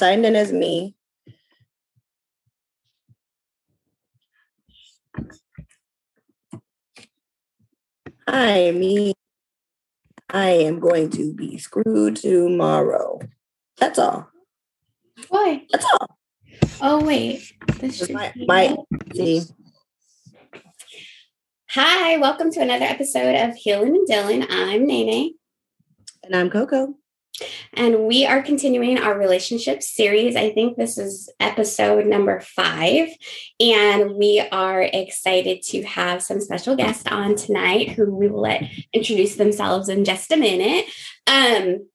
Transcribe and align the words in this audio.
signed 0.00 0.24
in 0.24 0.34
as 0.34 0.50
me. 0.50 0.94
Hi, 8.26 8.70
me. 8.70 9.12
I 10.30 10.48
am 10.48 10.80
going 10.80 11.10
to 11.10 11.34
be 11.34 11.58
screwed 11.58 12.16
tomorrow. 12.16 13.20
That's 13.76 13.98
all. 13.98 14.30
Why? 15.28 15.66
That's 15.70 15.84
all. 15.92 16.18
Oh 16.80 17.04
wait, 17.04 17.52
this 17.76 17.98
should 17.98 18.14
my, 18.14 18.32
my 18.48 18.74
see. 19.14 19.42
Hi, 21.72 22.16
welcome 22.16 22.50
to 22.52 22.60
another 22.60 22.86
episode 22.86 23.34
of 23.34 23.54
Healing 23.54 23.96
and 23.96 24.08
Dylan. 24.08 24.46
I'm 24.48 24.86
Nene, 24.86 25.34
And 26.22 26.34
I'm 26.34 26.48
Coco. 26.48 26.94
And 27.74 28.04
we 28.04 28.26
are 28.26 28.42
continuing 28.42 28.98
our 28.98 29.18
relationship 29.18 29.82
series. 29.82 30.36
I 30.36 30.50
think 30.50 30.76
this 30.76 30.98
is 30.98 31.30
episode 31.40 32.06
number 32.06 32.40
five, 32.40 33.08
and 33.58 34.14
we 34.16 34.40
are 34.52 34.82
excited 34.82 35.62
to 35.62 35.82
have 35.82 36.22
some 36.22 36.40
special 36.40 36.76
guests 36.76 37.06
on 37.06 37.36
tonight 37.36 37.90
who 37.90 38.14
we 38.14 38.28
will 38.28 38.42
let 38.42 38.64
introduce 38.92 39.36
themselves 39.36 39.88
in 39.88 40.04
just 40.04 40.32
a 40.32 40.36
minute. 40.36 40.86
Um, 41.26 41.86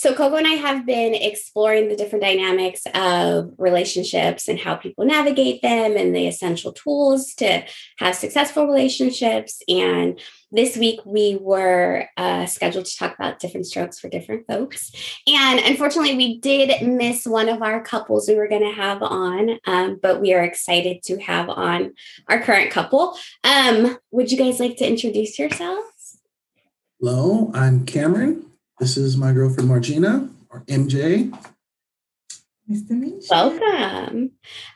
so, 0.00 0.14
Coco 0.14 0.36
and 0.36 0.46
I 0.46 0.52
have 0.52 0.86
been 0.86 1.14
exploring 1.14 1.90
the 1.90 1.94
different 1.94 2.24
dynamics 2.24 2.84
of 2.94 3.52
relationships 3.58 4.48
and 4.48 4.58
how 4.58 4.74
people 4.74 5.04
navigate 5.04 5.60
them 5.60 5.94
and 5.94 6.16
the 6.16 6.26
essential 6.26 6.72
tools 6.72 7.34
to 7.34 7.62
have 7.98 8.14
successful 8.14 8.66
relationships. 8.66 9.60
And 9.68 10.18
this 10.50 10.74
week 10.78 11.00
we 11.04 11.36
were 11.38 12.06
uh, 12.16 12.46
scheduled 12.46 12.86
to 12.86 12.96
talk 12.96 13.14
about 13.14 13.40
different 13.40 13.66
strokes 13.66 14.00
for 14.00 14.08
different 14.08 14.46
folks. 14.46 14.90
And 15.26 15.60
unfortunately, 15.60 16.16
we 16.16 16.38
did 16.38 16.80
miss 16.80 17.26
one 17.26 17.50
of 17.50 17.60
our 17.60 17.82
couples 17.82 18.26
we 18.26 18.36
were 18.36 18.48
going 18.48 18.62
to 18.62 18.72
have 18.72 19.02
on, 19.02 19.58
um, 19.66 19.98
but 20.00 20.22
we 20.22 20.32
are 20.32 20.42
excited 20.42 21.02
to 21.02 21.18
have 21.18 21.50
on 21.50 21.92
our 22.26 22.40
current 22.40 22.70
couple. 22.70 23.18
Um, 23.44 23.98
would 24.12 24.32
you 24.32 24.38
guys 24.38 24.60
like 24.60 24.78
to 24.78 24.88
introduce 24.88 25.38
yourselves? 25.38 26.22
Hello, 26.98 27.50
I'm 27.52 27.84
Cameron. 27.84 28.49
This 28.80 28.96
is 28.96 29.18
my 29.18 29.32
girlfriend 29.32 29.68
Margina, 29.68 30.30
or 30.48 30.64
MJ. 30.66 31.30
Nice 32.66 32.82
to 32.88 32.94
meet 32.94 33.12
you. 33.14 33.22
Welcome. 33.30 34.30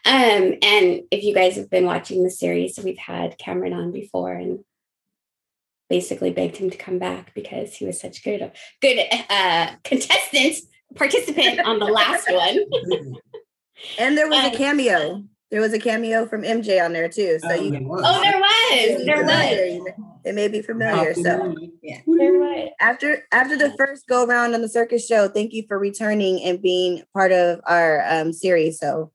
Um, 0.05 0.55
and 0.63 1.01
if 1.11 1.25
you 1.25 1.35
guys 1.35 1.57
have 1.57 1.71
been 1.71 1.87
watching 1.87 2.23
the 2.23 2.31
series, 2.31 2.79
we've 2.85 2.99
had 2.99 3.39
Cameron 3.39 3.73
on 3.73 3.93
before 3.93 4.33
and 4.33 4.63
basically 5.89 6.31
begged 6.31 6.59
him 6.59 6.69
to 6.69 6.77
come 6.77 6.99
back 6.99 7.33
because 7.35 7.75
he 7.75 7.87
was 7.87 7.99
such 8.01 8.23
good 8.25 8.53
good 8.83 8.99
uh 9.31 9.69
contestant 9.85 10.57
participant 10.95 11.61
on 11.61 11.79
the 11.79 11.87
last 11.87 12.31
one. 12.31 12.59
And 13.99 14.17
there 14.17 14.29
was 14.29 14.45
Uh, 14.45 14.51
a 14.53 14.57
cameo. 14.57 15.25
There 15.51 15.61
was 15.61 15.73
a 15.73 15.79
cameo 15.81 16.27
from 16.27 16.43
MJ 16.43 16.83
on 16.83 16.93
there 16.93 17.09
too. 17.09 17.39
So 17.41 17.53
you 17.55 17.75
Oh, 17.91 18.21
there 18.23 18.39
was. 18.39 19.05
There 19.05 19.25
was. 19.25 20.14
Familiar. 20.25 20.31
It 20.31 20.35
may 20.35 20.49
be 20.49 20.63
familiar. 20.63 21.15
So 21.15 21.55
Yeah. 21.83 22.01
After 22.81 23.27
after 23.33 23.57
the 23.57 23.75
first 23.77 24.07
go 24.07 24.27
round 24.27 24.55
on 24.55 24.63
the 24.63 24.69
circus 24.69 25.07
show, 25.07 25.29
thank 25.29 25.53
you 25.53 25.65
for 25.69 25.79
returning 25.79 26.43
and 26.43 26.61
being 26.61 27.03
part 27.13 27.33
of 27.33 27.61
our 27.67 28.05
um, 28.09 28.33
series. 28.33 28.79
So 28.79 29.13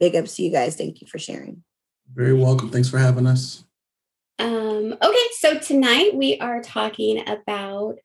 big 0.00 0.14
ups 0.16 0.36
to 0.36 0.42
you 0.42 0.50
guys. 0.50 0.76
Thank 0.76 1.00
you 1.00 1.06
for 1.06 1.18
sharing. 1.18 1.62
Very 2.14 2.34
welcome. 2.34 2.70
Thanks 2.70 2.88
for 2.88 2.98
having 2.98 3.26
us. 3.26 3.64
Um, 4.38 4.96
okay, 5.02 5.26
so 5.38 5.58
tonight 5.58 6.14
we 6.14 6.38
are 6.40 6.60
talking 6.62 7.26
about 7.28 7.96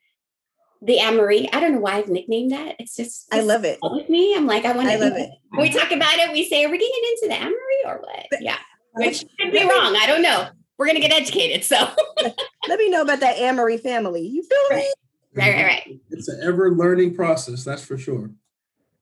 the 0.81 0.97
Amory. 0.99 1.49
I 1.51 1.59
don't 1.59 1.73
know 1.73 1.79
why 1.79 1.97
I've 1.97 2.07
nicknamed 2.07 2.51
that. 2.51 2.75
It's 2.79 2.95
just 2.95 3.27
I 3.33 3.41
love 3.41 3.65
it. 3.65 3.79
with 3.83 4.09
me. 4.09 4.35
I'm 4.35 4.47
like, 4.47 4.65
I 4.65 4.71
want 4.75 4.87
to. 4.87 4.93
I 4.93 4.97
love 4.97 5.13
it. 5.13 5.29
When 5.49 5.61
we 5.61 5.69
talk 5.77 5.91
about 5.91 6.13
it, 6.15 6.31
we 6.31 6.45
say, 6.45 6.63
are 6.65 6.69
we 6.71 6.77
getting 6.77 7.03
into 7.11 7.27
the 7.27 7.41
Amory 7.41 7.81
or 7.85 7.99
what? 7.99 8.25
But- 8.31 8.41
Yeah, 8.41 8.57
which 8.93 9.25
could 9.39 9.51
be 9.51 9.61
wrong. 9.63 9.95
I 9.95 10.05
don't 10.07 10.21
know. 10.21 10.47
We're 10.81 10.87
gonna 10.87 10.99
get 10.99 11.13
educated. 11.13 11.63
So 11.63 11.77
Let 12.67 12.79
me 12.79 12.89
know 12.89 13.03
about 13.03 13.19
that 13.19 13.37
Amory 13.37 13.77
family. 13.77 14.25
You 14.25 14.41
feel 14.41 14.79
me? 14.79 14.91
right, 15.35 15.55
right, 15.55 15.63
right. 15.63 15.99
It's 16.09 16.27
an 16.27 16.39
ever 16.41 16.71
learning 16.71 17.13
process, 17.13 17.63
that's 17.63 17.83
for 17.83 17.99
sure. 17.99 18.31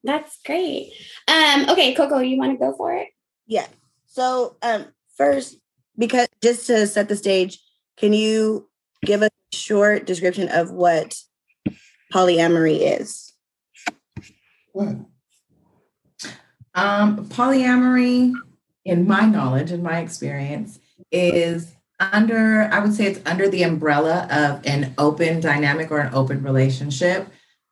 That's 0.04 0.40
great. 0.46 0.92
Um, 1.30 1.70
okay, 1.70 1.96
Coco, 1.96 2.20
you 2.20 2.38
want 2.38 2.52
to 2.52 2.58
go 2.58 2.76
for 2.76 2.94
it? 2.96 3.08
Yeah. 3.48 3.66
So 4.08 4.58
um 4.62 4.88
first, 5.16 5.56
because 5.98 6.28
just 6.44 6.68
to 6.68 6.86
set 6.86 7.08
the 7.08 7.16
stage, 7.16 7.62
can 7.96 8.12
you 8.12 8.68
give 9.06 9.22
a 9.22 9.30
short 9.54 10.06
description 10.06 10.50
of 10.50 10.72
what 10.72 11.16
polyamory 12.14 13.00
is? 13.00 13.32
Go 14.74 14.82
ahead. 14.82 15.06
Um, 16.76 17.26
polyamory, 17.30 18.34
in 18.84 19.08
my 19.08 19.26
knowledge 19.26 19.72
and 19.72 19.82
my 19.82 20.00
experience, 20.00 20.78
is 21.12 21.74
under, 22.00 22.70
I 22.72 22.80
would 22.80 22.94
say 22.94 23.06
it's 23.06 23.22
under 23.30 23.50
the 23.50 23.64
umbrella 23.64 24.28
of 24.32 24.66
an 24.66 24.94
open 24.98 25.42
dynamic 25.42 25.92
or 25.92 26.00
an 26.00 26.14
open 26.14 26.44
relationship. 26.44 27.28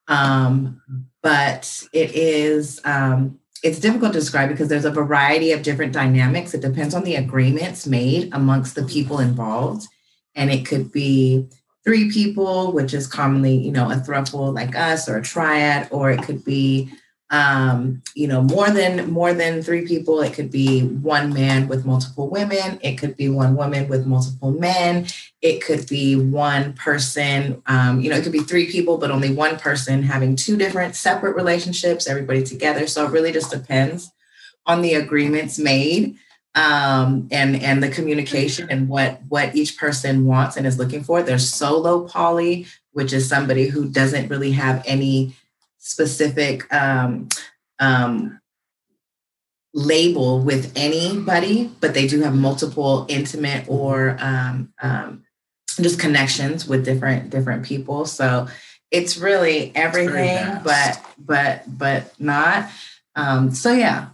Um, 0.08 0.82
but 1.22 1.84
it 1.94 2.16
is, 2.16 2.82
um, 2.86 3.40
it's 3.64 3.80
difficult 3.80 4.14
to 4.14 4.20
describe 4.20 4.50
because 4.50 4.70
there's 4.70 4.86
a 4.86 4.92
variety 4.92 5.52
of 5.52 5.64
different 5.64 5.94
dynamics. 5.94 6.54
It 6.54 6.62
depends 6.62 6.94
on 6.94 7.04
the 7.04 7.16
agreements 7.16 7.88
made 7.88 8.34
amongst 8.34 8.76
the 8.76 8.84
people 8.84 9.20
involved. 9.20 9.88
And 10.36 10.52
it 10.52 10.66
could 10.66 10.92
be 10.92 11.48
three 11.84 12.12
people, 12.12 12.74
which 12.74 12.94
is 12.94 13.08
commonly, 13.08 13.56
you 13.56 13.72
know, 13.72 13.90
a 13.90 13.96
throuple 13.96 14.54
like 14.54 14.76
us 14.76 15.10
or 15.10 15.18
a 15.18 15.24
triad, 15.24 15.88
or 15.90 16.12
it 16.12 16.22
could 16.22 16.44
be 16.44 16.92
um, 17.30 18.02
you 18.16 18.28
know, 18.28 18.42
more 18.42 18.70
than 18.70 19.12
more 19.12 19.34
than 19.34 19.62
three 19.62 19.86
people. 19.86 20.22
It 20.22 20.34
could 20.34 20.50
be 20.50 20.82
one 20.82 21.34
man 21.34 21.68
with 21.68 21.86
multiple 21.86 22.30
women. 22.30 22.80
It 22.82 22.98
could 22.98 23.18
be 23.18 23.28
one 23.28 23.56
woman 23.56 23.90
with 23.90 24.06
multiple 24.06 24.52
men. 24.52 25.08
It 25.42 25.62
could 25.62 25.88
be 25.88 26.16
one 26.16 26.74
person. 26.74 27.62
Um, 27.66 28.00
you 28.00 28.10
know, 28.10 28.16
it 28.16 28.24
could 28.24 28.32
be 28.32 28.40
three 28.40 28.72
people, 28.72 28.98
but 28.98 29.12
only 29.12 29.34
one 29.34 29.58
person 29.58 30.04
having 30.04 30.36
two 30.36 30.58
different 30.58 30.96
separate 30.96 31.36
relationships. 31.36 32.08
Everybody 32.08 32.44
together. 32.44 32.88
So 32.88 33.06
it 33.06 33.12
really 33.12 33.34
just 33.34 33.52
depends 33.52 34.12
on 34.66 34.82
the 34.82 34.94
agreements 34.94 35.60
made 35.60 36.18
um, 36.56 37.28
and 37.32 37.62
and 37.62 37.84
the 37.84 37.90
communication 37.90 38.68
and 38.70 38.90
what 38.90 39.22
what 39.28 39.56
each 39.56 39.78
person 39.78 40.26
wants 40.26 40.58
and 40.58 40.66
is 40.66 40.80
looking 40.80 41.04
for. 41.04 41.22
There's 41.22 41.50
solo 41.50 42.08
poly, 42.08 42.66
which 42.94 43.14
is 43.14 43.30
somebody 43.30 43.68
who 43.68 43.90
doesn't 43.90 44.30
really 44.30 44.52
have 44.54 44.82
any 44.86 45.36
specific 45.88 46.72
um, 46.74 47.28
um, 47.80 48.40
label 49.74 50.40
with 50.42 50.72
anybody, 50.76 51.72
but 51.80 51.94
they 51.94 52.08
do 52.08 52.22
have 52.22 52.36
multiple 52.36 53.06
intimate 53.10 53.66
or 53.68 54.18
um, 54.20 54.74
um, 54.82 55.24
just 55.80 56.00
connections 56.00 56.68
with 56.68 56.84
different 56.84 57.30
different 57.30 57.64
people. 57.66 58.06
So 58.06 58.48
it's 58.92 59.18
really 59.18 59.72
everything, 59.76 60.62
but 60.64 61.04
but 61.18 61.64
but 61.68 62.20
not. 62.20 62.70
Um, 63.16 63.52
so 63.52 63.72
yeah, 63.74 64.10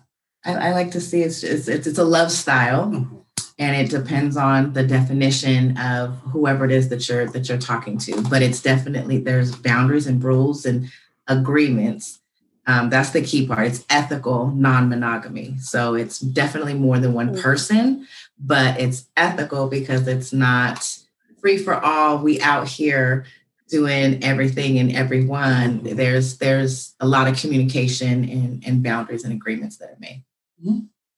I, 0.45 0.69
I 0.69 0.71
like 0.73 0.91
to 0.91 1.01
see 1.01 1.21
it's, 1.21 1.43
it's 1.43 1.67
it's 1.67 1.87
it's 1.87 1.99
a 1.99 2.03
love 2.03 2.31
style 2.31 2.87
Mhm. 2.91 3.23
and 3.59 3.75
it 3.75 3.89
depends 3.89 4.35
on 4.35 4.73
the 4.73 4.83
definition 4.83 5.77
of 5.77 6.17
whoever 6.31 6.65
it 6.65 6.71
is 6.71 6.89
that 6.89 7.07
you're 7.07 7.27
that 7.27 7.47
you're 7.47 7.57
talking 7.57 7.97
to 7.99 8.21
but 8.29 8.41
it's 8.41 8.61
definitely 8.61 9.19
there's 9.19 9.55
boundaries 9.55 10.07
and 10.07 10.23
rules 10.23 10.65
and 10.65 10.89
agreements 11.27 12.19
um, 12.65 12.89
that's 12.89 13.09
the 13.09 13.21
key 13.21 13.45
part 13.47 13.67
it's 13.67 13.85
ethical 13.89 14.47
non-monogamy 14.51 15.57
so 15.59 15.95
it's 15.95 16.19
definitely 16.19 16.73
more 16.73 16.99
than 16.99 17.13
one 17.13 17.29
Mhm. 17.35 17.41
person 17.41 18.07
but 18.39 18.79
it's 18.79 19.05
ethical 19.17 19.67
because 19.67 20.07
it's 20.07 20.31
not 20.33 20.97
free 21.41 21.57
for 21.57 21.75
all 21.75 22.19
we 22.19 22.39
out 22.41 22.67
here 22.67 23.25
doing 23.69 24.23
everything 24.23 24.77
and 24.79 24.95
everyone 24.95 25.81
there's 25.83 26.37
there's 26.37 26.93
a 26.99 27.07
lot 27.07 27.27
of 27.27 27.37
communication 27.37 28.23
and, 28.29 28.63
and 28.65 28.83
boundaries 28.83 29.23
and 29.23 29.33
agreements 29.33 29.77
that 29.77 29.89
are 29.89 29.97
made 29.99 30.23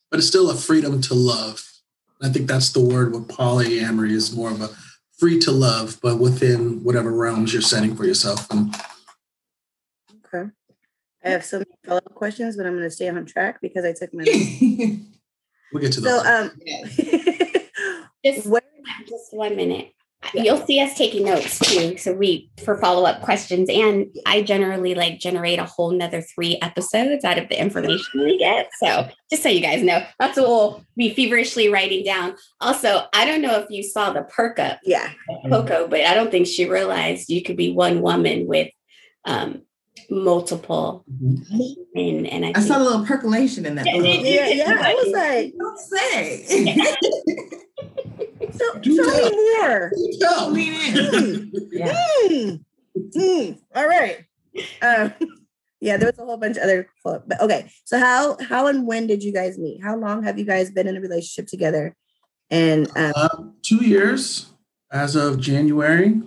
But 0.09 0.19
it's 0.19 0.27
still 0.27 0.49
a 0.49 0.55
freedom 0.55 1.01
to 1.01 1.13
love. 1.13 1.63
I 2.21 2.29
think 2.29 2.47
that's 2.47 2.71
the 2.71 2.79
word 2.79 3.11
with 3.13 3.27
polyamory 3.27 4.11
is 4.11 4.33
more 4.35 4.49
of 4.49 4.61
a 4.61 4.69
free 5.19 5.39
to 5.39 5.51
love, 5.51 5.99
but 6.01 6.17
within 6.19 6.83
whatever 6.83 7.11
realms 7.11 7.51
you're 7.53 7.61
setting 7.61 7.95
for 7.95 8.05
yourself. 8.05 8.47
And. 8.49 8.73
I 11.25 11.29
have 11.29 11.43
so 11.43 11.57
many 11.57 11.71
follow-up 11.85 12.13
questions, 12.13 12.55
but 12.55 12.65
I'm 12.65 12.75
gonna 12.75 12.89
stay 12.89 13.09
on 13.09 13.25
track 13.25 13.59
because 13.61 13.83
I 13.83 13.93
took 13.93 14.13
my 14.13 14.23
we'll 15.73 15.81
get 15.81 15.93
to 15.93 16.01
so 16.01 16.23
um 16.25 16.51
Just 18.25 18.47
where 18.47 18.61
just 19.07 19.33
one 19.33 19.55
minute. 19.55 19.91
Yeah. 20.33 20.43
You'll 20.43 20.65
see 20.65 20.79
us 20.79 20.97
taking 20.97 21.25
notes 21.25 21.59
too. 21.59 21.97
So 21.97 22.13
we 22.13 22.49
for 22.63 22.77
follow-up 22.79 23.21
questions. 23.21 23.69
And 23.69 24.07
I 24.25 24.41
generally 24.41 24.95
like 24.95 25.19
generate 25.19 25.59
a 25.59 25.65
whole 25.65 25.91
nother 25.91 26.21
three 26.21 26.57
episodes 26.61 27.23
out 27.23 27.37
of 27.37 27.49
the 27.49 27.59
information 27.59 28.23
we 28.23 28.39
get. 28.39 28.69
So 28.81 29.07
just 29.29 29.43
so 29.43 29.49
you 29.49 29.61
guys 29.61 29.83
know, 29.83 30.03
that's 30.17 30.37
what 30.37 30.47
we'll 30.47 30.85
be 30.97 31.13
feverishly 31.13 31.69
writing 31.69 32.03
down. 32.03 32.35
Also, 32.59 33.03
I 33.13 33.25
don't 33.25 33.41
know 33.41 33.59
if 33.59 33.69
you 33.69 33.83
saw 33.83 34.11
the 34.11 34.23
perk 34.23 34.57
up 34.57 34.79
yeah. 34.83 35.11
Coco, 35.47 35.87
but 35.87 36.01
I 36.01 36.15
don't 36.15 36.31
think 36.31 36.47
she 36.47 36.67
realized 36.67 37.29
you 37.29 37.43
could 37.43 37.57
be 37.57 37.71
one 37.71 38.01
woman 38.01 38.47
with 38.47 38.69
um 39.25 39.61
multiple 40.09 41.03
Mhm. 41.11 41.75
men, 41.93 42.25
and 42.25 42.45
I, 42.45 42.49
I 42.49 42.53
think 42.53 42.67
saw 42.67 42.77
a 42.79 42.83
little 42.83 43.05
percolation 43.05 43.65
in 43.65 43.75
that. 43.75 43.85
Yeah, 43.85 43.95
little- 43.95 44.25
Yeah, 44.25 44.47
yeah. 44.49 44.77
I 44.79 44.93
was 44.93 45.13
like, 45.13 45.53
Don't 45.57 45.79
say. 45.79 46.75
tell, 48.57 48.81
tell 48.81 49.31
me 49.31 49.31
more. 49.59 49.91
Tell. 50.19 50.49
me. 50.51 50.69
in. 50.89 51.51
Yeah. 51.71 51.93
Hmm. 51.97 52.49
Hmm. 53.13 53.51
All 53.75 53.87
right. 53.87 54.25
Um, 54.81 55.13
yeah, 55.81 55.97
there 55.97 56.07
was 56.09 56.17
a 56.17 56.25
whole 56.25 56.37
bunch 56.37 56.57
of 56.57 56.63
other, 56.63 56.87
but 57.03 57.25
okay. 57.41 57.69
So 57.83 57.99
how 57.99 58.37
how 58.41 58.67
and 58.67 58.87
when 58.87 59.07
did 59.07 59.21
you 59.23 59.33
guys 59.33 59.57
meet? 59.57 59.83
How 59.83 59.95
long 59.97 60.23
have 60.23 60.39
you 60.39 60.45
guys 60.45 60.71
been 60.71 60.87
in 60.87 60.95
a 60.97 61.01
relationship 61.01 61.47
together? 61.49 61.95
And 62.49 62.87
um, 62.95 63.11
Uh, 63.15 63.27
two 63.63 63.83
years 63.85 64.47
as 64.91 65.15
of 65.15 65.39
January. 65.39 66.21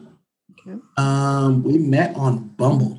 Okay. 0.53 0.79
Um, 0.97 1.63
we 1.63 1.79
met 1.79 2.15
on 2.17 2.49
Bumble. 2.57 2.98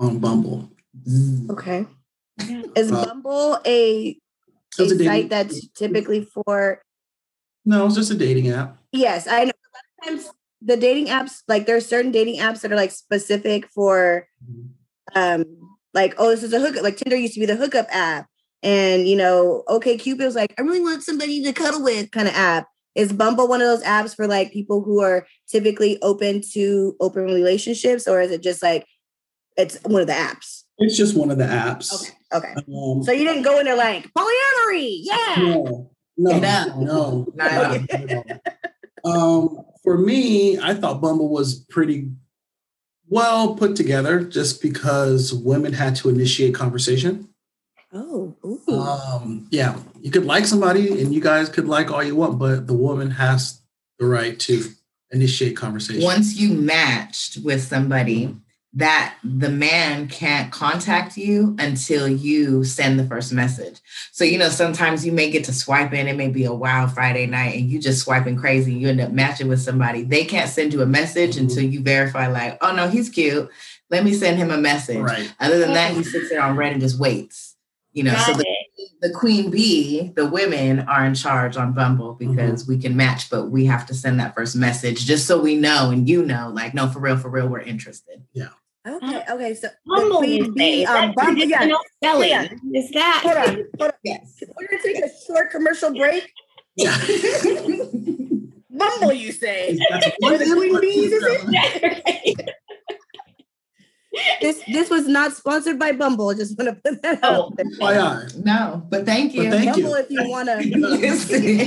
On 0.00 0.18
Bumble. 0.18 0.70
okay, 1.50 1.86
is 2.74 2.90
Uh, 2.90 3.04
Bumble 3.04 3.58
a, 3.66 4.16
It 4.16 4.16
was 4.78 4.92
a 4.92 4.94
a 4.94 4.98
dating- 4.98 5.06
site 5.06 5.28
that's 5.28 5.68
typically 5.76 6.24
for? 6.24 6.80
No, 7.66 7.84
it's 7.86 7.96
just 7.96 8.10
a 8.10 8.14
dating 8.16 8.48
app. 8.48 8.78
Yes, 8.92 9.26
I 9.28 9.44
know. 9.44 9.52
A 9.52 9.70
lot 9.76 9.84
of 9.92 10.08
times 10.24 10.30
the 10.62 10.76
dating 10.78 11.06
apps, 11.08 11.42
like 11.48 11.66
there 11.66 11.76
are 11.76 11.80
certain 11.82 12.12
dating 12.12 12.40
apps 12.40 12.60
that 12.62 12.72
are 12.72 12.76
like 12.76 12.90
specific 12.92 13.66
for 13.68 14.26
um 15.14 15.44
like 15.92 16.14
oh 16.18 16.30
this 16.30 16.42
is 16.42 16.52
a 16.52 16.60
hookup 16.60 16.82
like 16.82 16.96
tinder 16.96 17.16
used 17.16 17.34
to 17.34 17.40
be 17.40 17.46
the 17.46 17.56
hookup 17.56 17.86
app 17.90 18.26
and 18.62 19.08
you 19.08 19.16
know 19.16 19.64
OkCupid 19.68 20.18
was 20.24 20.36
like 20.36 20.54
i 20.56 20.62
really 20.62 20.80
want 20.80 21.02
somebody 21.02 21.42
to 21.42 21.52
cuddle 21.52 21.82
with 21.82 22.10
kind 22.12 22.28
of 22.28 22.34
app 22.34 22.68
is 22.94 23.12
bumble 23.12 23.48
one 23.48 23.60
of 23.60 23.66
those 23.66 23.82
apps 23.82 24.14
for 24.14 24.28
like 24.28 24.52
people 24.52 24.82
who 24.84 25.00
are 25.02 25.26
typically 25.50 26.00
open 26.02 26.42
to 26.52 26.94
open 27.00 27.24
relationships 27.24 28.06
or 28.06 28.20
is 28.20 28.30
it 28.30 28.40
just 28.42 28.62
like 28.62 28.86
it's 29.60 29.78
one 29.84 30.00
of 30.00 30.06
the 30.06 30.12
apps 30.12 30.62
It's 30.78 30.96
just 30.96 31.16
one 31.16 31.30
of 31.30 31.38
the 31.38 31.44
apps. 31.44 31.92
okay 31.94 32.12
okay 32.32 32.54
Um, 32.74 33.02
so 33.02 33.12
you 33.12 33.24
didn't 33.24 33.42
go 33.42 33.58
in 33.58 33.64
there 33.66 33.76
like 33.76 34.10
polyamory 34.14 35.00
yeah 35.02 35.34
no, 35.38 35.90
no, 36.16 36.38
No. 36.38 36.74
no, 36.78 37.26
Not 37.34 37.52
at 37.52 38.40
all. 39.04 39.56
Um, 39.56 39.64
for 39.82 39.96
me, 39.96 40.58
I 40.58 40.74
thought 40.74 41.00
Bumble 41.00 41.30
was 41.30 41.64
pretty 41.70 42.10
well 43.08 43.54
put 43.54 43.74
together 43.74 44.22
just 44.22 44.60
because 44.60 45.32
women 45.32 45.72
had 45.72 45.96
to 45.96 46.10
initiate 46.10 46.54
conversation. 46.54 47.28
oh 47.92 48.36
ooh. 48.44 48.74
Um, 48.78 49.48
yeah, 49.50 49.78
you 50.00 50.10
could 50.10 50.26
like 50.26 50.44
somebody 50.46 51.00
and 51.00 51.14
you 51.14 51.20
guys 51.22 51.48
could 51.48 51.66
like 51.66 51.90
all 51.90 52.02
you 52.04 52.14
want, 52.14 52.38
but 52.38 52.66
the 52.66 52.74
woman 52.74 53.10
has 53.12 53.60
the 53.98 54.06
right 54.06 54.38
to 54.40 54.64
initiate 55.12 55.56
conversation. 55.56 56.04
Once 56.04 56.36
you 56.36 56.52
matched 56.52 57.38
with 57.42 57.62
somebody, 57.62 58.36
that 58.74 59.16
the 59.24 59.48
man 59.50 60.06
can't 60.06 60.52
contact 60.52 61.16
you 61.16 61.56
until 61.58 62.06
you 62.06 62.62
send 62.62 63.00
the 63.00 63.04
first 63.06 63.32
message. 63.32 63.80
So, 64.12 64.22
you 64.22 64.38
know, 64.38 64.48
sometimes 64.48 65.04
you 65.04 65.10
may 65.10 65.28
get 65.28 65.42
to 65.44 65.52
swipe 65.52 65.92
in, 65.92 66.06
it 66.06 66.16
may 66.16 66.28
be 66.28 66.44
a 66.44 66.52
wild 66.54 66.92
Friday 66.92 67.26
night 67.26 67.56
and 67.58 67.68
you 67.68 67.80
just 67.80 68.00
swiping 68.02 68.36
crazy, 68.36 68.72
you 68.72 68.88
end 68.88 69.00
up 69.00 69.10
matching 69.10 69.48
with 69.48 69.60
somebody. 69.60 70.04
They 70.04 70.24
can't 70.24 70.48
send 70.48 70.72
you 70.72 70.82
a 70.82 70.86
message 70.86 71.34
Mhm. 71.34 71.40
until 71.40 71.64
you 71.64 71.82
verify, 71.82 72.28
like, 72.28 72.58
oh 72.60 72.72
no, 72.74 72.88
he's 72.88 73.08
cute. 73.08 73.50
Let 73.90 74.04
me 74.04 74.14
send 74.14 74.38
him 74.38 74.52
a 74.52 74.56
message. 74.56 74.98
right. 74.98 75.34
Other 75.40 75.58
than 75.58 75.72
that, 75.74 75.92
he 75.96 76.04
sits 76.04 76.28
there 76.28 76.40
on 76.40 76.56
red 76.56 76.70
and 76.72 76.80
just 76.80 76.98
waits. 77.00 77.56
You 77.92 78.04
know, 78.04 78.14
so 78.24 78.34
the, 78.34 78.44
the 79.02 79.10
queen 79.10 79.50
bee, 79.50 80.12
the 80.14 80.26
women 80.26 80.78
are 80.88 81.04
in 81.04 81.16
charge 81.16 81.56
on 81.56 81.72
Bumble 81.72 82.14
Mm-hmm. 82.14 82.36
because 82.36 82.68
we 82.68 82.78
can 82.78 82.96
match, 82.96 83.28
but 83.30 83.46
we 83.46 83.64
have 83.64 83.84
to 83.86 83.94
send 83.94 84.20
that 84.20 84.36
first 84.36 84.54
message 84.54 85.06
just 85.06 85.26
so 85.26 85.40
we 85.40 85.56
know 85.56 85.90
and 85.90 86.08
you 86.08 86.24
know, 86.24 86.52
like, 86.54 86.72
no, 86.72 86.86
for 86.88 87.00
real, 87.00 87.16
for 87.16 87.28
real, 87.30 87.48
we're 87.48 87.58
interested. 87.58 88.22
Okay 88.86 89.16
uh-huh. 89.16 89.34
okay 89.34 89.54
so 89.54 89.68
the 89.68 89.94
Humble 89.94 90.18
queen 90.18 90.52
bee 90.54 90.84
say. 90.84 90.84
on 90.86 91.12
Bumble, 91.14 91.44
yeah. 91.44 91.58
traditional 91.58 91.80
spelling. 91.96 92.28
Yeah. 92.30 92.48
Is 92.80 92.90
that? 92.92 93.20
hold 93.22 93.36
on 93.36 93.54
hold 93.78 93.90
on 93.92 93.98
Yes. 94.04 94.42
we're 94.56 94.66
gonna 94.68 94.82
take 94.82 95.04
a 95.04 95.08
short 95.26 95.50
commercial 95.50 95.92
break 95.94 96.32
Yeah. 96.76 96.96
Bumble, 98.70 99.12
you 99.12 99.32
say? 99.32 99.76
That's 99.90 100.06
What 100.20 100.38
the 100.38 100.46
queen 100.54 100.80
bees, 100.80 101.12
is 101.12 101.22
it? 101.22 101.44
Right. 101.44 102.48
This 104.40 104.60
this 104.66 104.90
was 104.90 105.06
not 105.06 105.34
sponsored 105.34 105.78
by 105.78 105.92
Bumble. 105.92 106.30
I 106.30 106.34
Just 106.34 106.58
want 106.58 106.68
to 106.74 106.80
put 106.82 107.00
that 107.02 107.20
Oh. 107.22 107.44
out 107.44 107.56
there. 107.56 107.66
Oh, 107.80 107.86
FYI. 107.86 108.44
no, 108.44 108.82
but 108.90 109.06
thank 109.06 109.34
you. 109.34 109.44
But 109.44 109.52
thank 109.52 109.76
you. 109.76 109.94
If 109.94 110.10
you 110.10 110.28
want 110.28 110.48
to 110.48 110.56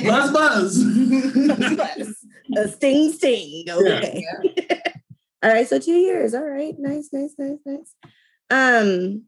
Buzz 0.04 0.31
buzz. 0.33 0.83
a 2.57 2.68
sting 2.68 3.12
sting. 3.13 3.65
Okay. 3.69 4.25
All 5.43 5.49
right. 5.49 5.67
So 5.67 5.77
two 5.79 5.91
years. 5.93 6.33
All 6.33 6.43
right. 6.47 6.73
Nice. 6.79 7.09
Nice. 7.11 7.35
Nice. 7.37 7.57
Nice. 7.65 7.93
Um, 8.49 9.23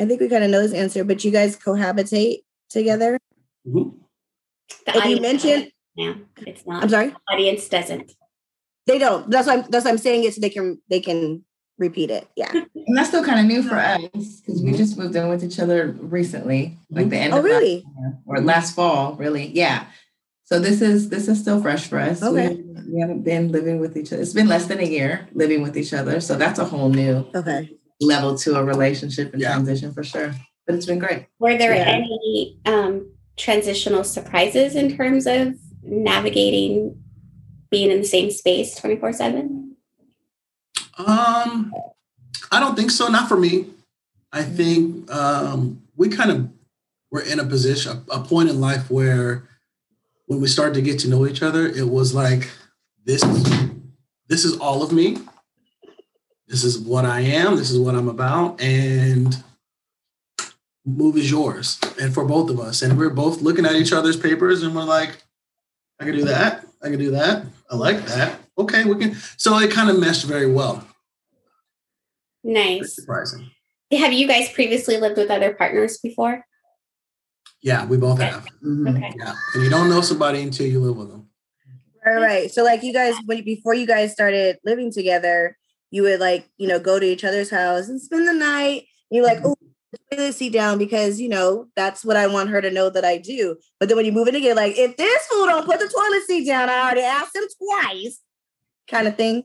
I 0.00 0.04
think 0.06 0.20
we 0.20 0.28
kind 0.28 0.44
of 0.44 0.50
know 0.50 0.62
this 0.62 0.72
answer, 0.72 1.02
but 1.04 1.24
you 1.24 1.30
guys 1.32 1.56
cohabitate 1.56 2.38
together. 2.70 3.18
Mhm. 3.66 3.94
The 4.86 4.90
If 4.90 4.94
you 4.94 5.00
audience 5.00 5.20
mention, 5.22 5.70
Yeah, 5.96 6.14
it's 6.46 6.64
not. 6.66 6.82
I'm 6.84 6.88
sorry, 6.88 7.08
The 7.08 7.16
audience 7.34 7.68
doesn't. 7.68 8.12
they 8.86 8.98
don't. 8.98 9.28
That's 9.30 9.48
why 9.48 9.54
I'm, 9.54 9.64
that's 9.70 9.84
why 9.84 9.90
I'm 9.90 9.98
saying 9.98 10.24
it 10.24 10.34
so 10.34 10.40
they 10.40 10.50
can 10.50 10.80
they 10.88 11.00
can 11.00 11.44
repeat 11.78 12.10
it. 12.10 12.28
Yeah. 12.36 12.52
And 12.88 12.96
that's 12.96 13.08
still 13.08 13.24
kind 13.24 13.38
of 13.40 13.46
new 13.46 13.62
for 13.62 13.74
us 13.74 14.00
because 14.40 14.62
we 14.62 14.72
just 14.72 14.96
moved 14.96 15.14
in 15.14 15.28
with 15.28 15.44
each 15.44 15.58
other 15.58 15.92
recently, 16.00 16.78
like 16.90 17.10
the 17.10 17.18
end 17.18 17.34
Oh, 17.34 17.38
of 17.38 17.44
last 17.44 17.50
really? 17.52 17.74
year, 17.98 18.18
or 18.24 18.40
last 18.40 18.74
fall, 18.74 19.14
really. 19.16 19.46
Yeah. 19.48 19.86
So 20.50 20.58
this 20.58 20.80
is 20.80 21.10
this 21.10 21.28
is 21.28 21.38
still 21.38 21.60
fresh 21.60 21.88
for 21.88 21.98
us. 21.98 22.22
Okay. 22.22 22.54
We, 22.54 22.94
we 22.94 23.00
haven't 23.00 23.22
been 23.22 23.52
living 23.52 23.80
with 23.80 23.98
each 23.98 24.14
other. 24.14 24.22
It's 24.22 24.32
been 24.32 24.48
less 24.48 24.64
than 24.64 24.80
a 24.80 24.84
year 24.86 25.28
living 25.34 25.60
with 25.60 25.76
each 25.76 25.92
other. 25.92 26.22
So 26.22 26.36
that's 26.36 26.58
a 26.58 26.64
whole 26.64 26.88
new 26.88 27.26
Okay. 27.34 27.76
level 28.00 28.34
to 28.38 28.56
a 28.56 28.64
relationship 28.64 29.34
and 29.34 29.42
Yeah. 29.42 29.52
transition 29.52 29.92
for 29.92 30.02
sure. 30.02 30.34
But 30.66 30.76
it's 30.76 30.86
been 30.86 30.98
great. 30.98 31.26
Were 31.38 31.58
there 31.58 31.74
Yeah. 31.74 32.00
any 32.00 32.58
um, 32.64 33.10
transitional 33.36 34.04
surprises 34.04 34.74
in 34.74 34.96
terms 34.96 35.26
of 35.26 35.54
navigating 35.82 36.96
being 37.70 37.90
in 37.90 37.98
the 37.98 38.06
same 38.06 38.30
space 38.30 38.74
24 38.74 39.12
7? 39.12 39.76
Um, 40.96 41.74
I 42.50 42.58
don't 42.58 42.74
think 42.74 42.90
so. 42.90 43.08
Not 43.08 43.28
for 43.28 43.36
me. 43.36 43.66
I 44.32 44.42
think 44.44 45.12
um, 45.14 45.82
we 45.94 46.08
kind 46.08 46.30
of 46.30 46.48
were 47.10 47.20
in 47.20 47.38
a 47.38 47.44
position, 47.44 48.02
a, 48.10 48.16
a 48.16 48.20
point 48.24 48.48
in 48.48 48.62
life 48.62 48.90
where 48.90 49.47
when 50.28 50.40
we 50.40 50.46
started 50.46 50.74
to 50.74 50.82
get 50.82 50.98
to 51.00 51.08
know 51.08 51.26
each 51.26 51.42
other, 51.42 51.66
it 51.66 51.88
was 51.88 52.14
like 52.14 52.48
this. 53.04 53.22
This 54.28 54.44
is 54.44 54.58
all 54.58 54.82
of 54.82 54.92
me. 54.92 55.16
This 56.46 56.64
is 56.64 56.78
what 56.78 57.04
I 57.04 57.20
am. 57.20 57.56
This 57.56 57.70
is 57.70 57.78
what 57.78 57.94
I'm 57.94 58.08
about, 58.08 58.60
and 58.60 59.42
move 60.84 61.16
is 61.16 61.30
yours, 61.30 61.80
and 62.00 62.12
for 62.12 62.24
both 62.24 62.50
of 62.50 62.60
us. 62.60 62.82
And 62.82 62.98
we're 62.98 63.10
both 63.10 63.40
looking 63.40 63.66
at 63.66 63.74
each 63.74 63.92
other's 63.92 64.16
papers, 64.16 64.62
and 64.62 64.74
we're 64.74 64.84
like, 64.84 65.22
I 65.98 66.04
can 66.04 66.14
do 66.14 66.24
that. 66.26 66.64
I 66.82 66.90
can 66.90 66.98
do 66.98 67.10
that. 67.12 67.44
I 67.70 67.76
like 67.76 68.04
that. 68.06 68.38
Okay, 68.58 68.84
we 68.84 68.96
can. 68.96 69.14
So 69.38 69.58
it 69.58 69.70
kind 69.70 69.88
of 69.88 69.98
meshed 69.98 70.24
very 70.24 70.50
well. 70.50 70.86
Nice. 72.44 72.94
surprising. 72.94 73.50
Have 73.92 74.12
you 74.12 74.28
guys 74.28 74.52
previously 74.52 74.98
lived 74.98 75.16
with 75.16 75.30
other 75.30 75.54
partners 75.54 75.98
before? 75.98 76.44
Yeah, 77.62 77.86
we 77.86 77.96
both 77.96 78.20
have. 78.20 78.46
Mhm. 78.64 78.96
Okay. 78.96 79.12
Yeah, 79.18 79.34
and 79.54 79.62
you 79.64 79.70
don't 79.70 79.88
know 79.88 80.00
somebody 80.00 80.42
until 80.42 80.66
you 80.66 80.80
live 80.80 80.96
with 80.96 81.10
them. 81.10 81.28
Right, 82.04 82.16
right. 82.16 82.50
So 82.50 82.62
like 82.62 82.82
you 82.82 82.92
guys 82.92 83.14
when 83.26 83.44
before 83.44 83.74
you 83.74 83.86
guys 83.86 84.12
started 84.12 84.58
living 84.64 84.92
together, 84.92 85.56
you 85.90 86.02
would 86.02 86.20
like, 86.20 86.48
you 86.56 86.68
know, 86.68 86.78
go 86.78 86.98
to 86.98 87.06
each 87.06 87.24
other's 87.24 87.50
house 87.50 87.88
and 87.88 88.00
spend 88.00 88.28
the 88.28 88.32
night. 88.32 88.84
You're 89.10 89.24
like, 89.24 89.40
oh, 89.44 89.56
toilet 90.10 90.34
seat 90.34 90.52
down 90.52 90.78
because 90.78 91.20
you 91.20 91.28
know 91.28 91.66
that's 91.74 92.04
what 92.04 92.16
I 92.16 92.26
want 92.26 92.50
her 92.50 92.60
to 92.60 92.70
know 92.70 92.90
that 92.90 93.04
I 93.04 93.18
do. 93.18 93.56
But 93.80 93.88
then 93.88 93.96
when 93.96 94.06
you 94.06 94.12
move 94.12 94.28
in 94.28 94.36
again, 94.36 94.56
like 94.56 94.76
if 94.76 94.96
this 94.96 95.26
fool 95.26 95.46
don't 95.46 95.66
put 95.66 95.80
the 95.80 95.88
toilet 95.88 96.22
seat 96.26 96.46
down, 96.46 96.68
I 96.68 96.80
already 96.82 97.02
asked 97.02 97.34
him 97.34 97.44
twice, 97.58 98.20
kind 98.88 99.08
of 99.08 99.16
thing. 99.16 99.44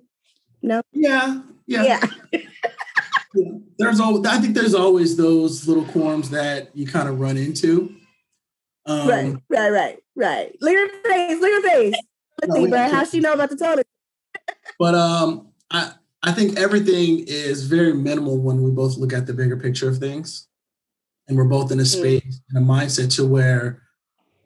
Yeah, 0.61 0.79
yeah. 0.93 1.41
Yeah. 1.65 2.05
yeah. 2.31 2.39
There's 3.79 3.99
always. 3.99 4.25
I 4.27 4.37
think 4.39 4.53
there's 4.53 4.75
always 4.75 5.17
those 5.17 5.67
little 5.67 5.85
quorums 5.85 6.29
that 6.29 6.69
you 6.75 6.85
kind 6.85 7.09
of 7.09 7.19
run 7.19 7.35
into. 7.35 7.95
Um, 8.85 9.07
right, 9.07 9.35
right, 9.49 9.69
right, 9.69 9.99
right. 10.15 10.57
Look 10.61 10.73
at 10.73 10.91
her 10.91 11.09
face. 11.09 11.39
Look 11.41 11.51
at 11.51 11.63
her 11.63 11.69
face. 11.69 11.95
No, 12.47 12.67
but 12.69 12.91
how 12.91 13.05
she 13.05 13.19
know 13.19 13.33
about 13.33 13.49
the 13.49 13.55
toilet? 13.55 13.87
But 14.79 14.95
um, 14.95 15.47
I 15.71 15.91
I 16.23 16.31
think 16.31 16.57
everything 16.57 17.23
is 17.27 17.65
very 17.65 17.93
minimal 17.93 18.37
when 18.39 18.61
we 18.61 18.71
both 18.71 18.97
look 18.97 19.13
at 19.13 19.27
the 19.27 19.33
bigger 19.33 19.55
picture 19.57 19.87
of 19.87 19.97
things, 19.99 20.47
and 21.27 21.37
we're 21.37 21.43
both 21.45 21.71
in 21.71 21.79
a 21.79 21.85
space 21.85 22.41
and 22.49 22.57
a 22.57 22.67
mindset 22.67 23.15
to 23.15 23.25
where 23.25 23.83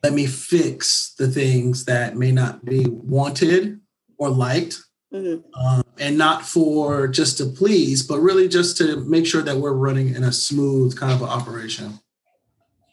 let 0.04 0.14
me 0.14 0.28
fix 0.28 1.16
the 1.18 1.28
things 1.28 1.86
that 1.86 2.16
may 2.16 2.32
not 2.32 2.64
be 2.64 2.86
wanted 2.88 3.80
or 4.20 4.30
liked 4.30 4.80
Mhm. 5.14 5.44
um, 5.56 5.84
and 5.98 6.18
not 6.18 6.46
for 6.46 7.08
just 7.08 7.38
to 7.38 7.46
please, 7.46 8.04
but 8.04 8.20
really 8.20 8.48
just 8.48 8.78
to 8.78 8.98
make 9.06 9.26
sure 9.26 9.42
that 9.42 9.58
we're 9.58 9.74
running 9.74 10.14
in 10.14 10.24
a 10.24 10.32
smooth 10.32 10.96
kind 10.98 11.12
of 11.14 11.24
operation. 11.24 12.00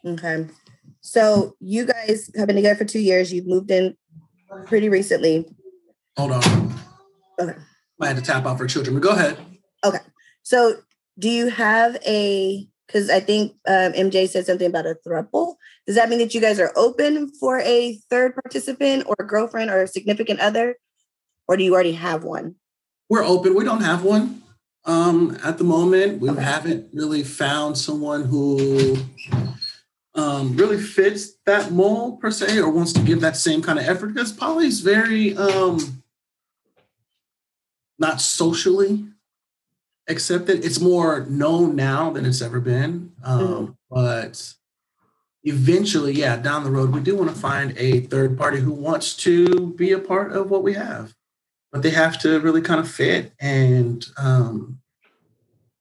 Okay. 0.03 0.47
So 1.05 1.55
you 1.59 1.85
guys 1.85 2.31
have 2.35 2.47
been 2.47 2.55
together 2.55 2.75
for 2.75 2.83
two 2.83 2.99
years. 2.99 3.31
You've 3.31 3.45
moved 3.45 3.69
in 3.69 3.95
pretty 4.65 4.89
recently. 4.89 5.45
Hold 6.17 6.31
on. 6.31 6.73
Okay. 7.39 7.53
I 8.01 8.07
had 8.07 8.15
to 8.15 8.23
tap 8.23 8.47
out 8.47 8.57
for 8.57 8.65
children, 8.65 8.95
but 8.95 9.03
go 9.03 9.11
ahead. 9.11 9.37
Okay. 9.85 9.99
So, 10.41 10.77
do 11.19 11.29
you 11.29 11.49
have 11.49 11.95
a? 12.07 12.67
Because 12.87 13.11
I 13.11 13.19
think 13.19 13.51
um, 13.67 13.93
MJ 13.93 14.27
said 14.27 14.47
something 14.47 14.65
about 14.65 14.87
a 14.87 14.97
throuple. 15.07 15.55
Does 15.85 15.95
that 15.95 16.09
mean 16.09 16.17
that 16.19 16.33
you 16.33 16.41
guys 16.41 16.59
are 16.59 16.73
open 16.75 17.31
for 17.39 17.59
a 17.59 17.99
third 18.09 18.33
participant 18.33 19.05
or 19.05 19.15
girlfriend 19.27 19.69
or 19.69 19.83
a 19.83 19.87
significant 19.87 20.39
other, 20.39 20.75
or 21.47 21.55
do 21.55 21.63
you 21.63 21.75
already 21.75 21.93
have 21.93 22.23
one? 22.23 22.55
We're 23.09 23.23
open. 23.23 23.53
We 23.53 23.63
don't 23.63 23.81
have 23.81 24.03
one 24.03 24.41
um, 24.85 25.37
at 25.43 25.59
the 25.59 25.63
moment. 25.65 26.19
We 26.19 26.31
okay. 26.31 26.41
haven't 26.41 26.89
really 26.93 27.23
found 27.23 27.77
someone 27.77 28.23
who 28.23 28.97
um, 30.15 30.55
really 30.55 30.77
fits 30.77 31.33
that 31.45 31.71
mold 31.71 32.19
per 32.19 32.31
se, 32.31 32.59
or 32.59 32.69
wants 32.69 32.93
to 32.93 33.01
give 33.01 33.21
that 33.21 33.35
same 33.37 33.61
kind 33.61 33.77
of 33.77 33.85
effort. 33.85 34.07
Because 34.07 34.31
Poly's 34.31 34.79
very 34.79 35.35
um, 35.37 36.03
not 37.99 38.21
socially 38.21 39.05
accepted. 40.07 40.63
It's 40.63 40.79
more 40.79 41.25
known 41.25 41.75
now 41.75 42.11
than 42.11 42.25
it's 42.25 42.41
ever 42.41 42.59
been. 42.59 43.11
Um, 43.23 43.39
mm-hmm. 43.39 43.71
But 43.89 44.53
eventually, 45.43 46.13
yeah, 46.13 46.37
down 46.37 46.63
the 46.63 46.71
road, 46.71 46.91
we 46.91 47.01
do 47.01 47.15
want 47.15 47.29
to 47.29 47.35
find 47.35 47.77
a 47.77 48.01
third 48.01 48.37
party 48.37 48.59
who 48.59 48.71
wants 48.71 49.15
to 49.17 49.73
be 49.73 49.91
a 49.91 49.99
part 49.99 50.31
of 50.31 50.49
what 50.49 50.63
we 50.63 50.73
have. 50.73 51.13
But 51.71 51.81
they 51.81 51.89
have 51.91 52.19
to 52.19 52.39
really 52.39 52.61
kind 52.61 52.79
of 52.79 52.89
fit 52.89 53.33
and 53.39 54.05
um, 54.17 54.79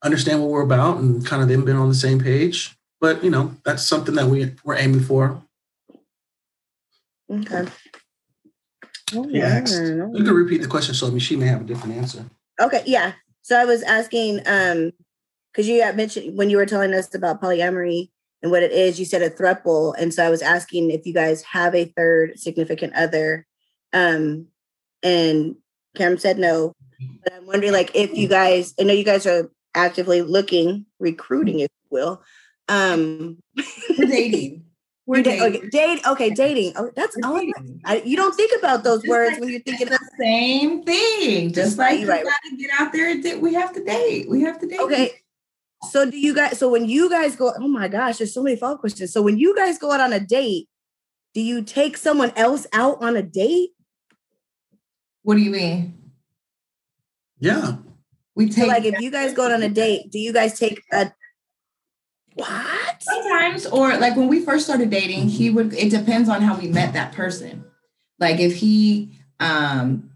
understand 0.03 0.41
what 0.41 0.50
we're 0.50 0.62
about 0.62 0.99
and 0.99 1.25
kind 1.25 1.43
of 1.43 1.49
them 1.49 1.64
been 1.64 1.76
on 1.76 1.88
the 1.88 1.95
same 1.95 2.19
page. 2.19 2.76
But 3.04 3.23
you 3.23 3.28
know, 3.28 3.54
that's 3.66 3.82
something 3.82 4.14
that 4.14 4.28
we 4.28 4.50
we're 4.64 4.78
aiming 4.78 5.02
for. 5.02 5.42
Okay. 7.30 7.66
Oh, 9.14 9.28
yeah. 9.28 9.58
You 9.58 10.25
can 10.25 10.32
repeat 10.32 10.62
the 10.62 10.68
question, 10.68 10.94
so 10.94 11.08
I 11.08 11.11
mean, 11.11 11.18
she 11.18 11.37
may 11.37 11.49
have 11.49 11.61
a 11.61 11.64
different 11.64 11.96
answer. 11.96 12.25
Okay. 12.58 12.82
Yeah. 12.87 13.12
So 13.42 13.61
I 13.61 13.66
was 13.66 13.82
asking, 13.82 14.40
um, 14.46 14.92
because 15.52 15.68
you 15.68 15.82
had 15.82 15.99
mentioned 15.99 16.38
when 16.38 16.49
you 16.49 16.56
were 16.56 16.64
telling 16.64 16.94
us 16.94 17.14
about 17.14 17.42
polyamory 17.42 18.08
and 18.42 18.50
what 18.50 18.62
it 18.62 18.73
is, 18.73 18.99
you 18.99 19.04
said 19.04 19.20
a 19.20 19.28
thruple, 19.28 19.94
and 19.99 20.14
so 20.14 20.25
I 20.25 20.30
was 20.30 20.40
asking 20.40 20.90
if 20.90 21.04
you 21.04 21.12
guys 21.12 21.42
have 21.42 21.75
a 21.75 21.92
third 21.94 22.38
significant 22.38 22.94
other, 22.94 23.46
um, 23.92 24.46
and 25.02 25.56
Cam 25.94 26.16
said 26.16 26.38
no. 26.38 26.73
But 27.23 27.34
I'm 27.34 27.46
wondering, 27.46 27.75
like, 27.75 27.90
if 27.94 28.16
you 28.16 28.28
guys, 28.28 28.73
I 28.80 28.84
know 28.84 28.94
you 28.94 29.04
guys 29.04 29.26
are 29.26 29.50
actively 29.75 30.23
looking, 30.23 30.87
recruiting, 30.99 31.61
if 31.61 31.68
you 31.82 31.88
will. 31.90 32.23
Um, 32.68 33.38
We're 33.99 34.06
dating. 34.06 34.64
We're 35.06 35.23
dating. 35.23 35.42
Okay, 35.42 35.68
date. 35.68 36.00
Okay, 36.06 36.30
dating. 36.30 36.73
Oh, 36.76 36.90
that's 36.97 37.14
all. 37.23 37.38
I, 37.85 38.02
you 38.06 38.16
don't 38.16 38.35
think 38.35 38.59
about 38.59 38.85
those 38.85 39.02
just 39.02 39.11
words 39.11 39.33
like, 39.33 39.40
when 39.40 39.49
you're 39.50 39.61
thinking 39.61 39.88
the 39.88 39.99
same 40.18 40.83
thing. 40.83 41.52
Just 41.52 41.76
like 41.76 42.00
you 42.00 42.09
right. 42.09 42.25
gotta 42.25 42.56
get 42.56 42.71
out 42.78 42.90
there 42.90 43.11
and 43.11 43.42
we 43.42 43.52
have 43.52 43.75
to 43.75 43.85
date. 43.85 44.30
We 44.30 44.40
have 44.42 44.59
to 44.61 44.66
date. 44.66 44.80
Okay. 44.80 45.12
So 45.90 46.11
do 46.11 46.16
you 46.16 46.35
guys? 46.35 46.59
So 46.59 46.71
when 46.71 46.88
you 46.88 47.11
guys 47.11 47.37
go, 47.37 47.52
oh 47.59 47.68
my 47.68 47.88
gosh, 47.88 48.16
there's 48.16 48.33
so 48.33 48.42
many 48.42 48.56
follow 48.56 48.78
questions. 48.78 49.12
So 49.12 49.21
when 49.21 49.37
you 49.37 49.54
guys 49.54 49.78
go 49.78 49.92
out 49.92 50.00
on 50.00 50.14
a 50.14 50.21
date, 50.21 50.68
do 51.35 51.42
you 51.42 51.62
take 51.62 51.99
someone 51.99 52.33
else 52.35 52.66
out 52.73 53.02
on 53.02 53.14
a 53.14 53.23
date? 53.23 53.71
What 55.23 55.35
do 55.35 55.42
you 55.42 55.50
mean? 55.50 56.12
Yeah. 57.40 57.76
We 58.35 58.47
take 58.47 58.64
so 58.64 58.66
like 58.68 58.85
if 58.85 59.00
you 59.00 59.11
guys 59.11 59.35
go 59.35 59.52
on 59.52 59.62
a 59.62 59.68
date, 59.83 60.11
do 60.11 60.18
you 60.18 60.33
guys 60.33 60.59
take 60.59 60.83
a 60.92 61.12
what? 62.35 63.03
Sometimes, 63.03 63.67
or 63.67 63.97
like 63.97 64.17
when 64.17 64.29
we 64.29 64.41
first 64.45 64.64
started 64.64 64.91
dating, 64.91 65.29
he 65.29 65.50
would, 65.50 65.73
it 65.75 65.91
depends 65.91 66.29
on 66.29 66.43
how 66.43 66.59
we 66.59 66.69
met 66.69 66.93
that 66.93 67.12
person. 67.12 67.64
Like 68.19 68.41
if 68.41 68.57
he, 68.57 69.19
um, 69.41 70.11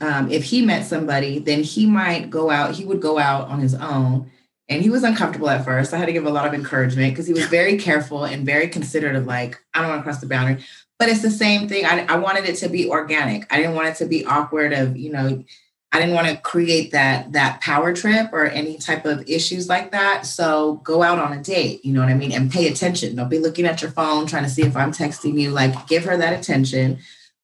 um, 0.00 0.30
if 0.30 0.44
he 0.44 0.62
met 0.62 0.84
somebody, 0.84 1.38
then 1.38 1.62
he 1.62 1.86
might 1.86 2.30
go 2.30 2.50
out, 2.50 2.74
he 2.74 2.84
would 2.84 3.00
go 3.00 3.18
out 3.18 3.48
on 3.48 3.60
his 3.60 3.74
own. 3.74 4.30
And 4.68 4.82
he 4.82 4.90
was 4.90 5.04
uncomfortable 5.04 5.48
at 5.48 5.64
first. 5.64 5.94
I 5.94 5.96
had 5.96 6.06
to 6.06 6.12
give 6.12 6.26
a 6.26 6.30
lot 6.30 6.46
of 6.46 6.52
encouragement 6.52 7.12
because 7.12 7.26
he 7.26 7.32
was 7.32 7.46
very 7.46 7.78
careful 7.78 8.24
and 8.24 8.44
very 8.44 8.68
considerate 8.68 9.14
of 9.14 9.26
like, 9.26 9.62
I 9.72 9.80
don't 9.80 9.90
want 9.90 10.00
to 10.00 10.02
cross 10.02 10.20
the 10.20 10.26
boundary. 10.26 10.64
But 10.98 11.08
it's 11.08 11.22
the 11.22 11.30
same 11.30 11.68
thing. 11.68 11.84
I, 11.84 12.04
I 12.06 12.16
wanted 12.16 12.46
it 12.46 12.56
to 12.56 12.68
be 12.68 12.88
organic. 12.88 13.52
I 13.52 13.58
didn't 13.58 13.74
want 13.74 13.88
it 13.88 13.96
to 13.96 14.06
be 14.06 14.24
awkward 14.24 14.72
of, 14.72 14.96
you 14.96 15.12
know, 15.12 15.44
I 15.92 16.00
didn't 16.00 16.14
want 16.14 16.28
to 16.28 16.36
create 16.36 16.92
that 16.92 17.32
that 17.32 17.60
power 17.60 17.94
trip 17.94 18.32
or 18.32 18.44
any 18.44 18.76
type 18.76 19.04
of 19.06 19.28
issues 19.28 19.68
like 19.68 19.92
that. 19.92 20.26
So 20.26 20.74
go 20.84 21.02
out 21.02 21.18
on 21.18 21.32
a 21.32 21.42
date, 21.42 21.84
you 21.84 21.92
know 21.92 22.00
what 22.00 22.10
I 22.10 22.14
mean, 22.14 22.32
and 22.32 22.50
pay 22.50 22.68
attention. 22.68 23.16
Don't 23.16 23.28
be 23.28 23.38
looking 23.38 23.66
at 23.66 23.80
your 23.80 23.90
phone 23.90 24.26
trying 24.26 24.44
to 24.44 24.50
see 24.50 24.62
if 24.62 24.76
I'm 24.76 24.92
texting 24.92 25.40
you. 25.40 25.50
Like 25.50 25.86
give 25.86 26.04
her 26.04 26.16
that 26.16 26.38
attention. 26.38 26.98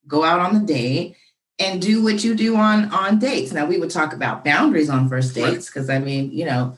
Go 0.07 0.25
out 0.25 0.41
on 0.41 0.55
the 0.55 0.67
date 0.67 1.17
and 1.59 1.81
do 1.81 2.03
what 2.03 2.25
you 2.25 2.35
do 2.35 2.57
on 2.57 2.93
on 2.93 3.19
dates. 3.19 3.53
Now 3.53 3.67
we 3.67 3.79
would 3.79 3.91
talk 3.91 4.13
about 4.13 4.45
boundaries 4.45 4.91
on 4.91 5.09
first 5.09 5.35
dates 5.35 5.67
because 5.67 5.89
I 5.89 6.01
mean, 6.01 6.33
you 6.33 6.45
know, 6.45 6.77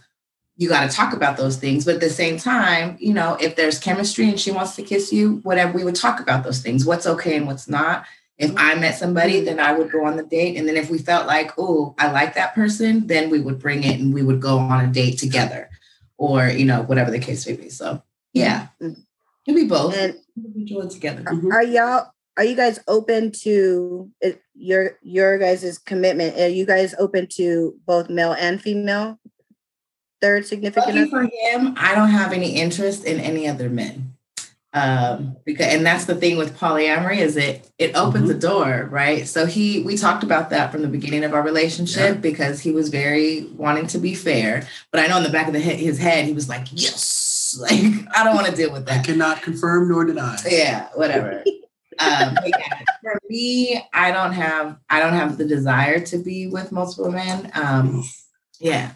you 0.57 0.69
got 0.69 0.89
to 0.89 0.95
talk 0.95 1.13
about 1.13 1.37
those 1.37 1.57
things. 1.57 1.85
But 1.85 1.97
at 1.97 2.01
the 2.01 2.11
same 2.11 2.39
time, 2.39 2.97
you 3.01 3.15
know, 3.15 3.37
if 3.41 3.57
there's 3.57 3.79
chemistry 3.79 4.29
and 4.29 4.39
she 4.39 4.53
wants 4.53 4.77
to 4.77 4.83
kiss 4.83 5.13
you, 5.13 5.41
whatever, 5.43 5.73
we 5.73 5.85
would 5.85 5.97
talk 5.97 6.21
about 6.21 6.45
those 6.45 6.61
things. 6.61 6.85
What's 6.85 7.07
okay 7.07 7.37
and 7.37 7.47
what's 7.47 7.69
not 7.69 8.05
if 8.37 8.53
I 8.57 8.75
met 8.75 8.97
somebody, 8.97 9.41
then 9.41 9.61
I 9.61 9.73
would 9.73 9.93
go 9.93 10.05
on 10.05 10.17
the 10.17 10.25
date. 10.25 10.57
And 10.57 10.69
then 10.69 10.77
if 10.77 10.91
we 10.91 10.99
felt 10.99 11.27
like, 11.27 11.53
oh, 11.57 11.95
I 11.99 12.11
like 12.11 12.35
that 12.35 12.55
person, 12.55 13.07
then 13.07 13.31
we 13.31 13.41
would 13.41 13.61
bring 13.61 13.85
it 13.85 14.01
and 14.01 14.13
we 14.13 14.23
would 14.23 14.41
go 14.41 14.59
on 14.59 14.85
a 14.85 14.93
date 14.93 15.19
together 15.19 15.71
or, 16.19 16.49
you 16.49 16.65
know, 16.65 16.83
whatever 16.83 17.11
the 17.11 17.21
case 17.21 17.47
may 17.47 17.55
be. 17.55 17.69
So, 17.69 18.03
yeah, 18.33 18.69
mm-hmm. 18.83 19.01
it'd 19.47 19.61
be 19.61 19.69
both. 19.69 19.97
And 19.97 20.17
individual 20.37 20.89
together. 20.89 21.23
Mm-hmm. 21.23 21.53
Are 21.53 21.63
y'all, 21.63 22.11
are 22.37 22.45
you 22.45 22.57
guys 22.57 22.81
open 22.89 23.31
to 23.43 24.11
your, 24.55 24.99
your 25.03 25.39
guys' 25.39 25.79
commitment? 25.79 26.37
Are 26.37 26.49
you 26.49 26.67
guys 26.67 26.95
open 26.99 27.29
to 27.35 27.77
both 27.87 28.11
male 28.11 28.33
and 28.33 28.61
female? 28.61 29.21
Third 30.21 30.45
significant? 30.47 31.11
for 31.11 31.23
him, 31.23 31.75
I 31.77 31.95
don't 31.95 32.09
have 32.09 32.33
any 32.33 32.57
interest 32.57 33.05
in 33.05 33.21
any 33.21 33.47
other 33.47 33.69
men 33.69 34.04
um, 34.75 35.37
because 35.45 35.73
and 35.73 35.87
that's 35.87 36.07
the 36.07 36.17
thing 36.17 36.37
with 36.37 36.59
polyamory 36.59 37.19
is 37.19 37.37
it 37.37 37.71
it 37.79 37.95
opens 37.95 38.29
mm-hmm. 38.29 38.39
a 38.39 38.41
door 38.41 38.89
right? 38.91 39.27
So 39.27 39.47
he 39.47 39.85
we 39.85 39.97
talked 39.97 40.25
about 40.25 40.51
that 40.51 40.73
from 40.73 40.83
the 40.83 40.89
beginning 40.89 41.23
of 41.23 41.33
our 41.33 41.43
relationship 41.43 42.17
yeah. 42.17 42.21
because 42.21 42.61
he 42.61 42.73
was 42.73 42.89
very 42.89 43.45
wanting 43.57 43.87
to 43.89 43.99
be 43.99 44.17
fair. 44.17 44.67
But 44.91 45.01
i 45.01 45.07
know 45.07 45.19
in 45.19 45.23
the 45.23 45.31
back 45.31 45.47
of 45.47 45.53
the 45.53 45.61
head, 45.61 45.79
his 45.79 45.99
head 45.99 46.25
he 46.25 46.33
was 46.33 46.49
like 46.49 46.67
yes. 46.73 47.23
Like 47.61 47.71
i 48.17 48.25
don't 48.25 48.35
want 48.35 48.49
to 48.49 48.57
deal 48.57 48.73
with 48.73 48.87
that. 48.87 49.01
i 49.01 49.03
cannot 49.03 49.43
confirm 49.43 49.89
nor 49.89 50.05
deny. 50.05 50.37
Yeah 50.45 50.89
whatever. 50.95 51.45
Um, 52.01 52.37
yeah, 52.45 52.81
for 53.01 53.21
me 53.29 53.81
i 53.93 54.11
don't 54.11 54.33
have 54.33 54.77
i 54.91 54.99
don't 54.99 55.13
have 55.13 55.39
the 55.39 55.45
desire 55.45 56.05
to 56.07 56.19
be 56.19 56.49
with 56.49 56.73
multiple 56.73 57.13
men. 57.13 57.53
Um, 57.55 58.03
yeah 58.59 58.91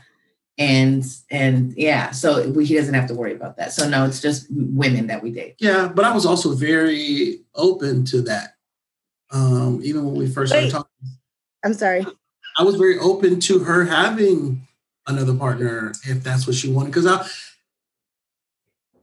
and 0.59 1.05
and 1.31 1.73
yeah 1.77 2.11
so 2.11 2.49
we, 2.51 2.65
he 2.65 2.75
doesn't 2.75 2.95
have 2.95 3.07
to 3.07 3.15
worry 3.15 3.33
about 3.33 3.57
that. 3.57 3.73
So 3.73 3.89
no 3.89 4.05
it's 4.05 4.21
just 4.21 4.47
women 4.51 5.07
that 5.07 5.23
we 5.23 5.31
date. 5.31 5.55
Yeah 5.59 5.89
but 5.89 6.05
i 6.05 6.13
was 6.13 6.27
also 6.27 6.55
very 6.55 7.41
open 7.55 8.05
to 8.07 8.21
that 8.23 8.55
um 9.31 9.81
even 9.83 10.05
when 10.05 10.15
we 10.15 10.29
first 10.29 10.53
Wait, 10.53 10.69
started 10.69 10.73
talking. 10.73 11.19
I'm 11.65 11.75
sorry. 11.75 12.07
I 12.57 12.63
was 12.63 12.77
very 12.77 12.99
open 12.99 13.41
to 13.41 13.61
her 13.61 13.85
having 13.85 14.67
another 15.07 15.35
partner 15.35 15.93
if 16.05 16.23
that's 16.23 16.47
what 16.47 16.55
she 16.57 16.71
wanted 16.71 16.89
because 16.89 17.07
i 17.07 17.27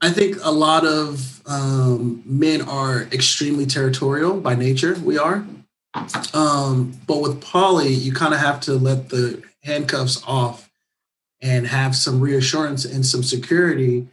i 0.02 0.12
think 0.12 0.38
a 0.44 0.52
lot 0.52 0.86
of 0.86 1.42
um 1.48 2.22
men 2.26 2.62
are 2.62 3.04
extremely 3.12 3.66
territorial 3.66 4.40
by 4.40 4.56
nature 4.56 4.96
we 5.04 5.18
are. 5.18 5.46
Um 6.34 7.00
but 7.08 7.22
with 7.22 7.42
poly 7.42 7.94
you 7.94 8.12
kind 8.12 8.34
of 8.34 8.42
have 8.42 8.60
to 8.62 8.74
let 8.74 9.08
the 9.08 9.42
handcuffs 9.64 10.22
off 10.28 10.65
and 11.46 11.68
have 11.68 11.96
some 11.96 12.20
reassurance 12.20 12.86
and 12.86 13.06
some 13.06 13.22
security 13.22 14.08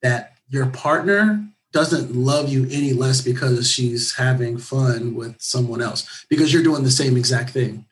that 0.00 0.38
your 0.48 0.66
partner 0.66 1.44
doesn't 1.72 2.14
love 2.16 2.48
you 2.48 2.66
any 2.70 2.94
less 2.94 3.20
because 3.20 3.70
she's 3.70 4.14
having 4.14 4.56
fun 4.56 5.14
with 5.14 5.38
someone 5.40 5.82
else 5.82 6.24
because 6.30 6.52
you're 6.52 6.62
doing 6.62 6.82
the 6.82 6.90
same 6.90 7.18
exact 7.18 7.50
thing. 7.50 7.84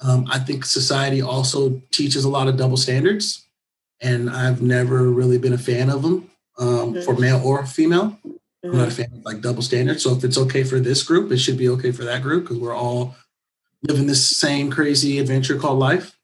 Um, 0.00 0.26
I 0.30 0.38
think 0.38 0.64
society 0.64 1.20
also 1.20 1.82
teaches 1.90 2.24
a 2.24 2.30
lot 2.30 2.48
of 2.48 2.56
double 2.56 2.78
standards, 2.78 3.46
and 4.00 4.30
I've 4.30 4.62
never 4.62 5.04
really 5.10 5.38
been 5.38 5.52
a 5.52 5.58
fan 5.58 5.90
of 5.90 6.02
them 6.02 6.30
um, 6.58 6.94
mm-hmm. 6.94 7.02
for 7.02 7.14
male 7.16 7.42
or 7.44 7.66
female. 7.66 8.18
Mm-hmm. 8.26 8.70
I'm 8.70 8.78
not 8.78 8.88
a 8.88 8.92
fan 8.92 9.12
of 9.12 9.24
like 9.26 9.42
double 9.42 9.62
standards. 9.62 10.02
So 10.02 10.14
if 10.16 10.24
it's 10.24 10.38
okay 10.38 10.64
for 10.64 10.80
this 10.80 11.02
group, 11.02 11.30
it 11.30 11.38
should 11.38 11.58
be 11.58 11.68
okay 11.68 11.92
for 11.92 12.04
that 12.04 12.22
group 12.22 12.44
because 12.44 12.58
we're 12.58 12.74
all 12.74 13.14
living 13.82 14.06
this 14.06 14.36
same 14.36 14.70
crazy 14.70 15.18
adventure 15.18 15.58
called 15.58 15.78
life. 15.78 16.15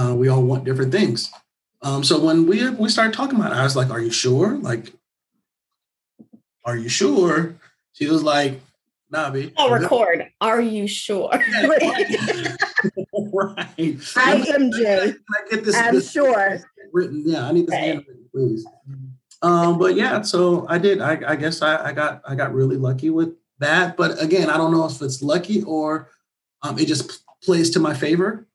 Uh, 0.00 0.14
we 0.14 0.28
all 0.28 0.42
want 0.42 0.64
different 0.64 0.90
things. 0.90 1.30
Um, 1.82 2.02
so 2.02 2.18
when 2.18 2.46
we 2.46 2.70
we 2.70 2.88
started 2.88 3.12
talking 3.12 3.38
about 3.38 3.52
it, 3.52 3.56
I 3.56 3.64
was 3.64 3.76
like, 3.76 3.90
"Are 3.90 4.00
you 4.00 4.10
sure? 4.10 4.56
Like, 4.56 4.94
are 6.64 6.76
you 6.76 6.88
sure?" 6.88 7.56
She 7.92 8.06
was 8.06 8.22
like, 8.22 8.62
"Nah, 9.10 9.28
be." 9.30 9.52
I'll 9.58 9.70
record. 9.70 10.30
Are 10.40 10.60
you 10.60 10.86
sure? 10.86 11.28
right. 11.32 11.44
I 14.16 14.44
am 14.54 14.72
Jay. 14.72 15.12
I 15.12 15.50
get 15.50 15.64
this. 15.64 15.76
I'm 15.76 15.96
this, 15.96 16.10
sure. 16.10 16.60
Written. 16.92 17.22
Yeah, 17.26 17.46
I 17.46 17.52
need 17.52 17.66
this 17.66 17.74
handwritten, 17.74 18.28
please. 18.32 18.66
Um, 19.42 19.78
but 19.78 19.96
yeah, 19.96 20.22
so 20.22 20.66
I 20.68 20.78
did. 20.78 21.02
I, 21.02 21.20
I 21.26 21.36
guess 21.36 21.60
I, 21.60 21.88
I 21.88 21.92
got 21.92 22.22
I 22.26 22.34
got 22.34 22.54
really 22.54 22.76
lucky 22.76 23.10
with 23.10 23.34
that. 23.58 23.98
But 23.98 24.22
again, 24.22 24.48
I 24.48 24.56
don't 24.56 24.72
know 24.72 24.86
if 24.86 25.02
it's 25.02 25.20
lucky 25.20 25.62
or 25.62 26.08
um, 26.62 26.78
it 26.78 26.86
just 26.86 27.22
plays 27.42 27.68
to 27.70 27.80
my 27.80 27.92
favor 27.92 28.46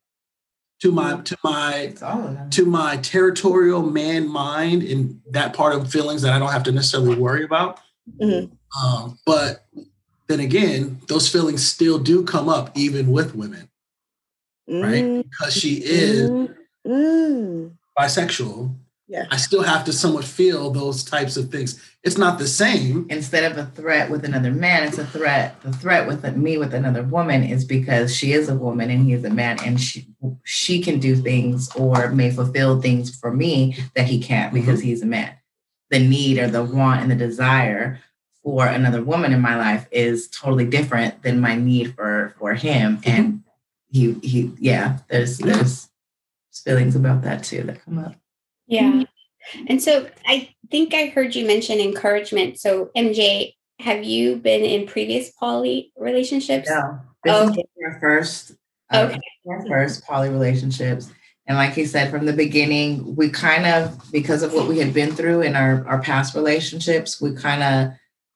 to 0.81 0.91
my 0.91 1.17
to 1.21 1.37
my 1.43 1.93
to 2.51 2.65
my 2.65 2.97
territorial 2.97 3.81
man 3.81 4.27
mind 4.27 4.83
and 4.83 5.21
that 5.31 5.53
part 5.53 5.73
of 5.73 5.91
feelings 5.91 6.21
that 6.21 6.33
I 6.33 6.39
don't 6.39 6.51
have 6.51 6.63
to 6.63 6.71
necessarily 6.71 7.15
worry 7.15 7.43
about. 7.43 7.79
Mm-hmm. 8.19 8.53
Um, 8.83 9.19
but 9.25 9.65
then 10.27 10.39
again, 10.39 11.01
those 11.07 11.29
feelings 11.29 11.65
still 11.65 11.97
do 11.97 12.23
come 12.23 12.49
up 12.49 12.71
even 12.75 13.11
with 13.11 13.35
women, 13.35 13.69
mm-hmm. 14.69 14.81
right? 14.81 15.25
Because 15.29 15.53
she 15.53 15.75
is 15.75 16.29
mm-hmm. 16.29 17.67
bisexual 17.97 18.75
yeah. 19.07 19.25
I 19.29 19.37
still 19.37 19.61
have 19.61 19.85
to 19.85 19.93
somewhat 19.93 20.25
feel 20.25 20.71
those 20.71 21.03
types 21.03 21.37
of 21.37 21.51
things. 21.51 21.79
It's 22.03 22.17
not 22.17 22.39
the 22.39 22.47
same. 22.47 23.05
Instead 23.09 23.51
of 23.51 23.57
a 23.57 23.67
threat 23.67 24.09
with 24.09 24.25
another 24.25 24.51
man, 24.51 24.83
it's 24.83 24.97
a 24.97 25.05
threat. 25.05 25.61
The 25.61 25.71
threat 25.73 26.07
with 26.07 26.35
me 26.35 26.57
with 26.57 26.73
another 26.73 27.03
woman 27.03 27.43
is 27.43 27.65
because 27.65 28.15
she 28.15 28.33
is 28.33 28.49
a 28.49 28.55
woman 28.55 28.89
and 28.89 29.05
he 29.05 29.13
is 29.13 29.23
a 29.23 29.29
man, 29.29 29.57
and 29.63 29.79
she 29.79 30.07
she 30.43 30.81
can 30.81 30.99
do 30.99 31.15
things 31.15 31.73
or 31.75 32.11
may 32.11 32.31
fulfill 32.31 32.81
things 32.81 33.15
for 33.15 33.31
me 33.31 33.77
that 33.95 34.07
he 34.07 34.21
can't 34.21 34.53
mm-hmm. 34.53 34.61
because 34.61 34.79
mm-hmm. 34.79 34.89
he's 34.89 35.01
a 35.01 35.07
man. 35.07 35.33
The 35.89 35.99
need 35.99 36.39
or 36.39 36.47
the 36.47 36.63
want 36.63 37.01
and 37.01 37.11
the 37.11 37.15
desire 37.15 37.99
for 38.43 38.65
another 38.67 39.03
woman 39.03 39.33
in 39.33 39.41
my 39.41 39.55
life 39.55 39.87
is 39.91 40.27
totally 40.29 40.65
different 40.65 41.21
than 41.23 41.39
my 41.39 41.55
need 41.55 41.95
for 41.95 42.35
for 42.37 42.53
him. 42.53 42.97
Mm-hmm. 42.97 43.09
And 43.09 43.43
he 43.89 44.13
he 44.21 44.51
yeah, 44.59 44.99
there's 45.09 45.37
there's 45.37 45.89
feelings 46.63 46.95
about 46.95 47.23
that 47.23 47.43
too 47.43 47.63
that 47.63 47.83
come 47.83 47.99
up. 47.99 48.15
Yeah. 48.67 48.91
Mm-hmm. 48.91 49.65
And 49.67 49.81
so 49.81 50.09
I 50.25 50.49
think 50.71 50.93
I 50.93 51.07
heard 51.07 51.35
you 51.35 51.45
mention 51.45 51.79
encouragement. 51.79 52.59
So 52.59 52.91
MJ, 52.95 53.53
have 53.79 54.03
you 54.03 54.37
been 54.37 54.63
in 54.63 54.87
previous 54.87 55.31
poly 55.31 55.91
relationships? 55.97 56.69
No. 56.69 56.99
This 57.23 57.33
oh. 57.33 57.49
is 57.49 57.65
our 57.83 57.99
first 57.99 58.53
okay. 58.93 59.19
our 59.47 59.65
first 59.67 60.05
poly 60.05 60.29
relationships. 60.29 61.11
And 61.47 61.57
like 61.57 61.73
he 61.73 61.85
said 61.85 62.09
from 62.09 62.25
the 62.25 62.33
beginning, 62.33 63.15
we 63.15 63.29
kind 63.29 63.65
of, 63.65 64.11
because 64.11 64.41
of 64.41 64.53
what 64.53 64.67
we 64.67 64.79
had 64.79 64.93
been 64.93 65.11
through 65.11 65.41
in 65.41 65.55
our, 65.55 65.85
our 65.87 66.01
past 66.01 66.33
relationships, 66.33 67.21
we 67.21 67.35
kind 67.35 67.61
of 67.61 67.93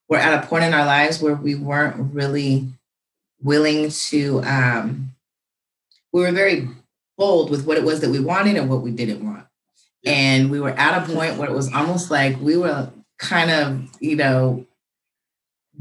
were 0.08 0.18
at 0.18 0.44
a 0.44 0.48
point 0.48 0.64
in 0.64 0.74
our 0.74 0.86
lives 0.86 1.22
where 1.22 1.36
we 1.36 1.56
weren't 1.56 2.14
really 2.14 2.68
willing 3.42 3.90
to 3.90 4.44
um 4.44 5.12
we 6.12 6.22
were 6.22 6.32
very 6.32 6.68
bold 7.18 7.50
with 7.50 7.66
what 7.66 7.78
it 7.78 7.84
was 7.84 8.02
that 8.02 8.10
we 8.10 8.20
wanted 8.20 8.58
and 8.58 8.70
what 8.70 8.82
we 8.82 8.92
didn't 8.92 9.24
want. 9.24 9.46
And 10.06 10.50
we 10.50 10.60
were 10.60 10.72
at 10.72 11.04
a 11.04 11.14
point 11.14 11.38
where 11.38 11.50
it 11.50 11.54
was 11.54 11.72
almost 11.74 12.10
like 12.10 12.40
we 12.40 12.58
were 12.58 12.90
kind 13.18 13.52
of, 13.52 13.88
you 14.00 14.16
know, 14.16 14.66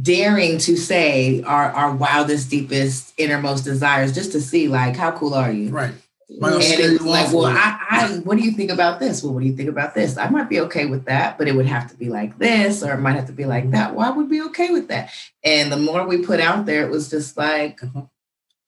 daring 0.00 0.58
to 0.58 0.76
say 0.76 1.42
our, 1.42 1.70
our 1.72 1.94
wildest, 1.94 2.50
deepest, 2.50 3.12
innermost 3.16 3.64
desires 3.64 4.12
just 4.12 4.32
to 4.32 4.40
see, 4.40 4.68
like, 4.68 4.96
how 4.96 5.10
cool 5.12 5.34
are 5.34 5.50
you? 5.50 5.70
Right. 5.70 5.94
And 6.30 6.62
it 6.62 6.92
was 6.92 7.02
like, 7.02 7.32
well, 7.32 7.46
I, 7.46 7.78
I, 7.88 8.20
what 8.22 8.36
do 8.36 8.44
you 8.44 8.52
think 8.52 8.70
about 8.70 9.00
this? 9.00 9.22
Well, 9.22 9.32
what 9.32 9.40
do 9.40 9.46
you 9.46 9.56
think 9.56 9.70
about 9.70 9.94
this? 9.94 10.18
I 10.18 10.28
might 10.28 10.48
be 10.48 10.60
okay 10.60 10.84
with 10.84 11.06
that, 11.06 11.38
but 11.38 11.48
it 11.48 11.56
would 11.56 11.66
have 11.66 11.90
to 11.90 11.96
be 11.96 12.10
like 12.10 12.38
this, 12.38 12.82
or 12.82 12.92
it 12.92 13.00
might 13.00 13.14
have 13.14 13.26
to 13.26 13.32
be 13.32 13.46
like 13.46 13.70
that. 13.70 13.94
Why 13.94 14.10
would 14.10 14.28
be 14.28 14.42
okay 14.42 14.70
with 14.70 14.88
that? 14.88 15.10
And 15.42 15.72
the 15.72 15.78
more 15.78 16.06
we 16.06 16.18
put 16.18 16.38
out 16.38 16.66
there, 16.66 16.86
it 16.86 16.90
was 16.90 17.08
just 17.08 17.36
like, 17.36 17.82
uh-huh. 17.82 18.02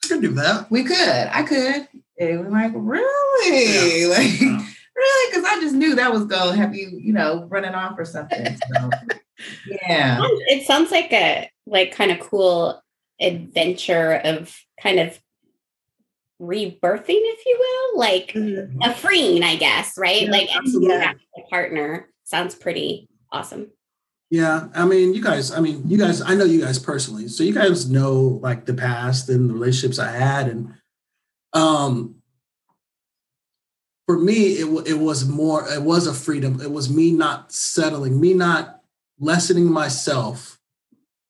I 0.03 0.09
could 0.09 0.23
do 0.23 0.33
that. 0.33 0.71
We 0.71 0.85
could. 0.85 0.97
I 0.99 1.43
could. 1.43 1.87
And 2.19 2.41
we're 2.41 2.49
like, 2.49 2.73
really? 2.75 4.09
Yeah. 4.09 4.09
Like, 4.17 4.41
yeah 4.41 4.67
really? 5.01 5.31
Because 5.31 5.45
I 5.45 5.61
just 5.61 5.75
knew 5.75 5.95
that 5.97 6.13
was 6.13 6.25
going 6.25 6.53
to 6.53 6.57
have 6.57 6.75
you, 6.75 6.91
you 7.01 7.13
know, 7.13 7.47
running 7.49 7.75
off 7.75 7.99
or 7.99 8.05
something. 8.05 8.57
So, 8.75 8.91
yeah. 9.67 10.21
It 10.49 10.67
sounds 10.67 10.91
like 10.91 11.13
a 11.13 11.51
like 11.67 11.93
kind 11.93 12.11
of 12.11 12.21
cool 12.21 12.83
adventure 13.21 14.21
of 14.25 14.55
kind 14.81 14.99
of 14.99 15.21
rebirthing, 16.41 17.05
if 17.09 17.47
you 17.47 17.57
will, 17.59 17.99
like 17.99 18.29
mm-hmm. 18.29 18.83
a 18.83 18.95
freeing, 18.95 19.43
I 19.43 19.57
guess, 19.57 19.97
right? 19.99 20.23
Yeah, 20.23 20.31
like 20.31 20.49
yeah. 20.65 21.13
a 21.37 21.43
partner 21.49 22.09
sounds 22.25 22.55
pretty 22.55 23.09
awesome. 23.31 23.71
Yeah, 24.31 24.69
I 24.75 24.85
mean, 24.85 25.13
you 25.13 25.23
guys. 25.23 25.51
I 25.51 25.61
mean, 25.61 25.83
you 25.87 25.99
guys. 25.99 26.23
I 26.23 26.35
know 26.35 26.45
you 26.45 26.61
guys 26.61 26.79
personally, 26.79 27.29
so 27.29 27.43
you 27.43 27.53
guys 27.53 27.91
know 27.91 28.39
like 28.43 28.65
the 28.65 28.75
past 28.75 29.29
and 29.29 29.51
the 29.51 29.55
relationships 29.55 29.99
I 29.99 30.13
had, 30.13 30.47
and 30.47 30.75
um, 31.53 32.21
for 34.07 34.19
me, 34.19 34.55
it, 34.55 34.89
it 34.89 34.99
was 34.99 35.29
more, 35.29 35.69
it 35.69 35.83
was 35.83 36.09
a 36.09 36.13
freedom. 36.15 36.61
It 36.61 36.71
was 36.71 36.93
me 36.93 37.13
not 37.13 37.53
settling, 37.53 38.21
me 38.21 38.35
not 38.35 38.80
lessening 39.21 39.71
myself 39.71 40.59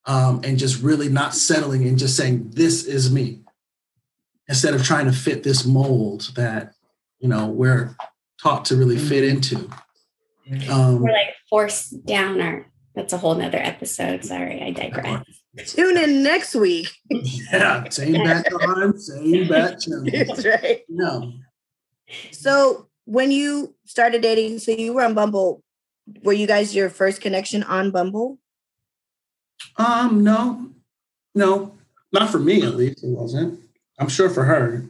um, 0.07 0.41
and 0.45 0.59
just 0.59 0.83
really 0.83 1.09
not 1.09 1.35
settling 1.35 1.87
and 1.87 1.99
just 1.99 2.17
saying, 2.17 2.51
this 2.55 2.85
is 2.85 3.13
me, 3.13 3.43
instead 4.49 4.75
of 4.75 4.83
trying 4.83 5.07
to 5.07 5.13
fit 5.13 5.43
this 5.43 5.67
mold 5.67 6.31
that, 6.37 6.75
you 7.19 7.29
know, 7.29 7.47
we're 7.47 7.95
taught 8.41 8.65
to 8.67 8.77
really 8.77 8.99
fit 8.99 9.25
mm-hmm. 9.25 9.57
into. 10.57 10.73
Um, 10.73 11.03
we're 11.03 11.13
like 11.13 11.35
forced 11.49 12.05
down 12.07 12.41
our, 12.41 12.67
that's 12.95 13.13
a 13.13 13.19
whole 13.19 13.35
nother 13.35 13.59
episode. 13.59 14.25
Sorry, 14.25 14.63
I 14.63 14.71
digress. 14.71 15.25
Tune 15.67 15.97
in 15.97 16.23
next 16.23 16.55
week. 16.55 16.89
yeah, 17.11 17.89
same 17.89 18.13
bat 18.25 18.47
time, 18.61 18.99
same 18.99 19.49
bat 19.49 19.81
channel. 19.81 20.05
That's 20.13 20.47
right. 20.47 20.83
No. 20.89 21.33
So 22.31 22.89
when 23.05 23.31
you 23.31 23.75
started 23.85 24.23
dating, 24.23 24.61
so 24.61 24.73
you 24.73 24.93
were 24.93 25.03
on 25.03 25.15
Bumble, 25.15 25.63
were 26.23 26.33
you 26.33 26.47
guys 26.47 26.75
your 26.75 26.91
first 26.91 27.21
connection 27.21 27.63
on 27.63 27.91
Bumble? 27.91 28.39
Um, 29.77 30.23
no, 30.23 30.71
no, 31.35 31.75
not 32.13 32.31
for 32.31 32.39
me 32.39 32.63
at 32.63 32.77
least. 32.77 33.05
It 33.05 33.11
wasn't. 33.11 33.61
I'm 33.99 34.09
sure 34.09 34.31
for 34.31 34.45
her. 34.45 34.85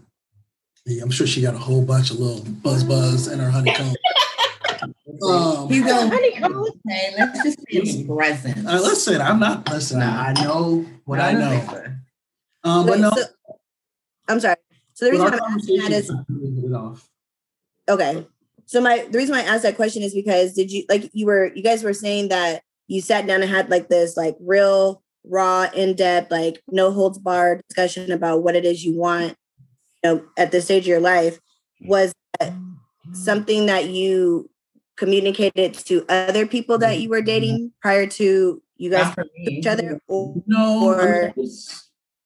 Yeah, 0.86 1.02
I'm 1.02 1.10
sure 1.10 1.26
she 1.26 1.42
got 1.42 1.54
a 1.54 1.58
whole 1.58 1.84
bunch 1.84 2.10
of 2.10 2.18
little 2.18 2.44
buzz 2.44 2.84
buzz 2.84 3.28
in 3.28 3.38
her 3.38 3.50
honeycomb. 3.50 3.94
um, 5.22 5.70
you 5.70 5.84
go 5.84 6.08
honeycomb. 6.08 6.66
Hey, 6.88 7.14
let's 7.18 7.42
just 7.42 7.66
be 7.66 8.04
present. 8.06 8.66
Uh, 8.66 8.80
listen, 8.80 9.20
I'm 9.20 9.38
not. 9.38 9.68
Listen, 9.70 10.00
no. 10.00 10.06
I 10.06 10.32
know 10.32 10.86
what 11.04 11.16
no, 11.18 11.24
I 11.24 11.32
know. 11.32 11.84
Um, 12.64 12.86
but 12.86 12.98
no. 13.00 13.10
So, 13.10 13.22
I'm 14.28 14.40
sorry. 14.40 14.56
So 14.94 15.06
the 15.06 15.12
reason 15.12 15.26
I'm 15.26 15.40
asking 15.40 15.78
that 15.78 15.92
is 15.92 16.12
okay. 17.88 18.26
So 18.70 18.80
my 18.80 19.04
the 19.10 19.18
reason 19.18 19.34
why 19.34 19.40
I 19.40 19.46
asked 19.46 19.64
that 19.64 19.74
question 19.74 20.04
is 20.04 20.14
because 20.14 20.52
did 20.52 20.70
you 20.70 20.84
like 20.88 21.10
you 21.12 21.26
were 21.26 21.52
you 21.56 21.62
guys 21.62 21.82
were 21.82 21.92
saying 21.92 22.28
that 22.28 22.62
you 22.86 23.00
sat 23.00 23.26
down 23.26 23.42
and 23.42 23.50
had 23.50 23.68
like 23.68 23.88
this 23.88 24.16
like 24.16 24.36
real 24.38 25.02
raw 25.24 25.66
in-depth 25.74 26.30
like 26.30 26.62
no 26.68 26.92
holds 26.92 27.18
barred 27.18 27.62
discussion 27.68 28.12
about 28.12 28.44
what 28.44 28.54
it 28.54 28.64
is 28.64 28.84
you 28.84 28.96
want 28.96 29.36
you 30.04 30.14
know 30.14 30.24
at 30.38 30.52
this 30.52 30.66
stage 30.66 30.84
of 30.84 30.86
your 30.86 31.00
life. 31.00 31.40
Was 31.80 32.14
that 32.38 32.52
something 33.12 33.66
that 33.66 33.88
you 33.88 34.48
communicated 34.96 35.74
to 35.74 36.06
other 36.08 36.46
people 36.46 36.78
that 36.78 37.00
you 37.00 37.08
were 37.08 37.22
dating 37.22 37.56
mm-hmm. 37.56 37.80
prior 37.82 38.06
to 38.06 38.62
you 38.76 38.90
guys 38.90 39.12
each 39.48 39.66
other 39.66 40.00
or, 40.06 40.36
no 40.46 40.84
or, 40.84 41.34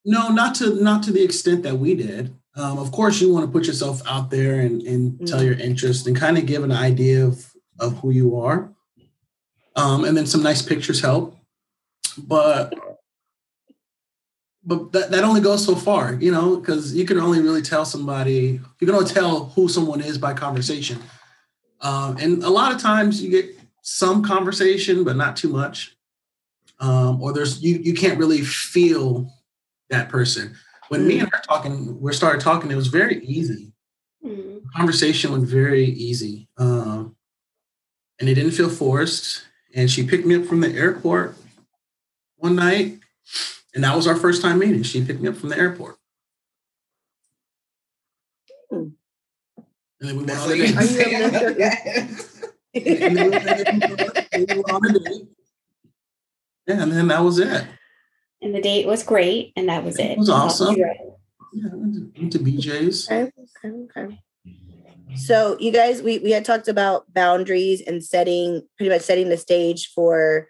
no 0.05 0.29
not 0.29 0.55
to 0.57 0.75
not 0.83 1.03
to 1.05 1.11
the 1.11 1.25
extent 1.25 1.63
that 1.63 1.79
we 1.79 1.95
did 1.95 2.37
um, 2.57 2.79
of 2.79 2.93
course, 2.93 3.21
you 3.21 3.33
want 3.33 3.47
to 3.47 3.53
put 3.53 3.67
yourself 3.67 4.01
out 4.07 4.31
there 4.31 4.61
and, 4.61 4.83
and 4.83 5.13
mm-hmm. 5.13 5.25
tell 5.25 5.43
your 5.43 5.55
interest 5.55 6.07
and 6.07 6.17
kind 6.17 6.39
of 6.39 6.47
give 6.47 6.63
an 6.63 6.73
idea 6.73 7.27
of, 7.27 7.53
of 7.81 7.99
who 7.99 8.11
you 8.11 8.39
are. 8.39 8.73
Um, 9.77 10.05
and 10.05 10.17
then 10.17 10.27
some 10.27 10.43
nice 10.43 10.63
pictures 10.63 11.01
help. 11.01 11.37
But 12.17 12.75
but 14.67 14.93
that, 14.93 15.11
that 15.11 15.25
only 15.25 15.43
goes 15.43 15.65
so 15.65 15.75
far, 15.75 16.15
you 16.15 16.33
know, 16.33 16.57
because 16.57 16.95
you 16.95 17.05
can 17.05 17.19
only 17.19 17.41
really 17.41 17.61
tell 17.61 17.85
somebody, 17.85 18.61
you 18.81 18.87
can 18.87 18.95
only 18.95 19.11
tell 19.11 19.47
who 19.47 19.69
someone 19.69 20.01
is 20.01 20.17
by 20.17 20.33
conversation. 20.33 20.99
Um, 21.83 22.17
and 22.17 22.43
a 22.43 22.49
lot 22.49 22.73
of 22.73 22.81
times 22.81 23.23
you 23.23 23.31
get 23.31 23.59
some 23.83 24.23
conversation, 24.23 25.05
but 25.05 25.17
not 25.17 25.37
too 25.37 25.51
much. 25.51 25.95
Um, 26.81 27.23
or 27.23 27.33
there's 27.33 27.63
you 27.63 27.77
you 27.77 27.95
can't 27.95 28.19
really 28.19 28.41
feel 28.43 29.31
that 29.91 30.09
person 30.09 30.57
when 30.95 31.07
me 31.09 31.19
and 31.19 31.29
her 31.31 31.41
talking, 31.41 32.01
we 32.01 32.13
started 32.13 32.41
talking, 32.41 32.71
it 32.71 32.77
was 32.77 32.87
very 32.87 33.25
easy. 33.25 33.73
Mm-hmm. 34.25 34.59
Conversation 34.77 35.33
went 35.33 35.45
very 35.45 35.87
easy. 35.87 36.49
Um, 36.57 37.17
and 38.21 38.29
it 38.29 38.35
didn't 38.35 38.53
feel 38.53 38.71
forced. 38.71 39.45
And 39.75 39.91
she 39.91 40.07
picked 40.07 40.25
me 40.25 40.37
up 40.37 40.45
from 40.45 40.61
the 40.61 40.71
airport 40.71 41.35
one 42.37 42.55
night. 42.55 43.01
And 43.75 43.83
that 43.83 43.97
was 43.97 44.07
our 44.07 44.15
first 44.15 44.41
time 44.41 44.61
meeting. 44.61 44.85
She 44.85 45.05
picked 45.05 45.21
me 45.21 45.29
up 45.29 45.37
from 45.37 45.49
the 45.49 45.59
airport. 45.59 45.97
And 50.01 50.11
then 50.11 50.17
we 50.19 50.25
went 50.25 50.39
on 50.39 50.53
a 50.53 50.57
date. 50.57 50.75
and 52.75 53.17
then 53.17 53.31
we 53.31 54.57
went 54.57 54.71
on 54.71 54.85
a 54.85 54.99
date. 54.99 55.29
Yeah, 56.67 56.83
and 56.83 56.93
then 56.93 57.09
that 57.09 57.21
was 57.21 57.39
it 57.39 57.65
and 58.45 58.55
the 58.55 58.61
date 58.61 58.87
was 58.87 59.03
great, 59.03 59.53
and 59.57 59.69
that 59.69 59.83
was 59.83 59.99
it. 59.99 60.13
It 60.13 60.19
was 60.19 60.29
awesome. 60.29 60.77
Yeah, 60.77 60.93
went 61.73 62.33
to 62.33 62.39
BJ's. 62.39 63.11
Okay, 63.11 63.33
okay, 63.65 63.99
okay. 63.99 64.21
So 65.17 65.57
you 65.59 65.73
guys, 65.73 66.03
we 66.03 66.19
we 66.19 66.31
had 66.31 66.45
talked 66.45 66.69
about 66.69 67.13
boundaries 67.13 67.81
and 67.81 68.05
setting, 68.05 68.63
pretty 68.77 68.91
much 68.91 69.03
setting 69.03 69.31
the 69.31 69.39
stage 69.39 69.93
for 69.95 70.49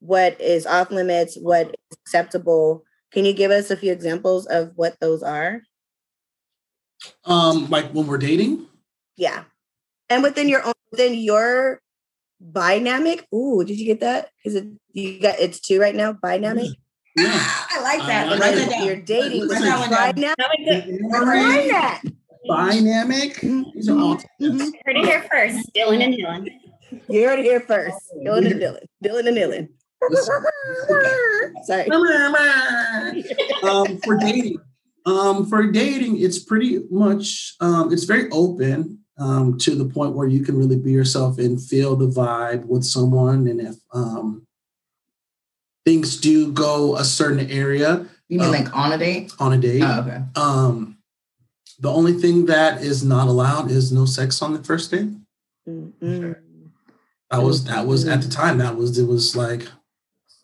what 0.00 0.40
is 0.40 0.66
off 0.66 0.90
limits, 0.90 1.36
what 1.40 1.68
is 1.68 1.98
acceptable. 2.04 2.84
Can 3.12 3.24
you 3.24 3.32
give 3.32 3.50
us 3.50 3.70
a 3.70 3.76
few 3.76 3.92
examples 3.92 4.46
of 4.46 4.72
what 4.74 4.96
those 5.00 5.22
are? 5.22 5.62
Um, 7.24 7.70
like 7.70 7.92
when 7.92 8.06
we're 8.06 8.18
dating. 8.18 8.66
Yeah, 9.16 9.44
and 10.10 10.22
within 10.22 10.48
your 10.48 10.66
own 10.66 10.74
within 10.90 11.14
your 11.14 11.80
dynamic. 12.52 13.26
Ooh, 13.32 13.64
did 13.64 13.78
you 13.78 13.86
get 13.86 14.00
that? 14.00 14.30
Is 14.44 14.56
it 14.56 14.66
you 14.92 15.20
got 15.20 15.38
it's 15.38 15.60
two 15.60 15.80
right 15.80 15.94
now? 15.94 16.12
Dynamic. 16.12 16.70
Yeah. 17.16 17.30
I 17.70 17.80
like 17.82 18.06
that. 18.06 18.32
Uh, 18.32 18.38
Write 18.38 18.54
that 18.56 18.70
down. 18.70 18.86
You're 18.86 18.96
dating 18.96 19.40
with 19.40 19.50
Listen, 19.50 19.66
your 19.66 19.88
dynamic. 19.88 20.36
That 20.38 20.50
was 20.58 20.84
good. 20.86 20.98
Why 21.02 21.68
that? 21.68 22.02
Dynamic. 22.48 23.40
These 23.40 23.88
are 23.88 23.98
all. 23.98 24.16
Mhm. 24.40 24.72
Heard 24.84 24.96
it 24.96 25.04
here 25.04 25.26
first. 25.30 25.72
Dylan 25.74 26.02
and 26.04 26.14
Dylan. 26.14 26.48
You 27.08 27.26
heard 27.26 27.38
it 27.40 27.44
here 27.44 27.60
first. 27.60 27.98
Dylan 28.24 28.50
and 28.50 28.60
Dylan. 28.60 28.84
Dylan 29.04 29.28
and 29.28 29.36
Dylan. 29.36 29.68
Sorry. 31.64 31.88
um, 33.62 33.98
for 34.04 34.16
dating, 34.18 34.58
um, 35.06 35.46
for 35.46 35.70
dating, 35.70 36.20
it's 36.20 36.38
pretty 36.38 36.80
much 36.90 37.54
um, 37.60 37.92
it's 37.92 38.04
very 38.04 38.30
open 38.30 39.00
um, 39.18 39.58
to 39.58 39.74
the 39.74 39.86
point 39.86 40.14
where 40.14 40.28
you 40.28 40.44
can 40.44 40.56
really 40.56 40.76
be 40.76 40.92
yourself 40.92 41.38
and 41.38 41.60
feel 41.60 41.96
the 41.96 42.06
vibe 42.08 42.66
with 42.66 42.84
someone. 42.84 43.48
And 43.48 43.60
if 43.60 43.76
um, 43.92 44.45
things 45.86 46.16
do 46.18 46.52
go 46.52 46.96
a 46.96 47.04
certain 47.04 47.48
area 47.50 48.06
You 48.28 48.40
mean 48.40 48.48
Um, 48.48 48.52
like 48.54 48.76
on 48.76 48.92
a 48.92 48.98
date? 48.98 49.32
on 49.38 49.52
a 49.52 49.58
date, 49.58 49.82
Oh, 49.84 50.00
okay. 50.00 50.20
um, 50.34 50.98
the 51.78 51.90
only 51.90 52.14
thing 52.14 52.46
that 52.46 52.82
is 52.82 53.04
not 53.04 53.28
allowed 53.28 53.70
is 53.70 53.92
no 53.92 54.04
sex 54.04 54.42
on 54.42 54.52
the 54.52 54.62
first 54.64 54.90
date. 54.90 55.10
Mm-mm. 55.68 56.34
That 57.30 57.42
was 57.42 57.64
that 57.64 57.86
was 57.86 58.06
at 58.06 58.22
the 58.22 58.28
time 58.28 58.58
that 58.58 58.76
was 58.76 58.98
it 58.98 59.06
was 59.06 59.36
like 59.36 59.68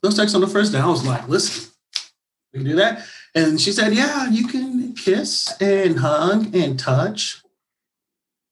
no 0.03 0.11
sex 0.11 0.35
on 0.35 0.41
the 0.41 0.47
first 0.49 0.73
day. 0.73 0.79
I 0.79 0.87
was 0.89 1.05
like, 1.07 1.29
listen, 1.29 1.71
we 2.53 2.61
can 2.61 2.69
do 2.71 2.77
that. 2.77 3.05
And 3.35 3.61
she 3.61 3.73
said, 3.73 3.95
yeah, 3.95 4.29
you 4.29 4.47
can 4.47 4.93
kiss 4.95 5.53
and 5.61 5.99
hug 6.01 6.55
and 6.55 6.79
touch, 6.79 7.43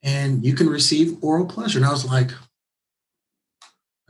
and 0.03 0.45
you 0.45 0.55
can 0.55 0.69
receive 0.69 1.23
oral 1.23 1.45
pleasure. 1.47 1.79
And 1.79 1.87
I 1.87 1.91
was 1.91 2.07
like, 2.07 2.31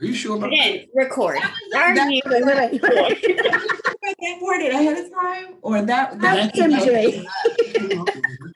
are 0.01 0.05
you 0.05 0.13
sure 0.13 0.37
about 0.37 0.49
that? 0.49 0.69
Again, 0.69 0.87
record. 0.95 1.37
That- 1.71 1.97
Are 1.97 2.09
you? 2.09 2.21
Wait, 2.25 2.45
wait, 2.45 2.81
wait. 2.81 2.81
that 2.81 4.39
worded 4.41 4.71
ahead 4.73 4.97
of 5.05 5.11
time, 5.11 5.55
or 5.61 5.81
that 5.83 6.19
that, 6.19 6.53
That's 6.55 6.59
MJ. 6.59 7.25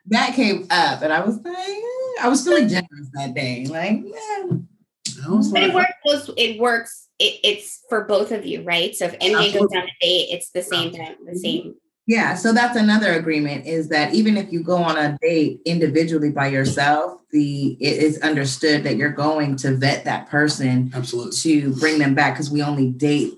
that 0.07 0.33
came 0.33 0.67
up, 0.71 1.01
and 1.03 1.13
I 1.13 1.23
was 1.23 1.37
like, 1.37 1.55
I 2.21 2.27
was 2.29 2.43
feeling 2.43 2.67
generous 2.67 3.09
that 3.13 3.33
day. 3.35 3.65
Like, 3.67 4.01
yeah. 4.05 4.57
I 5.25 5.29
was 5.29 5.51
But 5.51 5.63
it 5.63 5.73
works. 5.73 6.29
It 6.35 6.59
works. 6.59 7.07
It, 7.19 7.39
it's 7.43 7.83
for 7.89 8.05
both 8.05 8.31
of 8.31 8.45
you, 8.45 8.63
right? 8.63 8.93
So 8.95 9.05
if 9.05 9.17
MJ 9.19 9.53
goes 9.57 9.69
down 9.71 9.83
a 9.83 9.91
date, 10.01 10.29
it's 10.31 10.49
the 10.49 10.61
same 10.63 10.91
time, 10.93 11.15
the 11.25 11.37
same. 11.37 11.75
Yeah, 12.07 12.35
so 12.35 12.53
that's 12.53 12.77
another 12.77 13.13
agreement 13.13 13.65
is 13.65 13.89
that 13.89 14.13
even 14.13 14.37
if 14.37 14.51
you 14.53 14.61
go 14.61 14.77
on 14.77 14.95
a 14.95 15.17
date 15.21 15.61
individually 15.65 16.29
by 16.29 16.47
yourself, 16.47 17.19
the 17.31 17.77
it 17.79 17.97
is 17.97 18.19
understood 18.21 18.83
that 18.83 18.95
you're 18.95 19.09
going 19.09 19.55
to 19.57 19.75
vet 19.75 20.05
that 20.05 20.29
person 20.29 20.91
absolutely. 20.93 21.35
to 21.35 21.75
bring 21.79 21.97
them 21.97 22.13
back 22.13 22.35
because 22.35 22.51
we 22.51 22.61
only 22.61 22.91
date 22.91 23.33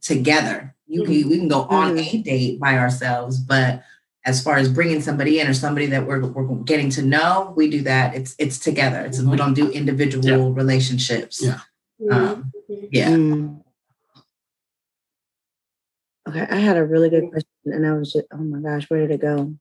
together. 0.00 0.74
You 0.86 1.04
can 1.04 1.28
we 1.28 1.38
can 1.38 1.46
go 1.46 1.62
on 1.62 1.96
a 1.96 2.22
date 2.22 2.58
by 2.58 2.78
ourselves, 2.78 3.38
but 3.38 3.84
as 4.24 4.42
far 4.42 4.56
as 4.56 4.68
bringing 4.68 5.00
somebody 5.00 5.38
in 5.38 5.46
or 5.46 5.54
somebody 5.54 5.86
that 5.86 6.06
we're, 6.06 6.26
we're 6.26 6.56
getting 6.64 6.90
to 6.90 7.02
know, 7.02 7.54
we 7.56 7.70
do 7.70 7.82
that. 7.82 8.14
It's 8.14 8.34
it's 8.38 8.58
together. 8.58 9.04
It's 9.06 9.22
we 9.22 9.36
don't 9.36 9.54
do 9.54 9.70
individual 9.70 10.52
relationships. 10.52 11.42
Yeah. 11.42 11.60
Um, 12.10 12.52
yeah. 12.90 13.10
Mm. 13.10 13.62
Okay, 16.28 16.46
I 16.50 16.56
had 16.56 16.76
a 16.76 16.84
really 16.84 17.08
good 17.08 17.30
question, 17.30 17.49
and 17.72 17.86
I 17.86 17.92
was 17.92 18.12
just, 18.12 18.26
oh 18.32 18.38
my 18.38 18.58
gosh, 18.60 18.88
where 18.90 19.00
did 19.06 19.10
it 19.12 19.20
go? 19.20 19.54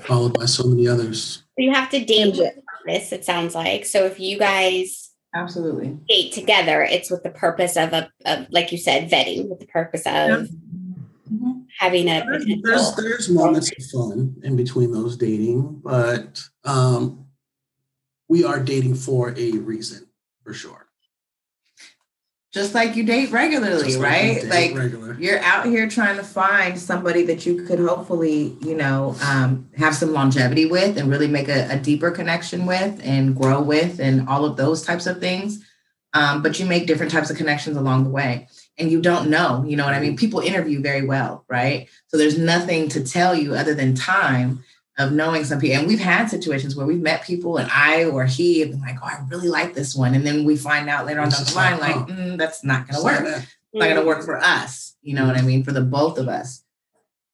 Followed 0.00 0.38
by 0.38 0.46
so 0.46 0.64
many 0.66 0.88
others. 0.88 1.42
So 1.58 1.64
you 1.64 1.72
have 1.72 1.90
to 1.90 2.02
date 2.04 2.34
MJ. 2.34 2.50
with 2.86 3.12
it 3.12 3.24
sounds 3.24 3.54
like. 3.54 3.84
So 3.84 4.06
if 4.06 4.18
you 4.18 4.38
guys 4.38 5.10
Absolutely. 5.34 5.98
date 6.08 6.32
together, 6.32 6.82
it's 6.82 7.10
with 7.10 7.22
the 7.22 7.30
purpose 7.30 7.76
of 7.76 7.92
a 7.92 8.10
of, 8.24 8.46
like 8.50 8.72
you 8.72 8.78
said, 8.78 9.10
vetting 9.10 9.48
with 9.48 9.60
the 9.60 9.66
purpose 9.66 10.02
of 10.06 10.48
Mhm. 11.30 11.66
having 11.78 12.08
a 12.08 12.24
There's, 12.26 12.44
potential. 12.44 12.62
there's 12.64 12.94
there's 12.96 13.28
moments 13.28 13.70
of 13.70 13.84
fun 13.92 14.36
in 14.42 14.56
between 14.56 14.90
those 14.90 15.16
dating, 15.16 15.80
but 15.84 16.42
um, 16.64 17.26
we 18.28 18.42
are 18.44 18.58
dating 18.58 18.94
for 18.94 19.34
a 19.36 19.52
reason 19.52 20.08
for 20.44 20.54
sure. 20.54 20.79
Just 22.52 22.74
like 22.74 22.96
you 22.96 23.04
date 23.04 23.30
regularly, 23.30 23.84
Just 23.84 23.98
like 24.00 24.10
we 24.10 24.28
right? 24.32 24.40
date 24.42 24.50
Like 24.50 24.76
regular. 24.76 25.14
you're 25.20 25.38
out 25.38 25.66
here 25.66 25.88
trying 25.88 26.16
to 26.16 26.24
find 26.24 26.76
somebody 26.76 27.22
that 27.26 27.46
you 27.46 27.62
could 27.64 27.78
hopefully, 27.78 28.56
you 28.60 28.74
know, 28.74 29.14
um, 29.22 29.68
have 29.76 29.94
some 29.94 30.12
longevity 30.12 30.66
with 30.66 30.98
and 30.98 31.08
really 31.08 31.28
make 31.28 31.48
a, 31.48 31.68
a 31.70 31.78
deeper 31.78 32.10
connection 32.10 32.66
with 32.66 33.00
and 33.04 33.36
grow 33.36 33.62
with 33.62 34.00
and 34.00 34.28
all 34.28 34.44
of 34.44 34.56
those 34.56 34.82
types 34.82 35.06
of 35.06 35.20
things. 35.20 35.64
Um, 36.12 36.42
but 36.42 36.58
you 36.58 36.66
make 36.66 36.88
different 36.88 37.12
types 37.12 37.30
of 37.30 37.36
connections 37.36 37.76
along 37.76 38.02
the 38.02 38.10
way. 38.10 38.48
And 38.78 38.90
you 38.90 39.00
don't 39.00 39.30
know, 39.30 39.62
you 39.64 39.76
know 39.76 39.84
what 39.84 39.94
I 39.94 40.00
mean? 40.00 40.16
People 40.16 40.40
interview 40.40 40.80
very 40.82 41.06
well, 41.06 41.44
right? 41.48 41.88
So 42.08 42.16
there's 42.16 42.36
nothing 42.36 42.88
to 42.88 43.04
tell 43.04 43.32
you 43.32 43.54
other 43.54 43.74
than 43.74 43.94
time 43.94 44.64
of 44.98 45.12
knowing 45.12 45.44
some 45.44 45.60
people. 45.60 45.78
And 45.78 45.88
we've 45.88 46.00
had 46.00 46.28
situations 46.28 46.76
where 46.76 46.86
we've 46.86 47.00
met 47.00 47.24
people 47.24 47.56
and 47.56 47.70
I 47.72 48.04
or 48.04 48.26
he 48.26 48.60
have 48.60 48.70
been 48.70 48.80
like, 48.80 48.96
oh, 49.02 49.06
I 49.06 49.24
really 49.28 49.48
like 49.48 49.74
this 49.74 49.94
one. 49.94 50.14
And 50.14 50.26
then 50.26 50.44
we 50.44 50.56
find 50.56 50.88
out 50.88 51.06
later 51.06 51.20
on 51.20 51.30
down 51.30 51.44
the 51.44 51.54
line, 51.54 51.78
like, 51.78 51.96
like, 51.96 52.08
oh. 52.08 52.12
mm, 52.12 52.38
that's 52.38 52.64
not 52.64 52.86
going 52.86 52.98
to 52.98 53.04
work 53.04 53.44
it's 53.72 53.78
not 53.78 53.84
going 53.84 54.00
to 54.00 54.06
work 54.06 54.24
for 54.24 54.38
us. 54.38 54.96
You 55.02 55.14
know 55.14 55.26
what 55.26 55.36
I 55.36 55.42
mean? 55.42 55.62
For 55.62 55.72
the 55.72 55.80
both 55.80 56.18
of 56.18 56.28
us. 56.28 56.64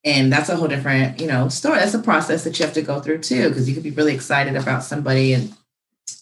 And 0.04 0.32
that's 0.32 0.48
a 0.48 0.56
whole 0.56 0.68
different, 0.68 1.20
you 1.20 1.26
know, 1.26 1.48
story. 1.48 1.78
That's 1.78 1.94
a 1.94 1.98
process 1.98 2.44
that 2.44 2.58
you 2.58 2.64
have 2.64 2.74
to 2.74 2.82
go 2.82 3.00
through 3.00 3.18
too, 3.18 3.48
because 3.48 3.68
you 3.68 3.74
could 3.74 3.82
be 3.82 3.90
really 3.90 4.14
excited 4.14 4.54
about 4.54 4.84
somebody 4.84 5.32
and 5.32 5.52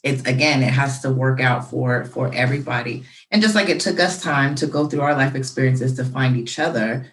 it's 0.02 0.22
again, 0.22 0.62
it 0.62 0.72
has 0.72 1.00
to 1.00 1.10
work 1.10 1.40
out 1.40 1.68
for 1.68 2.04
for 2.06 2.32
everybody. 2.32 3.04
And 3.30 3.42
just 3.42 3.54
like 3.54 3.68
it 3.68 3.80
took 3.80 4.00
us 4.00 4.22
time 4.22 4.54
to 4.56 4.66
go 4.66 4.86
through 4.86 5.02
our 5.02 5.14
life 5.14 5.34
experiences 5.34 5.94
to 5.96 6.04
find 6.04 6.36
each 6.36 6.58
other, 6.58 7.12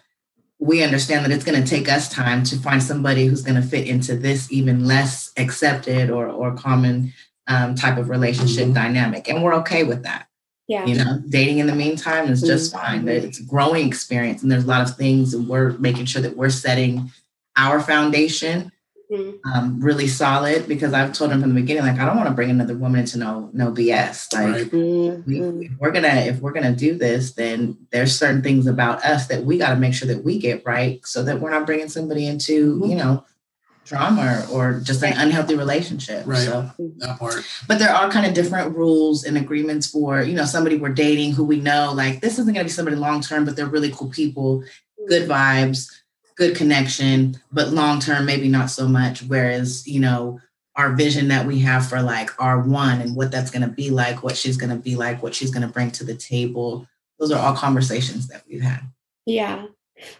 we 0.62 0.82
understand 0.84 1.24
that 1.24 1.32
it's 1.32 1.44
going 1.44 1.60
to 1.60 1.68
take 1.68 1.88
us 1.88 2.08
time 2.08 2.44
to 2.44 2.56
find 2.56 2.80
somebody 2.80 3.26
who's 3.26 3.42
going 3.42 3.60
to 3.60 3.66
fit 3.66 3.86
into 3.88 4.16
this 4.16 4.50
even 4.52 4.84
less 4.86 5.32
accepted 5.36 6.08
or 6.08 6.28
or 6.28 6.54
common 6.54 7.12
um, 7.48 7.74
type 7.74 7.98
of 7.98 8.08
relationship 8.08 8.68
Mhm. 8.68 8.74
dynamic, 8.74 9.28
and 9.28 9.42
we're 9.42 9.54
okay 9.62 9.82
with 9.82 10.04
that 10.04 10.28
Yeah. 10.68 10.86
you 10.86 10.94
know 10.94 11.20
dating 11.28 11.58
in 11.58 11.66
the 11.66 11.74
meantime 11.74 12.28
is 12.30 12.40
just 12.40 12.72
fine 12.72 13.04
that 13.06 13.24
it's 13.24 13.40
a 13.40 13.44
growing 13.44 13.86
experience 13.88 14.42
and 14.42 14.50
there's 14.52 14.62
a 14.64 14.68
lot 14.68 14.82
of 14.88 14.96
things 14.96 15.34
and 15.34 15.48
we're 15.48 15.70
making 15.78 16.06
sure 16.06 16.22
that 16.22 16.36
we're 16.36 16.50
setting 16.50 17.10
our 17.56 17.80
foundation 17.80 18.70
Mhm. 19.12 19.34
um, 19.44 19.80
really 19.80 20.08
solid 20.08 20.66
because 20.66 20.92
i've 20.94 21.12
told 21.12 21.30
him 21.32 21.40
from 21.42 21.50
the 21.54 21.60
beginning 21.60 21.82
like 21.84 21.98
i 22.00 22.06
don't 22.06 22.16
want 22.16 22.28
to 22.28 22.34
bring 22.34 22.50
another 22.50 22.74
woman 22.76 23.00
into 23.00 23.18
no 23.18 23.50
no 23.52 23.70
bs 23.70 24.32
like 24.32 24.54
Right. 24.54 24.72
we, 24.72 25.38
Mm, 25.38 25.64
if 25.66 25.72
we're 25.78 25.90
gonna 25.90 26.08
if 26.30 26.40
we're 26.40 26.52
gonna 26.52 26.74
do 26.74 26.96
this 26.96 27.32
then 27.34 27.76
there's 27.90 28.18
certain 28.18 28.42
things 28.42 28.66
about 28.66 29.04
us 29.04 29.26
that 29.26 29.44
we 29.44 29.58
got 29.58 29.70
to 29.70 29.76
make 29.76 29.92
sure 29.94 30.08
that 30.08 30.24
we 30.24 30.38
get 30.38 30.64
right 30.64 31.00
so 31.04 31.22
that 31.24 31.40
we're 31.40 31.50
not 31.50 31.66
bringing 31.66 31.88
somebody 31.90 32.26
into 32.26 32.80
you 32.86 32.96
know 32.96 33.24
drama 33.84 34.46
or 34.52 34.80
just 34.80 35.02
an 35.02 35.12
unhealthy 35.18 35.56
relationship 35.56 36.22
Right. 36.24 36.38
so 36.46 36.70
That 36.98 37.18
part. 37.18 37.44
but 37.68 37.78
there 37.80 37.90
are 37.94 38.08
kind 38.10 38.24
of 38.26 38.32
different 38.32 38.76
rules 38.76 39.24
and 39.24 39.36
agreements 39.36 39.88
for 39.88 40.22
you 40.22 40.34
know 40.34 40.44
somebody 40.44 40.76
we're 40.76 40.90
dating 40.94 41.32
who 41.32 41.44
we 41.44 41.58
know 41.60 41.92
like 41.92 42.20
this 42.20 42.34
isn't 42.38 42.54
going 42.54 42.64
to 42.64 42.70
be 42.70 42.70
somebody 42.70 42.96
long 42.96 43.20
term 43.20 43.44
but 43.44 43.56
they're 43.56 43.66
really 43.66 43.90
cool 43.90 44.08
people 44.08 44.62
good 45.08 45.28
vibes 45.28 45.88
good 46.36 46.56
connection 46.56 47.36
but 47.52 47.68
long 47.68 48.00
term 48.00 48.24
maybe 48.24 48.48
not 48.48 48.70
so 48.70 48.88
much 48.88 49.22
whereas 49.22 49.86
you 49.86 50.00
know 50.00 50.40
our 50.76 50.94
vision 50.94 51.28
that 51.28 51.46
we 51.46 51.58
have 51.58 51.86
for 51.86 52.00
like 52.00 52.30
our 52.40 52.60
one 52.60 53.00
and 53.00 53.14
what 53.14 53.30
that's 53.30 53.50
going 53.50 53.62
to 53.62 53.74
be 53.74 53.90
like 53.90 54.22
what 54.22 54.36
she's 54.36 54.56
going 54.56 54.70
to 54.70 54.82
be 54.82 54.96
like 54.96 55.22
what 55.22 55.34
she's 55.34 55.50
going 55.50 55.66
to 55.66 55.72
bring 55.72 55.90
to 55.90 56.04
the 56.04 56.14
table 56.14 56.86
those 57.18 57.30
are 57.30 57.38
all 57.38 57.54
conversations 57.54 58.26
that 58.28 58.42
we've 58.48 58.62
had 58.62 58.80
Yeah. 59.26 59.66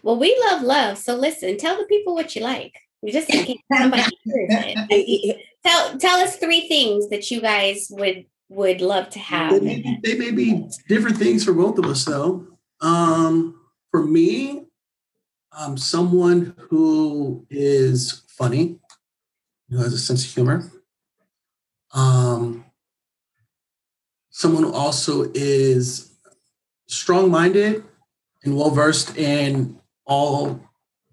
Well, 0.02 0.16
we 0.16 0.36
love 0.46 0.62
love. 0.62 0.98
So 0.98 1.16
listen, 1.16 1.56
tell 1.56 1.76
the 1.76 1.84
people 1.84 2.14
what 2.14 2.36
you 2.36 2.42
like. 2.42 2.78
We 3.02 3.10
just 3.10 3.28
in 3.30 3.44
case 3.44 3.58
somebody 3.72 4.02
hears 4.02 4.16
it. 4.90 5.38
Tell 5.64 5.98
tell 5.98 6.20
us 6.20 6.36
three 6.36 6.68
things 6.68 7.08
that 7.08 7.30
you 7.30 7.40
guys 7.40 7.88
would 7.90 8.26
would 8.48 8.80
love 8.80 9.10
to 9.10 9.18
have. 9.18 9.52
They 9.52 9.60
may, 9.60 9.82
be, 9.82 9.98
they 10.02 10.18
may 10.18 10.30
be 10.30 10.68
different 10.88 11.16
things 11.16 11.44
for 11.44 11.52
both 11.52 11.78
of 11.78 11.86
us, 11.86 12.04
though. 12.04 12.46
Um, 12.80 13.58
for 13.90 14.04
me, 14.04 14.66
I'm 15.56 15.76
someone 15.76 16.54
who 16.70 17.46
is 17.50 18.22
funny, 18.26 18.78
who 19.68 19.78
has 19.78 19.92
a 19.92 19.98
sense 19.98 20.24
of 20.24 20.32
humor. 20.32 20.70
Um, 21.92 22.64
someone 24.30 24.62
who 24.62 24.72
also 24.72 25.30
is 25.34 26.10
strong-minded 26.86 27.84
and 28.44 28.56
well-versed 28.56 29.16
in 29.16 29.78
all 30.06 30.60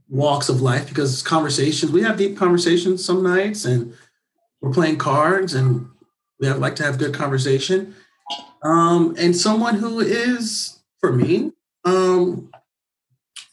walks 0.08 0.50
of 0.50 0.62
life 0.62 0.90
because 0.90 1.22
conversations 1.22 1.92
we 1.92 2.02
have 2.02 2.18
deep 2.18 2.36
conversations 2.36 3.06
some 3.06 3.22
nights 3.22 3.66
and 3.66 3.94
we're 4.60 4.74
playing 4.74 4.98
cards 4.98 5.54
and 5.54 5.88
we 6.40 6.48
have, 6.48 6.58
like 6.58 6.76
to 6.76 6.82
have 6.82 6.98
good 6.98 7.14
conversation 7.14 7.94
um, 8.64 9.14
and 9.20 9.36
someone 9.36 9.76
who 9.76 10.00
is 10.00 10.80
for 11.00 11.14
me 11.14 11.52
um, 11.86 12.50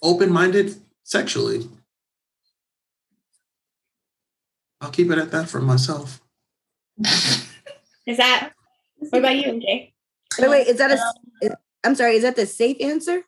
open-minded 0.03 0.75
sexually 1.05 1.69
I'll 4.81 4.91
keep 4.91 5.11
it 5.11 5.19
at 5.19 5.31
that 5.31 5.49
for 5.49 5.61
myself. 5.61 6.21
Is 8.07 8.19
that 8.19 8.53
what 8.99 9.19
about 9.19 9.37
you, 9.37 9.45
MJ? 9.45 9.93
Wait, 10.39 10.51
wait, 10.51 10.67
is 10.67 10.77
that 10.79 10.91
a? 10.91 10.95
Um, 11.01 11.13
is- 11.43 11.51
I'm 11.83 11.95
sorry, 11.95 12.17
is 12.17 12.23
that 12.23 12.37
the 12.37 12.45
safe 12.47 12.77
answer? 12.81 13.23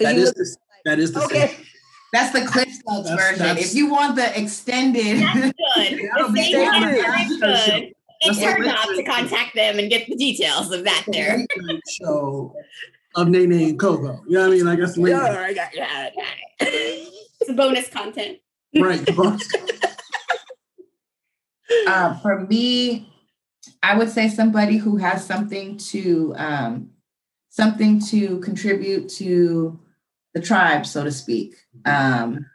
That 0.00 0.14
you 0.14 0.22
is 0.22 0.26
look- 0.28 0.36
the, 0.36 0.56
that 0.86 0.98
is 0.98 1.12
the 1.12 1.22
okay. 1.24 1.48
same. 1.48 1.64
That's 2.14 2.32
the 2.32 2.46
Cliff 2.46 2.68
Notes 2.86 3.08
That's- 3.10 3.28
version. 3.30 3.38
that's- 3.46 3.66
If 3.70 3.74
you 3.76 3.90
want 3.90 4.16
the 4.16 4.40
extended, 4.40 5.18
that's 5.20 5.34
Good. 5.76 6.00
That'll 6.10 6.26
The 6.28 6.32
be 6.32 6.42
same 6.52 6.68
standard. 6.68 7.04
answer 7.04 7.32
is 7.34 7.38
good. 7.40 7.92
It's 8.22 8.38
That's 8.38 8.40
your 8.40 8.64
job 8.64 8.86
to 8.96 9.02
contact 9.04 9.54
them 9.54 9.78
and 9.78 9.90
get 9.90 10.06
the 10.08 10.16
details 10.16 10.72
of 10.72 10.84
that 10.84 11.04
there. 11.08 11.36
Late 11.36 11.46
night 11.58 11.80
show 12.00 12.54
of 13.14 13.28
Nene 13.28 13.52
and 13.52 13.78
Coco. 13.78 14.22
You 14.26 14.34
know 14.34 14.40
what 14.48 14.52
I 14.52 14.56
mean? 14.56 14.64
Like 14.66 14.78
that's 14.78 14.96
late 14.96 15.10
Yeah, 15.10 15.18
night. 15.18 15.36
I 15.38 15.52
got- 15.54 15.74
yeah, 15.74 16.10
It's 17.40 17.52
bonus 17.52 17.88
content. 17.88 18.38
right. 18.78 19.04
the 19.04 19.12
boss. 19.12 19.42
uh, 21.86 22.18
for 22.20 22.40
me, 22.46 23.12
I 23.82 23.96
would 23.96 24.10
say 24.10 24.28
somebody 24.28 24.76
who 24.76 24.96
has 24.96 25.24
something 25.24 25.76
to 25.78 26.34
um, 26.36 26.90
something 27.50 28.00
to 28.06 28.38
contribute 28.40 29.08
to 29.10 29.78
the 30.34 30.40
tribe, 30.40 30.86
so 30.86 31.04
to 31.04 31.12
speak. 31.12 31.56
Um, 31.84 32.46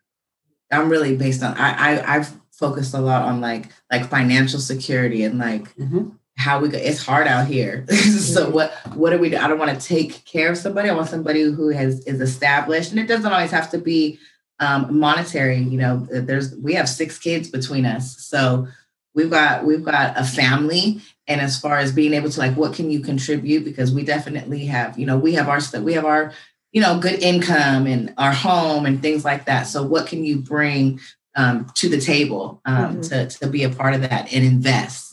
I'm 0.71 0.89
really 0.89 1.15
based 1.15 1.43
on 1.43 1.55
I, 1.57 1.95
I 1.97 2.15
I've 2.15 2.35
focused 2.51 2.93
a 2.93 2.99
lot 3.01 3.23
on 3.23 3.41
like 3.41 3.69
like 3.91 4.09
financial 4.09 4.59
security 4.59 5.23
and 5.23 5.39
like 5.39 5.73
Mhm. 5.77 6.17
How 6.37 6.59
we 6.59 6.69
go. 6.69 6.77
It's 6.77 7.05
hard 7.05 7.27
out 7.27 7.47
here. 7.47 7.85
so 7.91 8.49
what 8.49 8.73
what 8.95 9.11
do 9.11 9.19
we 9.19 9.29
do? 9.29 9.37
I 9.37 9.47
don't 9.47 9.59
want 9.59 9.79
to 9.79 9.87
take 9.87 10.25
care 10.25 10.51
of 10.51 10.57
somebody. 10.57 10.89
I 10.89 10.93
want 10.93 11.09
somebody 11.09 11.43
who 11.43 11.69
has 11.69 12.05
is 12.05 12.21
established, 12.21 12.91
and 12.91 12.99
it 12.99 13.07
doesn't 13.07 13.31
always 13.31 13.51
have 13.51 13.69
to 13.71 13.77
be 13.77 14.19
um, 14.59 14.99
monetary. 14.99 15.57
You 15.57 15.77
know, 15.77 16.07
there's 16.09 16.55
we 16.55 16.73
have 16.73 16.89
six 16.89 17.19
kids 17.19 17.49
between 17.49 17.85
us, 17.85 18.17
so 18.19 18.67
we've 19.15 19.29
got 19.29 19.65
we've 19.65 19.83
got 19.83 20.17
a 20.17 20.23
family. 20.23 21.01
And 21.27 21.39
as 21.39 21.57
far 21.57 21.77
as 21.77 21.93
being 21.93 22.13
able 22.13 22.29
to 22.29 22.39
like, 22.39 22.55
what 22.57 22.73
can 22.73 22.91
you 22.91 22.99
contribute? 22.99 23.63
Because 23.63 23.93
we 23.93 24.03
definitely 24.03 24.65
have, 24.65 24.99
you 24.99 25.05
know, 25.05 25.17
we 25.17 25.33
have 25.35 25.47
our 25.47 25.61
stuff, 25.61 25.81
we 25.81 25.93
have 25.93 26.03
our, 26.03 26.33
you 26.73 26.81
know, 26.81 26.99
good 26.99 27.23
income 27.23 27.87
and 27.87 28.13
our 28.17 28.33
home 28.33 28.85
and 28.85 29.01
things 29.01 29.23
like 29.23 29.45
that. 29.45 29.63
So 29.63 29.83
what 29.83 30.05
can 30.05 30.25
you 30.25 30.39
bring 30.39 30.99
um, 31.37 31.67
to 31.75 31.87
the 31.87 32.01
table 32.01 32.61
um, 32.65 32.97
Mhm. 32.97 33.09
to 33.09 33.39
to 33.39 33.47
be 33.47 33.63
a 33.63 33.69
part 33.69 33.95
of 33.95 34.01
that 34.01 34.33
and 34.33 34.43
invest 34.43 35.12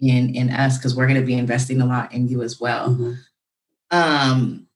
in 0.00 0.34
in 0.34 0.50
us 0.50 0.78
because 0.78 0.94
we're 0.94 1.06
going 1.06 1.20
to 1.20 1.26
be 1.26 1.34
investing 1.34 1.80
a 1.80 1.86
lot 1.86 2.12
in 2.12 2.28
you 2.28 2.42
as 2.42 2.60
well. 2.60 2.90
Mhm. 2.90 3.18
Um, 3.90 4.66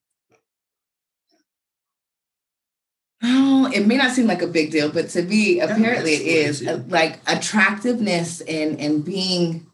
oh, 3.22 3.70
it 3.72 3.86
may 3.86 3.96
not 3.96 4.12
seem 4.12 4.26
like 4.26 4.42
a 4.42 4.46
big 4.46 4.70
deal, 4.70 4.90
but 4.90 5.08
to 5.10 5.22
me, 5.22 5.60
apparently 5.60 6.14
it's- 6.14 6.60
is 6.60 6.68
uh, 6.68 6.82
like 6.88 7.20
attractiveness 7.26 8.40
and 8.42 8.80
and 8.80 9.04
being 9.04 9.66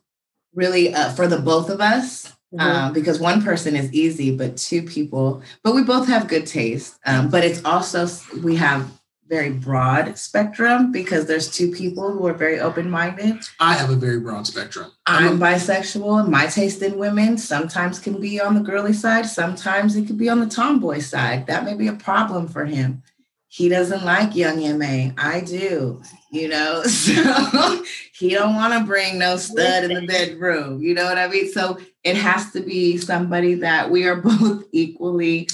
really 0.54 0.92
uh, 0.94 1.12
for 1.12 1.26
the 1.26 1.38
both 1.38 1.70
of 1.70 1.80
us. 1.80 2.32
Mhm. 2.54 2.60
Um, 2.60 2.92
because 2.94 3.20
one 3.20 3.42
person 3.42 3.76
is 3.76 3.92
easy, 3.92 4.34
but 4.34 4.56
two 4.56 4.82
people, 4.82 5.42
but 5.62 5.74
we 5.74 5.82
both 5.82 6.08
have 6.08 6.28
good 6.28 6.46
taste. 6.46 6.94
Um, 7.04 7.28
but 7.28 7.44
it's 7.44 7.62
also 7.64 8.08
we 8.42 8.56
have 8.56 8.90
very 9.28 9.50
broad 9.50 10.16
spectrum 10.16 10.90
because 10.90 11.26
there's 11.26 11.50
two 11.50 11.70
people 11.70 12.10
who 12.10 12.26
are 12.26 12.32
very 12.32 12.58
open-minded. 12.60 13.36
I 13.60 13.74
have 13.74 13.90
a 13.90 13.96
very 13.96 14.20
broad 14.20 14.46
spectrum. 14.46 14.90
I'm 15.06 15.38
bisexual. 15.38 16.20
and 16.20 16.30
My 16.30 16.46
taste 16.46 16.82
in 16.82 16.98
women 16.98 17.36
sometimes 17.38 17.98
can 17.98 18.20
be 18.20 18.40
on 18.40 18.54
the 18.54 18.60
girly 18.60 18.92
side, 18.92 19.26
sometimes 19.26 19.96
it 19.96 20.06
could 20.06 20.18
be 20.18 20.28
on 20.28 20.40
the 20.40 20.46
tomboy 20.46 21.00
side. 21.00 21.46
That 21.46 21.64
may 21.64 21.74
be 21.74 21.88
a 21.88 21.92
problem 21.92 22.48
for 22.48 22.64
him. 22.64 23.02
He 23.50 23.68
doesn't 23.70 24.04
like 24.04 24.36
Young 24.36 24.62
M.A. 24.62 25.14
I 25.16 25.40
do, 25.40 26.02
you 26.30 26.48
know. 26.48 26.82
So 26.88 27.84
he 28.12 28.30
don't 28.30 28.56
want 28.56 28.74
to 28.74 28.84
bring 28.84 29.18
no 29.18 29.36
stud 29.36 29.84
in 29.84 29.94
the 29.94 30.06
bedroom. 30.06 30.82
You 30.82 30.94
know 30.94 31.04
what 31.04 31.18
I 31.18 31.28
mean? 31.28 31.50
So 31.50 31.78
it 32.04 32.16
has 32.16 32.52
to 32.52 32.60
be 32.60 32.98
somebody 32.98 33.54
that 33.54 33.90
we 33.90 34.06
are 34.06 34.16
both 34.20 34.64
equally 34.72 35.48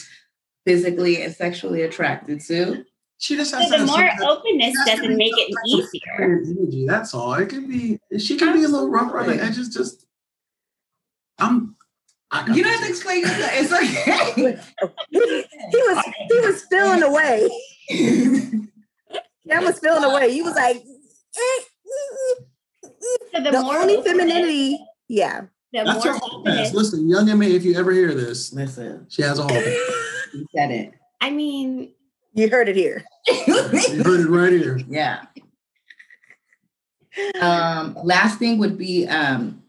physically 0.65 1.23
and 1.23 1.35
sexually 1.35 1.83
attracted 1.83 2.41
to. 2.43 2.85
She 3.25 3.37
just 3.37 3.55
has 3.55 3.69
So 3.71 3.79
to 3.79 3.85
the 3.85 3.91
have 3.91 3.99
more 3.99 4.11
some- 4.19 4.37
openness 4.37 4.77
doesn't 4.87 5.09
be 5.09 5.17
make 5.17 5.33
it 5.35 5.51
easier. 5.67 6.21
Energy, 6.21 6.85
that's 6.87 7.15
all. 7.15 7.33
It 7.35 7.49
can 7.49 7.67
be. 7.67 7.99
She 8.19 8.37
can 8.37 8.53
be 8.53 8.65
a 8.65 8.69
little 8.69 8.91
rough 8.91 9.11
around 9.11 9.29
the 9.29 9.33
Absolutely. 9.43 9.49
edges. 9.49 9.69
Just. 9.75 10.07
I'm. 11.39 11.75
I 12.31 12.47
You 12.53 12.63
don't 12.63 12.73
have 12.73 12.83
to 12.83 12.89
explain 12.91 13.23
yourself. 13.23 13.51
It's 13.55 13.73
okay. 13.73 14.59
he 15.11 15.79
was 15.79 16.05
he 16.31 16.41
was 16.41 16.65
feeling 16.71 17.03
away. 17.03 17.49
Cam 19.49 19.65
was 19.65 19.79
feeling 19.79 20.05
away. 20.05 20.31
He 20.31 20.43
was 20.43 20.55
like, 20.55 20.83
So 23.33 23.43
the, 23.43 23.51
the 23.53 23.61
more 23.63 23.79
only 23.79 23.97
openness- 23.97 24.19
femininity. 24.21 24.79
Yeah. 25.09 25.43
the 25.73 25.85
That's 25.85 26.05
more 26.05 26.15
her 26.15 26.21
openness. 26.31 26.59
best. 26.61 26.75
Listen, 26.75 27.09
Young 27.09 27.29
M.A, 27.31 27.47
if 27.47 27.65
you 27.65 27.75
ever 27.79 27.91
hear 27.93 28.13
this, 28.15 28.53
Listen, 28.53 29.07
she 29.09 29.23
has 29.23 29.39
all 29.39 29.47
of 29.51 29.57
it. 29.57 29.79
you 30.35 30.47
said 30.55 30.71
it. 30.71 30.93
I 31.23 31.31
mean, 31.31 31.95
You 32.35 32.51
heard 32.51 32.69
it 32.69 32.77
here. 32.77 33.05
You 33.27 34.03
heard 34.03 34.21
it 34.21 34.29
right 34.29 34.53
here. 34.53 34.81
Yeah. 34.89 35.23
Um, 37.41 37.97
last 38.03 38.41
thing 38.41 38.59
would 38.59 38.77
be 38.77 39.07
um, 39.07 39.63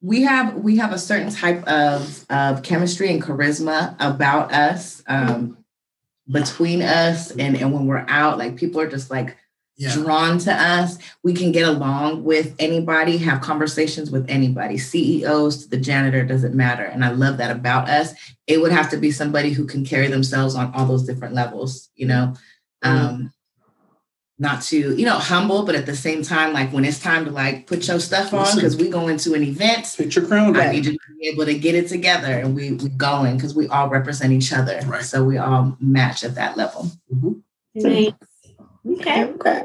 we 0.00 0.22
have 0.22 0.54
we 0.54 0.78
have 0.78 0.90
a 0.90 0.98
certain 0.98 1.28
type 1.28 1.62
of 1.68 2.24
of 2.30 2.62
chemistry 2.62 3.10
and 3.10 3.22
charisma 3.22 3.94
about 4.00 4.54
us 4.54 5.02
um, 5.06 5.58
between 6.30 6.80
us 6.80 7.30
and 7.32 7.58
and 7.58 7.74
when 7.74 7.84
we're 7.84 8.06
out 8.08 8.38
like 8.38 8.56
people 8.56 8.80
are 8.80 8.88
just 8.88 9.10
like 9.10 9.36
Yeah. 9.78 9.92
drawn 9.94 10.38
to 10.38 10.52
us 10.54 10.96
we 11.22 11.34
can 11.34 11.52
get 11.52 11.68
along 11.68 12.24
with 12.24 12.54
anybody 12.58 13.18
have 13.18 13.42
conversations 13.42 14.10
with 14.10 14.24
anybody 14.26 14.78
ceos 14.78 15.64
to 15.64 15.68
the 15.68 15.76
janitor 15.76 16.24
doesn't 16.24 16.54
matter 16.54 16.84
and 16.84 17.04
i 17.04 17.10
love 17.10 17.36
that 17.36 17.50
about 17.50 17.86
us 17.90 18.14
it 18.46 18.58
would 18.60 18.72
have 18.72 18.88
to 18.90 18.96
be 18.96 19.10
somebody 19.10 19.50
who 19.50 19.66
can 19.66 19.84
carry 19.84 20.06
themselves 20.06 20.54
on 20.54 20.72
all 20.72 20.86
those 20.86 21.04
different 21.04 21.34
levels 21.34 21.90
you 21.94 22.06
know 22.06 22.32
um 22.82 23.30
not 24.38 24.60
to 24.62 24.94
you 24.96 25.04
know 25.04 25.18
humble 25.18 25.64
but 25.64 25.74
at 25.74 25.86
the 25.86 25.96
same 25.96 26.22
time 26.22 26.52
like 26.52 26.70
when 26.72 26.84
it's 26.84 26.98
time 26.98 27.24
to 27.24 27.30
like 27.30 27.66
put 27.66 27.86
your 27.88 27.98
stuff 27.98 28.34
on 28.34 28.54
because 28.54 28.76
we 28.76 28.88
go 28.88 29.08
into 29.08 29.34
an 29.34 29.42
event 29.42 29.94
Put 29.96 30.14
your 30.14 30.26
crown 30.26 30.56
I 30.56 30.70
need 30.72 30.84
you 30.84 30.92
to 30.92 30.98
be 31.18 31.26
able 31.28 31.46
to 31.46 31.58
get 31.58 31.74
it 31.74 31.88
together 31.88 32.32
and 32.32 32.54
we 32.54 32.72
we 32.72 32.90
going 32.90 33.36
because 33.36 33.54
we 33.54 33.66
all 33.68 33.88
represent 33.88 34.32
each 34.32 34.52
other. 34.52 34.80
Right. 34.86 35.02
So 35.02 35.24
we 35.24 35.38
all 35.38 35.76
match 35.80 36.22
at 36.22 36.34
that 36.34 36.56
level. 36.56 36.90
Mhm. 37.14 37.40
nice. 37.76 38.12
Okay. 38.92 39.24
Okay. 39.24 39.64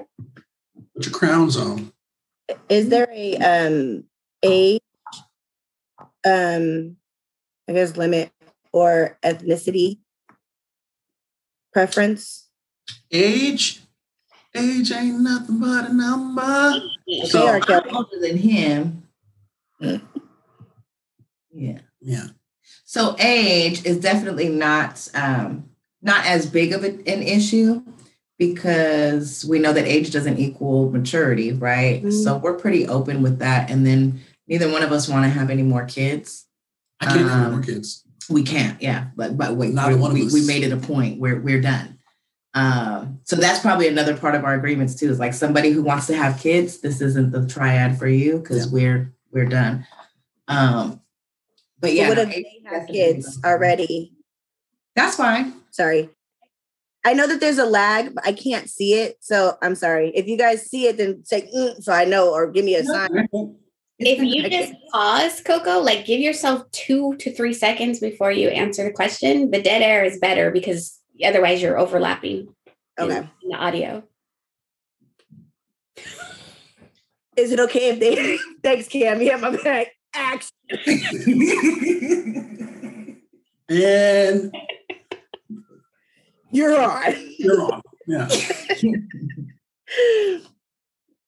Put 0.95 1.05
your 1.05 1.13
crowns 1.13 1.57
on. 1.57 1.91
Is 2.69 2.89
there 2.89 3.07
a 3.11 3.37
um 3.37 4.03
age 4.43 4.81
um 6.25 6.97
I 7.67 7.73
guess 7.73 7.97
limit 7.97 8.31
or 8.71 9.17
ethnicity 9.23 9.99
preference? 11.73 12.49
Age. 13.11 13.81
Age 14.53 14.91
ain't 14.91 15.21
nothing 15.21 15.59
but 15.59 15.89
a 15.89 15.93
number. 15.93 16.41
Okay, 17.07 17.25
So- 17.27 17.47
R. 17.47 17.61
I'm 17.67 17.95
older 17.95 18.19
than 18.19 18.37
him. 18.37 19.03
Yeah. 19.79 21.79
Yeah. 22.01 22.27
So 22.83 23.15
age 23.19 23.85
is 23.85 23.99
definitely 23.99 24.49
not 24.49 25.07
um, 25.13 25.69
not 26.01 26.25
as 26.25 26.45
big 26.45 26.73
of 26.73 26.83
an 26.83 27.01
issue 27.05 27.83
because 28.41 29.45
we 29.45 29.59
know 29.59 29.71
that 29.71 29.85
age 29.85 30.09
doesn't 30.11 30.39
equal 30.39 30.89
maturity, 30.89 31.53
right? 31.53 32.03
Mhm. 32.03 32.23
So 32.23 32.37
we're 32.37 32.55
pretty 32.55 32.87
open 32.87 33.21
with 33.21 33.37
that. 33.37 33.69
And 33.69 33.85
then 33.85 34.19
neither 34.47 34.67
one 34.67 34.81
of 34.81 34.91
us 34.91 35.07
want 35.07 35.25
to 35.25 35.29
have 35.29 35.51
any 35.51 35.61
more 35.61 35.85
kids. 35.85 36.47
I 36.99 37.05
can't 37.05 37.29
have 37.29 37.45
Um, 37.45 37.51
more 37.51 37.61
kids. 37.61 38.03
We 38.31 38.41
can't, 38.41 38.81
yeah. 38.81 39.09
But 39.15 39.37
but 39.37 39.57
wait, 39.57 39.75
Neither 39.75 39.95
one 39.95 40.09
of 40.09 40.17
we, 40.17 40.25
us. 40.25 40.33
we 40.33 40.43
made 40.47 40.63
it 40.63 40.71
a 40.71 40.77
point 40.77 41.19
where 41.19 41.39
we're 41.39 41.61
done. 41.61 41.99
Um, 42.55 43.19
so 43.25 43.35
that's 43.35 43.59
probably 43.59 43.87
another 43.87 44.17
part 44.17 44.33
of 44.33 44.43
our 44.43 44.55
agreements 44.55 44.95
too. 44.95 45.11
Is 45.11 45.19
like 45.19 45.35
somebody 45.35 45.69
who 45.69 45.83
wants 45.83 46.07
to 46.07 46.15
have 46.15 46.39
kids, 46.39 46.79
this 46.79 46.99
isn't 46.99 47.31
the 47.31 47.45
triad 47.45 47.99
for 47.99 48.07
you 48.07 48.39
because 48.39 48.67
we're 48.71 49.13
we're 49.31 49.45
done. 49.45 49.85
Um, 50.47 50.99
but 51.79 51.93
yeah, 51.93 52.09
what 52.09 52.17
no, 52.17 52.23
if 52.23 52.29
they 52.29 52.61
have 52.65 52.87
kids 52.87 53.37
already? 53.45 54.13
That's 54.95 55.15
fine. 55.15 55.53
Sorry. 55.69 56.09
I 57.03 57.13
know 57.13 57.27
that 57.27 57.39
there's 57.39 57.57
a 57.57 57.65
lag, 57.65 58.13
but 58.13 58.25
I 58.27 58.33
can't 58.33 58.69
see 58.69 58.93
it. 58.93 59.17
So 59.21 59.57
I'm 59.61 59.75
sorry. 59.75 60.11
If 60.15 60.27
you 60.27 60.37
guys 60.37 60.69
see 60.69 60.87
it, 60.87 60.97
then 60.97 61.23
say 61.25 61.49
"Mm," 61.55 61.81
so 61.81 61.91
I 61.91 62.05
know 62.05 62.31
or 62.31 62.51
give 62.51 62.65
me 62.65 62.75
a 62.75 62.83
sign. 62.83 63.27
If 63.97 64.19
you 64.21 64.43
just 64.49 64.71
can't- 64.71 64.77
pause, 64.91 65.41
Coco, 65.41 65.79
like 65.79 66.05
give 66.05 66.19
yourself 66.19 66.69
two 66.71 67.15
to 67.17 67.33
three 67.33 67.53
seconds 67.53 67.99
before 67.99 68.31
you 68.31 68.49
answer 68.49 68.83
the 68.83 68.91
question. 68.91 69.51
The 69.51 69.61
dead 69.61 69.81
air 69.81 70.03
is 70.03 70.19
better 70.19 70.51
because 70.51 70.99
otherwise 71.23 71.61
you're 71.61 71.79
overlapping 71.79 72.53
in- 72.99 73.03
Okay. 73.03 73.17
in 73.43 73.49
the 73.49 73.55
audio. 73.57 74.03
Is 77.37 77.51
it 77.51 77.59
okay 77.59 77.89
if 77.89 77.99
they 77.99 78.37
thanks 78.63 78.87
Cam? 78.87 79.21
You 79.21 79.31
have 79.31 79.41
my 79.41 79.55
back. 79.63 79.87
Action. 80.13 80.51
And 83.69 84.53
You're 86.51 86.81
on. 86.81 87.13
you're 87.37 87.61
on. 87.61 87.81
Yeah. 88.07 88.27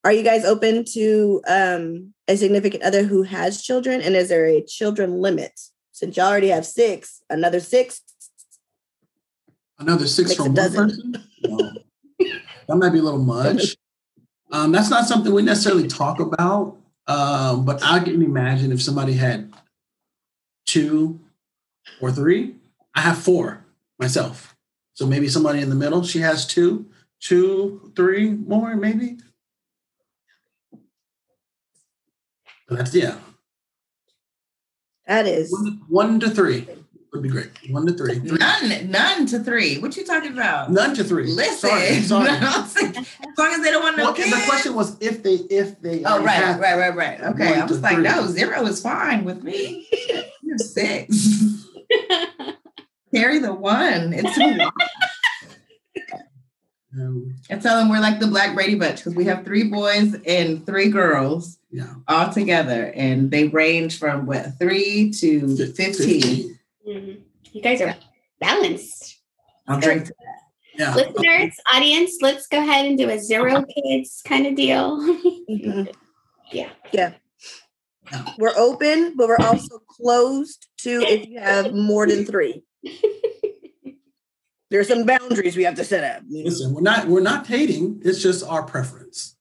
are 0.04 0.12
you 0.12 0.24
guys 0.24 0.46
open 0.46 0.86
to 0.94 1.42
um, 1.48 2.14
a 2.28 2.36
significant 2.36 2.84
other 2.84 3.04
who 3.04 3.24
has 3.24 3.62
children? 3.62 4.02
And 4.02 4.16
is 4.16 4.30
there 4.30 4.46
a 4.46 4.64
children 4.64 5.22
limit? 5.22 5.60
Since 5.92 6.18
y'all 6.18 6.28
already 6.28 6.50
have 6.50 6.66
six, 6.66 7.22
another 7.30 7.60
six. 7.60 8.02
Another 9.78 10.08
six 10.08 10.34
from 10.34 10.48
one 10.48 10.56
dozen. 10.56 10.90
person? 10.90 11.24
No. 11.44 11.72
that 12.68 12.76
might 12.76 12.90
be 12.90 13.00
a 13.00 13.04
little 13.04 13.22
much. 13.22 13.76
Um, 14.52 14.72
that's 14.72 14.90
not 14.90 15.06
something 15.06 15.34
we 15.34 15.42
necessarily 15.42 15.88
talk 15.88 16.20
about. 16.20 16.78
Um, 17.08 17.66
but 17.66 17.84
I 17.84 18.00
can 18.00 18.22
imagine 18.22 18.72
if 18.72 18.82
somebody 18.82 19.14
had 19.14 19.54
two 20.66 21.20
or 22.02 22.12
three. 22.12 22.56
I 22.96 23.02
have 23.02 23.18
four 23.18 23.66
myself. 24.00 24.53
So 24.94 25.06
maybe 25.08 25.28
somebody 25.28 25.60
in 25.60 25.70
the 25.70 25.76
middle, 25.76 26.04
she 26.04 26.20
has 26.20 26.46
two, 26.46 26.86
two, 27.20 27.92
three 27.96 28.30
more, 28.32 28.76
maybe. 28.76 29.18
But 32.68 32.78
that's 32.78 32.94
yeah. 32.96 33.18
That 35.08 35.26
is 35.28 35.52
One 35.52 35.66
to, 35.66 35.72
one 35.90 36.20
to 36.22 36.30
three 36.30 36.68
would 37.12 37.22
be 37.22 37.30
great. 37.30 37.50
One 37.70 37.86
to 37.86 37.94
three. 37.94 38.20
Three- 38.20 38.38
None, 38.38 38.90
none 38.90 39.26
to 39.28 39.40
three. 39.40 39.78
What 39.80 39.96
you 39.98 40.06
talking 40.06 40.32
about? 40.34 40.72
None 40.72 40.96
to 40.96 41.04
three. 41.04 41.28
Listen, 41.28 41.70
Sorry, 41.70 42.00
sorry. 42.02 42.30
as 42.30 43.38
long 43.38 43.52
as 43.54 43.62
they 43.62 43.70
don't 43.72 43.84
want 43.84 43.98
no 43.98 44.06
Well, 44.06 44.14
kids. 44.14 44.32
the 44.32 44.44
question 44.48 44.74
was 44.76 44.96
if 45.02 45.22
they 45.24 45.34
if 45.36 45.80
they 45.82 46.04
Oh, 46.06 46.24
right, 46.24 46.58
right, 46.60 46.78
right, 46.78 46.96
right. 46.96 47.22
Okay, 47.22 47.54
I 47.60 47.66
was 47.66 47.78
to 47.78 47.84
like, 47.84 47.96
three. 47.96 48.04
no, 48.04 48.28
zero 48.28 48.66
is 48.66 48.82
fine 48.82 49.26
with 49.26 49.44
me. 49.44 49.88
You're 50.42 50.58
six. 50.58 51.68
Carry 53.14 53.40
the 53.40 53.54
one. 53.54 54.14
It's 54.14 54.36
too 54.36 54.56
long. 54.56 54.72
Um, 56.96 57.36
I 57.50 57.56
tell 57.56 57.78
them 57.78 57.90
we're 57.90 58.00
like 58.00 58.20
the 58.20 58.28
Black 58.28 58.54
Brady 58.54 58.76
Bunch 58.76 58.98
because 58.98 59.16
we 59.16 59.26
have 59.26 59.44
three 59.44 59.64
boys 59.64 60.16
and 60.28 60.64
three 60.64 60.90
girls 60.90 61.58
yeah. 61.72 61.92
all 62.08 62.32
together, 62.32 62.92
and 62.96 63.32
they 63.32 63.48
range 63.48 63.98
from 63.98 64.28
what 64.28 64.60
three 64.60 65.10
to 65.20 65.58
Fif- 65.58 65.76
fifteen. 65.76 66.60
Mhm. 66.88 67.22
You 67.52 67.62
guys 67.64 67.82
are 67.82 67.96
balanced. 68.40 69.18
I'll 69.68 69.80
drink. 69.80 70.06
To 70.06 70.14
Yeah. 70.78 70.94
Listeners, 70.94 71.56
audience, 71.74 72.18
let's 72.22 72.46
go 72.46 72.60
ahead 72.60 72.86
and 72.86 72.96
do 72.96 73.10
a 73.10 73.18
zero 73.18 73.66
kids 73.66 74.22
kind 74.24 74.46
of 74.46 74.54
deal. 74.56 75.00
Mhm. 75.50 75.92
Yeah. 76.52 76.70
Yeah. 76.92 77.14
We're 78.38 78.56
open, 78.56 79.16
but 79.18 79.28
we're 79.28 79.38
also 79.42 79.80
closed 79.80 80.68
to 80.80 81.02
if 81.02 81.28
you 81.28 81.40
have 81.40 81.74
more 81.74 82.06
than 82.06 82.26
three. 82.26 82.64
There's 84.70 84.88
some 84.88 85.06
boundaries 85.06 85.56
we 85.56 85.64
have 85.64 85.76
to 85.76 85.84
set 85.84 86.04
up. 86.04 86.24
Listen, 86.28 86.74
we're 86.74 86.82
not 86.82 87.08
we're 87.08 87.22
not 87.22 87.46
hating. 87.48 88.02
It's 88.04 88.22
just 88.22 88.44
our 88.46 88.64
preference. 88.64 89.36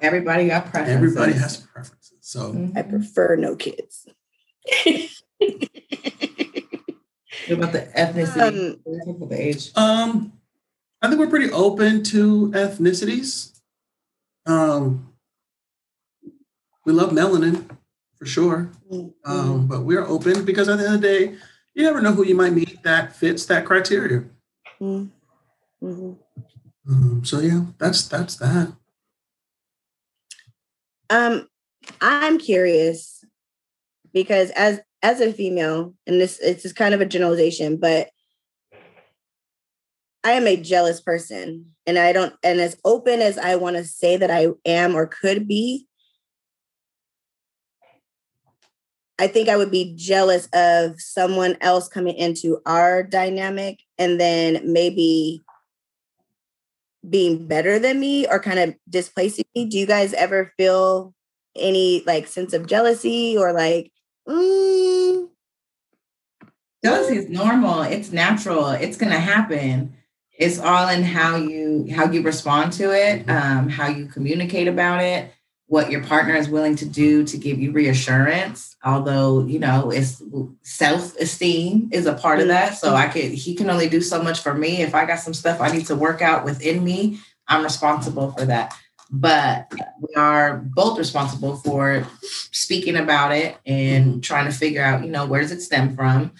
Everybody 0.00 0.46
got 0.48 0.66
preferences. 0.70 0.94
Everybody 0.96 1.32
has 1.34 1.56
preferences. 1.58 2.18
So 2.20 2.52
Mhm. 2.52 2.76
I 2.76 2.82
prefer 2.82 3.36
no 3.36 3.56
kids. 3.56 4.06
What 7.48 7.58
about 7.58 7.72
the 7.72 7.80
ethnicity? 7.96 8.40
Um, 8.40 8.76
What 8.84 8.84
do 8.84 8.90
you 8.92 9.00
think 9.04 9.16
about 9.16 9.30
the 9.30 9.40
age? 9.48 9.70
um 9.74 10.32
I 11.02 11.08
think 11.08 11.18
we're 11.18 11.26
pretty 11.28 11.50
open 11.50 12.04
to 12.04 12.50
ethnicities. 12.52 13.58
Um 14.46 15.12
we 16.86 16.92
love 16.92 17.10
melanin 17.10 17.68
for 18.16 18.26
sure. 18.26 18.70
Mm-hmm. 18.92 19.30
Um, 19.30 19.66
but 19.66 19.80
we're 19.84 20.06
open 20.06 20.44
because 20.44 20.68
at 20.68 20.78
the 20.78 20.84
end 20.86 20.96
of 20.96 21.00
the 21.00 21.08
day, 21.08 21.34
you 21.74 21.84
never 21.84 22.00
know 22.00 22.12
who 22.12 22.24
you 22.24 22.34
might 22.34 22.52
meet 22.52 22.82
that 22.82 23.14
fits 23.14 23.46
that 23.46 23.64
criteria. 23.64 24.24
Mhm. 24.80 25.10
Mhm. 25.82 26.18
Um, 26.88 27.24
so 27.24 27.40
yeah, 27.40 27.66
that's 27.78 28.08
that's 28.08 28.36
that. 28.36 28.74
Um, 31.08 31.48
I'm 32.00 32.38
curious 32.38 33.24
because 34.12 34.50
as 34.50 34.80
as 35.02 35.20
a 35.20 35.32
female, 35.32 35.94
and 36.06 36.20
this 36.20 36.38
it's 36.40 36.62
just 36.62 36.76
kind 36.76 36.94
of 36.94 37.00
a 37.00 37.06
generalization, 37.06 37.76
but 37.76 38.10
I 40.22 40.32
am 40.32 40.46
a 40.46 40.56
jealous 40.56 41.00
person, 41.00 41.74
and 41.86 41.98
I 41.98 42.12
don't. 42.12 42.34
And 42.42 42.60
as 42.60 42.76
open 42.84 43.20
as 43.20 43.38
I 43.38 43.56
want 43.56 43.76
to 43.76 43.84
say 43.84 44.16
that 44.16 44.30
I 44.30 44.48
am 44.66 44.94
or 44.94 45.06
could 45.06 45.48
be, 45.48 45.86
I 49.20 49.26
think 49.26 49.50
I 49.50 49.56
would 49.58 49.70
be 49.70 49.92
jealous 49.96 50.48
of 50.54 50.98
someone 50.98 51.58
else 51.60 51.88
coming 51.88 52.16
into 52.16 52.62
our 52.64 53.02
dynamic, 53.02 53.80
and 53.98 54.18
then 54.18 54.62
maybe 54.64 55.42
being 57.08 57.46
better 57.46 57.78
than 57.78 58.00
me 58.00 58.26
or 58.26 58.40
kind 58.40 58.58
of 58.58 58.74
displacing 58.88 59.44
me. 59.54 59.66
Do 59.66 59.78
you 59.78 59.86
guys 59.86 60.14
ever 60.14 60.54
feel 60.56 61.14
any 61.54 62.02
like 62.06 62.28
sense 62.28 62.54
of 62.54 62.66
jealousy 62.66 63.36
or 63.36 63.52
like, 63.52 63.92
mm, 64.26 65.28
Jealousy 66.82 67.18
is 67.18 67.28
normal. 67.28 67.82
It's 67.82 68.10
natural. 68.10 68.68
It's 68.68 68.96
gonna 68.96 69.20
happen. 69.20 69.94
It's 70.32 70.58
all 70.58 70.88
in 70.88 71.02
how 71.02 71.36
you 71.36 71.86
how 71.94 72.10
you 72.10 72.22
respond 72.22 72.72
to 72.74 72.90
it, 72.92 73.26
Mhm. 73.26 73.30
um, 73.30 73.68
how 73.68 73.88
you 73.88 74.06
communicate 74.06 74.66
about 74.66 75.02
it, 75.02 75.30
what 75.70 75.88
your 75.88 76.02
partner 76.02 76.34
is 76.34 76.48
willing 76.48 76.74
to 76.74 76.84
do 76.84 77.24
to 77.24 77.38
give 77.38 77.60
you 77.60 77.70
reassurance. 77.70 78.76
Although 78.84 79.46
you 79.46 79.60
know, 79.60 79.90
it's 79.92 80.20
self 80.62 81.16
esteem 81.16 81.88
is 81.92 82.06
a 82.06 82.14
part 82.14 82.40
of 82.40 82.46
mm-hmm. 82.46 82.54
that. 82.54 82.76
So 82.76 82.96
I 82.96 83.06
could 83.06 83.30
he 83.30 83.54
can 83.54 83.70
only 83.70 83.88
do 83.88 84.00
so 84.00 84.20
much 84.20 84.40
for 84.40 84.52
me. 84.52 84.82
If 84.82 84.96
I 84.96 85.04
got 85.04 85.20
some 85.20 85.32
stuff 85.32 85.60
I 85.60 85.70
need 85.70 85.86
to 85.86 85.94
work 85.94 86.22
out 86.22 86.44
within 86.44 86.82
me, 86.82 87.20
I'm 87.46 87.62
responsible 87.62 88.32
for 88.32 88.44
that. 88.46 88.74
But 89.12 89.72
we 90.00 90.12
are 90.16 90.56
both 90.56 90.98
responsible 90.98 91.56
for 91.58 92.04
speaking 92.50 92.96
about 92.96 93.30
it 93.30 93.56
and 93.64 94.06
mm-hmm. 94.06 94.20
trying 94.20 94.46
to 94.46 94.52
figure 94.52 94.82
out, 94.82 95.04
you 95.04 95.10
know, 95.10 95.24
where 95.24 95.40
does 95.40 95.52
it 95.52 95.62
stem 95.62 95.94
from? 95.94 96.32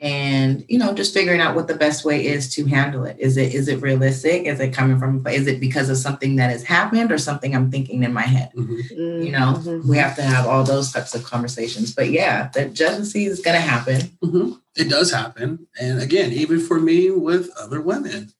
And 0.00 0.64
you 0.68 0.78
know 0.78 0.94
just 0.94 1.12
figuring 1.12 1.40
out 1.40 1.56
what 1.56 1.66
the 1.66 1.74
best 1.74 2.04
way 2.04 2.24
is 2.24 2.52
to 2.54 2.64
handle 2.66 3.04
it 3.04 3.16
is 3.18 3.36
it 3.36 3.52
is 3.52 3.66
it 3.66 3.82
realistic 3.82 4.44
is 4.44 4.60
it 4.60 4.72
coming 4.72 4.96
from 4.98 5.26
is 5.26 5.48
it 5.48 5.58
because 5.58 5.88
of 5.90 5.96
something 5.96 6.36
that 6.36 6.50
has 6.50 6.62
happened 6.62 7.10
or 7.10 7.18
something 7.18 7.54
i'm 7.54 7.68
thinking 7.68 8.04
in 8.04 8.12
my 8.12 8.22
head 8.22 8.50
Mhm. 8.54 8.90
mm, 8.92 9.24
you 9.26 9.32
know 9.32 9.54
mhm. 9.58 9.84
we 9.86 9.96
have 9.98 10.14
to 10.14 10.22
have 10.22 10.46
all 10.46 10.62
those 10.62 10.92
types 10.92 11.14
of 11.16 11.24
conversations 11.24 11.92
but 11.94 12.10
yeah 12.10 12.48
the 12.54 12.66
jealousy 12.66 13.24
is 13.26 13.40
going 13.40 13.56
to 13.56 13.60
happen 13.60 14.00
Mhm. 14.22 14.60
It 14.76 14.88
does 14.88 15.10
happen, 15.10 15.66
and 15.80 16.00
again, 16.00 16.30
even 16.32 16.60
for 16.60 16.78
me 16.78 17.10
with 17.10 17.50
other 17.58 17.80
women. 17.80 18.32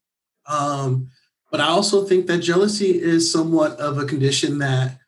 Um, 0.47 1.09
but 1.51 1.61
I 1.61 1.67
also 1.67 2.05
think 2.05 2.29
that 2.29 2.39
jealousy 2.39 2.91
is 3.03 3.33
somewhat 3.33 3.73
of 3.81 3.99
a 3.99 4.05
condition 4.05 4.59
that 4.59 5.01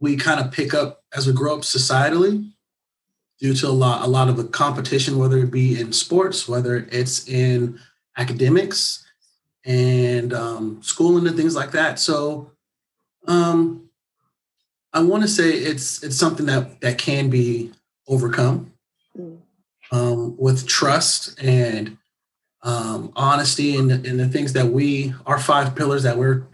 we 0.00 0.16
kind 0.16 0.40
of 0.40 0.50
pick 0.50 0.74
up 0.74 1.04
as 1.14 1.28
we 1.28 1.32
grow 1.32 1.54
up 1.54 1.60
societally, 1.62 2.50
due 3.40 3.54
to 3.54 3.68
a 3.68 3.70
lot 3.70 4.04
a 4.04 4.08
lot 4.08 4.28
of 4.28 4.36
the 4.36 4.44
competition, 4.44 5.18
whether 5.18 5.38
it 5.38 5.50
be 5.50 5.80
in 5.80 5.92
sports, 5.92 6.48
whether 6.48 6.88
it's 6.90 7.28
in 7.28 7.78
academics 8.16 9.04
and 9.64 10.32
um, 10.32 10.80
schooling 10.82 11.26
and 11.26 11.36
things 11.36 11.54
like 11.54 11.72
that. 11.72 11.98
So, 11.98 12.52
um, 13.26 13.88
I 14.92 15.02
want 15.02 15.22
to 15.22 15.28
say 15.28 15.50
it's 15.50 16.02
it's 16.02 16.16
something 16.16 16.46
that 16.46 16.80
that 16.80 16.98
can 16.98 17.30
be 17.30 17.72
overcome 18.08 18.72
Mm. 19.18 19.38
um, 19.90 20.36
with 20.38 20.66
trust 20.66 21.42
and 21.42 21.96
um, 22.62 23.12
honesty 23.16 23.76
and, 23.76 23.90
and 23.90 24.20
the 24.20 24.28
things 24.28 24.52
that 24.52 24.66
we, 24.66 25.12
our 25.26 25.38
five 25.40 25.74
pillars 25.74 26.02
that 26.04 26.18
we're 26.18 26.44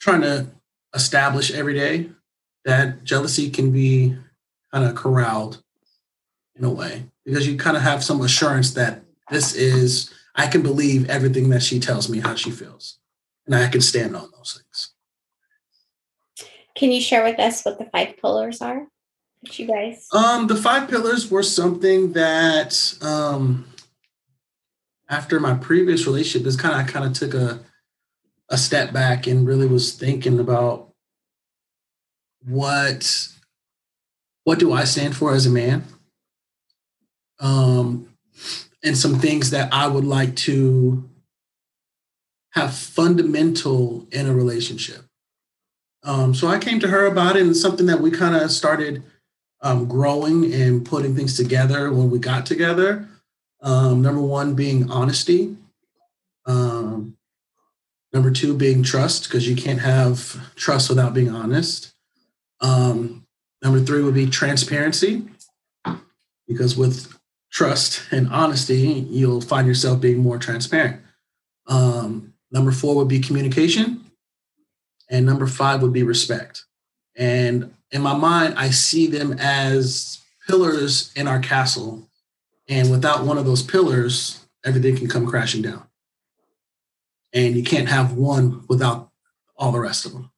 trying 0.00 0.20
to 0.20 0.46
establish 0.94 1.50
every 1.52 1.74
day, 1.74 2.10
that 2.64 3.04
jealousy 3.04 3.48
can 3.50 3.70
be 3.70 4.16
kind 4.72 4.84
of 4.84 4.94
corralled 4.94 5.62
in 6.56 6.64
a 6.64 6.70
way 6.70 7.04
because 7.24 7.46
you 7.46 7.56
kind 7.56 7.76
of 7.76 7.82
have 7.82 8.02
some 8.02 8.20
assurance 8.20 8.74
that 8.74 9.02
this 9.30 9.54
is, 9.54 10.12
I 10.34 10.46
can 10.46 10.62
believe 10.62 11.08
everything 11.10 11.50
that 11.50 11.62
she 11.62 11.80
tells 11.80 12.08
me 12.08 12.20
how 12.20 12.34
she 12.34 12.50
feels 12.50 12.98
and 13.46 13.54
I 13.54 13.68
can 13.68 13.80
stand 13.80 14.16
on 14.16 14.30
those 14.36 14.60
things. 14.60 14.92
Can 16.74 16.92
you 16.92 17.00
share 17.00 17.24
with 17.24 17.38
us 17.38 17.64
what 17.64 17.78
the 17.78 17.86
five 17.86 18.16
pillars 18.18 18.60
are? 18.60 18.86
That 19.42 19.58
you 19.58 19.66
guys. 19.66 20.06
Um, 20.12 20.46
the 20.46 20.56
five 20.56 20.88
pillars 20.88 21.30
were 21.30 21.42
something 21.42 22.12
that 22.12 22.94
um, 23.00 23.66
after 25.08 25.40
my 25.40 25.54
previous 25.54 26.06
relationship, 26.06 26.46
is 26.46 26.56
kind 26.56 26.74
of 26.74 26.80
I 26.80 26.90
kind 26.90 27.04
of 27.04 27.12
took 27.12 27.34
a 27.34 27.60
a 28.48 28.56
step 28.56 28.92
back 28.92 29.26
and 29.26 29.46
really 29.46 29.66
was 29.66 29.92
thinking 29.92 30.38
about 30.38 30.92
what 32.44 33.28
what 34.44 34.58
do 34.58 34.72
I 34.72 34.84
stand 34.84 35.16
for 35.16 35.34
as 35.34 35.46
a 35.46 35.50
man, 35.50 35.84
um, 37.40 38.08
and 38.82 38.96
some 38.96 39.18
things 39.18 39.50
that 39.50 39.72
I 39.72 39.86
would 39.86 40.04
like 40.04 40.36
to 40.36 41.08
have 42.50 42.74
fundamental 42.74 44.06
in 44.10 44.26
a 44.26 44.34
relationship. 44.34 45.04
Um, 46.02 46.34
so 46.34 46.48
I 46.48 46.58
came 46.58 46.80
to 46.80 46.88
her 46.88 47.06
about 47.06 47.36
it, 47.36 47.42
and 47.42 47.56
something 47.56 47.86
that 47.86 48.00
we 48.00 48.10
kind 48.10 48.36
of 48.36 48.50
started 48.50 49.02
um, 49.60 49.86
growing 49.86 50.52
and 50.52 50.84
putting 50.84 51.16
things 51.16 51.36
together 51.36 51.92
when 51.92 52.10
we 52.10 52.18
got 52.18 52.46
together. 52.46 53.08
Um, 53.60 54.02
number 54.02 54.20
one 54.20 54.54
being 54.54 54.90
honesty. 54.90 55.56
Um, 56.46 57.14
Number 58.12 58.30
two 58.30 58.56
being 58.56 58.82
trust, 58.82 59.24
because 59.24 59.46
you 59.46 59.56
can't 59.56 59.80
have 59.80 60.54
trust 60.54 60.88
without 60.88 61.12
being 61.12 61.28
honest. 61.28 61.92
Um, 62.60 63.26
number 63.62 63.80
three 63.80 64.02
would 64.02 64.14
be 64.14 64.26
transparency, 64.26 65.28
because 66.48 66.78
with 66.78 67.15
trust 67.50 68.02
and 68.10 68.28
honesty, 68.30 69.06
you'll 69.08 69.40
find 69.40 69.66
yourself 69.66 70.00
being 70.00 70.18
more 70.18 70.38
transparent. 70.38 71.00
Um, 71.66 72.34
number 72.50 72.72
four 72.72 72.96
would 72.96 73.08
be 73.08 73.20
communication. 73.20 74.04
And 75.08 75.24
number 75.24 75.46
five 75.46 75.82
would 75.82 75.92
be 75.92 76.02
respect. 76.02 76.64
And 77.16 77.74
in 77.90 78.02
my 78.02 78.14
mind, 78.14 78.54
I 78.56 78.70
see 78.70 79.06
them 79.06 79.36
as 79.38 80.20
pillars 80.46 81.12
in 81.14 81.28
our 81.28 81.38
castle. 81.38 82.08
And 82.68 82.90
without 82.90 83.24
one 83.24 83.38
of 83.38 83.44
those 83.44 83.62
pillars, 83.62 84.44
everything 84.64 84.96
can 84.96 85.08
come 85.08 85.26
crashing 85.26 85.62
down. 85.62 85.86
And 87.32 87.54
you 87.56 87.62
can't 87.62 87.88
have 87.88 88.14
one 88.14 88.64
without 88.68 89.10
all 89.56 89.72
the 89.72 89.80
rest 89.80 90.04
of 90.04 90.12
them. 90.12 90.30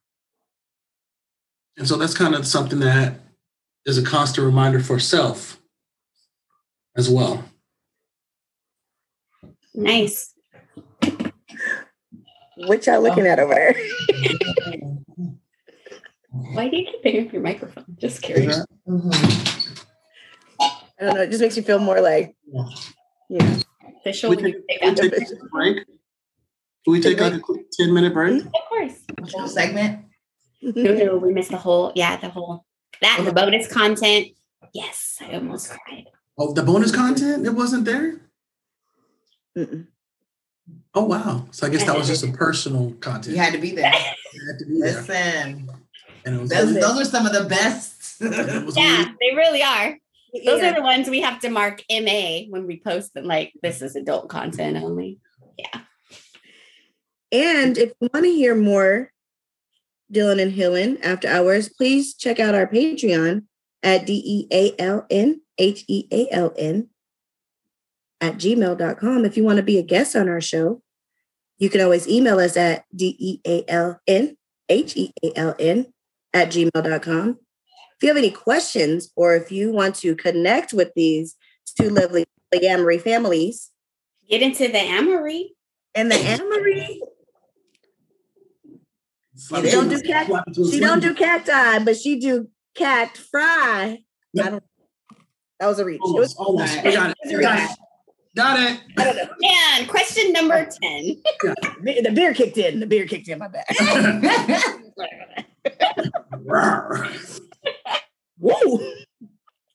And 1.77 1.87
so 1.87 1.97
that's 1.97 2.15
kind 2.15 2.35
of 2.35 2.47
something 2.47 2.81
that 2.81 3.15
is 3.87 3.97
a 3.97 4.05
constant 4.05 4.45
reminder 4.45 4.81
for 4.81 4.99
self 4.99 5.59
as 6.99 7.09
well. 7.09 7.43
Nice. 9.75 10.35
What 12.57 12.85
y'all 12.87 13.01
looking 13.01 13.27
at 13.27 13.39
over 13.39 13.55
there? 13.55 13.75
Why 16.31 16.69
do 16.69 16.77
you 16.77 16.85
keep 16.85 17.03
picking 17.03 17.27
up 17.27 17.33
your 17.33 17.41
microphone? 17.43 17.85
Just 17.99 18.21
curious. 18.21 18.65
Mhm. 18.87 19.85
I 20.61 21.05
don't 21.05 21.15
know. 21.15 21.23
It 21.23 21.31
just 21.31 21.41
makes 21.41 21.57
you 21.57 21.63
feel 21.63 21.79
more 21.79 22.01
like, 22.01 22.35
yeah. 23.29 23.61
Official. 24.01 24.31
We 24.31 24.37
you 24.37 24.43
can, 24.81 24.95
take 24.97 25.03
we 25.03 25.11
take 25.11 25.31
a 25.31 25.47
break. 25.53 25.87
Can 25.87 26.93
we 26.93 27.01
take 27.01 27.21
like 27.21 27.35
a 27.35 27.39
quick 27.39 27.71
10 27.71 27.95
minute 27.95 28.13
break? 28.13 28.45
Of 28.45 28.53
course. 28.69 28.95
Whole 29.33 29.47
segment. 29.47 30.07
No, 30.61 30.95
no, 30.95 31.17
we 31.17 31.33
missed 31.33 31.53
the 31.53 31.57
whole. 31.59 31.93
Yeah, 31.95 32.17
the 32.17 32.29
whole. 32.29 32.65
That 33.01 33.17
and 33.19 33.29
the 33.29 33.33
bonus 33.33 33.73
content. 33.73 34.29
Yes, 34.75 35.19
I 35.21 35.35
almost 35.35 35.71
cried. 35.71 36.07
Oh, 36.39 36.53
the 36.53 36.63
bonus 36.63 36.95
content? 36.95 37.47
It 37.47 37.51
wasn't 37.55 37.85
there? 37.85 38.21
Mm-mm. 39.57 39.87
Oh, 40.95 41.05
wow. 41.05 41.47
So 41.51 41.67
I 41.67 41.71
guess 41.71 41.85
that 41.85 41.97
was 41.97 42.07
just 42.07 42.25
a 42.25 42.29
personal 42.33 42.93
content. 43.01 43.37
You 43.37 43.43
had 43.43 43.53
to 43.53 43.59
be 43.59 43.73
there. 43.75 43.93
You 44.33 44.47
had 44.53 44.59
to 44.59 44.67
be 44.67 44.81
there. 44.81 44.93
Listen, 45.01 45.71
And 46.25 46.35
it 46.37 46.41
was 46.41 46.51
those, 46.51 46.69
really- 46.69 46.81
those 46.81 47.01
are 47.01 47.05
some 47.05 47.27
of 47.27 47.33
the 47.33 47.45
best. 47.49 48.21
Yeah, 48.21 48.29
really- 48.29 49.15
they 49.21 49.37
really 49.37 49.63
are. 49.63 49.97
Those 50.45 50.61
Yeah. 50.61 50.71
are 50.73 50.75
the 50.75 50.83
ones 50.83 51.09
we 51.09 51.21
have 51.23 51.41
to 51.41 51.49
mark 51.51 51.83
MA 51.91 52.47
when 52.51 52.67
we 52.67 52.81
post 52.81 53.15
them. 53.15 53.25
Like 53.25 53.53
this 53.63 53.81
is 53.81 53.97
adult 53.97 54.29
content 54.29 54.77
only. 54.77 55.19
Yeah. 55.57 55.81
And 57.33 57.79
if 57.79 57.93
you 58.01 58.09
want 58.13 58.25
to 58.27 58.33
hear 58.33 58.55
more 58.55 59.13
Dylan 60.13 60.41
and 60.43 60.53
Hillen 60.53 60.99
after 61.03 61.29
hours, 61.29 61.69
please 61.69 62.15
check 62.15 62.39
out 62.41 62.55
our 62.55 62.67
Patreon 62.67 63.45
at 63.83 64.05
D 64.07 64.23
E 64.25 64.47
A 64.53 64.75
L 64.81 65.07
N 65.11 65.41
H 65.59 65.85
E 65.89 66.07
A 66.13 66.29
L 66.33 66.53
N 66.57 66.89
at 68.21 68.35
gmail.com. 68.35 69.25
If 69.25 69.37
you 69.37 69.45
want 69.45 69.57
to 69.59 69.63
be 69.63 69.79
a 69.79 69.83
guest 69.83 70.17
on 70.17 70.29
our 70.29 70.41
show, 70.41 70.83
you 71.59 71.69
can 71.71 71.81
always 71.81 72.09
email 72.09 72.39
us 72.39 72.57
at 72.57 72.85
D 72.95 73.17
E 73.19 73.41
A 73.47 73.65
L 73.69 74.01
N 74.07 74.37
H 74.69 74.97
E 74.97 75.13
A 75.25 75.33
L 75.37 75.55
N 75.59 75.93
at 76.33 76.49
gmail.com. 76.51 77.31
If 77.31 78.03
you 78.03 78.09
have 78.09 78.17
any 78.17 78.31
questions 78.31 79.11
or 79.17 79.35
if 79.35 79.51
you 79.51 79.73
want 79.73 79.97
to 79.97 80.15
connect 80.15 80.73
with 80.73 80.93
these 80.95 81.35
two 81.81 81.91
lovely 81.91 82.25
polyamory 82.55 83.01
families 83.01 83.71
Get 84.31 84.43
into 84.43 84.69
the 84.69 84.79
Amory. 84.79 85.55
and 85.95 86.11
the 86.11 86.17
Amory, 86.17 87.01
She 89.37 89.71
don't 89.71 89.89
do 89.89 90.01
cat- 90.03 90.27
slap 90.27 90.45
it 90.49 90.55
to 90.55 90.63
a 90.63 90.71
She 90.71 90.81
don't 90.81 91.01
slim. 91.01 91.15
do 91.15 91.19
cacti, 91.19 91.79
but 91.85 91.97
she 91.97 92.19
do 92.21 92.49
cat 92.75 93.17
fry. 93.17 94.03
I 94.39 94.51
don't. 94.51 94.63
That 95.61 95.67
was 95.67 95.79
a 95.79 95.85
reach. 95.85 95.97
It 95.97 96.19
was, 96.19 96.35
Almost, 96.37 96.39
almost. 96.39 96.77
Right. 96.77 96.85
We 96.85 96.93
got 96.93 97.11
it. 97.11 97.17
Got 97.41 97.59
it. 97.71 97.77
Got 98.37 98.61
it. 98.61 98.81
I 98.99 99.05
don't 99.05 99.17
know. 99.17 99.49
And 99.79 99.89
question 99.89 100.33
number 100.33 100.69
10. 100.83 101.23
Be- 101.83 102.01
The 102.03 102.13
beer 102.15 102.33
kicked 102.35 102.59
in. 102.59 102.79
The 102.81 102.87
beer 102.87 103.07
kicked 103.07 103.27
in 103.29 103.39
my 103.39 103.49
back. 103.49 103.67
Rawr. 106.45 107.41
Whoa. 108.39 108.93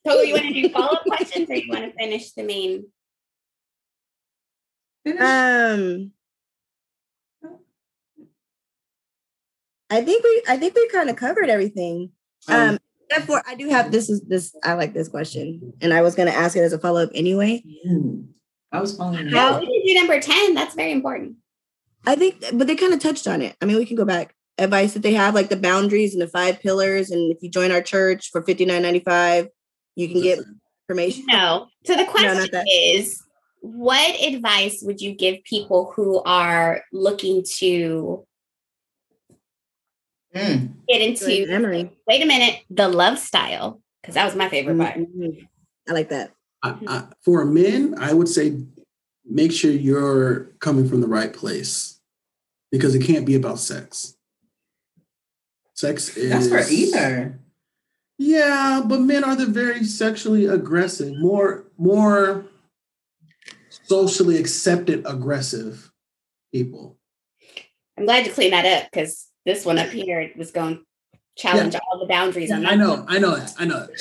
So 0.05 0.21
you 0.21 0.34
want 0.34 0.45
to 0.45 0.53
do 0.53 0.69
follow-up 0.69 1.03
questions 1.05 1.49
or 1.49 1.55
you 1.55 1.69
want 1.69 1.84
to 1.86 1.91
finish 1.93 2.31
the 2.31 2.43
main? 2.43 2.86
Um. 5.19 6.11
I 9.89 10.01
think 10.01 10.23
we. 10.23 10.43
I 10.47 10.57
think 10.57 10.75
we 10.75 10.88
kind 10.89 11.09
of 11.09 11.15
covered 11.17 11.49
everything. 11.49 12.11
Um. 12.47 12.75
Except 12.75 12.82
for 13.22 13.41
I 13.47 13.55
do 13.55 13.70
have 13.70 13.91
this 13.91 14.09
is 14.09 14.22
this. 14.22 14.55
I 14.64 14.74
like 14.74 14.93
this 14.93 15.07
question, 15.07 15.74
and 15.82 15.93
I 15.93 16.01
was 16.01 16.16
going 16.16 16.28
to 16.28 16.36
ask 16.36 16.55
it 16.55 16.61
as 16.61 16.74
a 16.74 16.80
follow 16.80 17.03
up 17.03 17.09
anyway. 17.14 17.64
I 18.72 18.82
was 18.82 18.97
following 18.97 19.28
you. 19.28 19.32
No, 19.32 19.59
we 19.59 19.66
can 19.66 19.86
do 19.86 19.93
number 19.93 20.20
10. 20.20 20.55
That's 20.55 20.74
very 20.74 20.91
important. 20.91 21.36
I 22.05 22.16
think, 22.16 22.43
but 22.53 22.68
they 22.68 22.76
kind 22.76 22.93
of 22.93 22.99
touched 22.99 23.28
on 23.28 23.41
it. 23.41 23.55
I 23.61 23.66
mean, 23.66 23.78
we 23.78 23.86
can 23.86 23.95
go 23.95 24.05
back. 24.05 24.36
Advice 24.59 24.93
that 24.93 25.01
they 25.01 25.14
have, 25.14 25.34
like 25.34 25.49
the 25.49 25.55
boundaries 25.55 26.14
and 26.14 26.22
the 26.22 26.28
five 26.28 26.59
pillars, 26.59 27.09
and 27.09 27.32
if 27.32 27.41
you 27.41 27.49
join 27.49 27.72
our 27.72 27.82
church 27.82 28.30
for 28.32 28.43
fifty 28.43 28.66
nine 28.66 28.84
ninety 28.84 28.99
five, 28.99 29.47
you 29.95 30.07
can 30.07 30.22
get 30.22 30.39
information. 30.88 31.26
No. 31.28 31.68
So 31.86 31.95
the 31.95 32.05
question 32.05 32.38
not 32.38 32.51
that. 32.51 32.66
is 32.72 33.20
what 33.61 34.22
advice 34.22 34.84
would 34.84 35.01
you 35.01 35.16
give 35.16 35.43
people 35.43 35.91
who 35.95 36.22
are 36.24 36.84
looking 36.91 37.43
to 37.57 38.28
Mm. 40.36 40.73
get 40.88 41.01
into 41.01 41.47
Memory. 41.47 41.91
wait 42.07 42.23
a 42.23 42.25
minute, 42.25 42.61
the 42.69 42.88
love 42.89 43.19
style? 43.19 43.81
Because 44.01 44.15
that 44.15 44.25
was 44.25 44.36
my 44.36 44.49
favorite 44.49 44.77
part. 44.77 44.95
Mhm. 44.97 45.47
I 45.88 45.93
like 45.93 46.09
that. 46.09 46.31
I, 46.63 46.75
I, 46.88 47.03
for 47.23 47.45
men, 47.45 47.95
I 47.97 48.13
would 48.13 48.27
say 48.29 48.57
make 49.25 49.51
sure 49.51 49.71
you're 49.71 50.45
coming 50.59 50.88
from 50.88 51.01
the 51.01 51.07
right 51.07 51.31
place 51.34 51.99
because 52.71 52.95
it 52.95 53.03
can't 53.03 53.25
be 53.25 53.36
about 53.36 53.59
sex. 53.59 54.15
Sex 55.75 56.15
is 56.17 56.29
That's 56.31 56.47
for 56.47 56.73
either. 56.73 57.39
Yeah, 58.17 58.81
but 58.86 59.01
men 59.01 59.23
are 59.23 59.36
the 59.36 59.45
very 59.45 59.84
sexually 59.84 60.45
aggressive, 60.45 61.17
more 61.17 61.65
more 61.77 62.45
socially 63.69 64.38
accepted 64.38 65.03
aggressive 65.05 65.91
people. 66.53 66.97
I'm 67.97 68.05
glad 68.05 68.25
you 68.25 68.31
cleaned 68.31 68.53
that 68.53 68.65
up 68.65 68.91
because 68.91 69.27
this 69.45 69.65
one 69.65 69.77
up 69.79 69.89
here 69.89 70.31
was 70.37 70.51
going 70.51 70.77
to 70.77 70.81
challenge 71.35 71.75
all 71.75 71.99
the 71.99 72.05
boundaries 72.05 72.51
on 72.51 72.65
I 72.65 72.75
know, 72.75 73.05
I 73.07 73.17
know 73.19 73.43
I 73.57 73.65
know 73.65 73.87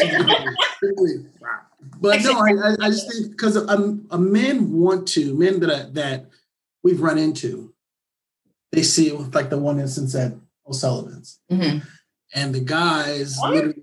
but 2.01 2.23
no, 2.23 2.33
I, 2.39 2.51
I, 2.51 2.77
I 2.81 2.89
just 2.91 3.11
think 3.11 3.31
because 3.31 3.57
a, 3.57 3.99
a 4.11 4.19
men 4.19 4.73
want 4.73 5.09
to 5.09 5.35
men 5.35 5.61
that 5.61 5.71
I, 5.71 5.83
that 5.93 6.27
we've 6.83 7.01
run 7.01 7.19
into, 7.19 7.73
they 8.71 8.83
see 8.83 9.11
like 9.13 9.51
the 9.51 9.59
one 9.59 9.81
instance 9.81 10.15
at 10.15 10.33
O'Sullivan's, 10.69 11.41
Mhm. 11.51 11.83
and 12.35 12.55
the 12.55 12.61
guys 12.61 13.39
literally 13.43 13.83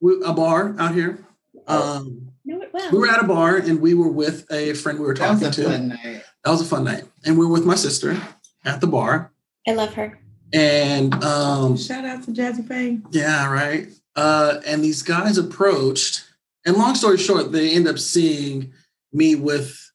we- 0.00 0.22
a 0.24 0.32
bar 0.32 0.74
out 0.78 0.94
here. 0.94 1.24
Um, 1.66 2.28
Know 2.44 2.60
it 2.62 2.70
well. 2.72 2.90
we 2.92 2.98
were 2.98 3.08
at 3.08 3.22
a 3.22 3.26
bar 3.26 3.56
and 3.56 3.80
we 3.80 3.94
were 3.94 4.08
with 4.08 4.50
a 4.50 4.72
friend 4.74 4.98
we 4.98 5.06
were 5.06 5.14
That 5.14 5.30
was 5.30 5.40
talking 5.40 5.48
a 5.48 5.64
to. 5.64 5.70
fun 5.70 5.88
night. 5.88 6.22
That 6.44 6.50
was 6.50 6.60
a 6.62 6.64
fun 6.64 6.84
night, 6.84 7.04
and 7.24 7.38
we 7.38 7.44
were 7.46 7.52
with 7.52 7.64
my 7.66 7.74
sister 7.74 8.16
at 8.64 8.80
the 8.80 8.86
bar, 8.86 9.32
I 9.66 9.72
love 9.72 9.94
her. 9.94 10.18
And 10.52 11.14
um, 11.24 11.76
Shout 11.76 12.04
out 12.04 12.22
to 12.24 12.30
Jazzy 12.32 12.66
Faye. 12.66 12.98
Yeah, 13.10 13.50
right. 13.52 13.88
Uh, 14.16 14.60
and 14.66 14.82
these 14.82 15.02
guys 15.02 15.38
approached, 15.38 16.24
and 16.66 16.76
long 16.76 16.94
story 16.94 17.16
short, 17.18 17.52
they 17.52 17.74
end 17.74 17.86
up 17.88 17.98
seeing 17.98 18.72
me 19.12 19.34
with 19.34 19.90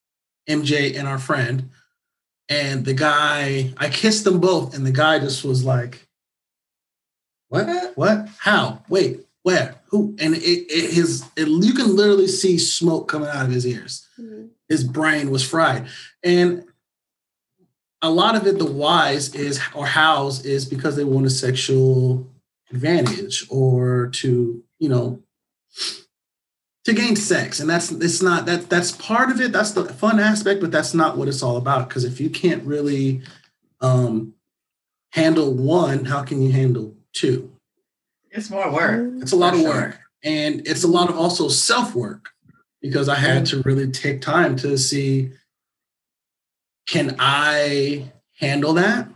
MJ 0.49 0.97
and 0.97 1.08
our 1.08 1.20
friend. 1.20 1.70
And 2.47 2.86
the 2.86 2.93
guy, 2.93 3.74
I 3.78 3.89
kissed 3.89 4.24
them 4.24 4.39
both, 4.39 4.76
and 4.76 4.86
the 4.86 4.91
guy 4.91 5.20
just 5.20 5.43
was 5.43 5.64
like, 5.66 6.08
"What? 7.49 7.93
What? 7.95 8.30
How? 8.38 8.84
Wait, 8.88 9.22
where? 9.43 9.76
Who?" 9.89 10.16
And 10.20 10.36
it, 10.36 10.39
it 10.43 10.93
his, 10.93 11.24
it, 11.36 11.47
you 11.47 11.74
can 11.74 11.95
literally 11.95 12.28
see 12.28 12.58
smoke 12.60 13.08
coming 13.08 13.30
out 13.30 13.45
of 13.45 13.51
his 13.51 13.66
ears. 13.66 14.08
Mhm. 14.20 14.49
His 14.70 14.84
brain 14.84 15.32
was 15.32 15.43
fried, 15.47 15.88
and 16.24 16.64
a 18.06 18.10
lot 18.10 18.36
of 18.36 18.45
it, 18.47 18.60
the 18.60 18.66
whys 18.72 19.34
is 19.36 19.60
or 19.74 19.86
hows 19.86 20.45
is 20.45 20.66
because 20.66 20.95
they 20.95 21.03
want 21.03 21.26
a 21.26 21.30
sexual 21.30 22.28
advantage 22.72 23.45
or 23.49 24.08
to 24.14 24.64
you 24.80 24.89
know 24.89 25.22
to 26.86 26.93
gain 26.93 27.16
sex. 27.16 27.60
And 27.60 27.70
that's 27.70 27.91
it's 27.91 28.22
not 28.22 28.45
that 28.45 28.70
that's 28.70 28.91
part 28.91 29.30
of 29.32 29.41
it. 29.41 29.51
That's 29.51 29.72
the 29.72 29.86
fun 29.86 30.20
aspect 30.20 30.62
but 30.62 30.72
that's 30.72 30.93
not 30.93 31.18
what 31.18 31.28
it's 31.28 31.43
all 31.43 31.58
about. 31.58 31.89
Because 31.89 32.03
if 32.03 32.20
you 32.22 32.30
can't 32.30 32.64
really 32.64 33.22
um 33.82 34.34
handle 35.12 35.53
one 35.53 36.06
how 36.06 36.24
can 36.24 36.41
you 36.41 36.51
handle 36.51 36.93
two? 37.14 37.51
It's 38.32 38.49
more 38.49 38.72
work. 38.72 39.14
it's 39.22 39.32
a 39.32 39.36
lot 39.36 39.53
For 39.53 39.60
of 39.60 39.62
sure. 39.64 39.74
work. 39.74 39.99
And 40.24 40.68
it's 40.68 40.84
a 40.84 40.88
lot 40.88 41.10
of 41.10 41.18
also 41.18 41.47
self 41.49 41.95
work 41.95 42.30
because 42.82 43.10
i 43.10 43.16
had 43.16 43.45
to 43.47 43.62
really 43.64 43.89
take 43.89 44.22
time 44.22 44.56
to 44.56 44.78
see 44.78 45.32
can 46.88 47.16
i 47.20 48.12
handle 48.40 48.74
that 48.74 49.08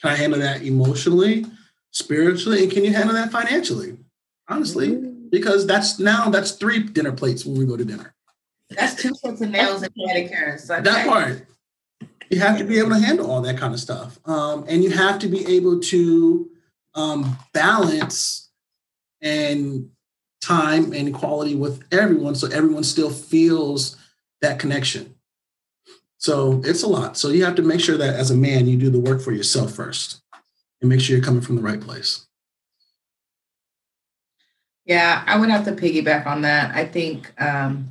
Can 0.00 0.12
I 0.12 0.14
handle 0.14 0.38
that 0.38 0.62
emotionally, 0.62 1.44
spiritually, 1.90 2.62
and 2.62 2.72
can 2.72 2.84
you 2.84 2.92
handle 2.92 3.14
that 3.14 3.32
financially? 3.32 3.98
Honestly, 4.48 4.90
mm-hmm. 4.90 5.28
because 5.30 5.66
that's 5.66 5.98
now 5.98 6.30
that's 6.30 6.52
three 6.52 6.82
dinner 6.82 7.12
plates 7.12 7.44
when 7.44 7.58
we 7.58 7.66
go 7.66 7.76
to 7.76 7.84
dinner. 7.84 8.14
That's 8.70 8.94
two 8.94 9.14
sets 9.14 9.40
of 9.40 9.50
nails 9.50 9.82
and 9.82 9.92
pedicures. 9.94 10.70
Okay. 10.70 10.82
That 10.82 11.06
part. 11.06 11.46
You 12.30 12.40
have 12.40 12.58
to 12.58 12.64
be 12.64 12.78
able 12.78 12.90
to 12.90 12.98
handle 12.98 13.30
all 13.30 13.40
that 13.42 13.56
kind 13.56 13.72
of 13.72 13.80
stuff, 13.80 14.18
um, 14.26 14.64
and 14.68 14.84
you 14.84 14.90
have 14.90 15.18
to 15.20 15.28
be 15.28 15.46
able 15.56 15.80
to 15.80 16.48
um, 16.94 17.38
balance 17.52 18.50
and 19.22 19.90
time 20.40 20.92
and 20.92 21.12
quality 21.12 21.54
with 21.54 21.82
everyone, 21.90 22.34
so 22.34 22.46
everyone 22.48 22.84
still 22.84 23.10
feels 23.10 23.96
that 24.42 24.58
connection. 24.58 25.14
So 26.18 26.60
it's 26.64 26.82
a 26.82 26.88
lot. 26.88 27.16
So 27.16 27.28
you 27.28 27.44
have 27.44 27.54
to 27.56 27.62
make 27.62 27.80
sure 27.80 27.96
that 27.96 28.14
as 28.14 28.30
a 28.30 28.36
man, 28.36 28.66
you 28.66 28.76
do 28.76 28.90
the 28.90 28.98
work 28.98 29.22
for 29.22 29.32
yourself 29.32 29.72
first, 29.72 30.20
and 30.80 30.90
make 30.90 31.00
sure 31.00 31.16
you're 31.16 31.24
coming 31.24 31.40
from 31.40 31.56
the 31.56 31.62
right 31.62 31.80
place. 31.80 32.26
Yeah, 34.84 35.22
I 35.26 35.38
would 35.38 35.50
have 35.50 35.64
to 35.66 35.72
piggyback 35.72 36.26
on 36.26 36.42
that. 36.42 36.74
I 36.74 36.86
think 36.86 37.30
um, 37.40 37.90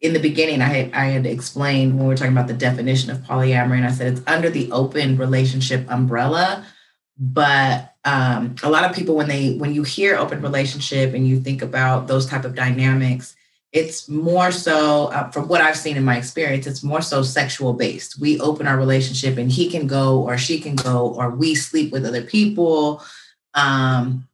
in 0.00 0.12
the 0.14 0.20
beginning, 0.20 0.62
I 0.62 0.66
had, 0.66 0.92
I 0.94 1.04
had 1.06 1.26
explained 1.26 1.94
when 1.94 2.04
we 2.04 2.08
were 2.08 2.16
talking 2.16 2.32
about 2.32 2.46
the 2.46 2.54
definition 2.54 3.10
of 3.10 3.18
polyamory, 3.18 3.76
and 3.76 3.86
I 3.86 3.90
said 3.90 4.12
it's 4.12 4.22
under 4.26 4.48
the 4.48 4.70
open 4.72 5.18
relationship 5.18 5.84
umbrella. 5.90 6.64
But 7.18 7.94
um, 8.06 8.54
a 8.62 8.70
lot 8.70 8.88
of 8.88 8.96
people, 8.96 9.16
when 9.16 9.28
they 9.28 9.56
when 9.56 9.74
you 9.74 9.82
hear 9.82 10.16
open 10.16 10.40
relationship 10.40 11.12
and 11.12 11.28
you 11.28 11.40
think 11.40 11.60
about 11.60 12.06
those 12.06 12.24
type 12.24 12.46
of 12.46 12.54
dynamics, 12.54 13.36
it's 13.72 14.08
more 14.08 14.50
so 14.50 15.06
uh, 15.06 15.30
from 15.30 15.46
what 15.46 15.60
I've 15.60 15.76
seen 15.76 15.96
in 15.96 16.04
my 16.04 16.16
experience, 16.16 16.66
it's 16.66 16.82
more 16.82 17.00
so 17.00 17.22
sexual 17.22 17.72
based. 17.72 18.20
We 18.20 18.40
open 18.40 18.66
our 18.66 18.76
relationship, 18.76 19.38
and 19.38 19.50
he 19.50 19.70
can 19.70 19.86
go, 19.86 20.20
or 20.20 20.36
she 20.36 20.60
can 20.60 20.74
go, 20.74 21.14
or 21.14 21.30
we 21.30 21.54
sleep 21.54 21.92
with 21.92 22.04
other 22.04 22.22
people. 22.22 23.02
Um, 23.54 24.26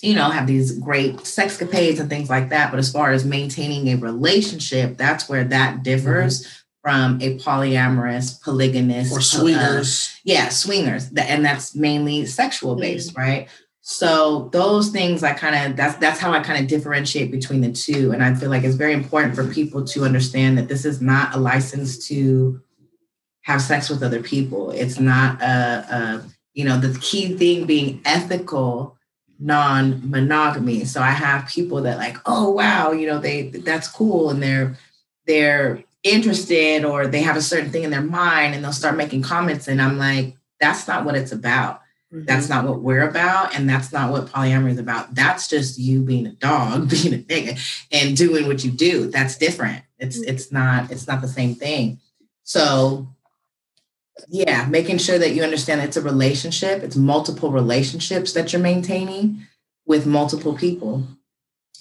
you 0.00 0.14
know, 0.14 0.30
have 0.30 0.46
these 0.46 0.78
great 0.78 1.26
sex 1.26 1.56
sexcapades 1.56 1.98
and 1.98 2.08
things 2.10 2.28
like 2.28 2.50
that. 2.50 2.70
But 2.70 2.78
as 2.78 2.92
far 2.92 3.10
as 3.10 3.24
maintaining 3.24 3.88
a 3.88 3.96
relationship, 3.96 4.96
that's 4.96 5.28
where 5.28 5.44
that 5.44 5.82
differs 5.82 6.42
mm-hmm. 6.42 6.50
from 6.82 7.18
a 7.22 7.38
polyamorous, 7.38 8.40
polygamous, 8.42 9.12
or 9.12 9.20
swingers. 9.20 10.08
Uh, 10.08 10.18
yeah, 10.24 10.48
swingers, 10.50 11.10
and 11.16 11.44
that's 11.44 11.74
mainly 11.74 12.26
sexual 12.26 12.76
based, 12.76 13.10
mm-hmm. 13.10 13.20
right? 13.20 13.48
So 13.86 14.48
those 14.54 14.88
things 14.88 15.22
I 15.22 15.34
kind 15.34 15.54
of 15.54 15.76
that's 15.76 15.96
that's 15.96 16.18
how 16.18 16.32
I 16.32 16.40
kind 16.40 16.58
of 16.58 16.70
differentiate 16.70 17.30
between 17.30 17.60
the 17.60 17.70
two, 17.70 18.12
and 18.12 18.24
I 18.24 18.34
feel 18.34 18.48
like 18.48 18.64
it's 18.64 18.76
very 18.76 18.94
important 18.94 19.34
for 19.34 19.46
people 19.46 19.84
to 19.84 20.04
understand 20.04 20.56
that 20.56 20.68
this 20.68 20.86
is 20.86 21.02
not 21.02 21.34
a 21.34 21.38
license 21.38 22.08
to 22.08 22.62
have 23.42 23.60
sex 23.60 23.90
with 23.90 24.02
other 24.02 24.22
people. 24.22 24.70
It's 24.70 24.98
not 24.98 25.42
a, 25.42 25.86
a 25.90 26.24
you 26.54 26.64
know 26.64 26.80
the 26.80 26.98
key 26.98 27.36
thing 27.36 27.66
being 27.66 28.00
ethical 28.06 28.96
non-monogamy. 29.38 30.86
So 30.86 31.02
I 31.02 31.10
have 31.10 31.48
people 31.48 31.82
that 31.82 31.98
like, 31.98 32.16
oh 32.24 32.48
wow, 32.48 32.92
you 32.92 33.06
know, 33.06 33.18
they 33.18 33.48
that's 33.48 33.88
cool 33.88 34.30
and 34.30 34.42
they're 34.42 34.78
they're 35.26 35.84
interested 36.02 36.86
or 36.86 37.06
they 37.06 37.20
have 37.20 37.36
a 37.36 37.42
certain 37.42 37.70
thing 37.70 37.82
in 37.82 37.90
their 37.90 38.00
mind 38.00 38.54
and 38.54 38.64
they'll 38.64 38.72
start 38.72 38.96
making 38.96 39.20
comments 39.20 39.68
and 39.68 39.82
I'm 39.82 39.98
like, 39.98 40.38
that's 40.58 40.88
not 40.88 41.04
what 41.04 41.16
it's 41.16 41.32
about. 41.32 41.82
Mm-hmm. 42.14 42.26
That's 42.26 42.48
not 42.48 42.66
what 42.66 42.80
we're 42.80 43.08
about 43.08 43.56
and 43.56 43.68
that's 43.68 43.92
not 43.92 44.12
what 44.12 44.26
polyamory 44.26 44.72
is 44.72 44.78
about. 44.78 45.14
That's 45.14 45.48
just 45.48 45.78
you 45.78 46.02
being 46.02 46.26
a 46.26 46.32
dog, 46.32 46.88
being 46.90 47.14
a 47.14 47.18
nigga 47.18 47.84
and 47.90 48.16
doing 48.16 48.46
what 48.46 48.64
you 48.64 48.70
do. 48.70 49.10
That's 49.10 49.36
different. 49.36 49.82
It's 49.98 50.18
mm-hmm. 50.18 50.30
it's 50.30 50.52
not 50.52 50.90
it's 50.90 51.08
not 51.08 51.20
the 51.20 51.28
same 51.28 51.54
thing. 51.54 51.98
So 52.44 53.08
yeah 54.28 54.66
making 54.66 54.98
sure 54.98 55.18
that 55.18 55.34
you 55.34 55.42
understand 55.42 55.80
it's 55.80 55.96
a 55.96 56.02
relationship 56.02 56.82
it's 56.82 56.96
multiple 56.96 57.50
relationships 57.50 58.32
that 58.32 58.52
you're 58.52 58.62
maintaining 58.62 59.46
with 59.86 60.06
multiple 60.06 60.54
people 60.54 61.06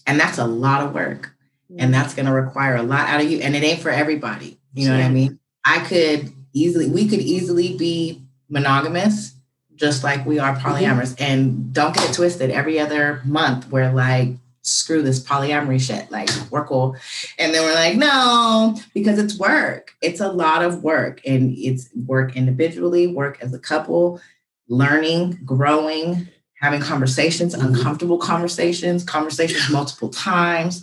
and 0.08 0.20
that's 0.20 0.38
a 0.38 0.48
lot 0.48 0.82
of 0.82 0.94
work 0.94 1.32
and 1.78 1.94
that's 1.94 2.14
going 2.14 2.26
to 2.26 2.32
require 2.32 2.76
a 2.76 2.84
lot 2.84 3.08
out 3.08 3.22
of 3.22 3.30
you 3.30 3.40
and 3.40 3.56
it 3.56 3.64
ain't 3.64 3.80
for 3.80 3.90
everybody 3.90 4.60
you 4.74 4.88
know 4.88 4.96
yeah. 4.96 5.04
what 5.04 5.10
i 5.10 5.14
mean 5.14 5.40
i 5.66 5.80
could 5.80 6.34
easily 6.54 6.90
we 6.90 7.08
could 7.08 7.22
easily 7.22 7.78
be 7.78 8.24
monogamous 8.50 9.36
just 9.84 10.04
like 10.04 10.26
we 10.26 10.40
are 10.40 10.56
polyamorous 10.56 11.14
mm-hmm. 11.16 11.24
and 11.24 11.74
don't 11.74 11.94
get 11.94 12.10
it 12.10 12.14
twisted 12.14 12.50
every 12.50 12.80
other 12.80 13.22
month 13.26 13.70
we're 13.70 13.92
like 13.92 14.30
screw 14.64 15.02
this 15.02 15.22
polyamory 15.22 15.80
shit. 15.80 16.10
Like, 16.10 16.30
we're 16.50 16.66
cool. 16.66 16.96
And 17.38 17.54
then 17.54 17.64
we're 17.64 17.76
like, 17.76 17.98
no, 17.98 18.80
because 18.94 19.20
it's 19.20 19.38
work. 19.38 19.94
It's 20.02 20.22
a 20.22 20.32
lot 20.32 20.64
of 20.64 20.84
work. 20.84 21.22
And 21.26 21.54
it's 21.56 21.90
work 21.94 22.36
individually, 22.36 23.08
work 23.08 23.38
as 23.42 23.54
a 23.54 23.60
couple, 23.60 24.20
learning, 24.70 25.40
growing, 25.46 26.30
having 26.60 26.82
conversations, 26.82 27.54
mm-hmm. 27.54 27.76
uncomfortable 27.76 28.18
conversations, 28.18 29.04
conversations 29.04 29.70
multiple 29.70 30.10
times. 30.10 30.82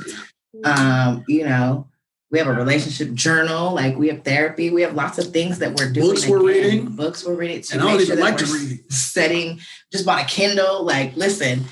Um, 0.64 1.24
you 1.26 1.44
know, 1.44 1.86
we 2.30 2.38
have 2.38 2.46
a 2.46 2.52
relationship 2.52 3.12
journal, 3.12 3.74
like 3.74 3.96
we 3.96 4.08
have 4.08 4.22
therapy, 4.22 4.70
we 4.70 4.82
have 4.82 4.94
lots 4.94 5.18
of 5.18 5.32
things 5.32 5.58
that 5.58 5.74
we're 5.74 5.90
doing. 5.90 6.08
Books 6.08 6.28
we're 6.28 6.46
reading. 6.46 6.86
Books 6.86 7.24
we're 7.26 7.34
reading. 7.34 7.62
To 7.62 7.74
and 7.74 7.82
I 7.82 7.90
don't 7.90 8.00
even 8.00 8.20
like 8.20 8.36
to 8.38 8.46
read. 8.46 8.92
Setting, 8.92 9.60
just 9.90 10.06
bought 10.06 10.22
a 10.22 10.26
Kindle. 10.26 10.84
Like, 10.84 11.16
listen, 11.16 11.64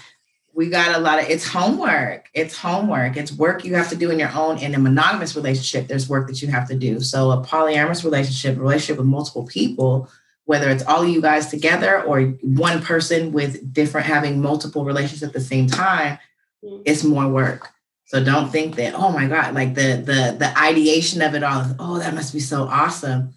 we 0.59 0.69
got 0.69 0.97
a 0.97 0.99
lot 0.99 1.21
of 1.23 1.31
it's 1.31 1.47
homework 1.47 2.29
it's 2.35 2.57
homework 2.57 3.17
it's 3.17 3.31
work 3.31 3.65
you 3.65 3.77
have 3.77 3.89
to 3.89 3.95
do 3.95 4.11
in 4.11 4.19
your 4.19 4.33
own 4.35 4.59
in 4.59 4.75
a 4.75 4.79
monogamous 4.79 5.37
relationship 5.37 5.87
there's 5.87 6.09
work 6.09 6.27
that 6.27 6.43
you 6.43 6.49
have 6.49 6.67
to 6.67 6.75
do 6.75 6.99
so 6.99 7.31
a 7.31 7.41
polyamorous 7.45 8.03
relationship 8.03 8.59
relationship 8.59 8.99
with 8.99 9.07
multiple 9.07 9.47
people 9.47 10.11
whether 10.47 10.69
it's 10.69 10.83
all 10.83 11.03
of 11.03 11.09
you 11.09 11.23
guys 11.23 11.47
together 11.47 12.03
or 12.03 12.23
one 12.43 12.83
person 12.83 13.31
with 13.31 13.73
different 13.73 14.05
having 14.05 14.43
multiple 14.43 14.85
relationships 14.85 15.23
at 15.23 15.33
the 15.33 15.41
same 15.41 15.69
time 15.69 16.19
mm-hmm. 16.65 16.83
it's 16.85 17.05
more 17.05 17.29
work 17.29 17.69
so 18.09 18.23
don't 18.23 18.51
think 18.51 18.75
that 18.75 18.95
oh 18.95 19.13
my 19.13 19.27
god 19.27 19.55
like 19.55 19.75
the 19.75 20.03
the 20.05 20.37
the 20.39 20.53
ideation 20.59 21.23
of 21.23 21.35
it 21.35 21.43
all 21.43 21.65
oh 21.79 21.99
that 21.99 22.15
must 22.15 22.33
be 22.33 22.41
so 22.41 22.65
awesome 22.65 23.33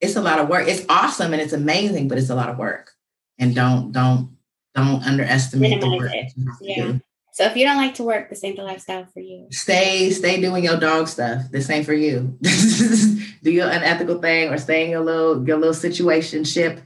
it's 0.00 0.16
a 0.16 0.22
lot 0.22 0.38
of 0.38 0.48
work 0.48 0.66
it's 0.66 0.84
awesome 0.88 1.32
and 1.32 1.42
it's 1.42 1.52
amazing 1.52 2.08
but 2.08 2.18
it's 2.18 2.30
a 2.30 2.34
lot 2.34 2.48
of 2.48 2.58
work 2.58 2.92
and 3.38 3.54
don't 3.54 3.92
don't 3.92 4.36
don't 4.76 5.02
underestimate 5.04 5.80
the 5.80 5.88
work. 5.88 6.12
Yeah. 6.60 6.98
So 7.32 7.44
if 7.44 7.56
you 7.56 7.66
don't 7.66 7.76
like 7.76 7.94
to 7.94 8.02
work, 8.02 8.30
this 8.30 8.44
ain't 8.44 8.56
the 8.56 8.62
lifestyle 8.62 9.06
for 9.12 9.20
you. 9.20 9.46
Stay, 9.50 10.10
stay 10.10 10.40
doing 10.40 10.64
your 10.64 10.78
dog 10.78 11.08
stuff. 11.08 11.42
This 11.50 11.68
ain't 11.68 11.84
for 11.84 11.92
you. 11.92 12.38
Do 13.42 13.50
your 13.50 13.68
unethical 13.68 14.22
thing 14.22 14.48
or 14.48 14.56
stay 14.56 14.84
in 14.84 14.90
your 14.90 15.04
little 15.04 15.46
your 15.46 15.58
little 15.58 15.74
situation 15.74 16.44
ship. 16.44 16.80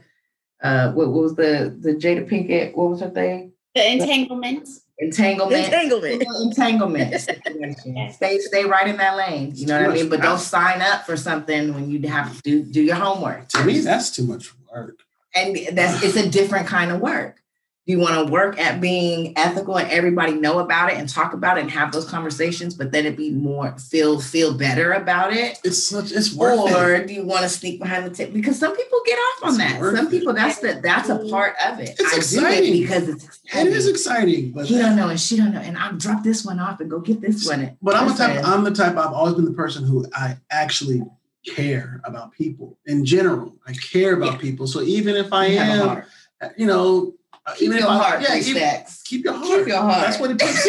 Uh, 0.61 0.91
what, 0.91 1.07
what 1.07 1.23
was 1.23 1.35
the 1.35 1.75
the 1.79 1.93
Jada 1.93 2.27
Pinkett? 2.29 2.75
What 2.75 2.89
was 2.89 3.01
her 3.01 3.09
thing? 3.09 3.53
The 3.75 3.91
entanglement. 3.91 4.67
Entanglement. 5.01 5.65
Entanglement. 5.65 6.23
Entanglement. 6.23 7.11
yes. 7.85 8.15
Stay 8.15 8.37
stay 8.37 8.65
right 8.65 8.87
in 8.87 8.97
that 8.97 9.17
lane. 9.17 9.51
You 9.55 9.65
know 9.65 9.81
what 9.81 9.89
I 9.89 9.93
mean? 9.93 10.09
But 10.09 10.21
don't 10.21 10.39
sign 10.39 10.81
up 10.81 11.05
for 11.05 11.17
something 11.17 11.73
when 11.73 11.89
you 11.89 12.07
have 12.07 12.35
to 12.35 12.41
do 12.41 12.63
do 12.63 12.81
your 12.81 12.97
homework. 12.97 13.49
To 13.49 13.63
me, 13.63 13.79
that's 13.79 14.11
too 14.11 14.25
much 14.25 14.53
work. 14.71 14.99
And 15.33 15.57
that's 15.71 16.03
it's 16.03 16.15
a 16.15 16.29
different 16.29 16.67
kind 16.67 16.91
of 16.91 16.99
work 16.99 17.40
you 17.85 17.99
want 17.99 18.27
to 18.27 18.31
work 18.31 18.59
at 18.59 18.79
being 18.79 19.33
ethical 19.37 19.77
and 19.77 19.89
everybody 19.89 20.33
know 20.33 20.59
about 20.59 20.91
it 20.91 20.97
and 20.97 21.09
talk 21.09 21.33
about 21.33 21.57
it 21.57 21.61
and 21.61 21.71
have 21.71 21.91
those 21.91 22.07
conversations, 22.07 22.75
but 22.75 22.91
then 22.91 23.07
it 23.07 23.17
be 23.17 23.31
more 23.31 23.75
feel 23.79 24.21
feel 24.21 24.53
better 24.53 24.93
about 24.93 25.33
it? 25.33 25.59
It's 25.63 25.87
such 25.87 26.11
it's 26.11 26.33
worth 26.33 26.59
or 26.59 26.93
it. 26.93 27.07
do 27.07 27.13
you 27.13 27.25
want 27.25 27.41
to 27.41 27.49
sneak 27.49 27.79
behind 27.79 28.05
the 28.05 28.11
table? 28.11 28.33
Because 28.33 28.59
some 28.59 28.75
people 28.75 28.99
get 29.05 29.17
off 29.17 29.43
on 29.43 29.49
it's 29.49 29.57
that. 29.57 29.95
Some 29.95 30.09
people 30.09 30.33
that's 30.33 30.59
the 30.59 30.79
that's 30.83 31.09
a 31.09 31.27
part 31.29 31.55
of 31.65 31.79
it. 31.79 31.95
It's 31.99 32.13
I 32.13 32.17
exciting 32.17 32.75
it 32.75 32.81
because 32.81 33.09
it's 33.09 33.25
exciting. 33.25 33.67
it 33.67 33.73
is 33.73 33.87
exciting. 33.87 34.51
But 34.51 34.67
he 34.67 34.77
don't 34.77 34.95
know 34.95 35.09
and 35.09 35.19
she 35.19 35.37
don't 35.37 35.51
know, 35.51 35.61
and 35.61 35.75
I'll 35.75 35.97
drop 35.97 36.23
this 36.23 36.45
one 36.45 36.59
off 36.59 36.79
and 36.81 36.89
go 36.89 36.99
get 36.99 37.19
this 37.19 37.47
one. 37.47 37.77
But 37.81 37.95
I'm 37.95 38.09
the 38.09 38.13
type. 38.13 38.45
I'm 38.45 38.63
the 38.63 38.71
type. 38.71 38.95
I've 38.95 39.13
always 39.13 39.33
been 39.33 39.45
the 39.45 39.53
person 39.53 39.83
who 39.83 40.05
I 40.13 40.37
actually 40.51 41.01
care 41.47 41.99
about 42.03 42.31
people 42.31 42.77
in 42.85 43.05
general. 43.05 43.55
I 43.65 43.73
care 43.73 44.13
about 44.13 44.33
yeah. 44.33 44.39
people. 44.39 44.67
So 44.67 44.81
even 44.81 45.15
if 45.15 45.33
I 45.33 45.47
you 45.47 45.59
am, 45.59 46.03
you 46.55 46.67
know, 46.67 47.15
Uh, 47.43 47.55
keep 47.55 47.73
your 47.73 47.81
heart, 47.81 48.21
yeah, 48.21 48.39
keep, 48.39 48.55
keep, 49.03 49.25
your 49.25 49.33
heart. 49.33 49.47
Keep 49.47 49.67
your 49.67 49.81
heart. 49.81 50.01
That's 50.01 50.19
what 50.19 50.29
it 50.29 50.39
puts. 50.39 50.63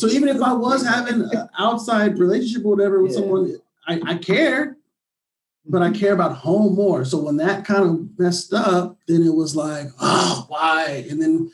so 0.00 0.06
even 0.06 0.28
if 0.28 0.40
I 0.40 0.52
was 0.52 0.86
having 0.86 1.22
an 1.22 1.48
outside 1.58 2.18
relationship 2.20 2.64
or 2.64 2.76
whatever 2.76 3.02
with 3.02 3.12
yeah. 3.12 3.18
someone, 3.18 3.56
I, 3.88 4.00
I 4.06 4.14
cared, 4.16 4.76
but 5.66 5.82
I 5.82 5.90
care 5.90 6.12
about 6.12 6.36
home 6.36 6.76
more. 6.76 7.04
So 7.04 7.18
when 7.18 7.36
that 7.38 7.64
kind 7.64 7.84
of 7.84 8.08
messed 8.16 8.54
up, 8.54 8.96
then 9.08 9.24
it 9.24 9.34
was 9.34 9.56
like, 9.56 9.88
oh, 10.00 10.44
why? 10.46 11.04
And 11.10 11.20
then, 11.20 11.50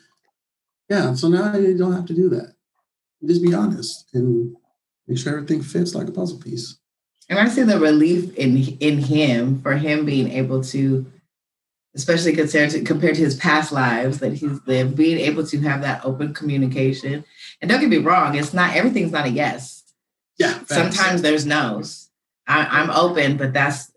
yeah. 0.91 1.15
So 1.15 1.29
now 1.29 1.57
you 1.57 1.79
don't 1.79 1.95
have 1.95 2.07
to 2.07 2.15
do 2.15 2.29
that. 2.31 2.55
Just 3.25 3.43
be 3.43 3.55
honest 3.55 4.11
and 4.13 4.55
make 5.09 5.17
sure 5.17 5.33
everything 5.33 5.63
fits 5.63 5.95
like 5.95 6.09
a 6.09 6.13
puzzle 6.13 6.39
piece. 6.39 6.79
And 7.31 7.39
I 7.39 7.49
see 7.49 7.63
the 7.63 7.79
relief 7.79 8.35
in 8.37 8.57
in 8.81 8.99
him 8.99 9.63
for 9.63 9.75
him 9.75 10.05
being 10.05 10.31
able 10.33 10.63
to 10.65 11.07
especially 11.95 12.35
compared 12.35 12.71
to 12.71 12.83
compared 12.83 13.15
to 13.17 13.21
his 13.21 13.37
past 13.37 13.73
lives 13.73 14.21
that 14.21 14.33
he's 14.33 14.61
lived, 14.67 14.97
being 14.97 15.19
able 15.19 15.47
to 15.47 15.61
have 15.61 15.83
that 15.83 16.05
open 16.05 16.33
communication. 16.35 17.25
And 17.61 17.71
don't 17.71 17.81
get 17.81 17.89
me 17.89 17.99
wrong, 17.99 18.37
it's 18.37 18.55
not 18.55 18.77
everything's 18.77 19.13
not 19.13 19.27
a 19.27 19.31
yes. 19.31 19.83
Yeah. 20.39 20.59
Sometimes 20.67 21.23
there's 21.23 21.45
no's. 21.45 22.09
I, 22.47 22.65
I'm 22.65 22.91
open, 22.91 23.37
but 23.37 23.53
that's 23.53 23.93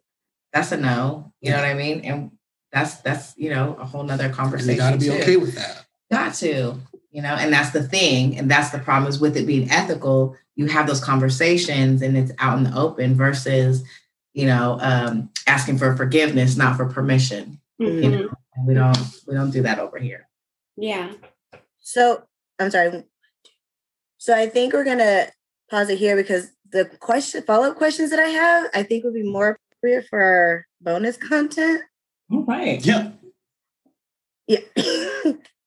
that's 0.52 0.72
a 0.72 0.78
no. 0.78 1.32
You 1.42 1.52
know 1.52 1.58
what 1.58 1.66
I 1.66 1.74
mean? 1.74 2.02
And 2.02 2.32
that's 2.72 2.96
that's 2.98 3.34
you 3.38 3.50
know 3.50 3.76
a 3.80 3.86
whole 3.86 4.04
nother 4.04 4.26
And 4.26 4.34
conversation. 4.34 4.78
got 4.78 4.92
to 4.92 4.98
be 4.98 5.06
too. 5.06 5.14
okay 5.14 5.38
with 5.38 5.56
that. 5.56 5.86
Got 6.12 6.34
to, 6.36 6.76
you 7.12 7.22
know, 7.22 7.36
and 7.36 7.52
that's 7.54 7.72
the 7.72 7.84
thing. 7.84 8.38
And 8.38 8.50
that's 8.52 8.70
the 8.72 8.80
problem 8.80 9.10
is 9.10 9.20
with 9.20 9.38
it 9.38 9.48
being 9.48 9.72
ethical, 9.72 10.36
you 10.56 10.68
have 10.68 10.86
those 10.86 11.04
conversations 11.04 12.02
and 12.02 12.18
it's 12.18 12.32
out 12.40 12.58
in 12.58 12.66
the 12.66 12.76
open 12.76 13.16
versus, 13.16 13.84
you 14.34 14.46
know, 14.46 14.78
um, 14.82 15.30
asking 15.48 15.78
for 15.80 15.96
forgiveness, 15.96 16.56
not 16.56 16.78
for 16.78 16.86
permission. 16.86 17.60
You 17.84 17.90
Mhm. 18.10 18.12
know, 18.12 18.30
and 18.56 18.68
we 18.68 18.74
don't 18.74 18.98
we 19.28 19.34
don't 19.36 19.52
do 19.52 19.62
that 19.64 19.80
over 19.80 19.98
here. 19.98 20.28
Yeah. 20.78 21.12
So 21.82 22.24
I'm 22.60 22.72
sorry. 22.72 23.04
So 24.18 24.34
I 24.34 24.48
think 24.48 24.74
we're 24.74 24.86
gonna 24.86 25.28
pause 25.70 25.90
it 25.90 25.98
here 25.98 26.16
because 26.16 26.52
the 26.72 26.86
question 26.86 27.44
follow-up 27.44 27.76
questions 27.78 28.10
that 28.12 28.20
I 28.20 28.30
have, 28.30 28.70
I 28.74 28.84
think 28.84 29.04
would 29.04 29.14
be 29.14 29.24
more 29.24 29.58
appropriate 29.82 30.08
for 30.10 30.22
our 30.22 30.66
bonus 30.82 31.18
content. 31.18 31.82
All 32.32 32.44
right. 32.46 32.84
Yeah. 32.86 33.12
Yeah. 34.48 34.60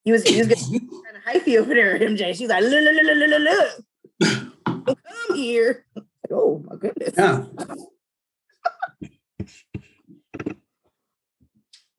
he 0.03 0.11
was 0.11 0.23
he 0.23 0.37
was 0.39 0.47
getting 0.47 0.89
kind 0.89 1.17
of 1.17 1.23
hypey 1.23 1.57
over 1.59 1.73
there, 1.73 1.99
MJ. 1.99 2.33
She's 2.35 2.49
like, 2.49 2.63
look, 2.63 2.71
look, 2.81 2.93
look, 2.93 3.17
look, 3.17 3.29
look, 3.29 3.41
look. 3.41 4.87
Look, 4.87 4.97
Come 5.05 5.35
here. 5.37 5.85
Oh 6.29 6.61
my 6.69 6.75
goodness. 6.75 7.13
Yeah. 7.17 7.45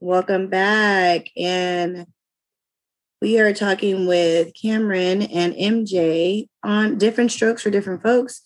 Welcome 0.01 0.46
back. 0.46 1.26
And 1.36 2.07
we 3.20 3.40
are 3.40 3.53
talking 3.53 4.07
with 4.07 4.53
Cameron 4.55 5.22
and 5.22 5.53
MJ 5.55 6.49
on 6.62 6.99
different 6.99 7.32
strokes 7.32 7.62
for 7.62 7.70
different 7.70 8.05
folks. 8.05 8.42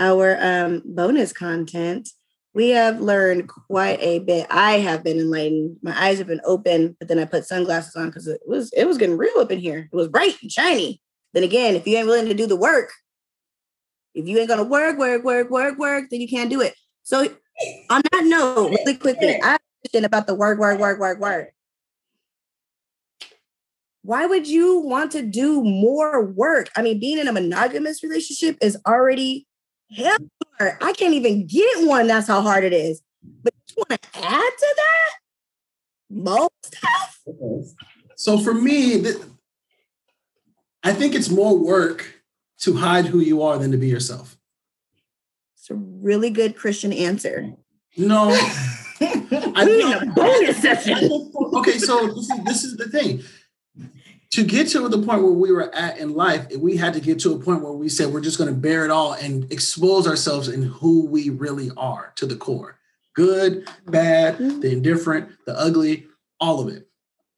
Our 0.00 0.36
um, 0.40 0.82
bonus 0.84 1.32
content. 1.32 2.08
We 2.52 2.70
have 2.70 3.00
learned 3.00 3.48
quite 3.48 4.00
a 4.00 4.18
bit. 4.18 4.48
I 4.50 4.80
have 4.80 5.04
been 5.04 5.20
enlightened. 5.20 5.76
My 5.82 5.96
eyes 5.96 6.18
have 6.18 6.26
been 6.26 6.40
open, 6.44 6.96
but 6.98 7.06
then 7.06 7.20
I 7.20 7.26
put 7.26 7.46
sunglasses 7.46 7.94
on 7.94 8.06
because 8.06 8.26
it 8.26 8.40
was 8.44 8.72
it 8.72 8.84
was 8.84 8.98
getting 8.98 9.16
real 9.16 9.38
up 9.38 9.52
in 9.52 9.60
here. 9.60 9.88
It 9.92 9.96
was 9.96 10.08
bright 10.08 10.34
and 10.42 10.50
shiny. 10.50 11.00
Then 11.32 11.44
again, 11.44 11.76
if 11.76 11.86
you 11.86 11.96
ain't 11.96 12.08
willing 12.08 12.26
to 12.26 12.34
do 12.34 12.48
the 12.48 12.56
work, 12.56 12.90
if 14.16 14.26
you 14.26 14.36
ain't 14.36 14.48
gonna 14.48 14.64
work, 14.64 14.98
work, 14.98 15.22
work, 15.22 15.48
work, 15.48 15.78
work, 15.78 16.10
then 16.10 16.20
you 16.20 16.28
can't 16.28 16.50
do 16.50 16.60
it. 16.60 16.74
So 17.04 17.20
on 17.88 18.02
that 18.10 18.24
note, 18.24 18.70
really 18.70 18.96
quickly, 18.96 19.38
I 19.40 19.58
about 19.94 20.26
the 20.26 20.34
work, 20.34 20.58
work, 20.58 20.78
work, 20.78 20.98
work, 20.98 21.20
work. 21.20 21.52
Why 24.02 24.26
would 24.26 24.46
you 24.46 24.78
want 24.78 25.12
to 25.12 25.22
do 25.22 25.62
more 25.62 26.24
work? 26.24 26.70
I 26.76 26.82
mean, 26.82 26.98
being 26.98 27.18
in 27.18 27.28
a 27.28 27.32
monogamous 27.32 28.02
relationship 28.02 28.56
is 28.62 28.78
already 28.86 29.46
hell 29.94 30.16
hard. 30.58 30.78
I 30.80 30.92
can't 30.92 31.14
even 31.14 31.46
get 31.46 31.86
one. 31.86 32.06
That's 32.06 32.26
how 32.26 32.40
hard 32.40 32.64
it 32.64 32.72
is. 32.72 33.02
But 33.42 33.52
you 33.70 33.84
want 33.88 34.00
to 34.00 34.08
add 34.18 34.50
to 34.58 34.74
that? 34.76 35.10
More 36.10 36.48
stuff? 36.62 37.20
So 38.16 38.38
for 38.38 38.54
me, 38.54 39.02
th- 39.02 39.16
I 40.82 40.92
think 40.92 41.14
it's 41.14 41.28
more 41.28 41.56
work 41.58 42.22
to 42.60 42.76
hide 42.76 43.06
who 43.06 43.20
you 43.20 43.42
are 43.42 43.58
than 43.58 43.70
to 43.72 43.76
be 43.76 43.88
yourself. 43.88 44.36
It's 45.56 45.70
a 45.70 45.74
really 45.74 46.30
good 46.30 46.56
Christian 46.56 46.92
answer. 46.92 47.52
No. 47.96 48.30
I 49.54 50.00
a 50.02 50.06
bonus 50.06 50.60
session. 50.62 51.32
okay, 51.54 51.78
so 51.78 52.08
this 52.08 52.30
is 52.30 52.44
this 52.44 52.64
is 52.64 52.76
the 52.76 52.88
thing. 52.88 53.22
To 54.32 54.44
get 54.44 54.68
to 54.68 54.88
the 54.88 54.98
point 54.98 55.22
where 55.22 55.32
we 55.32 55.50
were 55.50 55.74
at 55.74 55.98
in 55.98 56.12
life, 56.14 56.46
we 56.56 56.76
had 56.76 56.92
to 56.94 57.00
get 57.00 57.18
to 57.20 57.32
a 57.32 57.38
point 57.38 57.62
where 57.62 57.72
we 57.72 57.88
said 57.88 58.12
we're 58.12 58.20
just 58.20 58.36
going 58.36 58.50
to 58.50 58.60
bear 58.60 58.84
it 58.84 58.90
all 58.90 59.14
and 59.14 59.50
expose 59.50 60.06
ourselves 60.06 60.48
in 60.48 60.62
who 60.62 61.06
we 61.06 61.30
really 61.30 61.70
are 61.76 62.12
to 62.16 62.26
the 62.26 62.36
core. 62.36 62.78
Good, 63.14 63.66
bad, 63.86 64.38
the 64.38 64.70
indifferent, 64.70 65.30
the 65.46 65.58
ugly, 65.58 66.06
all 66.40 66.60
of 66.60 66.68
it. 66.68 66.88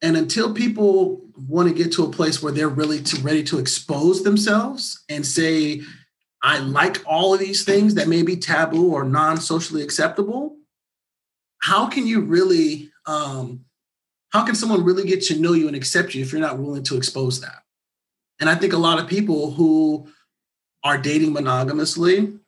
And 0.02 0.16
until 0.16 0.52
people 0.52 1.20
want 1.48 1.68
to 1.68 1.74
get 1.74 1.92
to 1.92 2.04
a 2.04 2.11
place 2.11 2.42
where 2.42 2.52
they're 2.52 2.68
really 2.68 3.00
to, 3.02 3.20
ready 3.22 3.44
to 3.44 3.58
expose 3.58 4.24
themselves 4.24 5.04
and 5.08 5.24
say, 5.24 5.82
I 6.42 6.58
like 6.58 7.02
all 7.06 7.34
of 7.34 7.40
these 7.40 7.64
things 7.64 7.94
that 7.94 8.08
may 8.08 8.22
be 8.22 8.36
taboo 8.36 8.92
or 8.92 9.04
non-socially 9.04 9.82
acceptable, 9.82 10.56
how 11.61 11.86
can 11.86 12.06
you 12.06 12.20
really 12.20 12.90
um, 13.06 13.64
how 14.30 14.44
can 14.44 14.54
someone 14.54 14.84
really 14.84 15.04
get 15.04 15.22
to 15.22 15.38
know 15.38 15.52
you 15.52 15.66
and 15.66 15.76
accept 15.76 16.14
you 16.14 16.22
if 16.22 16.32
you're 16.32 16.40
not 16.40 16.58
willing 16.58 16.82
to 16.84 16.96
expose 16.96 17.40
that? 17.40 17.62
And 18.40 18.48
i 18.48 18.54
think 18.54 18.72
a 18.72 18.78
lot 18.78 18.98
of 18.98 19.06
people 19.06 19.52
who 19.52 20.08
are 20.82 20.98
dating 20.98 21.32
monogamously 21.32 22.38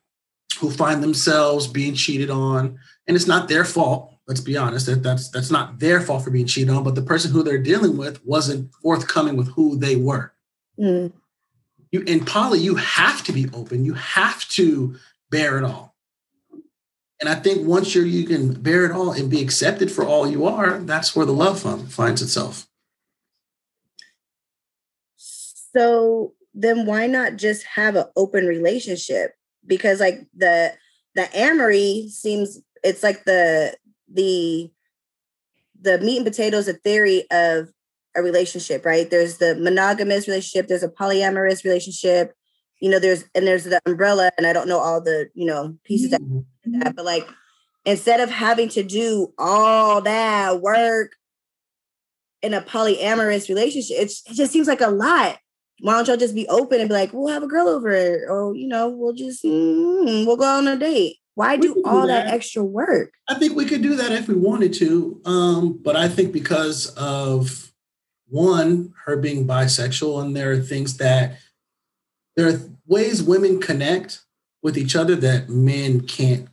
who 0.59 0.71
find 0.71 1.03
themselves 1.03 1.67
being 1.67 1.93
cheated 1.93 2.29
on 2.29 2.79
and 3.07 3.15
it's 3.15 3.27
not 3.27 3.47
their 3.47 3.65
fault 3.65 4.13
let's 4.27 4.41
be 4.41 4.57
honest 4.57 4.85
that 4.85 5.03
that's 5.03 5.29
that's 5.29 5.51
not 5.51 5.79
their 5.79 6.01
fault 6.01 6.23
for 6.23 6.31
being 6.31 6.45
cheated 6.45 6.73
on 6.73 6.83
but 6.83 6.95
the 6.95 7.01
person 7.01 7.31
who 7.31 7.43
they're 7.43 7.57
dealing 7.57 7.97
with 7.97 8.23
wasn't 8.25 8.73
forthcoming 8.81 9.35
with 9.35 9.47
who 9.49 9.75
they 9.77 9.95
were. 9.95 10.33
Mm, 10.79 11.11
you 11.91 12.01
in 12.01 12.25
poly 12.25 12.59
you 12.59 12.75
have 12.75 13.23
to 13.23 13.31
be 13.31 13.49
open. 13.53 13.85
You 13.85 13.93
have 13.93 14.47
to 14.49 14.95
bear 15.29 15.57
it 15.57 15.63
all 15.63 15.92
and 17.19 17.29
i 17.29 17.35
think 17.35 17.67
once 17.67 17.93
you're 17.93 18.05
you 18.05 18.25
can 18.25 18.53
bear 18.53 18.85
it 18.85 18.91
all 18.91 19.11
and 19.11 19.29
be 19.29 19.41
accepted 19.41 19.91
for 19.91 20.05
all 20.05 20.27
you 20.27 20.45
are 20.45 20.79
that's 20.79 21.15
where 21.15 21.25
the 21.25 21.33
love 21.33 21.59
fun 21.59 21.85
finds 21.87 22.21
itself 22.21 22.67
So 25.75 26.33
then 26.53 26.85
why 26.85 27.07
not 27.07 27.35
just 27.37 27.65
have 27.65 27.95
an 27.95 28.05
open 28.15 28.45
relationship? 28.45 29.31
Because 29.65 29.99
like 29.99 30.21
the 30.35 30.73
the 31.15 31.27
amory 31.35 32.09
seems 32.09 32.59
it's 32.83 33.03
like 33.03 33.23
the 33.25 33.75
the 34.11 34.71
the 35.81 35.99
meat 35.99 36.17
and 36.17 36.25
potatoes 36.25 36.67
of 36.67 36.79
theory 36.81 37.23
of 37.31 37.69
a 38.15 38.21
relationship, 38.21 38.85
right? 38.85 39.09
There's 39.09 39.37
the 39.37 39.55
monogamous 39.55 40.27
relationship, 40.27 40.67
there's 40.67 40.83
a 40.83 40.89
polyamorous 40.89 41.63
relationship, 41.63 42.33
you 42.79 42.89
know, 42.89 42.99
there's 42.99 43.25
and 43.33 43.47
there's 43.47 43.63
the 43.63 43.81
umbrella, 43.85 44.31
and 44.37 44.45
I 44.45 44.53
don't 44.53 44.67
know 44.67 44.79
all 44.79 45.01
the, 45.01 45.29
you 45.33 45.45
know, 45.45 45.75
pieces 45.83 46.11
that, 46.11 46.21
mm-hmm. 46.21 46.39
That 46.65 46.95
but 46.95 47.05
like 47.05 47.27
instead 47.85 48.19
of 48.19 48.29
having 48.29 48.69
to 48.69 48.83
do 48.83 49.33
all 49.37 50.01
that 50.01 50.61
work 50.61 51.11
in 52.41 52.53
a 52.53 52.61
polyamorous 52.61 53.47
relationship, 53.49 53.97
it's, 53.99 54.21
it 54.29 54.35
just 54.35 54.51
seems 54.51 54.67
like 54.67 54.81
a 54.81 54.89
lot. 54.89 55.37
Why 55.79 55.93
don't 55.93 56.07
y'all 56.07 56.17
just 56.17 56.35
be 56.35 56.47
open 56.47 56.79
and 56.79 56.89
be 56.89 56.93
like, 56.93 57.11
we'll 57.13 57.33
have 57.33 57.43
a 57.43 57.47
girl 57.47 57.67
over, 57.67 57.91
or 58.29 58.55
you 58.55 58.67
know, 58.67 58.89
we'll 58.89 59.13
just 59.13 59.43
mm, 59.43 60.25
we'll 60.25 60.37
go 60.37 60.45
on 60.45 60.67
a 60.67 60.77
date. 60.77 61.17
Why 61.35 61.57
do 61.57 61.81
all 61.83 62.07
that 62.07 62.25
that. 62.25 62.33
extra 62.33 62.63
work? 62.63 63.11
i 63.27 63.33
think 63.33 63.55
we 63.55 63.65
could 63.65 63.81
do 63.81 63.95
that 63.95 64.11
if 64.11 64.27
we 64.27 64.35
wanted 64.35 64.73
to 64.73 65.19
um, 65.25 65.79
but 65.81 65.95
i 65.95 66.07
think 66.07 66.31
because 66.31 66.87
of 66.95 67.71
one 68.27 68.93
her 69.05 69.17
being 69.17 69.47
bisexual 69.47 70.21
and 70.23 70.35
there 70.35 70.51
are 70.51 70.59
things 70.59 70.97
that 70.97 71.37
there 72.35 72.49
are 72.49 72.59
ways 72.85 73.21
women 73.23 73.59
connect 73.59 74.21
with 74.61 74.77
each 74.77 74.95
other 74.95 75.15
that 75.15 75.49
men 75.49 76.01
can't 76.01 76.47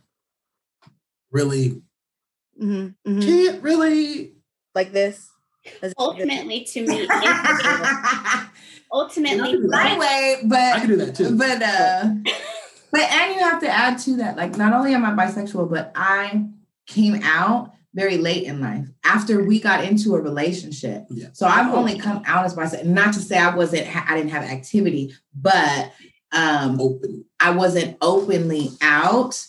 really 1.31 1.81
Mhm, 2.61 2.95
mhm. 3.07 3.21
can't 3.23 3.63
really 3.63 4.33
Like 4.75 4.91
this. 4.93 5.27
As- 5.81 5.93
Ultimately, 5.97 6.63
to 6.73 6.85
me, 6.87 7.07
ultimately, 8.91 9.57
My 9.67 9.97
way, 9.97 10.37
but 10.45 10.59
i 10.75 10.79
can 10.79 10.89
do 10.89 10.95
that 10.97 11.15
too 11.15 11.37
but 11.37 11.61
uh 11.61 12.09
but 12.91 13.01
and 13.01 13.35
you 13.35 13.39
have 13.41 13.61
to 13.61 13.69
add 13.69 13.97
to 13.99 14.17
that 14.17 14.35
like 14.37 14.57
not 14.57 14.73
only 14.73 14.93
am 14.93 15.05
i 15.05 15.11
bisexual 15.11 15.69
but 15.69 15.91
i 15.95 16.43
came 16.87 17.19
out 17.23 17.71
very 17.93 18.17
late 18.17 18.43
in 18.43 18.59
life 18.59 18.85
after 19.05 19.43
we 19.43 19.59
got 19.59 19.83
into 19.83 20.15
a 20.15 20.21
relationship 20.21 21.05
Yeah. 21.09 21.27
so 21.33 21.45
i've 21.47 21.73
only 21.73 21.97
come 21.97 22.21
out 22.25 22.43
as 22.45 22.55
bisexual 22.55 22.85
not 22.85 23.13
to 23.13 23.19
say 23.19 23.37
i 23.37 23.55
wasn't 23.55 23.87
i 24.09 24.15
didn't 24.17 24.31
have 24.31 24.43
activity 24.43 25.13
but 25.35 25.91
um 26.33 26.79
open 26.81 27.23
i 27.39 27.51
wasn't 27.51 27.97
openly 28.01 28.69
out 28.81 29.41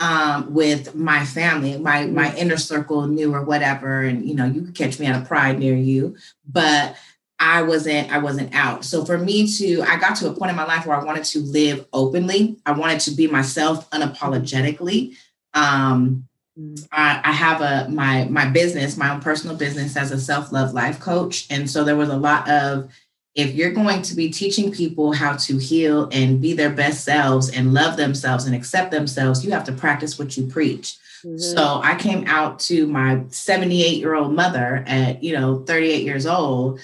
um 0.00 0.52
with 0.52 0.94
my 0.94 1.24
family 1.24 1.78
my 1.78 2.06
my 2.06 2.34
inner 2.36 2.56
circle 2.56 3.06
knew 3.06 3.32
or 3.32 3.44
whatever 3.44 4.02
and 4.02 4.26
you 4.26 4.34
know 4.34 4.44
you 4.44 4.62
could 4.62 4.74
catch 4.74 4.98
me 4.98 5.06
at 5.06 5.20
a 5.20 5.24
pride 5.24 5.58
near 5.58 5.76
you 5.76 6.16
but 6.46 6.96
I 7.38 7.62
wasn't 7.62 8.12
I 8.12 8.18
wasn't 8.18 8.54
out. 8.54 8.84
So 8.84 9.04
for 9.04 9.18
me 9.18 9.48
to 9.58 9.82
I 9.82 9.98
got 9.98 10.16
to 10.18 10.30
a 10.30 10.32
point 10.32 10.50
in 10.50 10.56
my 10.56 10.64
life 10.64 10.86
where 10.86 10.96
I 10.96 11.02
wanted 11.02 11.24
to 11.24 11.40
live 11.40 11.84
openly. 11.92 12.56
I 12.64 12.72
wanted 12.72 13.00
to 13.00 13.10
be 13.10 13.26
myself 13.26 13.90
unapologetically. 13.90 15.16
Um 15.52 16.28
Mm. 16.58 16.86
I, 16.92 17.20
I 17.24 17.32
have 17.32 17.60
a 17.60 17.88
my 17.90 18.26
my 18.26 18.46
business, 18.46 18.96
my 18.96 19.10
own 19.10 19.20
personal 19.20 19.56
business 19.56 19.96
as 19.96 20.12
a 20.12 20.20
self-love 20.20 20.72
life 20.72 21.00
coach. 21.00 21.46
And 21.50 21.68
so 21.68 21.84
there 21.84 21.96
was 21.96 22.08
a 22.08 22.16
lot 22.16 22.48
of 22.48 22.90
if 23.34 23.54
you're 23.54 23.72
going 23.72 24.02
to 24.02 24.14
be 24.14 24.30
teaching 24.30 24.70
people 24.70 25.12
how 25.12 25.36
to 25.36 25.58
heal 25.58 26.08
and 26.12 26.40
be 26.40 26.52
their 26.52 26.70
best 26.70 27.04
selves 27.04 27.50
and 27.50 27.74
love 27.74 27.96
themselves 27.96 28.44
and 28.44 28.54
accept 28.54 28.90
themselves, 28.90 29.44
you 29.44 29.50
have 29.50 29.64
to 29.64 29.72
practice 29.72 30.18
what 30.18 30.36
you 30.36 30.46
preach. 30.46 30.96
Mhm. 31.24 31.40
So 31.40 31.80
I 31.82 31.96
came 31.96 32.24
out 32.26 32.60
to 32.60 32.86
my 32.86 33.22
78 33.28 33.98
year 33.98 34.14
old 34.14 34.34
mother 34.34 34.84
at, 34.86 35.22
you 35.22 35.36
know, 35.36 35.64
38 35.66 36.04
years 36.04 36.26
old, 36.26 36.80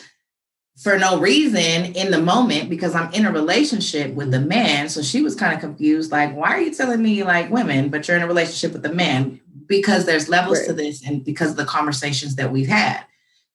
for 0.80 0.98
no 0.98 1.20
reason 1.20 1.94
in 1.94 2.10
the 2.10 2.20
moment 2.20 2.70
because 2.70 2.94
I'm 2.94 3.12
in 3.12 3.26
a 3.26 3.32
relationship 3.32 4.14
with 4.14 4.30
the 4.30 4.40
man. 4.40 4.88
So 4.88 5.02
she 5.02 5.20
was 5.20 5.34
kind 5.34 5.52
of 5.52 5.60
confused, 5.60 6.10
like, 6.10 6.34
why 6.34 6.54
are 6.54 6.60
you 6.60 6.74
telling 6.74 7.02
me 7.02 7.22
like 7.22 7.50
women, 7.50 7.90
but 7.90 8.08
you're 8.08 8.16
in 8.16 8.22
a 8.22 8.26
relationship 8.26 8.72
with 8.72 8.82
the 8.82 8.94
man? 8.94 9.40
Because 9.66 10.06
there's 10.06 10.30
levels 10.30 10.58
right. 10.58 10.68
to 10.68 10.72
this 10.72 11.06
and 11.06 11.22
because 11.22 11.50
of 11.50 11.58
the 11.58 11.66
conversations 11.66 12.36
that 12.36 12.50
we've 12.50 12.66
had, 12.66 13.04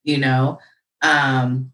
you 0.03 0.17
know. 0.17 0.59
Um, 1.01 1.71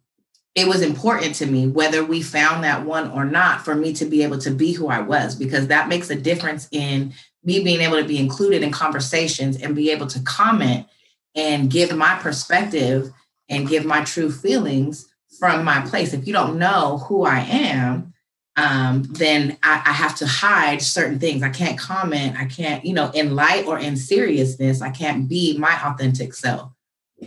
it 0.54 0.68
was 0.68 0.82
important 0.82 1.36
to 1.36 1.46
me 1.46 1.68
whether 1.68 2.04
we 2.04 2.22
found 2.22 2.64
that 2.64 2.86
one 2.86 3.10
or 3.12 3.26
not 3.26 3.64
for 3.64 3.74
me 3.74 3.94
to 3.94 4.06
be 4.06 4.24
able 4.24 4.38
to 4.40 4.52
be 4.52 4.74
who 4.74 4.88
I 4.88 5.00
was 5.00 5.36
because 5.36 5.68
that 5.68 5.88
makes 5.88 6.10
a 6.10 6.16
difference 6.16 6.68
in 6.72 7.14
me 7.44 7.64
being 7.64 7.82
able 7.82 7.98
to 7.98 8.08
be 8.08 8.20
included 8.20 8.62
in 8.62 8.72
conversations 8.72 9.62
and 9.62 9.76
be 9.76 9.92
able 9.92 10.08
to 10.08 10.20
comment 10.22 10.88
and 11.36 11.72
give 11.72 11.96
my 11.96 12.16
perspective 12.16 13.12
and 13.50 13.68
give 13.68 13.86
my 13.86 14.04
true 14.04 14.32
feelings 14.32 15.08
from 15.40 15.64
my 15.64 15.82
place. 15.82 16.14
If 16.14 16.28
you 16.28 16.34
don't 16.34 16.60
know 16.60 17.00
who 17.08 17.24
I 17.24 17.40
am, 17.40 18.14
um, 18.58 19.04
then 19.04 19.58
I, 19.64 19.82
I, 19.86 19.94
have 19.94 20.16
to 20.18 20.28
hide 20.28 20.82
certain 20.82 21.20
things. 21.20 21.42
I 21.42 21.50
can't 21.50 21.80
comment. 21.80 22.38
I 22.38 22.46
can't, 22.46 22.84
you 22.86 22.94
know, 22.94 23.10
in 23.12 23.34
light 23.34 23.66
or 23.66 23.80
in 23.80 23.96
seriousness, 23.96 24.82
I 24.82 24.90
can't 24.90 25.30
be 25.30 25.58
my 25.58 25.74
authentic 25.86 26.34
self. 26.34 26.72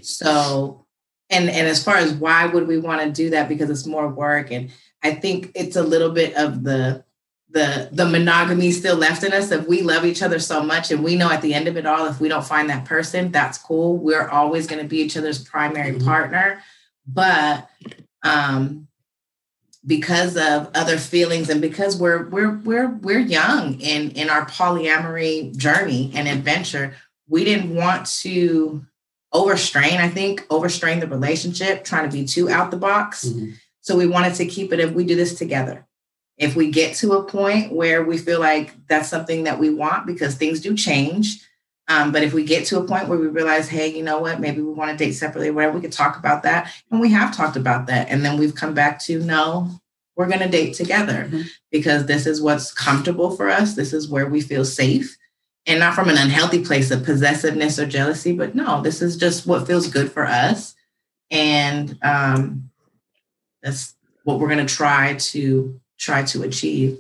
So, 0.03 0.84
and 1.31 1.49
and 1.49 1.67
as 1.67 1.83
far 1.83 1.97
as 1.97 2.13
why 2.13 2.47
would 2.47 2.67
we 2.67 2.79
want 2.79 3.03
to 3.03 3.11
do 3.11 3.31
that? 3.31 3.49
Because 3.49 3.71
it's 3.71 3.87
more 3.87 4.09
work, 4.09 4.51
and 4.51 4.71
I 5.03 5.15
think 5.15 5.53
it's 5.55 5.77
a 5.77 5.83
little 5.83 6.11
bit 6.11 6.35
of 6.37 6.65
the 6.65 7.05
the 7.51 7.89
the 7.93 8.05
monogamy 8.05 8.71
still 8.73 8.97
left 8.97 9.23
in 9.23 9.33
us. 9.33 9.51
If 9.51 9.67
we 9.67 9.83
love 9.83 10.05
each 10.05 10.23
other 10.23 10.39
so 10.39 10.63
much, 10.63 10.91
and 10.91 11.03
we 11.03 11.17
know 11.17 11.31
at 11.31 11.43
the 11.43 11.55
end 11.55 11.69
of 11.69 11.77
it 11.77 11.87
all, 11.87 12.07
if 12.07 12.21
we 12.21 12.29
don't 12.29 12.45
find 12.45 12.69
that 12.71 12.85
person, 12.85 13.31
that's 13.31 13.59
cool. 13.59 13.97
We're 13.97 14.29
always 14.29 14.67
going 14.67 14.83
to 14.83 14.89
be 14.89 14.99
each 14.99 15.17
other's 15.17 15.43
primary 15.43 15.93
mm-hmm. 15.93 16.07
partner. 16.07 16.63
But 17.07 17.69
um, 18.23 18.89
because 19.87 20.37
of 20.37 20.71
other 20.75 20.99
feelings 20.99 21.49
and 21.49 21.61
because 21.61 21.97
we're 21.97 22.29
we're 22.29 22.57
we're 22.59 22.89
we're 22.89 23.19
young 23.19 23.81
in 23.81 24.11
in 24.13 24.31
our 24.31 24.47
polyamory 24.47 25.57
journey 25.57 26.11
and 26.15 26.27
adventure 26.27 26.95
we 27.29 27.45
didn't 27.45 27.75
want 27.75 28.07
to 28.07 28.85
overstrain 29.35 29.99
i 29.99 30.09
think 30.09 30.47
overstrain 30.49 31.01
the 31.01 31.07
relationship 31.07 31.85
trying 31.85 32.09
to 32.09 32.17
be 32.17 32.25
too 32.25 32.49
out 32.49 32.71
the 32.71 32.77
box 32.77 33.27
mm-hmm. 33.27 33.51
so 33.81 33.97
we 33.97 34.07
wanted 34.07 34.35
to 34.35 34.47
keep 34.47 34.73
it 34.73 34.81
if 34.81 34.93
we 34.93 35.05
do 35.05 35.15
this 35.15 35.37
together 35.37 35.87
if 36.39 36.57
we 36.57 36.71
get 36.71 36.97
to 36.97 37.13
a 37.13 37.25
point 37.25 37.73
where 37.73 38.03
we 38.03 38.17
feel 38.17 38.41
like 38.41 38.75
that's 38.89 39.09
something 39.09 39.45
that 39.45 39.59
we 39.59 39.71
want 39.71 40.07
because 40.07 40.35
things 40.35 40.61
do 40.61 40.75
change 40.75 41.45
um, 41.89 42.13
but 42.13 42.23
if 42.23 42.33
we 42.33 42.45
get 42.45 42.65
to 42.67 42.79
a 42.79 42.85
point 42.85 43.09
where 43.09 43.19
we 43.19 43.27
realize, 43.27 43.69
hey, 43.69 43.95
you 43.95 44.03
know 44.03 44.19
what, 44.19 44.41
maybe 44.41 44.63
we 44.63 44.73
want 44.73 44.97
to 44.97 45.05
date 45.05 45.13
separately, 45.13 45.51
whatever, 45.51 45.75
we 45.75 45.83
could 45.83 45.93
talk 45.93 46.19
about 46.19 46.43
that. 46.45 46.73
And 46.91 47.01
we 47.01 47.11
have 47.11 47.37
talked 47.37 47.57
about 47.57 47.87
that. 47.89 48.09
And 48.09 48.25
then 48.25 48.39
we've 48.39 48.55
come 48.55 48.73
back 48.73 48.99
to 49.01 49.21
no, 49.21 49.71
we're 50.17 50.29
going 50.29 50.41
to 50.41 50.49
date 50.49 50.75
together 50.75 51.25
mm-hmm. 51.25 51.43
because 51.71 52.07
this 52.07 52.27
is 52.27 52.41
what's 52.41 52.73
comfortable 52.73 53.37
for 53.37 53.51
us. 53.51 53.75
This 53.75 53.93
is 53.93 54.09
where 54.09 54.27
we 54.27 54.41
feel 54.41 54.65
safe. 54.65 55.17
And 55.67 55.81
not 55.81 55.95
from 55.95 56.11
an 56.11 56.19
unhealthy 56.19 56.63
place 56.63 56.91
of 56.91 57.05
possessiveness 57.05 57.79
or 57.79 57.87
jealousy, 57.87 58.33
but 58.33 58.55
no, 58.55 58.83
this 58.83 59.01
is 59.01 59.17
just 59.17 59.47
what 59.47 59.67
feels 59.67 59.89
good 59.89 60.13
for 60.13 60.27
us. 60.27 60.75
And 61.31 61.99
um, 62.03 62.71
that's 63.63 63.95
what 64.25 64.39
we're 64.39 64.49
going 64.49 64.67
to 64.67 64.75
try 64.75 65.15
to 65.15 65.81
try 65.99 66.23
to 66.25 66.43
achieve. 66.43 66.99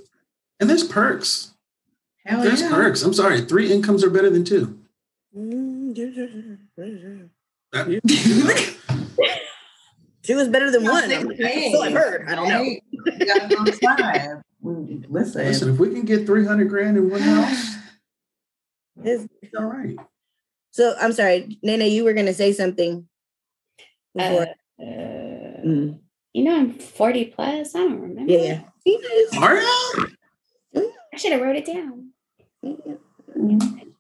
And 0.59 0.71
there's 0.71 0.85
perks 0.85 1.55
Hell 2.27 2.43
There's 2.43 2.63
yeah. 2.63 2.71
perks. 2.71 3.03
I'm 3.03 3.13
sorry. 3.13 3.43
Three 3.43 3.71
incomes 3.71 4.03
are 4.03 4.11
better 4.11 4.31
than 4.31 4.45
two. 4.45 4.79
two 10.23 10.39
is 10.39 10.49
better 10.49 10.71
than 10.71 10.85
one. 10.85 11.11
So 11.11 11.83
I've 11.83 11.93
heard. 11.93 12.27
I 12.29 12.35
don't 12.35 12.49
know. 12.49 12.65
Listen. 15.11 15.45
Listen, 15.45 15.75
if 15.75 15.79
we 15.79 15.91
can 15.91 16.03
get 16.03 16.25
300 16.25 16.69
grand 16.69 16.97
in 16.97 17.11
one 17.11 17.21
house, 17.21 17.75
it's, 19.03 19.27
it's 19.43 19.55
all 19.55 19.67
right. 19.67 19.97
So 20.71 20.95
I'm 21.01 21.13
sorry, 21.13 21.59
Nana, 21.63 21.85
you 21.85 22.05
were 22.05 22.15
going 22.15 22.27
to 22.27 22.35
say 22.35 22.53
something. 22.53 23.09
Uh, 24.19 24.23
uh, 24.23 24.85
mm. 24.85 25.99
You 26.33 26.45
know, 26.45 26.57
I'm 26.57 26.73
40 26.73 27.27
plus. 27.27 27.75
I 27.75 27.79
don't 27.79 28.01
remember. 28.01 28.33
Yeah. 28.33 28.63
yeah. 28.85 29.41
Are? 29.41 29.59
I 31.15 31.17
should 31.17 31.33
have 31.33 31.43
wrote 31.43 31.57
it 31.57 31.67
down. 31.67 32.11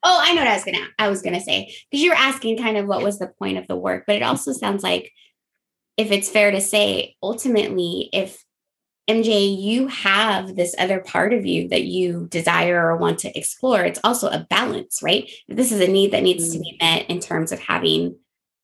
Oh, 0.07 0.21
I 0.23 0.35
know 0.35 0.43
what 0.43 0.49
I 0.49 0.55
was 0.55 0.65
gonna 0.65 0.87
I 0.99 1.09
was 1.09 1.23
gonna 1.23 1.41
say 1.41 1.75
because 1.91 2.03
you 2.03 2.11
were 2.11 2.17
asking 2.17 2.59
kind 2.59 2.77
of 2.77 2.87
what 2.87 3.03
was 3.03 3.19
the 3.19 3.29
point 3.29 3.57
of 3.57 3.67
the 3.67 3.77
work, 3.77 4.05
but 4.07 4.17
it 4.17 4.23
also 4.23 4.53
sounds 4.53 4.83
like 4.83 5.11
if 5.97 6.11
it's 6.11 6.29
fair 6.29 6.51
to 6.51 6.61
say, 6.61 7.15
ultimately, 7.23 8.11
if 8.13 8.44
MJ, 9.09 9.61
you 9.61 9.89
have 9.89 10.57
this 10.57 10.75
other 10.79 11.01
part 11.01 11.33
of 11.35 11.45
you 11.45 11.69
that 11.69 11.85
you 11.85 12.27
desire 12.31 12.87
or 12.87 12.97
want 12.97 13.19
to 13.21 13.39
explore, 13.39 13.83
it's 13.83 14.01
also 14.03 14.29
a 14.29 14.47
balance, 14.49 15.01
right? 15.03 15.31
This 15.47 15.73
is 15.73 15.81
a 15.81 15.89
need 15.89 16.13
that 16.13 16.23
needs 16.23 16.53
to 16.53 16.59
be 16.59 16.79
mm. 16.81 16.85
met 16.85 17.11
in 17.11 17.21
terms 17.21 17.53
of 17.53 17.61
having 17.61 18.17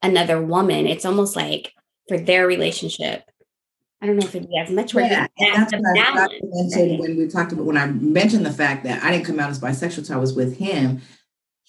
another 0.03 0.41
woman. 0.41 0.87
It's 0.87 1.05
almost 1.05 1.37
like 1.37 1.75
for 2.09 2.19
their 2.19 2.47
relationship, 2.47 3.31
I 4.03 4.07
don't 4.07 4.17
know 4.17 4.27
if 4.27 4.35
it'd 4.35 4.49
be 4.49 4.57
as 4.57 4.71
much 4.71 4.95
work. 4.95 5.11
Yeah, 5.11 5.27
that's 5.39 5.73
what 5.73 5.83
I 5.99 6.29
mentioned 6.43 6.99
when 7.01 7.19
we 7.19 7.29
talked 7.29 7.53
about 7.53 7.67
when 7.67 7.77
I 7.77 7.87
mentioned 7.87 8.47
the 8.47 8.53
fact 8.53 8.85
that 8.85 9.03
I 9.03 9.11
didn't 9.11 9.27
come 9.27 9.39
out 9.39 9.51
as 9.51 9.61
bisexual 9.61 9.99
until 9.99 10.17
I 10.17 10.21
was 10.21 10.33
with 10.33 10.57
him. 10.57 11.03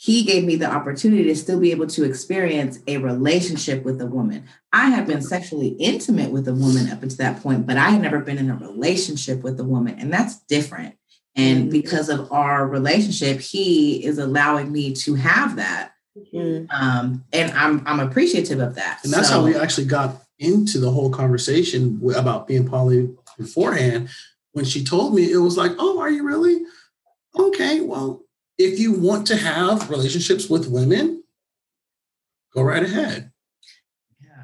He 0.01 0.23
gave 0.23 0.45
me 0.45 0.55
the 0.55 0.65
opportunity 0.65 1.25
to 1.25 1.35
still 1.35 1.59
be 1.59 1.69
able 1.69 1.85
to 1.85 2.03
experience 2.03 2.79
a 2.87 2.97
relationship 2.97 3.83
with 3.83 4.01
a 4.01 4.07
woman. 4.07 4.45
I 4.73 4.89
have 4.89 5.05
been 5.05 5.21
sexually 5.21 5.75
intimate 5.79 6.31
with 6.31 6.47
a 6.47 6.55
woman 6.55 6.89
up 6.89 7.03
until 7.03 7.17
that 7.17 7.43
point, 7.43 7.67
but 7.67 7.77
I 7.77 7.89
had 7.89 8.01
never 8.01 8.19
been 8.19 8.39
in 8.39 8.49
a 8.49 8.55
relationship 8.55 9.43
with 9.43 9.59
a 9.59 9.63
woman, 9.63 9.99
and 9.99 10.11
that's 10.11 10.39
different. 10.45 10.95
And 11.35 11.65
mm-hmm. 11.65 11.69
because 11.69 12.09
of 12.09 12.31
our 12.31 12.67
relationship, 12.67 13.41
he 13.41 14.03
is 14.03 14.17
allowing 14.17 14.71
me 14.71 14.95
to 14.95 15.13
have 15.13 15.57
that. 15.57 15.91
Mm-hmm. 16.17 16.65
Um, 16.71 17.23
and 17.31 17.51
I'm 17.51 17.85
I'm 17.85 17.99
appreciative 17.99 18.59
of 18.59 18.73
that. 18.73 19.01
And 19.03 19.13
that's 19.13 19.27
so, 19.27 19.35
how 19.35 19.45
we 19.45 19.55
actually 19.55 19.85
got 19.85 20.19
into 20.39 20.79
the 20.79 20.89
whole 20.89 21.11
conversation 21.11 22.01
about 22.15 22.47
being 22.47 22.67
poly 22.67 23.15
beforehand, 23.37 24.09
when 24.53 24.65
she 24.65 24.83
told 24.83 25.13
me, 25.13 25.31
it 25.31 25.37
was 25.37 25.57
like, 25.57 25.73
oh, 25.77 25.99
are 25.99 26.09
you 26.09 26.25
really? 26.25 26.63
Okay, 27.37 27.81
well, 27.81 28.23
if 28.61 28.79
you 28.79 28.93
want 28.93 29.27
to 29.27 29.35
have 29.35 29.89
relationships 29.89 30.49
with 30.49 30.67
women, 30.67 31.23
go 32.53 32.61
right 32.61 32.83
ahead. 32.83 33.31
Yeah. 34.21 34.43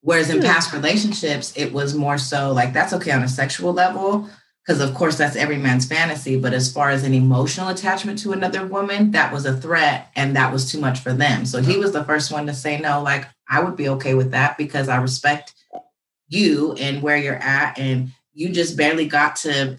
Whereas 0.00 0.30
in 0.30 0.42
past 0.42 0.72
relationships, 0.72 1.52
it 1.56 1.72
was 1.72 1.94
more 1.94 2.18
so 2.18 2.52
like 2.52 2.72
that's 2.72 2.92
okay 2.94 3.12
on 3.12 3.22
a 3.22 3.28
sexual 3.28 3.72
level, 3.72 4.28
because 4.64 4.80
of 4.80 4.94
course 4.94 5.16
that's 5.16 5.36
every 5.36 5.56
man's 5.56 5.86
fantasy. 5.86 6.38
But 6.38 6.52
as 6.52 6.72
far 6.72 6.90
as 6.90 7.04
an 7.04 7.14
emotional 7.14 7.68
attachment 7.68 8.18
to 8.20 8.32
another 8.32 8.66
woman, 8.66 9.12
that 9.12 9.32
was 9.32 9.46
a 9.46 9.56
threat 9.56 10.10
and 10.14 10.36
that 10.36 10.52
was 10.52 10.70
too 10.70 10.80
much 10.80 11.00
for 11.00 11.12
them. 11.12 11.46
So 11.46 11.62
he 11.62 11.76
was 11.76 11.92
the 11.92 12.04
first 12.04 12.30
one 12.30 12.46
to 12.46 12.54
say 12.54 12.78
no, 12.78 13.02
like, 13.02 13.26
I 13.48 13.60
would 13.60 13.76
be 13.76 13.88
okay 13.88 14.14
with 14.14 14.32
that 14.32 14.58
because 14.58 14.88
I 14.88 14.96
respect 14.98 15.54
you 16.28 16.74
and 16.74 17.02
where 17.02 17.16
you're 17.16 17.36
at. 17.36 17.78
And 17.78 18.10
you 18.34 18.50
just 18.50 18.76
barely 18.76 19.08
got 19.08 19.36
to 19.36 19.78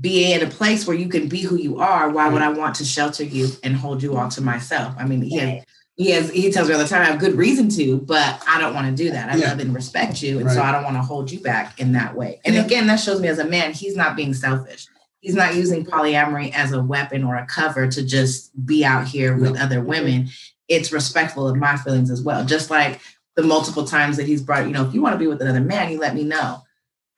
be 0.00 0.32
in 0.32 0.42
a 0.42 0.50
place 0.50 0.86
where 0.86 0.96
you 0.96 1.08
can 1.08 1.28
be 1.28 1.40
who 1.40 1.56
you 1.56 1.78
are. 1.78 2.10
Why 2.10 2.28
would 2.28 2.42
mm. 2.42 2.46
I 2.46 2.50
want 2.50 2.74
to 2.76 2.84
shelter 2.84 3.24
you 3.24 3.48
and 3.62 3.74
hold 3.74 4.02
you 4.02 4.16
all 4.16 4.28
to 4.30 4.40
myself? 4.40 4.94
I 4.98 5.04
mean, 5.04 5.22
he 5.22 5.36
has, 5.38 5.64
he 5.96 6.10
has, 6.10 6.30
he 6.30 6.50
tells 6.50 6.68
me 6.68 6.74
all 6.74 6.80
the 6.80 6.88
time, 6.88 7.02
I 7.02 7.06
have 7.06 7.18
good 7.18 7.34
reason 7.34 7.68
to, 7.70 7.98
but 7.98 8.42
I 8.46 8.60
don't 8.60 8.74
want 8.74 8.94
to 8.94 9.02
do 9.04 9.10
that. 9.10 9.30
I 9.30 9.36
yeah. 9.36 9.48
love 9.48 9.60
and 9.60 9.74
respect 9.74 10.22
you. 10.22 10.38
And 10.38 10.46
right. 10.46 10.54
so 10.54 10.62
I 10.62 10.72
don't 10.72 10.84
want 10.84 10.96
to 10.96 11.02
hold 11.02 11.30
you 11.30 11.40
back 11.40 11.80
in 11.80 11.92
that 11.92 12.14
way. 12.14 12.40
And 12.44 12.54
yeah. 12.54 12.64
again, 12.64 12.86
that 12.88 13.00
shows 13.00 13.20
me 13.20 13.28
as 13.28 13.38
a 13.38 13.44
man, 13.44 13.72
he's 13.72 13.96
not 13.96 14.16
being 14.16 14.34
selfish. 14.34 14.86
He's 15.20 15.34
not 15.34 15.54
using 15.54 15.84
polyamory 15.84 16.52
as 16.52 16.72
a 16.72 16.82
weapon 16.82 17.24
or 17.24 17.36
a 17.36 17.46
cover 17.46 17.88
to 17.88 18.04
just 18.04 18.52
be 18.66 18.84
out 18.84 19.08
here 19.08 19.36
with 19.36 19.54
no. 19.54 19.60
other 19.60 19.80
women 19.82 20.28
it's 20.68 20.92
respectful 20.92 21.48
of 21.48 21.56
my 21.56 21.76
feelings 21.76 22.10
as 22.10 22.22
well. 22.22 22.44
Just 22.44 22.70
like 22.70 23.00
the 23.34 23.42
multiple 23.42 23.84
times 23.84 24.16
that 24.16 24.26
he's 24.26 24.42
brought, 24.42 24.66
you 24.66 24.72
know, 24.72 24.86
if 24.86 24.94
you 24.94 25.02
want 25.02 25.14
to 25.14 25.18
be 25.18 25.26
with 25.26 25.42
another 25.42 25.60
man, 25.60 25.90
you 25.90 25.98
let 25.98 26.14
me 26.14 26.24
know. 26.24 26.62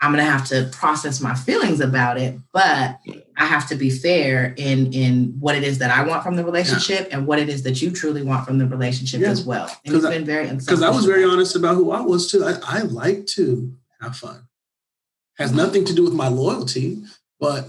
I'm 0.00 0.12
gonna 0.12 0.22
have 0.22 0.46
to 0.48 0.68
process 0.72 1.20
my 1.20 1.34
feelings 1.34 1.80
about 1.80 2.18
it, 2.18 2.38
but 2.52 3.00
I 3.36 3.46
have 3.46 3.68
to 3.68 3.74
be 3.74 3.90
fair 3.90 4.54
in 4.56 4.92
in 4.92 5.36
what 5.40 5.56
it 5.56 5.64
is 5.64 5.78
that 5.78 5.90
I 5.90 6.04
want 6.06 6.22
from 6.22 6.36
the 6.36 6.44
relationship 6.44 7.08
yeah. 7.08 7.16
and 7.16 7.26
what 7.26 7.38
it 7.38 7.48
is 7.48 7.64
that 7.64 7.82
you 7.82 7.90
truly 7.90 8.22
want 8.22 8.46
from 8.46 8.58
the 8.58 8.66
relationship 8.66 9.20
yeah. 9.20 9.30
as 9.30 9.44
well. 9.44 9.68
And 9.84 9.96
it's 9.96 10.06
been 10.06 10.24
very 10.24 10.48
because 10.48 10.82
I 10.82 10.90
was 10.90 11.04
very 11.04 11.24
honest 11.24 11.56
about 11.56 11.74
who 11.74 11.90
I 11.90 12.00
was 12.00 12.30
too. 12.30 12.44
I, 12.44 12.58
I 12.62 12.82
like 12.82 13.26
to 13.28 13.74
have 14.00 14.16
fun. 14.16 14.46
Has 15.36 15.50
mm-hmm. 15.50 15.58
nothing 15.58 15.84
to 15.86 15.94
do 15.94 16.04
with 16.04 16.14
my 16.14 16.28
loyalty, 16.28 17.02
but 17.40 17.68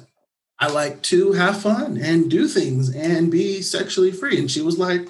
I 0.59 0.67
like 0.67 1.01
to 1.03 1.31
have 1.33 1.61
fun 1.61 1.97
and 1.97 2.29
do 2.29 2.47
things 2.47 2.93
and 2.93 3.31
be 3.31 3.61
sexually 3.61 4.11
free. 4.11 4.37
And 4.37 4.51
she 4.51 4.61
was 4.61 4.77
like, 4.77 5.07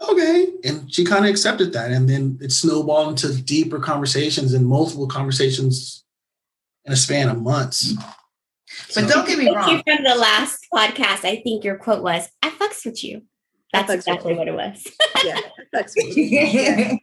okay. 0.00 0.48
And 0.64 0.92
she 0.92 1.04
kind 1.04 1.24
of 1.24 1.30
accepted 1.30 1.72
that. 1.72 1.90
And 1.90 2.08
then 2.08 2.38
it 2.40 2.52
snowballed 2.52 3.10
into 3.10 3.42
deeper 3.42 3.78
conversations 3.78 4.52
and 4.54 4.66
multiple 4.66 5.06
conversations 5.06 6.04
in 6.84 6.92
a 6.92 6.96
span 6.96 7.28
of 7.28 7.40
months. 7.40 7.94
So, 8.88 9.00
but 9.00 9.10
don't 9.10 9.26
get 9.26 9.38
me 9.38 9.50
wrong. 9.54 9.82
from 9.86 10.04
the 10.04 10.14
last 10.14 10.66
podcast, 10.72 11.24
I 11.24 11.40
think 11.42 11.64
your 11.64 11.76
quote 11.76 12.02
was, 12.02 12.28
I 12.42 12.50
fucks 12.50 12.84
with 12.84 13.02
you. 13.02 13.22
That's 13.72 13.90
exactly 13.90 14.34
what 14.34 14.48
it 14.48 14.54
was. 14.54 14.86
yeah, 15.24 15.40
fucks 15.74 15.92
with 15.96 16.16
you. 16.16 16.38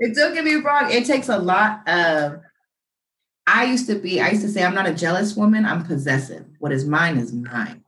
and 0.00 0.14
don't 0.14 0.34
get 0.34 0.44
me 0.44 0.54
wrong, 0.56 0.90
it 0.90 1.06
takes 1.06 1.28
a 1.28 1.38
lot 1.38 1.88
of 1.88 2.40
I 3.46 3.64
used 3.64 3.88
to 3.88 3.96
be, 3.96 4.20
I 4.20 4.30
used 4.30 4.42
to 4.42 4.48
say, 4.48 4.62
I'm 4.64 4.74
not 4.74 4.88
a 4.88 4.94
jealous 4.94 5.34
woman, 5.34 5.64
I'm 5.64 5.84
possessive. 5.84 6.46
What 6.58 6.72
is 6.72 6.84
mine 6.84 7.18
is 7.18 7.32
mine. 7.32 7.81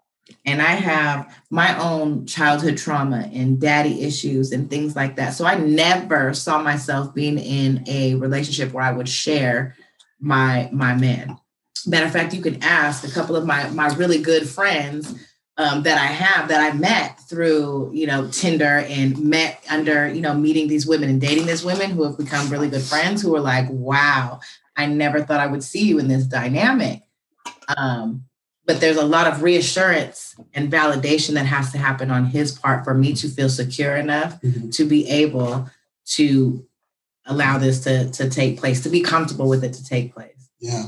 And 0.47 0.63
I 0.63 0.73
have 0.73 1.35
my 1.51 1.79
own 1.79 2.27
childhood 2.27 2.79
trauma 2.79 3.29
and 3.33 3.61
daddy 3.61 4.03
issues 4.03 4.53
and 4.53 4.71
things 4.71 4.97
like 4.97 5.17
that. 5.17 5.35
So 5.35 5.45
I 5.45 5.57
never 5.57 6.33
saw 6.33 6.63
myself 6.63 7.15
being 7.15 7.39
in 7.39 7.85
a 7.87 8.15
relationship 8.15 8.73
where 8.73 8.85
I 8.85 8.93
would 8.93 9.09
share 9.09 9.77
my 10.21 10.69
my 10.73 10.95
man. 10.95 11.39
Matter 11.87 12.07
of 12.07 12.13
fact, 12.13 12.33
you 12.33 12.41
can 12.41 12.63
ask 12.63 13.07
a 13.07 13.11
couple 13.11 13.37
of 13.37 13.47
my 13.47 13.69
my 13.71 13.89
really 13.95 14.21
good 14.21 14.49
friends 14.49 15.15
um, 15.57 15.83
that 15.85 15.99
I 15.99 16.07
have 16.07 16.49
that 16.49 16.61
I 16.61 16.77
met 16.77 17.21
through, 17.21 17.91
you 17.95 18.07
know, 18.07 18.29
Tinder 18.29 18.85
and 18.89 19.19
met 19.19 19.63
under, 19.71 20.09
you 20.09 20.21
know, 20.21 20.35
meeting 20.35 20.69
these 20.69 20.87
women 20.87 21.09
and 21.09 21.21
dating 21.21 21.47
these 21.47 21.65
women 21.65 21.91
who 21.91 22.03
have 22.05 22.19
become 22.19 22.51
really 22.51 22.69
good 22.69 22.83
friends 22.83 23.23
who 23.23 23.35
are 23.37 23.41
like, 23.41 23.67
wow, 23.71 24.41
I 24.77 24.87
never 24.87 25.23
thought 25.23 25.41
I 25.41 25.47
would 25.47 25.63
see 25.63 25.87
you 25.87 25.99
in 25.99 26.09
this 26.09 26.25
dynamic. 26.25 27.03
Um, 27.77 28.25
but 28.67 28.81
there's 28.81 28.97
a 28.97 29.05
lot 29.05 29.27
of 29.27 29.43
reassurance 29.43 30.35
and 30.55 30.73
validation 30.73 31.35
that 31.35 31.47
has 31.47 31.71
to 31.73 31.79
happen 31.79 32.11
on 32.11 32.27
his 32.27 32.53
part 32.59 32.85
for 32.85 32.95
me 32.95 33.15
to 33.15 33.29
feel 33.29 33.49
secure 33.49 33.97
enough 33.97 34.41
mm-hmm. 34.41 34.71
to 34.71 34.85
be 34.85 35.09
able 35.09 35.69
to 36.07 36.67
allow 37.27 37.59
this 37.59 37.85
to, 37.85 38.11
to 38.11 38.29
take 38.29 38.59
place, 38.59 38.83
to 38.83 38.89
be 38.89 39.01
comfortable 39.01 39.49
with 39.49 39.65
it 39.65 39.73
to 39.75 39.85
take 39.85 40.15
place. 40.15 40.51
Yeah. 40.61 40.87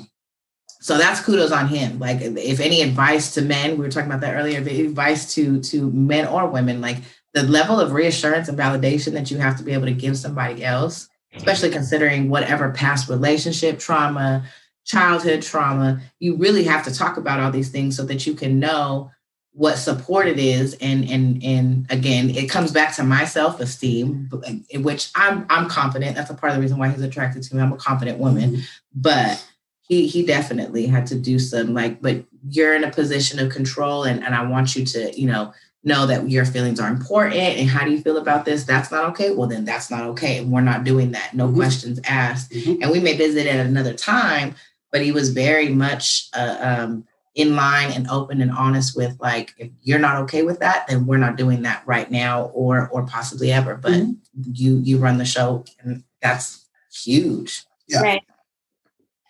So 0.80 0.98
that's 0.98 1.20
kudos 1.20 1.52
on 1.52 1.68
him. 1.68 1.98
Like 1.98 2.20
if 2.20 2.60
any 2.60 2.82
advice 2.82 3.34
to 3.34 3.42
men, 3.42 3.72
we 3.72 3.78
were 3.78 3.90
talking 3.90 4.08
about 4.08 4.20
that 4.20 4.34
earlier, 4.34 4.60
advice 4.60 5.34
to 5.34 5.60
to 5.62 5.90
men 5.90 6.26
or 6.26 6.46
women, 6.46 6.80
like 6.80 6.98
the 7.34 7.42
level 7.42 7.80
of 7.80 7.92
reassurance 7.92 8.48
and 8.48 8.58
validation 8.58 9.12
that 9.12 9.30
you 9.30 9.38
have 9.38 9.58
to 9.58 9.64
be 9.64 9.72
able 9.72 9.86
to 9.86 9.92
give 9.92 10.16
somebody 10.16 10.64
else, 10.64 11.08
especially 11.34 11.70
considering 11.70 12.30
whatever 12.30 12.70
past 12.70 13.08
relationship 13.08 13.78
trauma, 13.78 14.44
childhood 14.86 15.42
trauma, 15.42 16.00
you 16.20 16.36
really 16.36 16.64
have 16.64 16.84
to 16.84 16.94
talk 16.94 17.16
about 17.16 17.40
all 17.40 17.50
these 17.50 17.68
things 17.68 17.96
so 17.96 18.04
that 18.06 18.26
you 18.26 18.34
can 18.34 18.58
know 18.58 19.10
what 19.52 19.76
support 19.76 20.26
it 20.26 20.38
is. 20.38 20.74
And 20.80 21.08
and 21.10 21.42
and 21.42 21.86
again 21.90 22.30
it 22.30 22.48
comes 22.48 22.72
back 22.72 22.94
to 22.96 23.04
my 23.04 23.24
self-esteem 23.24 24.30
which 24.76 25.10
i'm 25.14 25.44
i'm 25.50 25.68
confident. 25.68 26.16
That's 26.16 26.30
a 26.30 26.34
part 26.34 26.52
of 26.52 26.56
the 26.56 26.62
reason 26.62 26.78
why 26.78 26.88
he's 26.88 27.02
attracted 27.02 27.42
to 27.42 27.56
me. 27.56 27.62
I'm 27.62 27.72
a 27.72 27.76
confident 27.76 28.18
woman. 28.18 28.52
Mm-hmm. 28.52 28.62
but 28.94 29.46
he 29.80 30.06
he 30.06 30.24
definitely 30.24 30.86
had 30.86 31.06
to 31.06 31.14
do 31.18 31.38
some 31.38 31.74
like 31.74 32.00
but 32.00 32.24
you're 32.48 32.74
in 32.74 32.84
a 32.84 32.90
position 32.90 33.38
of 33.38 33.52
control 33.52 34.02
and, 34.02 34.22
and 34.24 34.34
i 34.34 34.42
want 34.42 34.74
you 34.74 34.84
to 34.84 35.18
you 35.18 35.28
know 35.28 35.52
know 35.86 36.04
that 36.06 36.28
your 36.28 36.44
feelings 36.44 36.80
are 36.80 36.90
important 36.90 37.36
and 37.36 37.68
how 37.68 37.84
do 37.84 37.92
you 37.92 38.00
feel 38.00 38.16
about 38.16 38.44
this? 38.44 38.64
That's 38.64 38.90
not 38.90 39.04
okay? 39.10 39.30
Well 39.30 39.46
then 39.46 39.64
that's 39.64 39.88
not 39.88 40.02
okay 40.02 40.38
and 40.38 40.50
we're 40.50 40.60
not 40.60 40.82
doing 40.82 41.12
that. 41.12 41.32
No 41.32 41.46
mm-hmm. 41.46 41.56
questions 41.56 42.00
asked. 42.04 42.50
Mm-hmm. 42.50 42.82
and 42.82 42.90
we 42.90 43.00
may 43.00 43.16
visit 43.16 43.46
at 43.46 43.64
another 43.64 43.94
time 43.94 44.56
but 44.96 45.04
he 45.04 45.12
was 45.12 45.30
very 45.30 45.68
much 45.68 46.28
uh, 46.34 46.56
um, 46.60 47.04
in 47.34 47.54
line 47.54 47.92
and 47.92 48.08
open 48.08 48.40
and 48.40 48.50
honest 48.50 48.96
with 48.96 49.14
like 49.20 49.54
if 49.58 49.70
you're 49.82 49.98
not 49.98 50.16
okay 50.22 50.42
with 50.42 50.58
that 50.60 50.86
then 50.88 51.06
we're 51.06 51.18
not 51.18 51.36
doing 51.36 51.62
that 51.62 51.82
right 51.86 52.10
now 52.10 52.46
or 52.54 52.88
or 52.88 53.06
possibly 53.06 53.52
ever 53.52 53.76
but 53.76 53.92
mm-hmm. 53.92 54.12
you 54.52 54.78
you 54.78 54.98
run 54.98 55.18
the 55.18 55.24
show 55.24 55.64
and 55.80 56.02
that's 56.22 56.66
huge 56.90 57.64
yeah. 57.88 58.00
right 58.00 58.22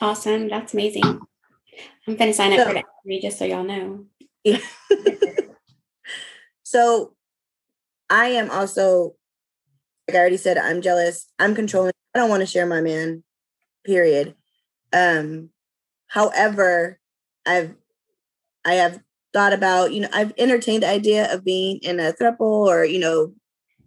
Awesome. 0.00 0.48
That's 0.48 0.74
amazing. 0.74 1.02
I'm 1.04 2.16
going 2.16 2.30
to 2.30 2.34
sign 2.34 2.52
up 2.52 2.60
so, 2.60 2.66
for 2.66 2.74
that 2.74 2.84
just 3.22 3.38
so 3.38 3.44
y'all 3.44 3.64
know. 3.64 4.04
Yeah. 4.44 4.58
so 6.62 7.14
I 8.10 8.26
am 8.28 8.50
also, 8.50 9.14
like 10.06 10.16
I 10.16 10.20
already 10.20 10.36
said, 10.36 10.58
I'm 10.58 10.82
jealous. 10.82 11.26
I'm 11.38 11.54
controlling. 11.54 11.92
I 12.14 12.18
don't 12.18 12.30
want 12.30 12.42
to 12.42 12.46
share 12.46 12.66
my 12.66 12.80
man, 12.80 13.24
period. 13.84 14.34
Um, 14.92 15.50
however, 16.06 16.98
I've, 17.46 17.74
I 18.64 18.74
have 18.74 19.00
thought 19.32 19.52
about, 19.52 19.92
you 19.92 20.00
know, 20.00 20.08
I've 20.12 20.32
entertained 20.38 20.82
the 20.82 20.88
idea 20.88 21.32
of 21.32 21.44
being 21.44 21.78
in 21.82 22.00
a 22.00 22.12
throuple 22.12 22.66
or, 22.66 22.84
you 22.84 22.98
know, 22.98 23.32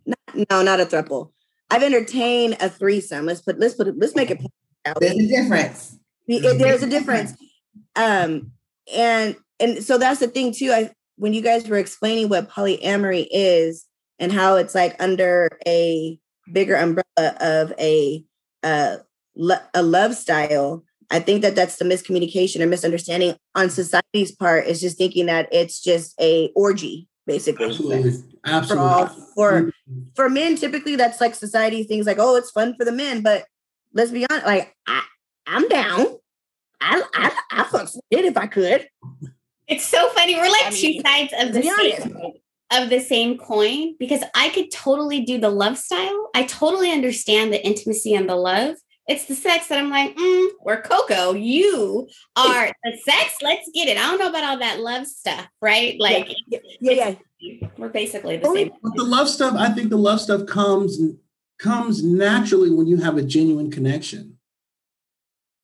not, 0.06 0.50
no, 0.50 0.62
not 0.62 0.80
a 0.80 0.86
throuple. 0.86 1.32
I've 1.70 1.84
entertained 1.84 2.58
a 2.60 2.70
threesome. 2.70 3.26
Let's 3.26 3.42
put, 3.42 3.60
let's 3.60 3.76
put, 3.76 3.88
it, 3.88 3.96
let's 3.98 4.16
make 4.16 4.32
it. 4.32 4.40
There's 5.00 5.18
a 5.18 5.28
difference. 5.28 5.98
There's 6.28 6.84
a 6.84 6.90
difference. 6.90 7.34
Um, 7.96 8.52
and 8.94 9.36
and 9.60 9.84
so 9.84 9.98
that's 9.98 10.20
the 10.20 10.28
thing 10.28 10.54
too. 10.54 10.72
I 10.72 10.92
when 11.18 11.34
you 11.34 11.42
guys 11.42 11.68
were 11.68 11.78
explaining 11.78 12.30
what 12.30 12.50
polyamory 12.50 13.28
is 13.30 13.86
and 14.20 14.32
how 14.32 14.56
it's 14.56 14.74
like 14.74 14.96
under 15.02 15.50
a 15.68 16.20
bigger 16.52 16.76
umbrella 16.76 17.36
of 17.40 17.74
a 17.80 18.24
uh, 18.64 18.98
a 19.74 19.84
love 19.84 20.16
style, 20.16 20.84
I 21.12 21.20
think 21.20 21.42
that 21.42 21.56
that's 21.56 21.78
the 21.78 21.86
miscommunication 21.86 22.62
or 22.62 22.68
misunderstanding 22.68 23.36
on 23.56 23.70
society's 23.70 24.32
part 24.32 24.68
is 24.68 24.80
just 24.80 24.98
thinking 24.98 25.26
that 25.26 25.48
it's 25.52 25.82
just 25.82 26.14
a 26.22 26.52
orgy, 26.56 27.08
basically. 27.26 27.68
Absolutely. 27.68 28.24
Absolutely. 28.46 28.88
For, 28.88 28.94
all, 28.94 29.08
for, 29.36 29.62
mm-hmm. 29.62 30.00
for 30.16 30.30
men, 30.30 30.56
typically 30.56 30.96
that's 30.96 31.20
like 31.20 31.36
society 31.36 31.84
things 31.84 32.06
like, 32.06 32.18
oh, 32.20 32.36
it's 32.36 32.52
fun 32.52 32.76
for 32.78 32.86
the 32.86 32.92
men. 32.92 33.22
But 33.22 33.46
let's 33.94 34.12
be 34.12 34.26
honest, 34.30 34.46
like 34.46 34.76
I, 34.88 35.02
I'm 35.48 35.68
down. 35.68 36.06
I 36.82 37.02
I 37.14 37.32
I 37.52 37.64
fuck 37.64 37.90
it 38.10 38.26
if 38.26 38.38
I 38.38 38.48
could. 38.48 38.88
It's 39.68 39.86
so 39.86 40.10
funny. 40.10 40.36
We're 40.36 40.50
like 40.50 40.68
I 40.68 40.72
two 40.72 40.88
mean, 40.88 41.04
sides 41.04 41.34
of 41.38 41.54
the 41.54 41.64
same 41.64 42.34
of 42.72 42.90
the 42.90 43.00
same 43.00 43.38
coin 43.38 43.96
because 44.00 44.24
I 44.36 44.50
could 44.50 44.72
totally 44.72 45.22
do 45.22 45.40
the 45.40 45.50
love 45.50 45.78
style. 45.78 46.30
I 46.36 46.44
totally 46.44 46.92
understand 46.92 47.52
the 47.52 47.66
intimacy 47.66 48.14
and 48.14 48.30
the 48.30 48.36
love. 48.36 48.76
It's 49.10 49.26
the 49.26 49.34
sex 49.34 49.68
that 49.68 49.80
I'm 49.80 49.90
like, 49.90 50.16
mm, 50.16 50.48
we're 50.62 50.84
Coco. 50.84 51.34
You 51.34 52.08
are 52.36 52.68
the 52.84 52.98
sex. 53.04 53.38
Let's 53.42 53.68
get 53.74 53.88
it. 53.88 53.98
I 53.98 54.02
don't 54.02 54.20
know 54.20 54.30
about 54.30 54.44
all 54.44 54.60
that 54.60 54.80
love 54.80 55.08
stuff, 55.08 55.48
right? 55.64 56.00
Like, 56.00 56.30
yeah, 56.48 56.60
yeah. 56.80 57.16
yeah. 57.40 57.68
we're 57.76 57.90
basically 57.90 58.38
the 58.38 58.54
same. 58.54 58.72
But 58.84 58.96
the 58.96 59.04
love 59.04 59.28
stuff, 59.28 59.56
I 59.58 59.72
think 59.72 59.90
the 59.90 59.98
love 59.98 60.22
stuff 60.22 60.46
comes 60.46 61.00
comes 61.58 62.04
naturally 62.04 62.70
when 62.70 62.86
you 62.86 62.98
have 62.98 63.18
a 63.18 63.24
genuine 63.24 63.72
connection. 63.72 64.38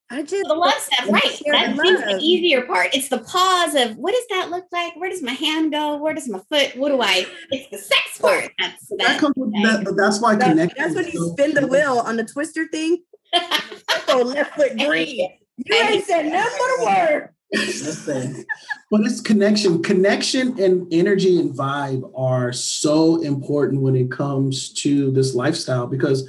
I 0.09 0.23
just 0.23 0.47
the 0.47 0.53
love 0.53 0.73
stuff, 0.73 1.09
right? 1.09 1.41
That 1.51 1.77
seems 1.79 1.99
the 1.99 2.19
easier 2.21 2.63
part. 2.63 2.95
It's 2.95 3.09
the 3.09 3.19
pause 3.19 3.75
of 3.75 3.95
what 3.97 4.13
does 4.13 4.25
that 4.29 4.49
look 4.49 4.65
like? 4.71 4.95
Where 4.95 5.09
does 5.09 5.21
my 5.21 5.33
hand 5.33 5.71
go? 5.71 5.97
Where 5.97 6.15
does 6.15 6.27
my 6.27 6.41
foot? 6.49 6.75
What 6.75 6.89
do 6.89 7.01
I? 7.01 7.27
It's 7.51 7.69
the 7.69 7.77
sex 7.77 8.17
part. 8.19 8.51
That's 8.59 8.87
that, 8.87 8.97
that 8.99 9.19
comes 9.19 9.33
with 9.35 9.51
that, 9.63 9.83
but 9.83 9.97
that's 9.97 10.19
why 10.19 10.35
that, 10.35 10.49
connection. 10.49 10.77
That's 10.77 10.95
when 10.95 11.07
you 11.07 11.29
spin 11.33 11.53
the 11.53 11.67
wheel 11.67 11.99
on 11.99 12.17
the 12.17 12.23
twister 12.23 12.67
thing. 12.67 13.03
Oh, 13.33 14.23
left 14.25 14.55
foot 14.55 14.77
green. 14.77 15.29
You 15.57 15.75
ain't 15.75 16.05
said 16.05 16.25
nothing 16.25 16.59
but 16.59 16.81
a 16.81 16.85
word. 16.85 17.29
Listen, 17.53 18.45
but 18.91 19.01
it's 19.01 19.21
connection. 19.21 19.81
Connection 19.81 20.59
and 20.61 20.91
energy 20.91 21.39
and 21.39 21.53
vibe 21.53 22.11
are 22.17 22.51
so 22.51 23.21
important 23.21 23.81
when 23.81 23.95
it 23.95 24.11
comes 24.11 24.73
to 24.73 25.11
this 25.11 25.35
lifestyle 25.35 25.87
because 25.87 26.27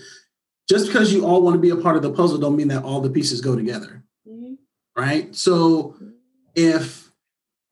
just 0.69 0.87
because 0.87 1.13
you 1.13 1.25
all 1.25 1.43
want 1.43 1.55
to 1.55 1.61
be 1.61 1.71
a 1.71 1.77
part 1.77 1.97
of 1.97 2.03
the 2.03 2.13
puzzle 2.13 2.39
don't 2.39 2.57
mean 2.57 2.69
that 2.69 2.83
all 2.83 3.01
the 3.01 3.11
pieces 3.11 3.41
go 3.41 3.57
together 3.57 4.05
mm-hmm. 4.29 4.55
right 4.97 5.35
so 5.35 5.97
if 6.55 7.11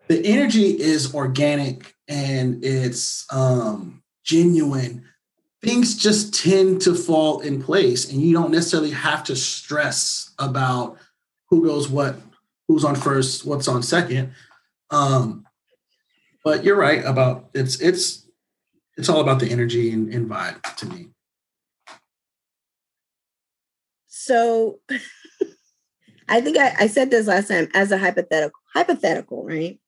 the 0.08 0.24
energy 0.24 0.80
is 0.80 1.14
organic 1.14 1.94
and 2.08 2.64
it's 2.64 3.26
um, 3.32 4.02
genuine 4.22 5.04
things 5.64 5.96
just 5.96 6.34
tend 6.34 6.80
to 6.82 6.94
fall 6.94 7.40
in 7.40 7.62
place 7.62 8.10
and 8.10 8.20
you 8.20 8.32
don't 8.32 8.50
necessarily 8.50 8.90
have 8.90 9.24
to 9.24 9.34
stress 9.34 10.32
about 10.38 10.98
who 11.48 11.64
goes 11.64 11.88
what 11.88 12.16
who's 12.68 12.84
on 12.84 12.94
first 12.94 13.44
what's 13.44 13.68
on 13.68 13.82
second 13.82 14.32
um, 14.90 15.46
but 16.44 16.64
you're 16.64 16.76
right 16.76 17.04
about 17.04 17.48
it's 17.54 17.80
it's 17.80 18.26
it's 18.96 19.08
all 19.08 19.20
about 19.20 19.40
the 19.40 19.50
energy 19.50 19.90
and, 19.90 20.12
and 20.12 20.30
vibe 20.30 20.62
to 20.76 20.86
me 20.86 21.08
So 24.24 24.80
I 26.28 26.40
think 26.40 26.56
I, 26.56 26.74
I 26.78 26.86
said 26.86 27.10
this 27.10 27.26
last 27.26 27.48
time 27.48 27.68
as 27.74 27.92
a 27.92 27.98
hypothetical, 27.98 28.58
hypothetical, 28.72 29.44
right? 29.44 29.78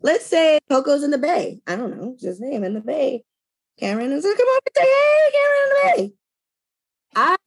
Let's 0.00 0.24
say 0.24 0.60
Coco's 0.70 1.02
in 1.02 1.10
the 1.10 1.18
Bay. 1.18 1.60
I 1.66 1.76
don't 1.76 1.94
know, 1.94 2.16
just 2.18 2.40
name 2.40 2.64
in 2.64 2.72
the 2.72 2.80
Bay. 2.80 3.24
Cameron 3.78 4.12
is 4.12 4.24
like, 4.24 4.36
come 4.36 4.46
over 4.48 4.60
and 4.66 4.76
say, 4.76 4.82
hey, 4.82 6.08
the 6.08 6.12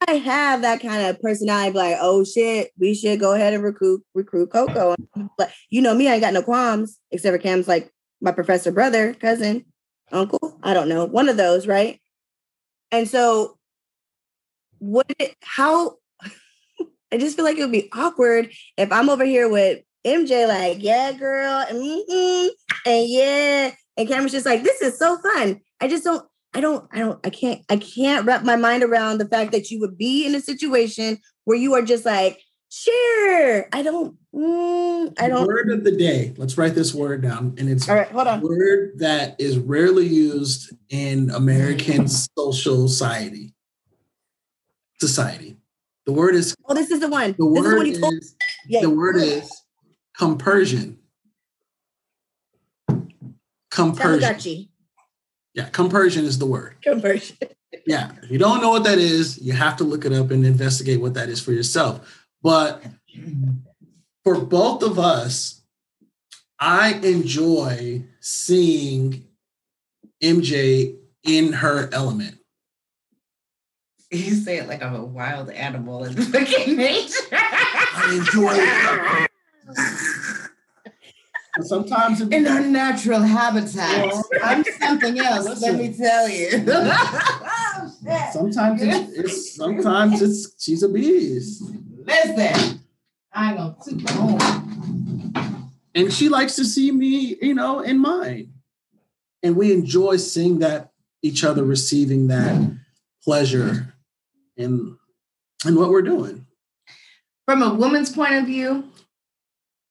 I 0.08 0.14
have 0.14 0.62
that 0.62 0.80
kind 0.80 1.06
of 1.06 1.20
personality, 1.20 1.76
like, 1.76 1.96
oh 2.00 2.24
shit, 2.24 2.72
we 2.78 2.92
should 2.94 3.20
go 3.20 3.34
ahead 3.34 3.54
and 3.54 3.62
recruit 3.62 4.02
recruit 4.14 4.50
Coco. 4.50 4.96
But 5.38 5.52
you 5.70 5.80
know 5.80 5.94
me, 5.94 6.08
I 6.08 6.14
ain't 6.14 6.20
got 6.20 6.34
no 6.34 6.42
qualms, 6.42 6.98
except 7.12 7.34
for 7.34 7.38
Cam's 7.38 7.68
like 7.68 7.92
my 8.20 8.32
professor 8.32 8.72
brother, 8.72 9.14
cousin, 9.14 9.64
uncle. 10.10 10.58
I 10.62 10.74
don't 10.74 10.88
know, 10.88 11.04
one 11.04 11.28
of 11.28 11.36
those, 11.36 11.68
right? 11.68 12.00
And 12.90 13.08
so 13.08 13.58
what? 14.80 15.06
it 15.20 15.36
how 15.42 15.98
I 17.12 17.18
just 17.18 17.36
feel 17.36 17.44
like 17.44 17.56
it 17.56 17.62
would 17.62 17.72
be 17.72 17.90
awkward 17.92 18.52
if 18.76 18.90
I'm 18.90 19.08
over 19.08 19.24
here 19.24 19.48
with 19.48 19.82
MJ, 20.04 20.48
like, 20.48 20.82
yeah, 20.82 21.12
girl, 21.12 21.64
mm-hmm, 21.70 22.48
and 22.86 23.08
yeah, 23.08 23.70
and 23.96 24.08
Cameron's 24.08 24.32
just 24.32 24.46
like, 24.46 24.64
this 24.64 24.80
is 24.80 24.98
so 24.98 25.18
fun. 25.18 25.60
I 25.80 25.88
just 25.88 26.04
don't, 26.04 26.26
I 26.54 26.60
don't, 26.60 26.88
I 26.92 26.98
don't, 26.98 27.24
I 27.26 27.30
can't, 27.30 27.62
I 27.70 27.76
can't 27.76 28.26
wrap 28.26 28.44
my 28.44 28.56
mind 28.56 28.82
around 28.82 29.18
the 29.18 29.28
fact 29.28 29.52
that 29.52 29.70
you 29.70 29.80
would 29.80 29.96
be 29.96 30.26
in 30.26 30.34
a 30.34 30.40
situation 30.40 31.18
where 31.44 31.56
you 31.56 31.74
are 31.74 31.82
just 31.82 32.04
like, 32.04 32.38
Share. 32.72 33.68
I 33.72 33.82
don't. 33.82 34.16
Mm, 34.32 35.12
I 35.20 35.26
don't. 35.26 35.44
Word 35.44 35.70
of 35.70 35.82
the 35.82 35.90
day. 35.90 36.32
Let's 36.36 36.56
write 36.56 36.76
this 36.76 36.94
word 36.94 37.20
down, 37.20 37.56
and 37.58 37.68
it's 37.68 37.88
All 37.88 37.96
right, 37.96 38.06
hold 38.06 38.28
a 38.28 38.34
on. 38.34 38.40
word 38.42 38.92
that 39.00 39.34
is 39.40 39.58
rarely 39.58 40.06
used 40.06 40.72
in 40.88 41.30
American 41.30 42.06
social 42.06 42.86
society. 42.86 43.52
Society. 45.00 45.56
The 46.06 46.12
word 46.12 46.36
is 46.36 46.54
Oh, 46.68 46.74
this 46.74 46.92
is 46.92 47.00
the 47.00 47.08
one. 47.08 47.34
the 47.36 47.44
this 47.44 47.64
is 47.64 47.72
word 47.74 48.00
told. 48.00 48.14
is 48.14 48.36
Yeah. 48.68 48.82
the 48.82 48.90
word 48.90 49.16
is 49.16 49.50
compersion. 50.16 50.98
Compersion. 53.72 54.20
Tamagotchi. 54.34 54.68
Yeah, 55.54 55.68
compersion 55.68 56.24
is 56.24 56.38
the 56.38 56.46
word. 56.46 56.76
Conversion. 56.82 57.36
Yeah. 57.86 58.12
If 58.22 58.30
you 58.30 58.38
don't 58.38 58.60
know 58.60 58.70
what 58.70 58.84
that 58.84 58.98
is, 58.98 59.40
you 59.40 59.52
have 59.52 59.76
to 59.78 59.84
look 59.84 60.04
it 60.04 60.12
up 60.12 60.30
and 60.30 60.44
investigate 60.44 61.00
what 61.00 61.14
that 61.14 61.28
is 61.28 61.40
for 61.40 61.52
yourself. 61.52 62.26
But 62.42 62.82
for 64.24 64.40
both 64.40 64.82
of 64.82 64.98
us, 64.98 65.62
I 66.58 66.94
enjoy 67.02 68.04
seeing 68.20 69.24
MJ 70.22 70.96
in 71.24 71.52
her 71.54 71.88
element. 71.92 72.36
You 74.10 74.34
say 74.34 74.58
it 74.58 74.68
like 74.68 74.82
I'm 74.82 74.94
a 74.94 75.04
wild 75.04 75.50
animal 75.50 76.04
in 76.04 76.14
fucking 76.14 76.76
nature. 76.76 77.14
I 77.32 78.16
enjoy 78.18 78.52
it. 78.56 79.30
Sometimes 81.62 82.20
it, 82.20 82.32
in 82.32 82.46
our 82.46 82.60
natural 82.60 83.20
habitat. 83.20 84.06
Well, 84.06 84.24
I'm 84.42 84.64
something 84.64 85.18
else, 85.18 85.60
let 85.60 85.76
me 85.76 85.92
tell 85.92 86.28
you. 86.28 86.64
Oh, 87.82 88.30
sometimes 88.32 88.82
it's, 88.82 89.12
it's 89.12 89.54
sometimes 89.56 90.20
it's 90.20 90.62
she's 90.62 90.82
a 90.82 90.88
beast. 90.88 91.62
Listen, 92.04 92.80
I 93.32 93.50
ain't 93.50 93.58
gonna 93.58 93.76
toot 93.82 94.02
my 94.02 94.12
horn. 94.12 95.70
and 95.94 96.12
she 96.12 96.28
likes 96.28 96.56
to 96.56 96.64
see 96.64 96.90
me, 96.92 97.38
you 97.40 97.54
know, 97.54 97.80
in 97.80 97.98
mine. 97.98 98.52
And 99.42 99.56
we 99.56 99.72
enjoy 99.72 100.16
seeing 100.16 100.58
that 100.58 100.92
each 101.22 101.42
other 101.42 101.64
receiving 101.64 102.26
that 102.28 102.70
pleasure 103.24 103.94
in 104.56 104.98
in 105.66 105.74
what 105.76 105.90
we're 105.90 106.02
doing. 106.02 106.46
From 107.46 107.62
a 107.62 107.72
woman's 107.72 108.10
point 108.10 108.34
of 108.34 108.46
view, 108.46 108.89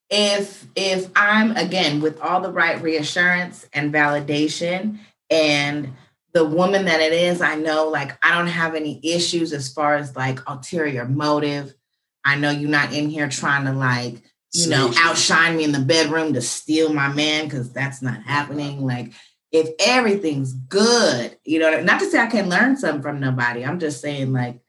if 0.09 0.65
if 0.75 1.09
I'm 1.15 1.55
again 1.55 2.01
with 2.01 2.19
all 2.21 2.41
the 2.41 2.51
right 2.51 2.81
reassurance 2.81 3.67
and 3.73 3.93
validation 3.93 4.99
and 5.29 5.93
the 6.33 6.45
woman 6.45 6.85
that 6.85 7.01
it 7.01 7.13
is, 7.13 7.41
I 7.41 7.55
know 7.55 7.89
like 7.89 8.17
I 8.25 8.35
don't 8.35 8.47
have 8.47 8.75
any 8.75 8.99
issues 9.03 9.53
as 9.53 9.71
far 9.71 9.95
as 9.95 10.15
like 10.15 10.39
ulterior 10.47 11.05
motive. 11.05 11.73
I 12.25 12.35
know 12.35 12.49
you're 12.49 12.69
not 12.69 12.93
in 12.93 13.09
here 13.09 13.29
trying 13.29 13.65
to 13.65 13.73
like 13.73 14.21
you 14.53 14.69
know, 14.69 14.91
outshine 14.97 15.57
me 15.57 15.63
in 15.63 15.71
the 15.71 15.79
bedroom 15.79 16.33
to 16.33 16.41
steal 16.41 16.91
my 16.91 17.07
man 17.09 17.45
because 17.45 17.71
that's 17.71 18.01
not 18.01 18.23
happening. 18.23 18.85
Like, 18.85 19.11
if 19.51 19.69
everything's 19.79 20.53
good, 20.53 21.37
you 21.43 21.59
know, 21.59 21.81
not 21.81 21.99
to 21.99 22.09
say 22.09 22.19
I 22.19 22.27
can 22.27 22.49
learn 22.49 22.77
something 22.77 23.01
from 23.01 23.19
nobody. 23.19 23.63
I'm 23.63 23.79
just 23.79 24.01
saying, 24.01 24.33
like, 24.33 24.59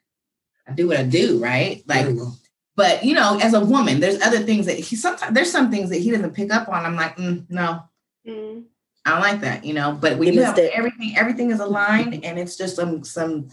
I 0.66 0.72
do 0.72 0.88
what 0.88 0.99
I 0.99 1.05
do, 1.05 1.38
right? 1.43 1.82
Like, 1.86 2.05
There 2.05 2.14
we 2.14 2.20
go. 2.20 2.32
But 2.76 3.04
you 3.04 3.14
know, 3.14 3.38
as 3.42 3.54
a 3.54 3.60
woman, 3.64 4.00
there's 4.00 4.20
other 4.22 4.40
things 4.40 4.66
that 4.66 4.78
he 4.78 4.96
sometimes 4.96 5.34
there's 5.34 5.50
some 5.50 5.70
things 5.70 5.90
that 5.90 5.98
he 5.98 6.10
doesn't 6.10 6.34
pick 6.34 6.52
up 6.52 6.68
on. 6.68 6.84
I'm 6.86 6.96
like, 6.96 7.16
mm, 7.16 7.44
no, 7.48 7.82
Mm. 8.26 8.64
I 9.06 9.10
don't 9.12 9.20
like 9.22 9.40
that, 9.40 9.64
you 9.64 9.72
know. 9.72 9.96
But 9.98 10.18
when 10.18 10.28
You 10.28 10.34
you 10.40 10.42
have 10.42 10.58
it. 10.58 10.72
everything, 10.74 11.14
everything 11.16 11.50
is 11.50 11.58
aligned, 11.60 12.22
and 12.24 12.38
it's 12.38 12.56
just 12.56 12.76
some 12.76 13.02
some 13.04 13.48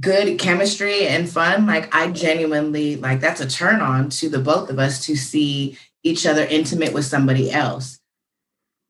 good 0.00 0.38
chemistry 0.38 1.06
and 1.06 1.28
fun. 1.28 1.66
Like 1.66 1.94
I 1.94 2.10
genuinely 2.10 2.96
like 2.96 3.20
that's 3.20 3.40
a 3.40 3.48
turn 3.48 3.80
on 3.80 4.08
to 4.10 4.28
the 4.28 4.40
both 4.40 4.70
of 4.70 4.78
us 4.80 5.04
to 5.06 5.14
see 5.16 5.78
each 6.02 6.26
other 6.26 6.44
intimate 6.44 6.92
with 6.92 7.04
somebody 7.04 7.50
else. 7.52 8.00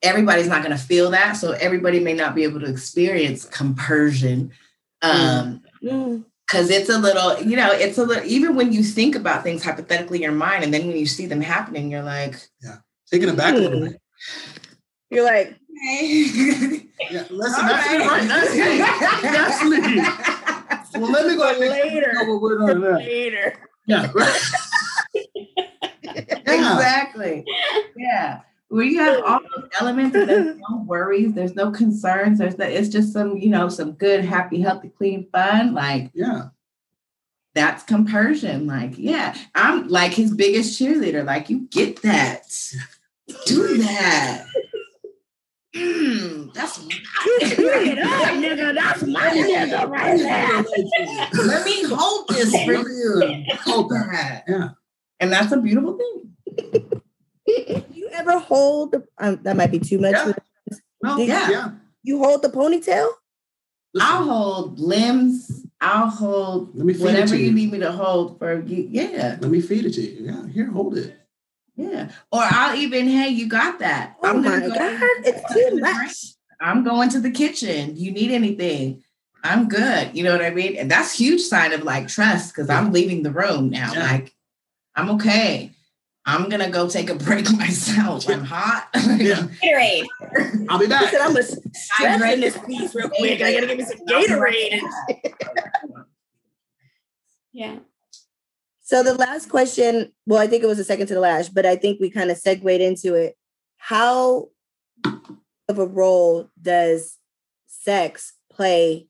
Everybody's 0.02 0.48
not 0.48 0.62
going 0.64 0.76
to 0.76 0.82
feel 0.82 1.10
that, 1.10 1.34
so 1.34 1.52
everybody 1.52 2.00
may 2.00 2.12
not 2.14 2.34
be 2.34 2.44
able 2.44 2.60
to 2.60 2.66
experience 2.66 3.44
compersion. 3.44 4.50
Um, 5.02 5.62
Mm. 5.82 6.24
Because 6.46 6.70
it's 6.70 6.88
a 6.88 6.98
little, 6.98 7.40
you 7.42 7.56
know, 7.56 7.72
it's 7.72 7.98
a 7.98 8.04
little. 8.04 8.24
Even 8.24 8.54
when 8.54 8.72
you 8.72 8.82
think 8.82 9.14
about 9.14 9.42
things 9.42 9.64
hypothetically 9.64 10.18
in 10.18 10.22
your 10.22 10.32
mind, 10.32 10.64
and 10.64 10.72
then 10.72 10.86
when 10.86 10.96
you 10.96 11.06
see 11.06 11.26
them 11.26 11.40
happening, 11.40 11.90
you're 11.90 12.02
like, 12.02 12.36
Yeah, 12.62 12.76
Taking 13.10 13.28
it 13.28 13.36
back 13.36 13.54
a 13.54 13.58
little 13.58 13.78
hmm. 13.78 13.86
bit. 13.86 14.00
You're 15.10 15.24
like, 15.24 15.48
okay. 15.48 16.86
Yeah, 17.10 17.26
listen, 17.30 17.66
that's 17.66 17.92
it 17.92 17.98
right. 17.98 18.28
That's 18.28 18.52
it. 18.54 18.78
That's. 19.22 20.96
Well, 20.96 21.10
let 21.10 21.26
me 21.26 21.36
go 21.36 21.50
ahead 21.50 21.60
Later. 21.60 22.14
what 22.26 22.40
we're 22.40 22.58
doing 22.58 22.80
now. 22.80 22.96
later. 22.96 23.58
Yeah, 23.86 24.10
right. 24.14 24.42
exactly. 26.46 27.44
Yeah. 27.96 28.40
When 28.74 28.88
you 28.88 28.98
have 28.98 29.22
all 29.24 29.38
those 29.54 29.68
elements 29.80 30.16
and 30.16 30.28
there's 30.28 30.56
no 30.68 30.82
worries, 30.84 31.32
there's 31.32 31.54
no 31.54 31.70
concerns, 31.70 32.40
there's 32.40 32.58
no, 32.58 32.64
it's 32.66 32.88
just 32.88 33.12
some, 33.12 33.36
you 33.38 33.48
know, 33.48 33.68
some 33.68 33.92
good, 33.92 34.24
happy, 34.24 34.60
healthy, 34.60 34.88
clean 34.88 35.28
fun. 35.30 35.74
Like 35.74 36.10
Yeah. 36.12 36.48
that's 37.54 37.84
compersion. 37.84 38.66
Like, 38.66 38.94
yeah, 38.98 39.36
I'm 39.54 39.86
like 39.86 40.12
his 40.12 40.34
biggest 40.34 40.80
cheerleader. 40.80 41.24
Like, 41.24 41.48
you 41.50 41.68
get 41.70 42.02
that. 42.02 42.52
Do 43.46 43.76
that. 43.78 44.44
Mm, 45.76 46.52
that's 46.52 46.78
Period. 47.40 47.98
Oh, 48.02 48.28
nigga, 48.34 48.74
that's 48.74 49.04
my 49.04 49.30
nigga 49.30 49.88
right 49.88 50.18
there. 50.18 51.44
Let 51.46 51.64
me 51.64 51.84
hold 51.84 52.26
this 52.28 52.50
for 52.50 52.72
you. 52.72 53.44
Hold 53.64 53.90
that. 53.90 54.44
Yeah. 54.48 54.70
And 55.20 55.32
that's 55.32 55.52
a 55.52 55.60
beautiful 55.60 55.96
thing. 55.96 57.02
You 58.14 58.20
ever 58.20 58.38
hold 58.38 58.92
the, 58.92 59.04
um, 59.18 59.40
that 59.42 59.56
might 59.56 59.72
be 59.72 59.80
too 59.80 59.98
much. 59.98 60.12
Yeah. 60.12 60.32
No, 61.02 61.16
Yeah. 61.18 61.50
yeah. 61.50 61.70
You 62.04 62.18
hold 62.18 62.42
the 62.42 62.48
ponytail? 62.48 63.08
Listen, 63.92 64.08
I'll 64.08 64.24
hold 64.24 64.78
limbs. 64.78 65.66
I'll 65.80 66.08
hold 66.08 66.76
let 66.76 66.86
me 66.86 66.92
feed 66.94 67.00
it 67.00 67.04
whatever 67.04 67.26
to 67.32 67.38
you 67.38 67.46
you. 67.46 67.52
need 67.52 67.72
me 67.72 67.78
to 67.80 67.90
hold 67.90 68.38
for 68.38 68.60
you. 68.62 68.86
Yeah. 68.88 69.36
Let 69.40 69.50
me 69.50 69.60
feed 69.60 69.84
it 69.86 69.94
to 69.94 70.00
you. 70.00 70.26
Yeah, 70.26 70.46
here, 70.48 70.70
hold 70.70 70.96
it. 70.96 71.16
Yeah. 71.76 72.10
Or 72.30 72.40
I'll 72.42 72.76
even, 72.76 73.08
hey, 73.08 73.30
you 73.30 73.48
got 73.48 73.80
that. 73.80 74.16
Oh 74.22 74.34
gonna 74.34 74.48
my 74.48 74.60
go- 74.60 74.68
God, 74.74 75.00
it's 75.24 75.52
too 75.52 75.80
much. 75.80 76.34
I'm 76.60 76.84
going 76.84 77.08
to 77.10 77.20
the 77.20 77.32
kitchen. 77.32 77.96
You 77.96 78.12
need 78.12 78.30
anything? 78.30 79.02
I'm 79.42 79.68
good. 79.68 80.16
You 80.16 80.22
know 80.22 80.32
what 80.32 80.44
I 80.44 80.50
mean? 80.50 80.76
And 80.76 80.88
that's 80.88 81.18
huge 81.18 81.40
sign 81.42 81.72
of 81.72 81.82
like 81.82 82.06
trust 82.06 82.54
because 82.54 82.70
I'm 82.70 82.92
leaving 82.92 83.24
the 83.24 83.32
room 83.32 83.70
now. 83.70 83.92
Yeah. 83.92 84.02
Like, 84.04 84.34
I'm 84.94 85.10
okay. 85.10 85.72
I'm 86.26 86.48
gonna 86.48 86.70
go 86.70 86.88
take 86.88 87.10
a 87.10 87.14
break 87.14 87.50
myself. 87.58 88.28
I'm 88.28 88.44
hot. 88.44 88.88
Yeah. 89.18 89.46
Gatorade. 89.62 90.06
I'll 90.68 90.78
be 90.78 90.86
I 90.86 90.88
back. 90.88 91.10
said, 91.10 91.20
I'm 91.20 91.32
going 91.34 91.44
to 91.46 91.60
strengthen 91.72 92.40
this 92.40 92.58
piece 92.66 92.94
real 92.94 93.08
quick. 93.10 93.40
I 93.42 93.52
got 93.52 93.60
to 93.60 93.66
give 93.68 93.78
me 93.78 93.84
some 93.84 94.06
Gatorade. 94.06 94.80
Yeah. 97.52 97.78
So 98.82 99.04
the 99.04 99.14
last 99.14 99.48
question, 99.48 100.12
well, 100.26 100.40
I 100.40 100.48
think 100.48 100.64
it 100.64 100.66
was 100.66 100.78
the 100.78 100.84
second 100.84 101.06
to 101.06 101.14
the 101.14 101.20
last, 101.20 101.54
but 101.54 101.64
I 101.64 101.76
think 101.76 102.00
we 102.00 102.10
kind 102.10 102.30
of 102.32 102.36
segued 102.36 102.66
into 102.66 103.14
it. 103.14 103.36
How 103.76 104.48
of 105.04 105.78
a 105.78 105.86
role 105.86 106.48
does 106.60 107.16
sex 107.68 108.32
play 108.50 109.06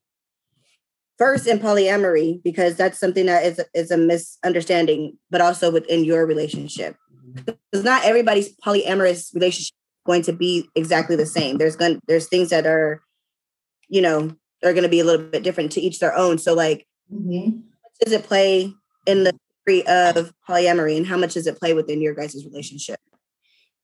first 1.17 1.47
in 1.47 1.57
polyamory? 1.57 2.41
Because 2.43 2.75
that's 2.75 2.99
something 2.99 3.25
that 3.25 3.45
is 3.45 3.59
is 3.73 3.89
a 3.89 3.97
misunderstanding, 3.97 5.17
but 5.31 5.41
also 5.41 5.71
within 5.71 6.05
your 6.05 6.25
relationship. 6.27 6.95
Because 7.33 7.83
not 7.83 8.05
everybody's 8.05 8.55
polyamorous 8.57 9.33
relationship 9.33 9.73
is 9.73 10.05
going 10.05 10.21
to 10.23 10.33
be 10.33 10.69
exactly 10.75 11.15
the 11.15 11.25
same. 11.25 11.57
There's 11.57 11.75
going 11.75 11.99
there's 12.07 12.27
things 12.27 12.49
that 12.49 12.65
are, 12.65 13.01
you 13.87 14.01
know, 14.01 14.35
are 14.63 14.73
going 14.73 14.83
to 14.83 14.89
be 14.89 14.99
a 14.99 15.03
little 15.03 15.25
bit 15.25 15.43
different 15.43 15.71
to 15.73 15.81
each 15.81 15.99
their 15.99 16.15
own. 16.15 16.37
So 16.37 16.53
like 16.53 16.85
Mhm. 17.13 17.61
does 18.01 18.13
it 18.13 18.23
play 18.23 18.73
in 19.05 19.23
the 19.23 19.33
degree 19.65 19.83
of 19.83 20.33
polyamory 20.47 20.97
and 20.97 21.05
how 21.05 21.17
much 21.17 21.33
does 21.33 21.47
it 21.47 21.59
play 21.59 21.73
within 21.73 22.01
your 22.01 22.13
guys' 22.13 22.43
relationship? 22.45 22.99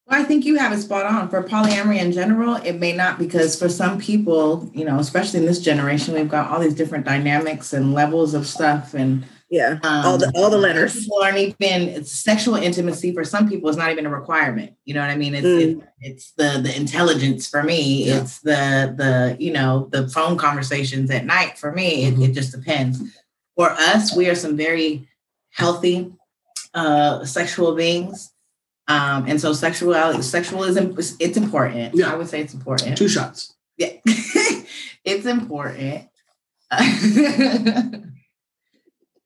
Well, 0.08 0.20
I 0.20 0.24
think 0.24 0.46
you 0.46 0.58
have 0.58 0.74
it 0.74 0.82
spot 0.82 1.06
on. 1.06 1.30
For 1.30 1.44
polyamory 1.44 2.00
in 2.00 2.12
general, 2.12 2.56
it 2.56 2.74
may 2.74 2.92
not 2.92 3.20
because 3.20 3.58
for 3.58 3.70
some 3.70 4.00
people, 4.00 4.70
you 4.74 4.84
know, 4.84 5.00
especially 5.00 5.40
in 5.40 5.46
this 5.46 5.60
generation, 5.60 6.16
we've 6.16 6.28
got 6.28 6.50
all 6.50 6.60
these 6.60 6.74
different 6.74 7.06
dynamics 7.06 7.72
and 7.72 7.94
levels 7.94 8.34
of 8.34 8.48
stuff 8.48 8.94
and 8.94 9.24
Yeah. 9.52 9.80
um, 9.84 10.06
all 10.06 10.18
the 10.18 10.32
all 10.34 10.50
the 10.50 10.58
letters. 10.58 10.96
People 11.04 11.20
aren't 11.22 11.38
even 11.38 11.90
it's 11.90 12.12
sexual 12.12 12.56
intimacy 12.56 13.14
for 13.14 13.24
some 13.26 13.50
people 13.50 13.70
is 13.70 13.76
not 13.78 13.92
even 13.92 14.06
a 14.06 14.10
requirement. 14.10 14.74
You 14.86 14.94
know 14.96 15.02
what 15.02 15.10
I 15.10 15.18
mean? 15.18 15.36
It's 15.36 15.46
Mm. 15.46 15.82
it, 15.82 15.88
it's 16.00 16.32
the 16.32 16.62
the 16.64 16.74
intelligence 16.76 17.48
for 17.50 17.62
me. 17.62 18.06
Yeah. 18.08 18.22
It's 18.22 18.40
the 18.40 18.96
the 18.98 19.36
you 19.44 19.52
know 19.52 19.90
the 19.92 20.08
phone 20.08 20.38
conversations 20.38 21.12
at 21.12 21.26
night 21.26 21.58
for 21.60 21.72
me. 21.74 22.06
It, 22.06 22.18
it 22.20 22.32
just 22.34 22.52
depends. 22.54 23.02
For 23.58 23.70
us, 23.70 24.16
we 24.16 24.30
are 24.30 24.36
some 24.36 24.56
very 24.56 25.08
healthy 25.52 26.14
uh 26.74 27.26
sexual 27.26 27.76
beings. 27.76 28.32
Um, 28.88 29.26
and 29.28 29.40
so 29.40 29.54
sexuality, 29.54 30.20
sexualism, 30.20 30.98
is- 30.98 31.16
it's 31.20 31.38
important. 31.38 31.94
Yeah. 31.96 32.12
I 32.12 32.16
would 32.16 32.28
say 32.30 32.40
it's 32.42 32.54
important. 32.54 32.98
Two 32.98 33.08
shots. 33.10 33.54
Yeah, 33.78 33.92
it's 35.04 35.26
important. 35.26 36.08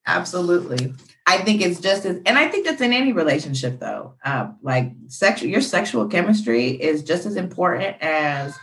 Absolutely. 0.08 0.94
I 1.28 1.40
think 1.40 1.62
it's 1.62 1.80
just 1.80 2.06
as, 2.06 2.22
and 2.26 2.38
I 2.38 2.48
think 2.48 2.66
that's 2.66 2.82
in 2.82 2.94
any 2.94 3.12
relationship 3.12 3.80
though. 3.80 4.14
Uh, 4.24 4.50
like 4.62 4.92
sexual, 5.08 5.50
your 5.50 5.62
sexual 5.62 6.08
chemistry 6.08 6.70
is 6.70 7.04
just 7.04 7.26
as 7.26 7.36
important 7.36 7.98
as 8.02 8.56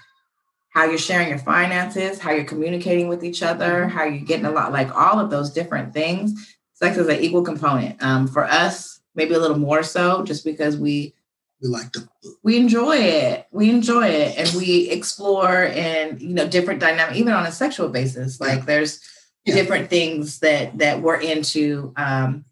how 0.72 0.84
you're 0.84 0.98
sharing 0.98 1.28
your 1.28 1.38
finances, 1.38 2.18
how 2.18 2.30
you're 2.30 2.44
communicating 2.44 3.08
with 3.08 3.24
each 3.24 3.42
other, 3.42 3.88
how 3.88 4.04
you're 4.04 4.24
getting 4.24 4.46
a 4.46 4.50
lot, 4.50 4.72
like 4.72 4.94
all 4.94 5.18
of 5.18 5.30
those 5.30 5.50
different 5.50 5.92
things. 5.92 6.56
Sex 6.74 6.96
is 6.96 7.08
an 7.08 7.20
equal 7.20 7.42
component. 7.42 8.02
Um, 8.02 8.26
for 8.26 8.44
us, 8.44 9.00
maybe 9.14 9.34
a 9.34 9.38
little 9.38 9.58
more 9.58 9.82
so, 9.82 10.24
just 10.24 10.44
because 10.44 10.76
we 10.76 11.14
we 11.60 11.68
like 11.68 11.92
to 11.92 12.08
we 12.42 12.56
enjoy 12.56 12.96
it. 12.96 13.46
We 13.52 13.70
enjoy 13.70 14.08
it, 14.08 14.36
and 14.36 14.52
we 14.56 14.90
explore 14.90 15.64
and 15.64 16.20
you 16.20 16.34
know 16.34 16.48
different 16.48 16.80
dynamic, 16.80 17.16
even 17.16 17.32
on 17.32 17.46
a 17.46 17.52
sexual 17.52 17.88
basis. 17.88 18.40
Like 18.40 18.66
there's 18.66 19.00
yeah. 19.44 19.54
different 19.54 19.90
things 19.90 20.40
that 20.40 20.78
that 20.78 21.00
we're 21.00 21.20
into. 21.20 21.92
Um, 21.96 22.44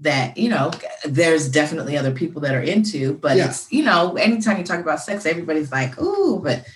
that 0.00 0.36
you 0.36 0.50
know 0.50 0.70
there's 1.06 1.48
definitely 1.48 1.96
other 1.96 2.12
people 2.12 2.42
that 2.42 2.54
are 2.54 2.60
into 2.60 3.14
but 3.14 3.38
yeah. 3.38 3.46
it's 3.46 3.72
you 3.72 3.82
know 3.82 4.14
anytime 4.16 4.58
you 4.58 4.62
talk 4.62 4.78
about 4.78 5.00
sex 5.00 5.24
everybody's 5.24 5.72
like 5.72 5.98
ooh 5.98 6.38
but 6.38 6.66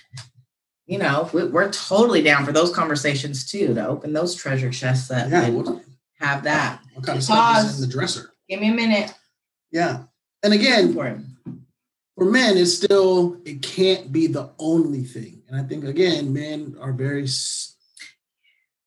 you 0.91 0.97
know, 0.97 1.29
we're 1.31 1.71
totally 1.71 2.21
down 2.21 2.43
for 2.43 2.51
those 2.51 2.75
conversations 2.75 3.49
too, 3.49 3.73
to 3.73 3.87
open 3.87 4.11
those 4.11 4.35
treasure 4.35 4.69
chests 4.69 5.09
up 5.09 5.29
yeah, 5.29 5.45
and 5.45 5.81
have 6.19 6.43
that. 6.43 6.81
What 6.93 7.05
kind 7.05 7.17
of 7.17 7.23
stuff 7.23 7.65
is 7.65 7.81
in 7.81 7.87
the 7.87 7.93
dresser? 7.93 8.33
Give 8.49 8.59
me 8.59 8.71
a 8.71 8.73
minute. 8.73 9.13
Yeah. 9.71 10.03
And 10.43 10.53
again, 10.53 10.93
for 10.93 12.25
men, 12.25 12.57
it's 12.57 12.75
still, 12.75 13.39
it 13.45 13.61
can't 13.61 14.11
be 14.11 14.27
the 14.27 14.49
only 14.59 15.05
thing. 15.05 15.43
And 15.47 15.57
I 15.57 15.63
think, 15.63 15.85
again, 15.85 16.33
men 16.33 16.75
are 16.81 16.91
very. 16.91 17.25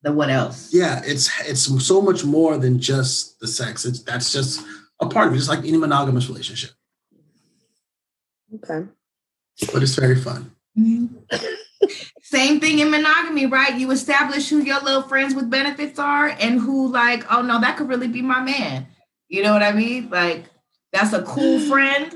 The 0.04 0.12
what 0.12 0.28
else? 0.28 0.68
Yeah, 0.70 1.00
it's 1.04 1.30
it's 1.48 1.62
so 1.84 2.02
much 2.02 2.26
more 2.26 2.58
than 2.58 2.78
just 2.78 3.40
the 3.40 3.46
sex. 3.46 3.86
It's 3.86 4.02
that's 4.02 4.30
just 4.32 4.64
a 5.00 5.06
part 5.06 5.28
of 5.28 5.32
it, 5.32 5.38
just 5.38 5.48
like 5.48 5.60
any 5.60 5.78
monogamous 5.78 6.28
relationship. 6.28 6.72
Okay. 8.54 8.86
But 9.72 9.82
it's 9.82 9.94
very 9.94 10.16
fun. 10.16 10.52
Mm-hmm. 10.78 11.36
Same 12.22 12.60
thing 12.60 12.80
in 12.80 12.90
monogamy, 12.90 13.46
right? 13.46 13.78
You 13.78 13.90
establish 13.92 14.50
who 14.50 14.58
your 14.58 14.80
little 14.80 15.02
friends 15.02 15.34
with 15.34 15.48
benefits 15.48 15.98
are 15.98 16.28
and 16.28 16.60
who, 16.60 16.88
like, 16.88 17.24
oh 17.32 17.40
no, 17.40 17.58
that 17.60 17.78
could 17.78 17.88
really 17.88 18.08
be 18.08 18.20
my 18.20 18.42
man. 18.42 18.86
You 19.28 19.42
know 19.42 19.54
what 19.54 19.62
I 19.62 19.72
mean? 19.72 20.10
Like, 20.10 20.44
that's 20.92 21.14
a 21.14 21.22
cool 21.22 21.60
friend. 21.70 22.14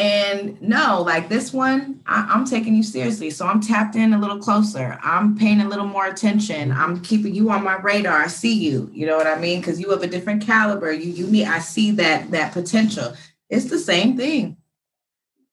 And 0.00 0.60
no, 0.62 1.02
like 1.02 1.28
this 1.28 1.52
one, 1.52 2.00
I, 2.06 2.34
am 2.34 2.46
taking 2.46 2.74
you 2.74 2.82
seriously. 2.82 3.28
So 3.28 3.46
I'm 3.46 3.60
tapped 3.60 3.96
in 3.96 4.14
a 4.14 4.18
little 4.18 4.38
closer. 4.38 4.98
I'm 5.02 5.36
paying 5.36 5.60
a 5.60 5.68
little 5.68 5.84
more 5.84 6.06
attention. 6.06 6.72
I'm 6.72 7.02
keeping 7.02 7.34
you 7.34 7.50
on 7.50 7.62
my 7.62 7.76
radar. 7.76 8.18
I 8.18 8.28
see 8.28 8.54
you. 8.54 8.88
You 8.94 9.06
know 9.06 9.18
what 9.18 9.26
I 9.26 9.38
mean? 9.38 9.60
Because 9.60 9.78
you 9.78 9.90
have 9.90 10.02
a 10.02 10.06
different 10.06 10.40
caliber. 10.40 10.90
You 10.90 11.12
you 11.12 11.26
need. 11.26 11.44
I 11.44 11.58
see 11.58 11.90
that 11.90 12.30
that 12.30 12.54
potential. 12.54 13.12
It's 13.50 13.66
the 13.66 13.78
same 13.78 14.16
thing. 14.16 14.56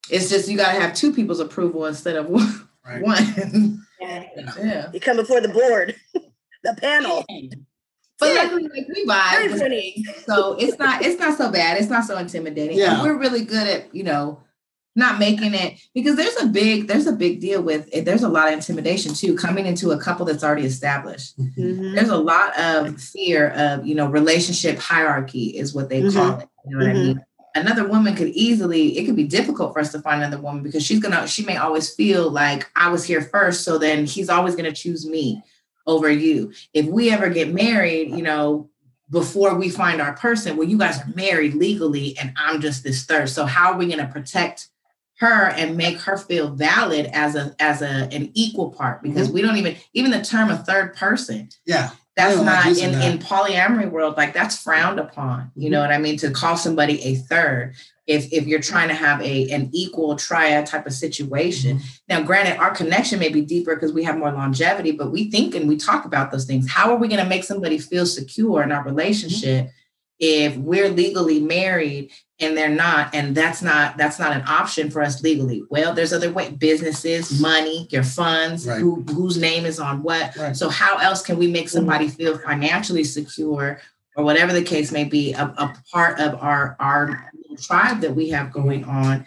It's 0.09 0.29
just 0.29 0.47
you 0.47 0.55
got 0.55 0.71
to 0.71 0.79
have 0.79 0.93
two 0.93 1.11
people's 1.11 1.41
approval 1.41 1.85
instead 1.85 2.15
of 2.15 2.29
one. 2.29 2.69
Right. 2.85 3.01
One. 3.01 3.83
Yeah. 3.99 4.23
yeah. 4.61 4.91
You 4.93 4.99
come 4.99 5.17
before 5.17 5.41
the 5.41 5.49
board, 5.49 5.95
the 6.63 6.77
panel. 6.79 7.25
But 8.19 8.33
yeah. 8.33 8.43
luckily, 8.43 8.63
like 8.63 8.87
we 8.87 9.05
vibe. 9.05 10.23
So 10.25 10.55
it's 10.59 10.79
not 10.79 11.03
it's 11.03 11.19
not 11.19 11.37
so 11.37 11.51
bad. 11.51 11.77
It's 11.79 11.89
not 11.89 12.05
so 12.05 12.17
intimidating. 12.17 12.77
Yeah. 12.77 12.93
And 12.93 13.03
we're 13.03 13.17
really 13.17 13.45
good 13.45 13.67
at, 13.67 13.93
you 13.93 14.03
know, 14.03 14.41
not 14.95 15.19
making 15.19 15.53
it 15.53 15.79
because 15.93 16.15
there's 16.15 16.35
a 16.41 16.47
big 16.47 16.87
there's 16.87 17.05
a 17.05 17.13
big 17.13 17.39
deal 17.39 17.61
with 17.61 17.87
it. 17.93 18.05
There's 18.05 18.23
a 18.23 18.29
lot 18.29 18.47
of 18.47 18.53
intimidation 18.53 19.13
too 19.13 19.35
coming 19.35 19.67
into 19.67 19.91
a 19.91 19.99
couple 19.99 20.25
that's 20.25 20.43
already 20.43 20.65
established. 20.65 21.37
Mm-hmm. 21.39 21.93
There's 21.93 22.09
a 22.09 22.17
lot 22.17 22.57
of 22.59 22.99
fear 22.99 23.49
of, 23.51 23.85
you 23.85 23.93
know, 23.93 24.07
relationship 24.07 24.79
hierarchy 24.79 25.49
is 25.55 25.75
what 25.75 25.89
they 25.89 26.01
mm-hmm. 26.01 26.17
call 26.17 26.39
it. 26.39 26.49
You 26.65 26.77
know 26.77 26.85
what 26.85 26.95
mm-hmm. 26.95 27.01
I 27.01 27.13
mean? 27.13 27.23
another 27.57 27.87
woman 27.87 28.15
could 28.15 28.29
easily 28.29 28.97
it 28.97 29.05
could 29.05 29.15
be 29.15 29.23
difficult 29.23 29.73
for 29.73 29.79
us 29.79 29.91
to 29.91 29.99
find 30.01 30.21
another 30.21 30.41
woman 30.41 30.63
because 30.63 30.85
she's 30.85 30.99
gonna 30.99 31.27
she 31.27 31.43
may 31.43 31.57
always 31.57 31.93
feel 31.93 32.29
like 32.29 32.69
i 32.75 32.89
was 32.89 33.03
here 33.03 33.21
first 33.21 33.63
so 33.63 33.77
then 33.77 34.05
he's 34.05 34.29
always 34.29 34.55
gonna 34.55 34.71
choose 34.71 35.07
me 35.07 35.41
over 35.87 36.09
you 36.09 36.53
if 36.73 36.85
we 36.85 37.09
ever 37.09 37.29
get 37.29 37.53
married 37.53 38.11
you 38.11 38.21
know 38.21 38.69
before 39.09 39.55
we 39.55 39.69
find 39.69 40.01
our 40.01 40.13
person 40.13 40.57
well 40.57 40.67
you 40.67 40.77
guys 40.77 40.99
are 41.01 41.09
married 41.15 41.53
legally 41.53 42.17
and 42.19 42.33
i'm 42.37 42.61
just 42.61 42.83
this 42.83 43.05
third 43.05 43.29
so 43.29 43.45
how 43.45 43.71
are 43.71 43.77
we 43.77 43.87
going 43.87 43.97
to 43.97 44.11
protect 44.11 44.67
her 45.19 45.47
and 45.49 45.77
make 45.77 45.99
her 46.01 46.17
feel 46.17 46.51
valid 46.51 47.07
as 47.07 47.35
a 47.35 47.55
as 47.59 47.81
a 47.81 48.07
an 48.11 48.29
equal 48.33 48.69
part 48.69 49.01
because 49.01 49.27
mm-hmm. 49.27 49.35
we 49.35 49.41
don't 49.41 49.57
even 49.57 49.75
even 49.93 50.11
the 50.11 50.21
term 50.21 50.49
a 50.49 50.57
third 50.57 50.95
person 50.95 51.49
yeah 51.65 51.89
that's 52.15 52.41
not 52.41 52.65
in, 52.65 52.91
that. 52.93 53.11
in 53.11 53.19
polyamory 53.19 53.89
world 53.89 54.17
like 54.17 54.33
that's 54.33 54.61
frowned 54.61 54.99
upon 54.99 55.51
you 55.55 55.69
know 55.69 55.79
mm-hmm. 55.79 55.89
what 55.89 55.95
i 55.95 55.99
mean 55.99 56.17
to 56.17 56.29
call 56.29 56.57
somebody 56.57 57.01
a 57.03 57.15
third 57.15 57.73
if 58.07 58.31
if 58.31 58.47
you're 58.47 58.61
trying 58.61 58.87
to 58.87 58.93
have 58.93 59.21
a 59.21 59.49
an 59.49 59.69
equal 59.73 60.15
triad 60.15 60.65
type 60.65 60.87
of 60.87 60.93
situation 60.93 61.77
mm-hmm. 61.77 61.87
now 62.09 62.21
granted 62.21 62.57
our 62.57 62.71
connection 62.71 63.19
may 63.19 63.29
be 63.29 63.41
deeper 63.41 63.75
because 63.75 63.93
we 63.93 64.03
have 64.03 64.17
more 64.17 64.31
longevity 64.31 64.91
but 64.91 65.11
we 65.11 65.29
think 65.29 65.53
and 65.53 65.67
we 65.67 65.77
talk 65.77 66.05
about 66.05 66.31
those 66.31 66.45
things 66.45 66.69
how 66.71 66.91
are 66.91 66.97
we 66.97 67.07
going 67.07 67.23
to 67.23 67.29
make 67.29 67.43
somebody 67.43 67.77
feel 67.77 68.05
secure 68.05 68.63
in 68.63 68.71
our 68.71 68.83
relationship 68.83 69.69
if 70.19 70.57
we're 70.57 70.89
legally 70.89 71.39
married 71.39 72.11
and 72.39 72.55
they're 72.57 72.69
not 72.69 73.13
and 73.13 73.35
that's 73.35 73.61
not 73.61 73.97
that's 73.97 74.19
not 74.19 74.31
an 74.31 74.43
option 74.47 74.89
for 74.89 75.01
us 75.01 75.21
legally 75.21 75.63
well 75.69 75.93
there's 75.93 76.13
other 76.13 76.31
way 76.31 76.49
businesses 76.51 77.39
money 77.41 77.87
your 77.91 78.03
funds 78.03 78.67
right. 78.67 78.79
who, 78.79 79.03
whose 79.03 79.37
name 79.37 79.65
is 79.65 79.79
on 79.79 80.01
what 80.01 80.35
right. 80.37 80.55
so 80.55 80.69
how 80.69 80.97
else 80.97 81.21
can 81.21 81.37
we 81.37 81.47
make 81.51 81.69
somebody 81.69 82.07
feel 82.07 82.37
financially 82.39 83.03
secure 83.03 83.79
or 84.15 84.23
whatever 84.23 84.51
the 84.51 84.63
case 84.63 84.91
may 84.91 85.03
be 85.03 85.33
a, 85.33 85.43
a 85.43 85.75
part 85.91 86.19
of 86.19 86.35
our 86.41 86.75
our 86.79 87.26
tribe 87.57 88.01
that 88.01 88.15
we 88.15 88.29
have 88.29 88.51
going 88.51 88.83
on. 88.85 89.25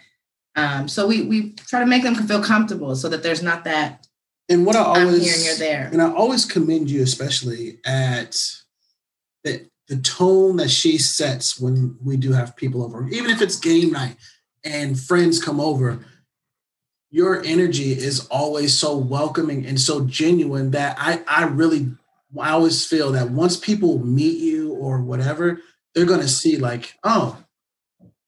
Um, 0.55 0.87
so 0.87 1.07
we 1.07 1.23
we 1.23 1.53
try 1.53 1.79
to 1.79 1.85
make 1.85 2.03
them 2.03 2.15
feel 2.15 2.43
comfortable 2.43 2.95
so 2.95 3.07
that 3.09 3.23
there's 3.23 3.41
not 3.41 3.63
that 3.63 4.05
and 4.49 4.65
what 4.65 4.75
i 4.75 4.79
always 4.79 5.13
I'm 5.15 5.21
here 5.21 5.33
and 5.33 5.45
you're 5.45 5.55
there. 5.55 5.89
and 5.93 6.01
i 6.01 6.11
always 6.11 6.43
commend 6.43 6.91
you 6.91 7.01
especially 7.03 7.77
at 7.85 8.37
that 9.45 9.71
the 9.91 9.97
tone 9.97 10.55
that 10.55 10.71
she 10.71 10.97
sets 10.97 11.59
when 11.59 11.97
we 12.01 12.15
do 12.15 12.31
have 12.31 12.55
people 12.55 12.81
over, 12.81 13.09
even 13.09 13.29
if 13.29 13.41
it's 13.41 13.59
game 13.59 13.91
night 13.91 14.15
and 14.63 14.97
friends 14.97 15.43
come 15.43 15.59
over, 15.59 16.05
your 17.09 17.43
energy 17.43 17.91
is 17.91 18.25
always 18.27 18.73
so 18.73 18.95
welcoming 18.95 19.65
and 19.65 19.77
so 19.77 20.05
genuine 20.05 20.71
that 20.71 20.95
I, 20.97 21.21
I 21.27 21.43
really 21.43 21.91
I 22.39 22.51
always 22.51 22.87
feel 22.87 23.11
that 23.11 23.31
once 23.31 23.57
people 23.57 23.99
meet 23.99 24.37
you 24.37 24.71
or 24.75 25.01
whatever, 25.01 25.59
they're 25.93 26.05
gonna 26.05 26.25
see 26.25 26.55
like, 26.55 26.97
oh, 27.03 27.37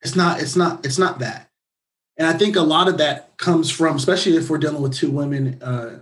it's 0.04 0.16
not, 0.16 0.42
it's 0.42 0.56
not, 0.56 0.86
it's 0.86 1.00
not 1.00 1.20
that. 1.20 1.50
And 2.18 2.28
I 2.28 2.34
think 2.34 2.56
a 2.56 2.62
lot 2.62 2.88
of 2.88 2.98
that 3.00 3.38
comes 3.38 3.72
from, 3.72 3.96
especially 3.96 4.38
if 4.38 4.50
we're 4.50 4.60
dealing 4.60 4.82
with 4.82 4.94
two 4.94 5.10
women 5.10 5.62
uh, 5.62 6.02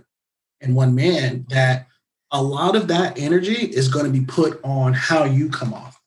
and 0.60 0.74
one 0.76 0.94
man, 0.94 1.46
that 1.48 1.86
a 2.30 2.42
lot 2.42 2.76
of 2.76 2.88
that 2.88 3.18
energy 3.18 3.54
is 3.54 3.88
going 3.88 4.06
to 4.06 4.12
be 4.12 4.24
put 4.24 4.60
on 4.62 4.92
how 4.92 5.24
you 5.24 5.48
come 5.48 5.72
off. 5.72 6.00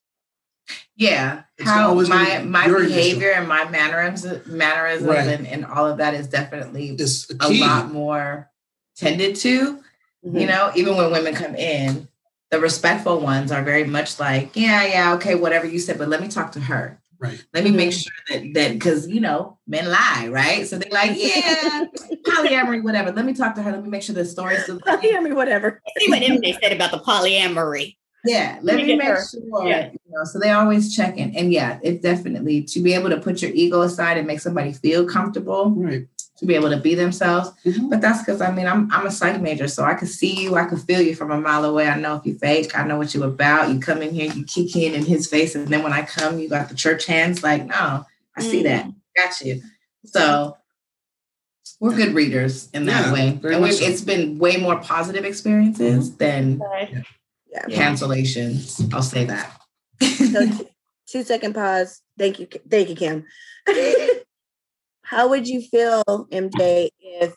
Yeah, 0.98 1.44
it's 1.58 1.70
how 1.70 1.94
my 1.94 2.40
my 2.44 2.68
behavior 2.68 3.32
and 3.32 3.50
my 3.50 3.70
mannerisms, 3.70 4.48
mannerisms 4.48 5.10
right. 5.10 5.28
and, 5.28 5.46
and 5.46 5.66
all 5.66 5.88
of 5.88 5.98
that 5.98 6.14
is 6.14 6.28
definitely 6.28 6.98
a, 6.98 7.46
a, 7.46 7.52
lot 7.60 7.92
more 7.92 8.50
tended 8.96 9.36
to. 9.38 9.80
Mm-hmm. 10.26 10.38
You 10.38 10.48
know, 10.48 10.72
even 10.76 10.96
when 10.96 11.12
women 11.12 11.36
come 11.36 11.54
in, 11.56 12.08
the 12.50 12.60
respectful 12.60 13.20
ones 13.20 13.52
are 13.52 13.62
very 13.62 13.84
much 13.84 14.20
like, 14.20 14.56
yeah, 14.56 14.86
yeah, 14.86 15.14
okay, 15.16 15.36
whatever 15.36 15.68
you 15.68 15.80
said, 15.80 15.98
but 15.98 16.08
let 16.08 16.22
me 16.22 16.30
talk 16.30 16.54
to 16.54 16.62
her. 16.62 17.00
Right. 17.20 17.44
Let 17.54 17.64
me 17.64 17.72
make 17.72 17.90
mm-hmm. 17.90 18.00
sure 18.00 18.42
that 18.42 18.54
that 18.54 18.74
because 18.74 19.08
you 19.08 19.22
know 19.22 19.58
men 19.68 19.90
lie, 19.90 20.28
right? 20.30 20.68
So 20.68 20.78
they're 20.78 20.92
like, 20.92 21.12
yeah, 21.16 21.86
polyamory, 22.26 22.84
whatever. 22.84 23.12
Let 23.12 23.26
me 23.26 23.34
talk 23.34 23.56
to 23.56 23.64
her. 23.64 23.72
Let 23.72 23.84
me 23.84 23.90
make 23.90 24.04
sure 24.04 24.16
the 24.16 24.26
story's 24.26 24.64
still 24.64 24.80
polyamory, 24.88 25.36
whatever. 25.36 25.82
See 25.98 26.10
what 26.10 26.22
Emily 26.22 26.58
said 26.62 26.74
about 26.74 26.92
the 26.92 27.00
polyamory. 27.00 27.96
Yeah, 28.26 28.58
let, 28.64 28.78
let 28.78 28.86
me, 28.88 28.96
make 28.96 29.08
her. 29.08 29.24
sure. 29.24 29.68
Yeah. 29.68 29.92
You 29.92 30.00
know, 30.10 30.24
so 30.24 30.40
they 30.40 30.50
always 30.50 30.96
check 30.96 31.18
in, 31.18 31.36
and 31.36 31.54
yeah, 31.54 31.80
it's 31.84 32.02
definitely 32.02 32.64
to 32.64 32.80
be 32.80 32.94
able 32.94 33.10
to 33.12 33.18
put 33.18 33.42
your 33.42 33.52
ego 33.52 33.82
aside 33.82 34.18
and 34.18 34.26
make 34.26 34.40
somebody 34.40 34.74
feel 34.74 35.08
comfortable. 35.08 35.72
Right 35.72 36.08
to 36.38 36.46
be 36.46 36.56
able 36.56 36.70
to 36.70 36.78
be 36.78 36.96
themselves. 36.96 37.52
Mm-hmm. 37.66 37.90
But 37.90 38.02
that's 38.02 38.20
because 38.20 38.42
I 38.42 38.52
mean 38.52 38.68
I'm 38.68 38.92
I'm 38.92 39.06
a 39.06 39.12
psych 39.12 39.42
major, 39.42 39.68
so 39.68 39.84
I 39.84 39.94
can 39.94 40.08
see 40.08 40.44
you, 40.44 40.56
I 40.56 40.66
can 40.66 40.78
feel 40.78 41.02
you 41.02 41.16
from 41.16 41.32
a 41.32 41.40
mile 41.40 41.66
away. 41.66 41.88
I 41.88 41.98
know 41.98 42.16
if 42.16 42.26
you 42.26 42.38
fake, 42.38 42.78
I 42.78 42.86
know 42.86 42.98
what 42.98 43.14
you're 43.14 43.26
about. 43.26 43.70
You 43.70 43.80
come 43.80 44.02
in 44.02 44.14
here, 44.14 44.32
you 44.32 44.44
kick 44.44 44.76
in 44.76 44.94
in 44.94 45.06
his 45.06 45.28
face, 45.28 45.56
and 45.56 45.68
then 45.68 45.84
when 45.84 45.94
I 45.94 46.04
come, 46.04 46.40
you 46.40 46.50
got 46.50 46.70
the 46.70 46.76
church 46.76 47.06
hands. 47.06 47.44
Like, 47.44 47.66
no, 47.66 48.06
I 48.36 48.42
see 48.42 48.64
mm-hmm. 48.64 48.90
that. 48.90 48.94
Got 49.16 49.42
you. 49.42 49.62
So 50.04 50.58
we're 51.80 51.96
good 51.96 52.14
readers 52.14 52.70
in 52.74 52.86
that 52.86 53.08
yeah, 53.08 53.14
way. 53.14 53.28
And 53.30 53.74
so. 53.74 53.86
it's 53.86 54.02
been 54.02 54.38
way 54.38 54.58
more 54.58 54.80
positive 54.80 55.26
experiences 55.26 56.10
mm-hmm. 56.10 56.18
than 56.18 56.62
yeah. 57.52 57.66
cancellations. 57.68 58.94
I'll 58.94 59.02
say 59.02 59.26
that. 59.26 59.62
so, 60.02 60.68
two 61.08 61.24
second 61.24 61.54
pause. 61.54 62.02
Thank 62.18 62.40
you. 62.40 62.48
Thank 62.70 62.90
you, 62.90 62.96
Kim. 62.96 63.26
How 65.06 65.28
would 65.30 65.48
you 65.48 65.62
feel, 65.62 66.04
MJ, 66.32 66.90
if 67.00 67.36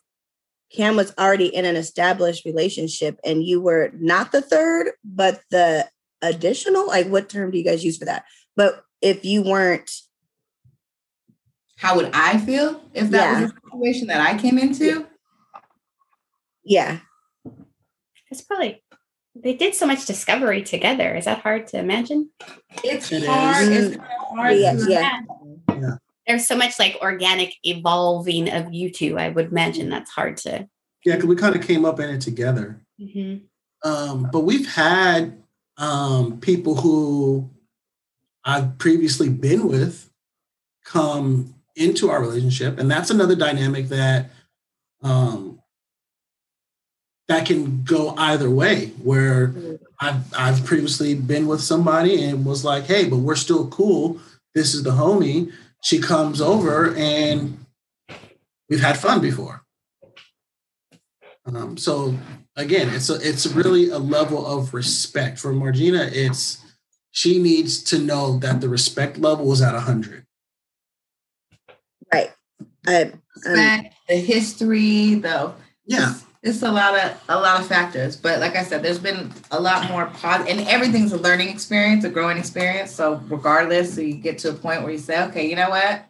Cam 0.72 0.96
was 0.96 1.12
already 1.18 1.54
in 1.54 1.66
an 1.66 1.76
established 1.76 2.46
relationship 2.46 3.20
and 3.24 3.44
you 3.44 3.60
were 3.60 3.90
not 3.94 4.32
the 4.32 4.40
third, 4.40 4.92
but 5.04 5.42
the 5.50 5.86
additional? 6.22 6.86
Like, 6.86 7.08
what 7.08 7.28
term 7.28 7.50
do 7.50 7.58
you 7.58 7.64
guys 7.64 7.84
use 7.84 7.98
for 7.98 8.06
that? 8.06 8.24
But 8.56 8.82
if 9.02 9.24
you 9.24 9.42
weren't, 9.42 9.90
How 11.76 11.94
would 11.94 12.10
I 12.12 12.38
feel 12.38 12.82
if 12.92 13.10
that 13.10 13.22
Yeah. 13.22 13.40
was 13.42 13.50
a 13.52 13.70
situation 13.70 14.08
that 14.08 14.20
I 14.20 14.36
came 14.36 14.58
into? 14.58 15.06
yeah, 16.64 16.98
It's 18.30 18.40
probably 18.42 18.82
they 19.36 19.54
did 19.54 19.74
so 19.74 19.86
much 19.86 20.04
discovery 20.04 20.62
together. 20.62 21.14
Is 21.14 21.26
that 21.26 21.38
hard 21.40 21.68
to 21.68 21.78
imagine? 21.78 22.30
It's 22.82 23.12
It 23.12 23.24
hard. 23.24 23.68
is. 23.68 23.86
It's 23.88 23.96
kind 23.96 24.10
of 24.20 24.36
hard. 24.36 24.56
Yeah, 24.58 24.72
to 24.74 24.90
yeah. 24.90 25.20
There's 26.28 26.46
so 26.46 26.56
much 26.56 26.78
like 26.78 26.98
organic 27.00 27.54
evolving 27.64 28.50
of 28.50 28.72
you 28.72 28.90
two. 28.90 29.18
I 29.18 29.30
would 29.30 29.46
imagine 29.50 29.88
that's 29.88 30.10
hard 30.10 30.36
to. 30.38 30.68
Yeah, 31.04 31.14
because 31.14 31.26
we 31.26 31.36
kind 31.36 31.56
of 31.56 31.62
came 31.62 31.86
up 31.86 31.98
in 32.00 32.10
it 32.10 32.20
together. 32.20 32.82
Um, 33.82 34.28
but 34.30 34.40
we've 34.40 34.68
had 34.68 35.42
um, 35.78 36.38
people 36.40 36.74
who 36.74 37.48
I've 38.44 38.76
previously 38.76 39.30
been 39.30 39.68
with 39.68 40.10
come 40.84 41.54
into 41.76 42.10
our 42.10 42.20
relationship, 42.20 42.78
and 42.78 42.90
that's 42.90 43.08
another 43.08 43.34
dynamic 43.34 43.88
that 43.88 44.30
um, 45.02 45.60
that 47.28 47.46
can 47.46 47.84
go 47.84 48.14
either 48.18 48.50
way. 48.50 48.88
Where 49.02 49.54
I've 49.98 50.34
I've 50.34 50.64
previously 50.66 51.14
been 51.14 51.46
with 51.46 51.62
somebody 51.62 52.22
and 52.22 52.44
was 52.44 52.66
like, 52.66 52.84
"Hey, 52.84 53.08
but 53.08 53.18
we're 53.18 53.36
still 53.36 53.68
cool. 53.68 54.20
This 54.54 54.74
is 54.74 54.82
the 54.82 54.90
homie." 54.90 55.52
She 55.82 56.00
comes 56.00 56.40
over, 56.40 56.94
and 56.96 57.64
we've 58.68 58.80
had 58.80 58.98
fun 58.98 59.20
before. 59.20 59.64
Um, 61.46 61.76
so 61.76 62.14
again, 62.56 62.90
it's 62.90 63.08
a, 63.08 63.14
it's 63.26 63.46
really 63.46 63.88
a 63.88 63.98
level 63.98 64.46
of 64.46 64.74
respect 64.74 65.38
for 65.38 65.52
Margina. 65.52 66.10
It's 66.12 66.64
she 67.10 67.40
needs 67.40 67.82
to 67.84 67.98
know 67.98 68.38
that 68.38 68.60
the 68.60 68.68
respect 68.68 69.18
level 69.18 69.50
is 69.52 69.62
at 69.62 69.74
hundred. 69.74 70.26
right. 72.12 72.32
I, 72.86 73.02
um, 73.02 73.22
Respect, 73.44 73.94
the 74.08 74.16
history, 74.16 75.14
though. 75.14 75.54
Yeah, 75.86 76.14
It's 76.48 76.62
a 76.62 76.70
lot 76.70 76.98
of 76.98 77.20
a 77.28 77.38
lot 77.38 77.60
of 77.60 77.66
factors, 77.66 78.16
but 78.16 78.40
like 78.40 78.56
I 78.56 78.62
said, 78.62 78.82
there's 78.82 78.98
been 78.98 79.32
a 79.50 79.60
lot 79.60 79.88
more 79.90 80.06
positive, 80.06 80.58
and 80.58 80.68
everything's 80.68 81.12
a 81.12 81.18
learning 81.18 81.48
experience, 81.48 82.04
a 82.04 82.08
growing 82.08 82.38
experience. 82.38 82.90
So 82.90 83.20
regardless, 83.28 83.94
so 83.94 84.00
you 84.00 84.14
get 84.14 84.38
to 84.38 84.50
a 84.50 84.54
point 84.54 84.82
where 84.82 84.92
you 84.92 84.98
say, 84.98 85.22
okay, 85.24 85.48
you 85.48 85.56
know 85.56 85.70
what, 85.70 86.06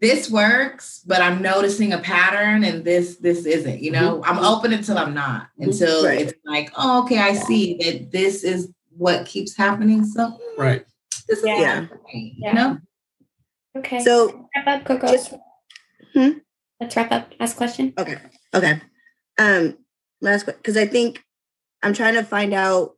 this 0.00 0.30
works, 0.30 1.02
but 1.06 1.22
I'm 1.22 1.40
noticing 1.40 1.92
a 1.92 1.98
pattern, 1.98 2.62
and 2.62 2.84
this 2.84 3.16
this 3.16 3.46
isn't. 3.46 3.80
You 3.80 3.92
know, 3.92 4.22
I'm 4.24 4.38
open 4.38 4.72
until 4.72 4.98
I'm 4.98 5.14
not, 5.14 5.48
until 5.58 6.04
Right. 6.04 6.20
it's 6.20 6.34
like, 6.44 6.70
oh, 6.76 7.04
okay, 7.04 7.18
I 7.18 7.32
see 7.32 7.78
that 7.78 8.12
this 8.12 8.44
is 8.44 8.70
what 8.90 9.26
keeps 9.26 9.56
happening. 9.56 10.04
So 10.04 10.38
right. 10.58 10.84
this 11.28 11.38
is 11.38 11.46
Yeah. 11.46 11.58
yeah. 11.60 11.86
you 12.12 12.52
know. 12.52 12.78
Okay. 13.76 14.00
so 14.00 14.48
wrap 14.54 14.66
up, 14.66 14.84
Coco. 14.84 15.06
just 15.10 15.32
Hmm? 16.14 16.38
Let's 16.80 16.96
wrap 16.96 17.12
up. 17.12 17.32
Ask 17.40 17.56
question. 17.56 17.92
Okay. 17.98 18.18
Okay. 18.54 18.80
Um, 19.38 19.78
last 20.20 20.46
because 20.46 20.76
I 20.76 20.86
think 20.86 21.22
I'm 21.82 21.94
trying 21.94 22.14
to 22.14 22.24
find 22.24 22.52
out 22.52 22.92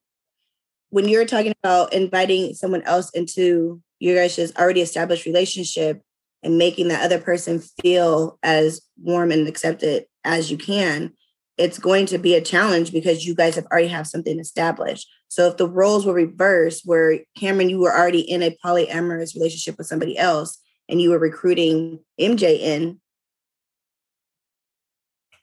when 0.88 1.08
you're 1.08 1.26
talking 1.26 1.52
about 1.62 1.92
inviting 1.92 2.54
someone 2.54 2.82
else 2.82 3.10
into 3.10 3.80
your 3.98 4.16
guys' 4.16 4.52
already 4.56 4.80
established 4.80 5.26
relationship 5.26 6.02
and 6.42 6.58
making 6.58 6.88
that 6.88 7.04
other 7.04 7.20
person 7.20 7.60
feel 7.82 8.38
as 8.42 8.80
warm 9.02 9.30
and 9.30 9.46
accepted 9.46 10.06
as 10.24 10.50
you 10.50 10.56
can, 10.56 11.12
it's 11.58 11.78
going 11.78 12.06
to 12.06 12.18
be 12.18 12.34
a 12.34 12.40
challenge 12.40 12.92
because 12.92 13.26
you 13.26 13.34
guys 13.34 13.54
have 13.54 13.66
already 13.66 13.88
have 13.88 14.06
something 14.06 14.38
established. 14.40 15.06
So 15.28 15.46
if 15.46 15.58
the 15.58 15.68
roles 15.68 16.06
were 16.06 16.14
reversed, 16.14 16.82
where 16.86 17.20
Cameron, 17.36 17.68
you 17.68 17.78
were 17.78 17.94
already 17.94 18.20
in 18.20 18.42
a 18.42 18.56
polyamorous 18.64 19.34
relationship 19.34 19.76
with 19.76 19.86
somebody 19.86 20.16
else 20.16 20.58
and 20.88 21.00
you 21.00 21.10
were 21.10 21.18
recruiting 21.18 22.00
MJ 22.18 22.58
in, 22.58 23.00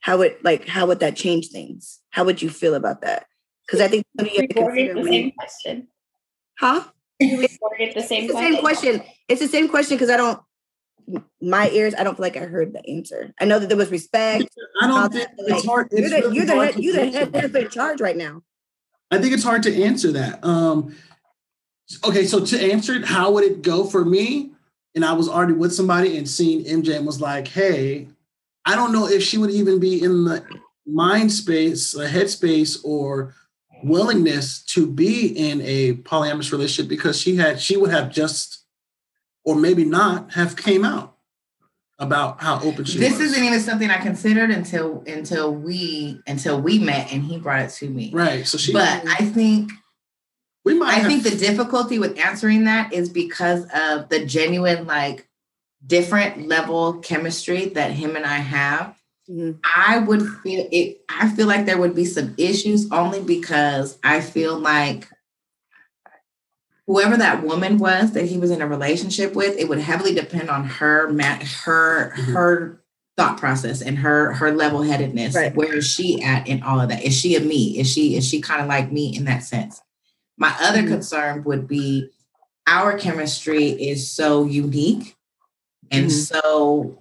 how 0.08 0.18
would 0.20 0.38
like 0.42 0.66
how 0.70 0.86
would 0.86 1.02
that 1.02 1.18
change 1.18 1.50
things? 1.50 2.00
How 2.12 2.24
would 2.24 2.42
you 2.42 2.50
feel 2.50 2.76
about 2.76 3.02
that? 3.02 3.26
Because 3.66 3.82
I 3.82 3.90
think 3.90 4.06
some 4.18 4.26
of 4.26 4.32
you 4.34 4.40
have 4.40 4.48
to 4.48 4.54
consider 4.56 4.94
the 4.94 5.04
same 5.04 5.32
question. 5.34 5.88
huh? 6.58 6.84
You 7.20 7.38
reworded 7.40 7.94
the 7.94 8.02
same 8.02 8.24
It's 8.24 8.28
the 8.28 8.34
question. 8.34 8.54
same 8.54 8.60
question. 8.62 9.04
It's 9.28 9.42
the 9.42 9.48
same 9.50 9.68
question 9.68 9.98
because 9.98 10.10
I 10.10 10.16
don't 10.16 10.40
my 11.42 11.70
ears, 11.72 11.94
I 11.94 12.06
don't 12.06 12.16
feel 12.16 12.24
like 12.24 12.38
I 12.38 12.46
heard 12.46 12.72
the 12.72 12.90
answer. 12.90 13.34
I 13.42 13.44
know 13.44 13.60
that 13.60 13.68
there 13.68 13.78
was 13.78 13.92
respect. 13.92 14.46
I 14.82 14.88
don't 14.88 15.12
think 15.12 15.28
that, 15.28 15.36
it's 15.40 15.52
like, 15.52 15.66
hard. 15.66 15.88
You're 15.92 16.10
the 16.10 16.16
really 16.16 16.36
you're 16.38 16.46
the 16.46 16.56
hard 16.56 16.68
head, 16.68 16.76
to 16.76 16.82
you're 16.82 16.94
the 16.94 17.12
head 17.12 17.34
that. 17.34 17.42
head 17.42 17.56
in 17.56 17.70
charge 17.70 18.00
right 18.00 18.16
now. 18.16 18.44
I 19.12 19.18
think 19.18 19.34
it's 19.34 19.44
hard 19.44 19.64
to 19.64 19.84
answer 19.84 20.14
that. 20.14 20.42
Um, 20.46 20.96
okay, 22.06 22.26
so 22.26 22.46
to 22.46 22.72
answer 22.72 22.94
it, 22.94 23.04
how 23.04 23.32
would 23.32 23.44
it 23.44 23.62
go 23.62 23.84
for 23.84 24.06
me? 24.06 24.52
And 24.96 25.04
I 25.04 25.12
was 25.12 25.28
already 25.28 25.54
with 25.54 25.74
somebody 25.74 26.18
and 26.18 26.30
seeing 26.30 26.64
MJ 26.64 26.96
and 26.96 27.06
was 27.06 27.20
like, 27.20 27.50
hey, 27.50 28.08
I 28.68 28.76
don't 28.76 28.92
know 28.92 29.08
if 29.08 29.24
she 29.24 29.38
would 29.38 29.50
even 29.52 29.80
be 29.80 30.04
in 30.04 30.26
the 30.26 30.46
mind 30.86 31.32
space, 31.32 31.94
the 31.94 32.06
headspace, 32.06 32.78
or 32.84 33.34
willingness 33.84 34.64
to 34.66 34.86
be 34.86 35.28
in 35.28 35.62
a 35.62 35.94
polyamorous 35.98 36.52
relationship 36.52 36.90
because 36.90 37.20
she 37.20 37.36
had 37.38 37.60
she 37.60 37.78
would 37.78 37.92
have 37.92 38.12
just 38.12 38.64
or 39.46 39.56
maybe 39.56 39.86
not 39.86 40.34
have 40.34 40.56
came 40.56 40.84
out 40.84 41.16
about 42.00 42.42
how 42.42 42.60
open 42.62 42.86
she 42.86 43.00
This 43.00 43.14
was. 43.20 43.32
isn't 43.32 43.44
even 43.44 43.60
something 43.60 43.90
I 43.90 43.98
considered 43.98 44.50
until 44.52 45.04
until 45.08 45.54
we 45.56 46.20
until 46.28 46.60
we 46.62 46.78
met 46.80 47.12
and 47.14 47.24
he 47.24 47.38
brought 47.40 47.62
it 47.62 47.70
to 47.80 47.90
me. 47.90 48.12
right. 48.14 48.46
So 48.46 48.58
she 48.58 48.74
But 48.74 49.04
I 49.08 49.26
think 49.26 49.72
we 50.66 50.74
might 50.78 50.90
I 50.90 51.00
have, 51.00 51.08
think 51.12 51.24
the 51.24 51.36
difficulty 51.38 51.98
with 52.00 52.20
answering 52.20 52.66
that 52.66 52.92
is 52.94 53.10
because 53.10 53.64
of 53.74 54.10
the 54.10 54.26
genuine 54.26 54.86
like 54.86 55.28
different 55.86 56.48
level 56.48 56.94
chemistry 57.00 57.68
that 57.70 57.92
him 57.92 58.16
and 58.16 58.26
I 58.26 58.38
have. 58.38 58.96
Mhm. 59.30 59.60
I 59.76 60.00
would 60.00 60.26
feel 60.42 60.68
it 60.72 61.02
I 61.10 61.30
feel 61.30 61.48
like 61.48 61.66
there 61.66 61.78
would 61.78 61.96
be 61.96 62.06
some 62.06 62.34
issues 62.38 62.90
only 62.92 63.22
because 63.22 63.98
I 64.04 64.22
feel 64.22 64.58
like 64.58 65.08
whoever 66.86 67.18
that 67.18 67.44
woman 67.44 67.78
was 67.78 68.14
that 68.14 68.26
he 68.26 68.38
was 68.38 68.50
in 68.52 68.62
a 68.62 68.68
relationship 68.68 69.34
with, 69.36 69.58
it 69.58 69.68
would 69.68 69.80
heavily 69.80 70.14
depend 70.14 70.50
on 70.50 70.64
her 70.66 71.12
ma- 71.12 71.40
her 71.66 72.14
Mhm. 72.16 72.34
her 72.34 72.82
thought 73.18 73.38
process 73.38 73.82
and 73.82 73.98
her 73.98 74.32
her 74.34 74.52
level 74.54 74.84
headedness. 74.84 75.36
Right. 75.36 75.54
Where 75.56 75.76
is 75.76 75.86
she 75.88 76.22
at 76.22 76.48
in 76.48 76.64
all 76.64 76.80
of 76.80 76.90
that? 76.90 77.04
Is 77.04 77.14
she 77.16 77.36
a 77.36 77.42
me? 77.42 77.78
Is 77.80 77.92
she 77.92 78.16
is 78.16 78.26
she 78.26 78.40
kind 78.40 78.62
of 78.62 78.68
like 78.68 78.92
me 78.92 79.14
in 79.16 79.26
that 79.26 79.44
sense? 79.44 79.82
My 80.38 80.56
other 80.62 80.84
Mhm. 80.84 80.88
concern 80.88 81.44
would 81.44 81.68
be 81.68 82.10
our 82.68 82.98
chemistry 82.98 83.70
is 83.70 84.10
so 84.10 84.46
unique 84.46 85.17
and 85.92 86.08
Mhm. 86.08 86.12
so 86.12 86.98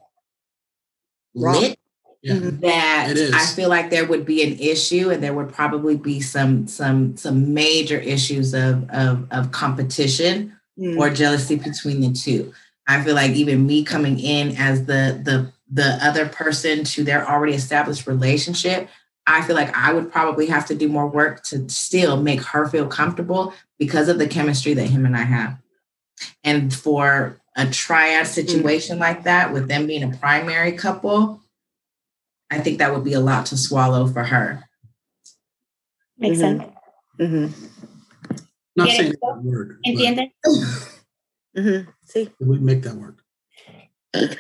lit 1.35 1.79
yeah. 2.23 2.35
That 2.61 3.31
I 3.35 3.47
feel 3.55 3.69
like 3.69 3.91
there 3.91 4.05
would 4.05 4.27
be 4.27 4.43
an 4.43 4.59
issue 4.59 5.11
and 5.11 5.23
there 5.23 5.33
would 5.35 5.53
probably 5.53 5.97
be 5.97 6.21
some 6.21 6.67
some 6.67 7.17
some 7.17 7.55
major 7.55 7.99
issues 7.99 8.53
of 8.53 8.89
of, 8.91 9.27
of 9.31 9.53
competition 9.53 10.53
Mm. 10.79 10.99
or 10.99 11.09
jealousy 11.09 11.57
between 11.57 12.01
the 12.03 12.13
two. 12.13 12.53
I 12.87 13.03
feel 13.03 13.15
like 13.15 13.31
even 13.31 13.65
me 13.67 13.83
coming 13.83 14.19
in 14.19 14.57
as 14.59 14.85
the 14.87 15.21
the 15.25 15.51
the 15.73 15.99
other 16.05 16.27
person 16.29 16.85
to 16.85 17.03
their 17.05 17.27
already 17.29 17.55
established 17.55 18.07
relationship, 18.07 18.89
I 19.27 19.41
feel 19.43 19.57
like 19.57 19.75
I 19.77 19.93
would 19.95 20.13
probably 20.13 20.47
have 20.47 20.67
to 20.67 20.75
do 20.75 20.89
more 20.89 21.07
work 21.09 21.43
to 21.45 21.67
still 21.71 22.21
make 22.21 22.43
her 22.43 22.69
feel 22.69 22.87
comfortable 22.87 23.55
because 23.79 24.09
of 24.09 24.19
the 24.19 24.27
chemistry 24.27 24.75
that 24.75 24.89
him 24.89 25.07
and 25.07 25.17
I 25.17 25.23
have. 25.23 25.57
And 26.45 26.75
for 26.75 27.39
a 27.57 27.67
triad 27.71 28.27
situation 28.27 28.99
like 28.99 29.25
that, 29.25 29.53
with 29.53 29.67
them 29.69 29.87
being 29.87 30.03
a 30.03 30.17
primary 30.19 30.73
couple, 30.73 31.41
I 32.51 32.59
think 32.61 32.79
that 32.79 32.93
would 32.95 33.05
be 33.05 33.15
a 33.15 33.21
lot 33.21 33.47
to 33.47 33.57
swallow 33.57 34.07
for 34.07 34.25
her. 34.25 34.65
Makes 36.19 36.39
Mhm. 36.39 36.41
sense. 36.41 36.63
Mhm. 37.21 37.71
not 38.77 38.89
saying 38.91 39.13
that 39.23 39.41
word. 39.43 39.79
but 39.83 39.91
Entiende? 39.91 40.31
Mhm. 41.57 41.87
See, 42.05 42.29
We 42.41 42.59
make 42.59 42.83
that 42.83 42.95
work. 42.97 43.23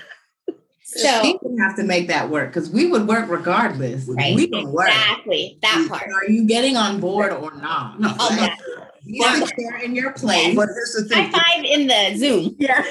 So 0.88 1.20
she 1.22 1.36
would 1.42 1.58
have 1.60 1.74
to 1.76 1.82
make 1.82 2.08
that 2.08 2.30
work 2.30 2.50
because 2.50 2.70
we 2.70 2.86
would 2.86 3.08
work 3.08 3.28
regardless. 3.28 4.04
right, 4.06 4.34
We 4.34 4.46
would 4.46 4.66
work. 4.68 4.88
exactly 4.88 5.58
that 5.60 5.86
part. 5.90 6.04
Are 6.10 6.30
you 6.30 6.46
getting 6.46 6.76
on 6.76 7.00
board 7.00 7.32
or 7.32 7.52
not? 7.56 8.00
No. 8.00 8.14
Oh, 8.18 8.36
yeah. 8.38 8.54
You 9.06 9.22
sit 9.36 9.52
there 9.56 9.76
in 9.78 9.94
your 9.94 10.12
place. 10.12 10.54
But 10.56 10.68
here's 10.68 11.06
the 11.08 11.14
High 11.14 11.22
thing. 11.24 11.32
five 11.32 11.64
in 11.64 11.86
the 11.86 12.16
Zoom. 12.18 12.56
yeah. 12.58 12.84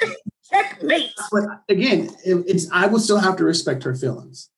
Checkmate. 0.52 1.10
But 1.30 1.44
again, 1.68 2.10
it- 2.24 2.44
it's 2.46 2.70
I 2.70 2.86
would 2.86 3.00
still 3.02 3.18
have 3.18 3.36
to 3.36 3.44
respect 3.44 3.82
her 3.84 3.94
feelings. 3.94 4.48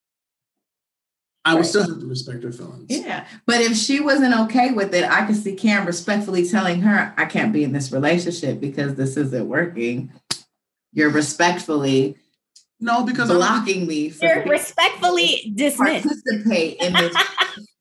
I 1.45 1.53
would 1.55 1.61
Right. 1.61 1.67
still 1.69 1.83
have 1.87 2.01
to 2.01 2.07
respect 2.07 2.43
her 2.43 2.53
feelings. 2.53 2.87
Yeah. 2.89 3.27
But 3.47 3.61
if 3.61 3.77
she 3.77 4.01
wasn't 4.01 4.35
okay 4.47 4.73
with 4.73 4.95
it, 4.95 5.05
I 5.05 5.27
could 5.27 5.37
see 5.37 5.55
Cam 5.55 5.87
respectfully 5.87 6.49
telling 6.49 6.81
her, 6.81 7.13
I 7.19 7.27
can't 7.27 7.53
be 7.53 7.63
in 7.65 7.73
this 7.73 7.93
relationship 7.93 8.61
because 8.61 8.95
this 8.95 9.17
isn't 9.19 9.47
working. 9.47 10.11
You're 10.93 11.11
respectfully 11.11 12.17
No, 12.81 13.05
because 13.05 13.31
I'm 13.31 13.37
blocking 13.37 13.87
me 13.87 14.09
from 14.11 14.27
You're 14.29 14.45
respectfully 14.47 15.53
dismissed. 15.55 16.07
participate 16.07 16.79
in 16.81 16.93
this. 16.95 17.15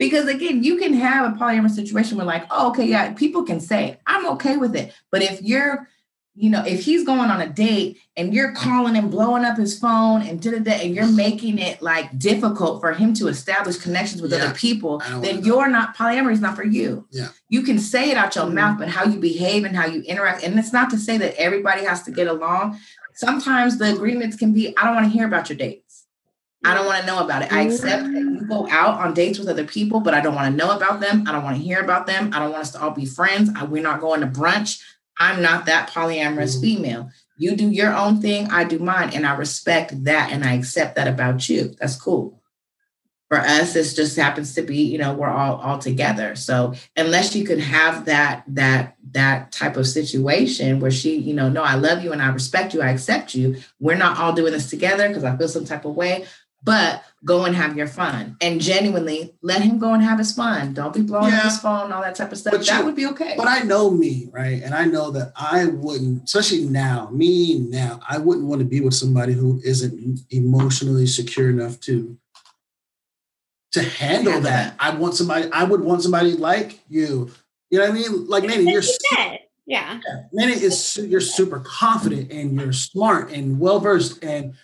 Because 0.00 0.26
again, 0.28 0.64
you 0.64 0.78
can 0.78 0.94
have 0.94 1.30
a 1.30 1.38
polyamorous 1.38 1.72
situation 1.72 2.16
where, 2.16 2.26
like, 2.26 2.46
oh, 2.50 2.70
okay, 2.70 2.86
yeah, 2.86 3.12
people 3.12 3.42
can 3.44 3.60
say, 3.60 3.98
I'm 4.06 4.26
okay 4.30 4.56
with 4.56 4.74
it. 4.74 4.94
But 5.10 5.20
if 5.22 5.42
you're, 5.42 5.88
you 6.34 6.48
know, 6.48 6.64
if 6.64 6.84
he's 6.86 7.04
going 7.04 7.28
on 7.30 7.42
a 7.42 7.46
date 7.46 7.98
and 8.16 8.32
you're 8.32 8.52
calling 8.52 8.96
and 8.96 9.10
blowing 9.10 9.44
up 9.44 9.58
his 9.58 9.78
phone 9.78 10.22
and 10.22 10.40
da 10.40 10.52
da 10.52 10.58
da, 10.60 10.72
and 10.82 10.94
you're 10.94 11.12
making 11.26 11.58
it 11.58 11.82
like 11.82 12.18
difficult 12.18 12.80
for 12.80 12.94
him 12.94 13.12
to 13.20 13.28
establish 13.28 13.76
connections 13.76 14.22
with 14.22 14.32
Yeah, 14.32 14.38
other 14.38 14.54
people, 14.54 15.02
then 15.20 15.44
you're 15.44 15.68
not 15.68 15.94
polyamory 15.94 16.32
is 16.32 16.40
not 16.40 16.56
for 16.56 16.64
you. 16.64 17.06
Yeah. 17.10 17.28
You 17.50 17.60
can 17.60 17.78
say 17.78 18.10
it 18.10 18.16
out 18.16 18.34
your 18.36 18.46
Mhm. 18.46 18.54
mouth, 18.54 18.78
but 18.78 18.88
how 18.88 19.04
you 19.04 19.18
behave 19.20 19.64
and 19.66 19.76
how 19.76 19.84
you 19.86 20.00
interact, 20.12 20.42
and 20.44 20.58
it's 20.58 20.72
not 20.72 20.88
to 20.90 20.98
say 20.98 21.18
that 21.18 21.34
everybody 21.38 21.84
has 21.84 22.02
to 22.04 22.10
get 22.10 22.26
along. 22.26 22.78
Sometimes 23.12 23.76
the 23.76 23.92
agreements 23.92 24.34
can 24.36 24.54
be, 24.54 24.74
I 24.78 24.86
don't 24.86 24.94
want 24.94 25.06
to 25.12 25.16
hear 25.16 25.26
about 25.26 25.50
your 25.50 25.58
dates. 25.58 25.89
I 26.64 26.74
don't 26.74 26.86
want 26.86 27.00
to 27.00 27.06
know 27.06 27.24
about 27.24 27.42
it. 27.42 27.52
I 27.52 27.62
accept 27.62 28.04
that 28.04 28.12
you 28.20 28.46
go 28.46 28.68
out 28.68 28.98
on 29.00 29.14
dates 29.14 29.38
with 29.38 29.48
other 29.48 29.64
people, 29.64 30.00
but 30.00 30.12
I 30.12 30.20
don't 30.20 30.34
want 30.34 30.50
to 30.52 30.56
know 30.56 30.76
about 30.76 31.00
them. 31.00 31.24
I 31.26 31.32
don't 31.32 31.42
want 31.42 31.56
to 31.56 31.62
hear 31.62 31.80
about 31.80 32.06
them. 32.06 32.30
I 32.34 32.38
don't 32.38 32.50
want 32.50 32.62
us 32.62 32.72
to 32.72 32.82
all 32.82 32.90
be 32.90 33.06
friends. 33.06 33.50
I, 33.56 33.64
we're 33.64 33.82
not 33.82 34.00
going 34.00 34.20
to 34.20 34.26
brunch. 34.26 34.80
I'm 35.18 35.40
not 35.42 35.66
that 35.66 35.90
polyamorous 35.90 36.56
Mhm. 36.56 36.60
female. 36.60 37.10
You 37.38 37.56
do 37.56 37.70
your 37.70 37.94
own 37.94 38.20
thing, 38.20 38.48
I 38.50 38.64
do 38.64 38.78
mine, 38.78 39.10
and 39.14 39.26
I 39.26 39.34
respect 39.34 40.04
that 40.04 40.30
and 40.30 40.44
I 40.44 40.52
accept 40.54 40.96
that 40.96 41.08
about 41.08 41.48
you. 41.48 41.74
That's 41.80 41.96
cool. 41.96 42.42
For 43.30 43.38
us, 43.38 43.72
this 43.72 43.94
just 43.94 44.16
happens 44.16 44.54
to 44.56 44.62
be, 44.62 44.82
you 44.82 44.98
know, 44.98 45.14
we're 45.14 45.28
all 45.30 45.56
all 45.56 45.78
together. 45.78 46.34
So 46.34 46.74
unless 46.96 47.34
you 47.34 47.44
could 47.44 47.60
have 47.60 48.04
that 48.06 48.42
that 48.48 48.96
that 49.12 49.52
type 49.52 49.76
of 49.76 49.86
situation 49.86 50.80
where 50.80 50.90
she, 50.90 51.16
you 51.16 51.32
know, 51.32 51.48
no, 51.48 51.62
I 51.62 51.76
love 51.76 52.02
you 52.04 52.12
and 52.12 52.20
I 52.20 52.28
respect 52.30 52.74
you, 52.74 52.82
I 52.82 52.90
accept 52.90 53.34
you. 53.34 53.56
We're 53.78 53.96
not 53.96 54.18
all 54.18 54.32
doing 54.32 54.52
this 54.52 54.68
together 54.68 55.06
because 55.08 55.24
I 55.24 55.36
feel 55.36 55.48
some 55.48 55.64
type 55.64 55.84
of 55.84 55.94
way 55.94 56.26
but 56.62 57.02
go 57.24 57.44
and 57.44 57.54
have 57.54 57.76
your 57.76 57.86
fun 57.86 58.36
and 58.40 58.60
genuinely 58.60 59.34
let 59.42 59.60
him 59.62 59.78
go 59.78 59.92
and 59.94 60.02
have 60.02 60.18
his 60.18 60.32
fun. 60.32 60.72
Don't 60.74 60.92
be 60.94 61.02
blowing 61.02 61.26
up 61.26 61.30
Yeah. 61.32 61.42
his 61.44 61.58
phone, 61.58 61.92
all 61.92 62.02
that 62.02 62.14
type 62.14 62.32
of 62.32 62.38
stuff. 62.38 62.52
But 62.52 62.66
that 62.66 62.78
you- 62.80 62.84
would 62.86 62.96
be 62.96 63.06
okay. 63.06 63.34
But 63.36 63.46
I 63.48 63.60
know 63.60 63.90
me, 63.90 64.28
right? 64.32 64.62
And 64.62 64.74
I 64.74 64.84
know 64.86 65.10
that 65.12 65.32
I 65.36 65.66
wouldn't, 65.66 66.24
especially 66.24 66.64
now, 66.66 67.08
me 67.12 67.58
now, 67.58 68.00
I 68.08 68.18
wouldn't 68.18 68.46
want 68.46 68.60
to 68.60 68.64
be 68.66 68.80
with 68.80 68.94
somebody 68.94 69.32
who 69.34 69.60
isn't 69.64 70.20
emotionally 70.30 71.06
secure 71.06 71.50
enough 71.50 71.80
to 71.80 72.16
to 73.72 73.82
handle 73.82 74.32
Handle 74.32 74.50
that. 74.50 74.74
I 74.80 74.90
want 74.96 75.14
somebody, 75.14 75.48
I 75.52 75.62
would 75.64 75.80
want 75.80 76.02
somebody 76.02 76.32
like 76.32 76.80
you. 76.88 77.30
You 77.70 77.78
know 77.78 77.84
what 77.84 77.90
I 77.90 77.94
mean? 77.94 78.26
Like 78.26 78.42
Nene, 78.44 78.66
you're 78.66 78.80
Like 78.80 78.88
you 78.88 78.92
su- 78.92 78.98
said. 79.16 79.38
Yeah. 79.66 80.00
Nene 80.32 80.50
is 80.58 80.96
you're 80.96 81.20
super 81.20 81.60
confident 81.60 82.32
and 82.32 82.60
you're 82.60 82.72
smart 82.72 83.30
and 83.30 83.60
well 83.60 83.78
versed 83.78 84.24
and 84.24 84.54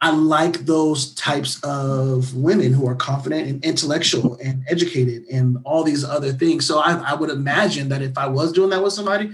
I 0.00 0.10
like 0.10 0.60
those 0.66 1.14
types 1.14 1.62
of 1.62 2.34
women 2.36 2.72
who 2.74 2.86
are 2.86 2.94
confident 2.94 3.48
and 3.48 3.64
intellectual 3.64 4.36
and 4.42 4.62
educated 4.68 5.24
and 5.32 5.56
all 5.64 5.82
these 5.82 6.04
other 6.04 6.32
things. 6.32 6.66
So 6.66 6.78
I, 6.80 6.96
I 6.98 7.14
would 7.14 7.30
imagine 7.30 7.88
that 7.88 8.02
if 8.02 8.18
I 8.18 8.26
was 8.26 8.52
doing 8.52 8.70
that 8.70 8.82
with 8.82 8.92
somebody, 8.92 9.30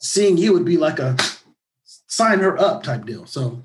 seeing 0.00 0.38
you 0.38 0.52
would 0.54 0.64
be 0.64 0.78
like 0.78 0.98
a 0.98 1.16
sign 2.06 2.38
her 2.40 2.58
up 2.58 2.82
type 2.82 3.04
deal. 3.04 3.26
So 3.26 3.62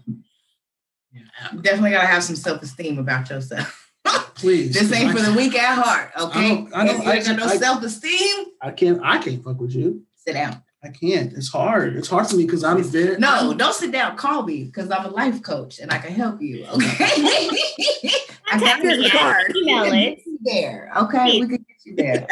you 1.14 1.62
definitely 1.62 1.92
gotta 1.92 2.08
have 2.08 2.24
some 2.24 2.36
self-esteem 2.36 2.98
about 3.00 3.30
yourself. 3.30 3.90
please, 4.36 4.74
this 4.74 4.92
ain't 4.92 5.12
for 5.18 5.22
the 5.24 5.34
weak 5.34 5.56
at 5.56 5.82
heart, 5.82 6.12
okay? 6.20 6.40
I 6.40 6.48
don't- 6.50 6.74
I 6.76 6.86
don't- 6.86 7.00
if 7.00 7.06
you 7.06 7.12
ain't 7.12 7.26
got 7.26 7.38
no 7.38 7.48
self-esteem, 7.48 8.46
I 8.62 8.72
can't 8.72 9.00
I 9.04 9.18
can't 9.20 9.44
fuck 9.44 9.60
with 9.62 9.74
you. 9.74 10.04
sit 10.16 10.34
down. 10.34 10.62
I 10.86 10.90
can't. 10.90 11.34
It's 11.34 11.50
hard. 11.50 11.96
It's 11.96 12.08
hard 12.08 12.28
for 12.28 12.36
me 12.36 12.46
because 12.46 12.64
I'm 12.64 12.82
very 12.84 13.18
No, 13.18 13.54
don't 13.54 13.74
sit 13.74 13.92
down. 13.92 14.16
Call 14.18 14.44
me 14.44 14.66
because 14.66 14.90
I'm 14.92 15.06
a 15.06 15.10
life 15.10 15.42
coach 15.42 15.80
and 15.80 15.92
I 15.92 15.98
can 15.98 16.14
help 16.14 16.42
you. 16.42 16.66
Okay. 16.76 17.50
I 18.52 18.60
got 18.60 18.84
your 18.84 19.10
card. 19.10 19.56
email 19.56 19.86
can 19.86 19.94
it. 19.96 20.16
get 20.18 20.26
you 20.26 20.40
there. 20.44 20.92
Okay, 20.98 21.40
we 21.40 21.48
can 21.48 21.50
get 21.58 21.78
you 21.84 21.96
there. 21.96 22.28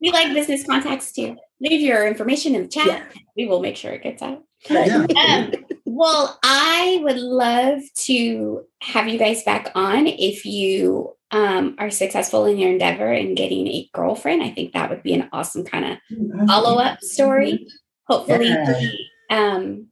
We 0.00 0.12
like 0.12 0.32
business 0.32 0.64
contacts 0.64 1.12
too. 1.12 1.36
Leave 1.60 1.80
your 1.80 2.06
information 2.06 2.54
in 2.54 2.62
the 2.62 2.68
chat. 2.68 2.86
Yeah. 2.86 3.04
We 3.36 3.46
will 3.48 3.60
make 3.60 3.76
sure 3.76 3.90
it 3.92 4.02
gets 4.02 4.22
out. 4.22 4.44
Yeah. 4.68 5.06
Um, 5.16 5.52
well, 5.84 6.38
I 6.42 7.00
would 7.02 7.16
love 7.18 7.80
to 8.06 8.64
have 8.82 9.08
you 9.08 9.18
guys 9.18 9.42
back 9.42 9.70
on 9.74 10.06
if 10.06 10.44
you 10.44 11.14
um, 11.30 11.76
are 11.78 11.90
successful 11.90 12.44
in 12.46 12.58
your 12.58 12.70
endeavor 12.70 13.12
in 13.12 13.34
getting 13.34 13.66
a 13.68 13.88
girlfriend. 13.92 14.42
I 14.42 14.50
think 14.50 14.72
that 14.72 14.90
would 14.90 15.02
be 15.02 15.14
an 15.14 15.28
awesome 15.32 15.64
kind 15.64 15.84
of 15.84 16.48
follow 16.48 16.78
up 16.78 17.00
story. 17.02 17.68
Hopefully, 18.06 18.48
Yeah. 18.48 18.90
um, 19.30 19.88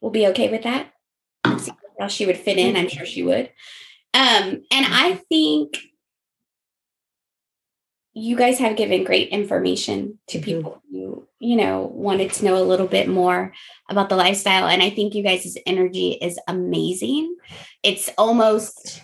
will 0.00 0.10
be 0.10 0.26
okay 0.28 0.50
with 0.50 0.62
that. 0.64 0.92
How 1.44 2.08
she 2.08 2.26
would 2.26 2.38
fit 2.38 2.58
in. 2.58 2.76
I'm 2.76 2.88
sure 2.88 3.06
she 3.06 3.22
would. 3.22 3.50
Um, 4.14 4.62
and 4.72 4.86
I 4.86 5.20
think 5.28 5.78
you 8.20 8.36
guys 8.36 8.58
have 8.58 8.76
given 8.76 9.02
great 9.02 9.28
information 9.30 10.18
to 10.28 10.38
Mhm. 10.38 10.44
people 10.44 10.82
who, 10.90 11.26
you 11.38 11.56
know, 11.56 11.90
wanted 11.94 12.30
to 12.34 12.44
know 12.44 12.56
a 12.56 12.64
little 12.70 12.86
bit 12.86 13.08
more 13.08 13.52
about 13.88 14.08
the 14.10 14.16
lifestyle. 14.16 14.66
And 14.68 14.82
I 14.82 14.90
think 14.90 15.14
you 15.14 15.22
guys' 15.22 15.56
energy 15.66 16.18
is 16.20 16.38
amazing. 16.46 17.34
It's 17.82 18.10
almost 18.18 19.00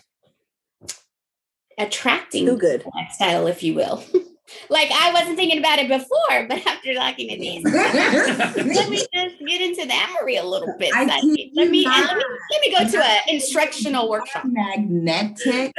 attracting 1.79 2.47
Too 2.47 2.57
good. 2.59 2.85
lifestyle, 2.95 3.47
if 3.47 3.63
you 3.63 3.75
will. 3.75 4.05
like 4.69 4.91
I 4.93 5.13
wasn't 5.13 5.37
thinking 5.37 5.59
about 5.59 5.79
it 5.79 5.89
before, 5.89 6.47
but 6.49 6.67
after 6.67 6.93
talking 6.95 7.29
to 7.31 7.39
these, 7.39 7.65
let 7.65 8.91
me 8.91 8.99
just 9.15 9.39
get 9.47 9.61
into 9.63 9.87
the 9.87 9.95
Amory 9.95 10.37
a 10.37 10.45
little 10.45 10.75
bit. 10.79 10.93
I 10.95 11.05
Let 11.05 11.25
me 11.25 11.51
let 11.55 11.71
me 11.71 11.85
let 11.85 12.61
me 12.61 12.71
go 12.71 12.89
to 12.91 13.05
an 13.05 13.21
instructional 13.29 14.09
workshop. 14.11 14.45
Magnetic. 14.45 15.73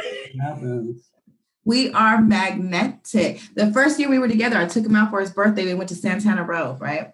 Happens. 1.67 1.87
We 1.87 1.91
are 1.93 2.21
magnetic. 2.21 3.41
The 3.55 3.71
first 3.71 3.99
year 3.99 4.09
we 4.09 4.19
were 4.19 4.27
together, 4.27 4.57
I 4.57 4.65
took 4.65 4.85
him 4.85 4.95
out 4.95 5.09
for 5.09 5.19
his 5.19 5.31
birthday. 5.31 5.65
We 5.65 5.73
went 5.73 5.89
to 5.89 5.95
Santana 5.95 6.43
Row, 6.43 6.77
right? 6.79 7.13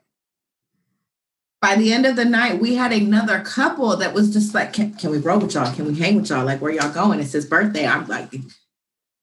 By 1.62 1.76
the 1.76 1.94
end 1.94 2.06
of 2.06 2.16
the 2.18 2.26
night, 2.26 2.60
we 2.60 2.76
had 2.76 2.92
another 2.92 3.40
couple 3.40 3.96
that 3.96 4.14
was 4.14 4.34
just 4.34 4.54
like, 4.54 4.74
can, 4.74 4.94
can 4.96 5.12
we 5.12 5.18
roll 5.20 5.40
with 5.40 5.54
y'all? 5.54 5.74
Can 5.74 5.86
we 5.86 5.96
hang 5.96 6.18
with 6.18 6.30
y'all? 6.30 6.46
Like, 6.46 6.62
where 6.62 6.72
y'all 6.74 6.94
going? 6.94 7.20
It's 7.22 7.32
his 7.32 7.46
birthday. 7.46 7.88
I'm 7.88 8.06
like, 8.08 8.34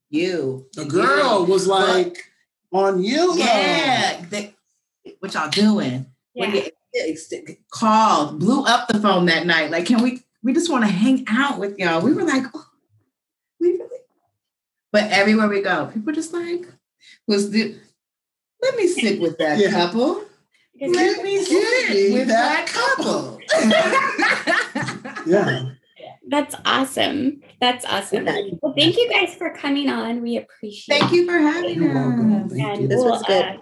you. 0.08 0.66
The 0.74 0.86
girl 0.86 1.44
was 1.46 1.66
like 1.66 2.16
on 2.72 3.02
you. 3.02 3.34
Yeah. 3.36 4.24
They- 4.30 4.54
what 5.18 5.34
y'all 5.34 5.50
doing? 5.50 6.06
When 6.32 6.54
Yeah. 6.54 6.68
you 6.94 7.56
called, 7.70 8.38
blew 8.38 8.64
up 8.64 8.88
the 8.88 9.00
phone 9.00 9.26
that 9.26 9.46
night. 9.46 9.70
Like, 9.70 9.86
can 9.86 10.02
we? 10.02 10.22
We 10.42 10.54
just 10.54 10.70
want 10.70 10.84
to 10.84 10.90
hang 10.90 11.24
out 11.28 11.58
with 11.58 11.78
y'all. 11.78 12.00
We 12.00 12.12
were 12.14 12.22
like, 12.22 12.44
oh, 12.54 12.54
we 12.54 12.60
really. 12.60 12.69
But 14.92 15.10
everywhere 15.12 15.48
we 15.48 15.62
go, 15.62 15.86
people 15.86 16.12
just 16.12 16.32
like, 16.32 16.66
was 17.26 17.50
the. 17.50 17.76
Let 18.62 18.76
me 18.76 18.88
sit 18.88 19.20
with 19.20 19.38
that 19.38 19.58
Yeah. 19.58 19.70
couple. 19.70 20.22
Because 20.74 20.96
Let 20.96 21.22
me 21.24 21.44
sit 21.44 21.90
me 21.90 22.12
with 22.14 22.28
that 22.28 22.66
that 22.66 22.66
couple. 22.66 23.38
Yeah. 25.26 25.70
That's 26.28 26.54
awesome. 26.64 27.42
That's 27.60 27.84
awesome. 27.84 28.26
Yeah. 28.26 28.40
Well, 28.62 28.74
thank 28.76 28.96
you 28.96 29.10
guys 29.10 29.34
for 29.34 29.50
coming 29.54 29.88
on. 29.90 30.22
We 30.22 30.36
appreciate 30.38 30.98
Thank 30.98 31.12
you 31.12 31.26
for 31.26 31.38
having 31.38 31.82
You're 31.82 31.94
welcome. 31.94 32.44
us. 32.46 32.52
Thank 32.52 32.62
and 32.62 32.82
you. 32.82 32.88
This 32.88 32.98
we'll 32.98 33.10
was 33.10 33.22
good. 33.24 33.44
uh, 33.44 33.56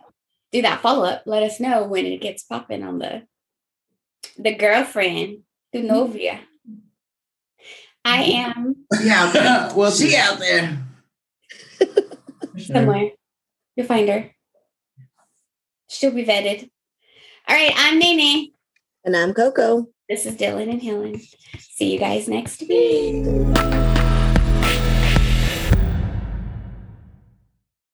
do 0.53 0.63
that 0.63 0.81
follow 0.81 1.05
up. 1.05 1.23
Let 1.27 1.43
us 1.43 1.59
know 1.61 1.85
when 1.85 2.07
it 2.07 2.21
gets 2.21 2.43
popping 2.45 2.83
on 2.85 2.99
the 2.99 3.23
the 4.39 4.55
girlfriend, 4.55 5.41
the 5.73 5.83
novia. 5.83 6.41
I 8.05 8.23
am 8.23 8.77
Yeah, 9.03 9.33
Yeah. 9.35 9.73
Well, 9.75 9.91
she 9.91 10.15
out 10.17 10.39
there. 10.39 10.79
Somewhere. 12.59 13.11
You'll 13.77 13.87
find 13.87 14.09
her. 14.09 14.31
She'll 15.89 16.11
be 16.11 16.25
vetted. 16.25 16.69
All 17.49 17.57
right, 17.57 17.73
I'm 17.77 17.99
Nene. 17.99 18.53
And 19.05 19.17
I'm 19.17 19.33
Coco. 19.33 19.87
This 20.09 20.27
is 20.27 20.37
Dylan 20.37 20.71
and 20.71 20.83
Helen. 20.83 21.21
See 21.59 21.93
you 21.93 21.99
guys 21.99 22.29
next 22.29 22.61
week. 22.63 23.25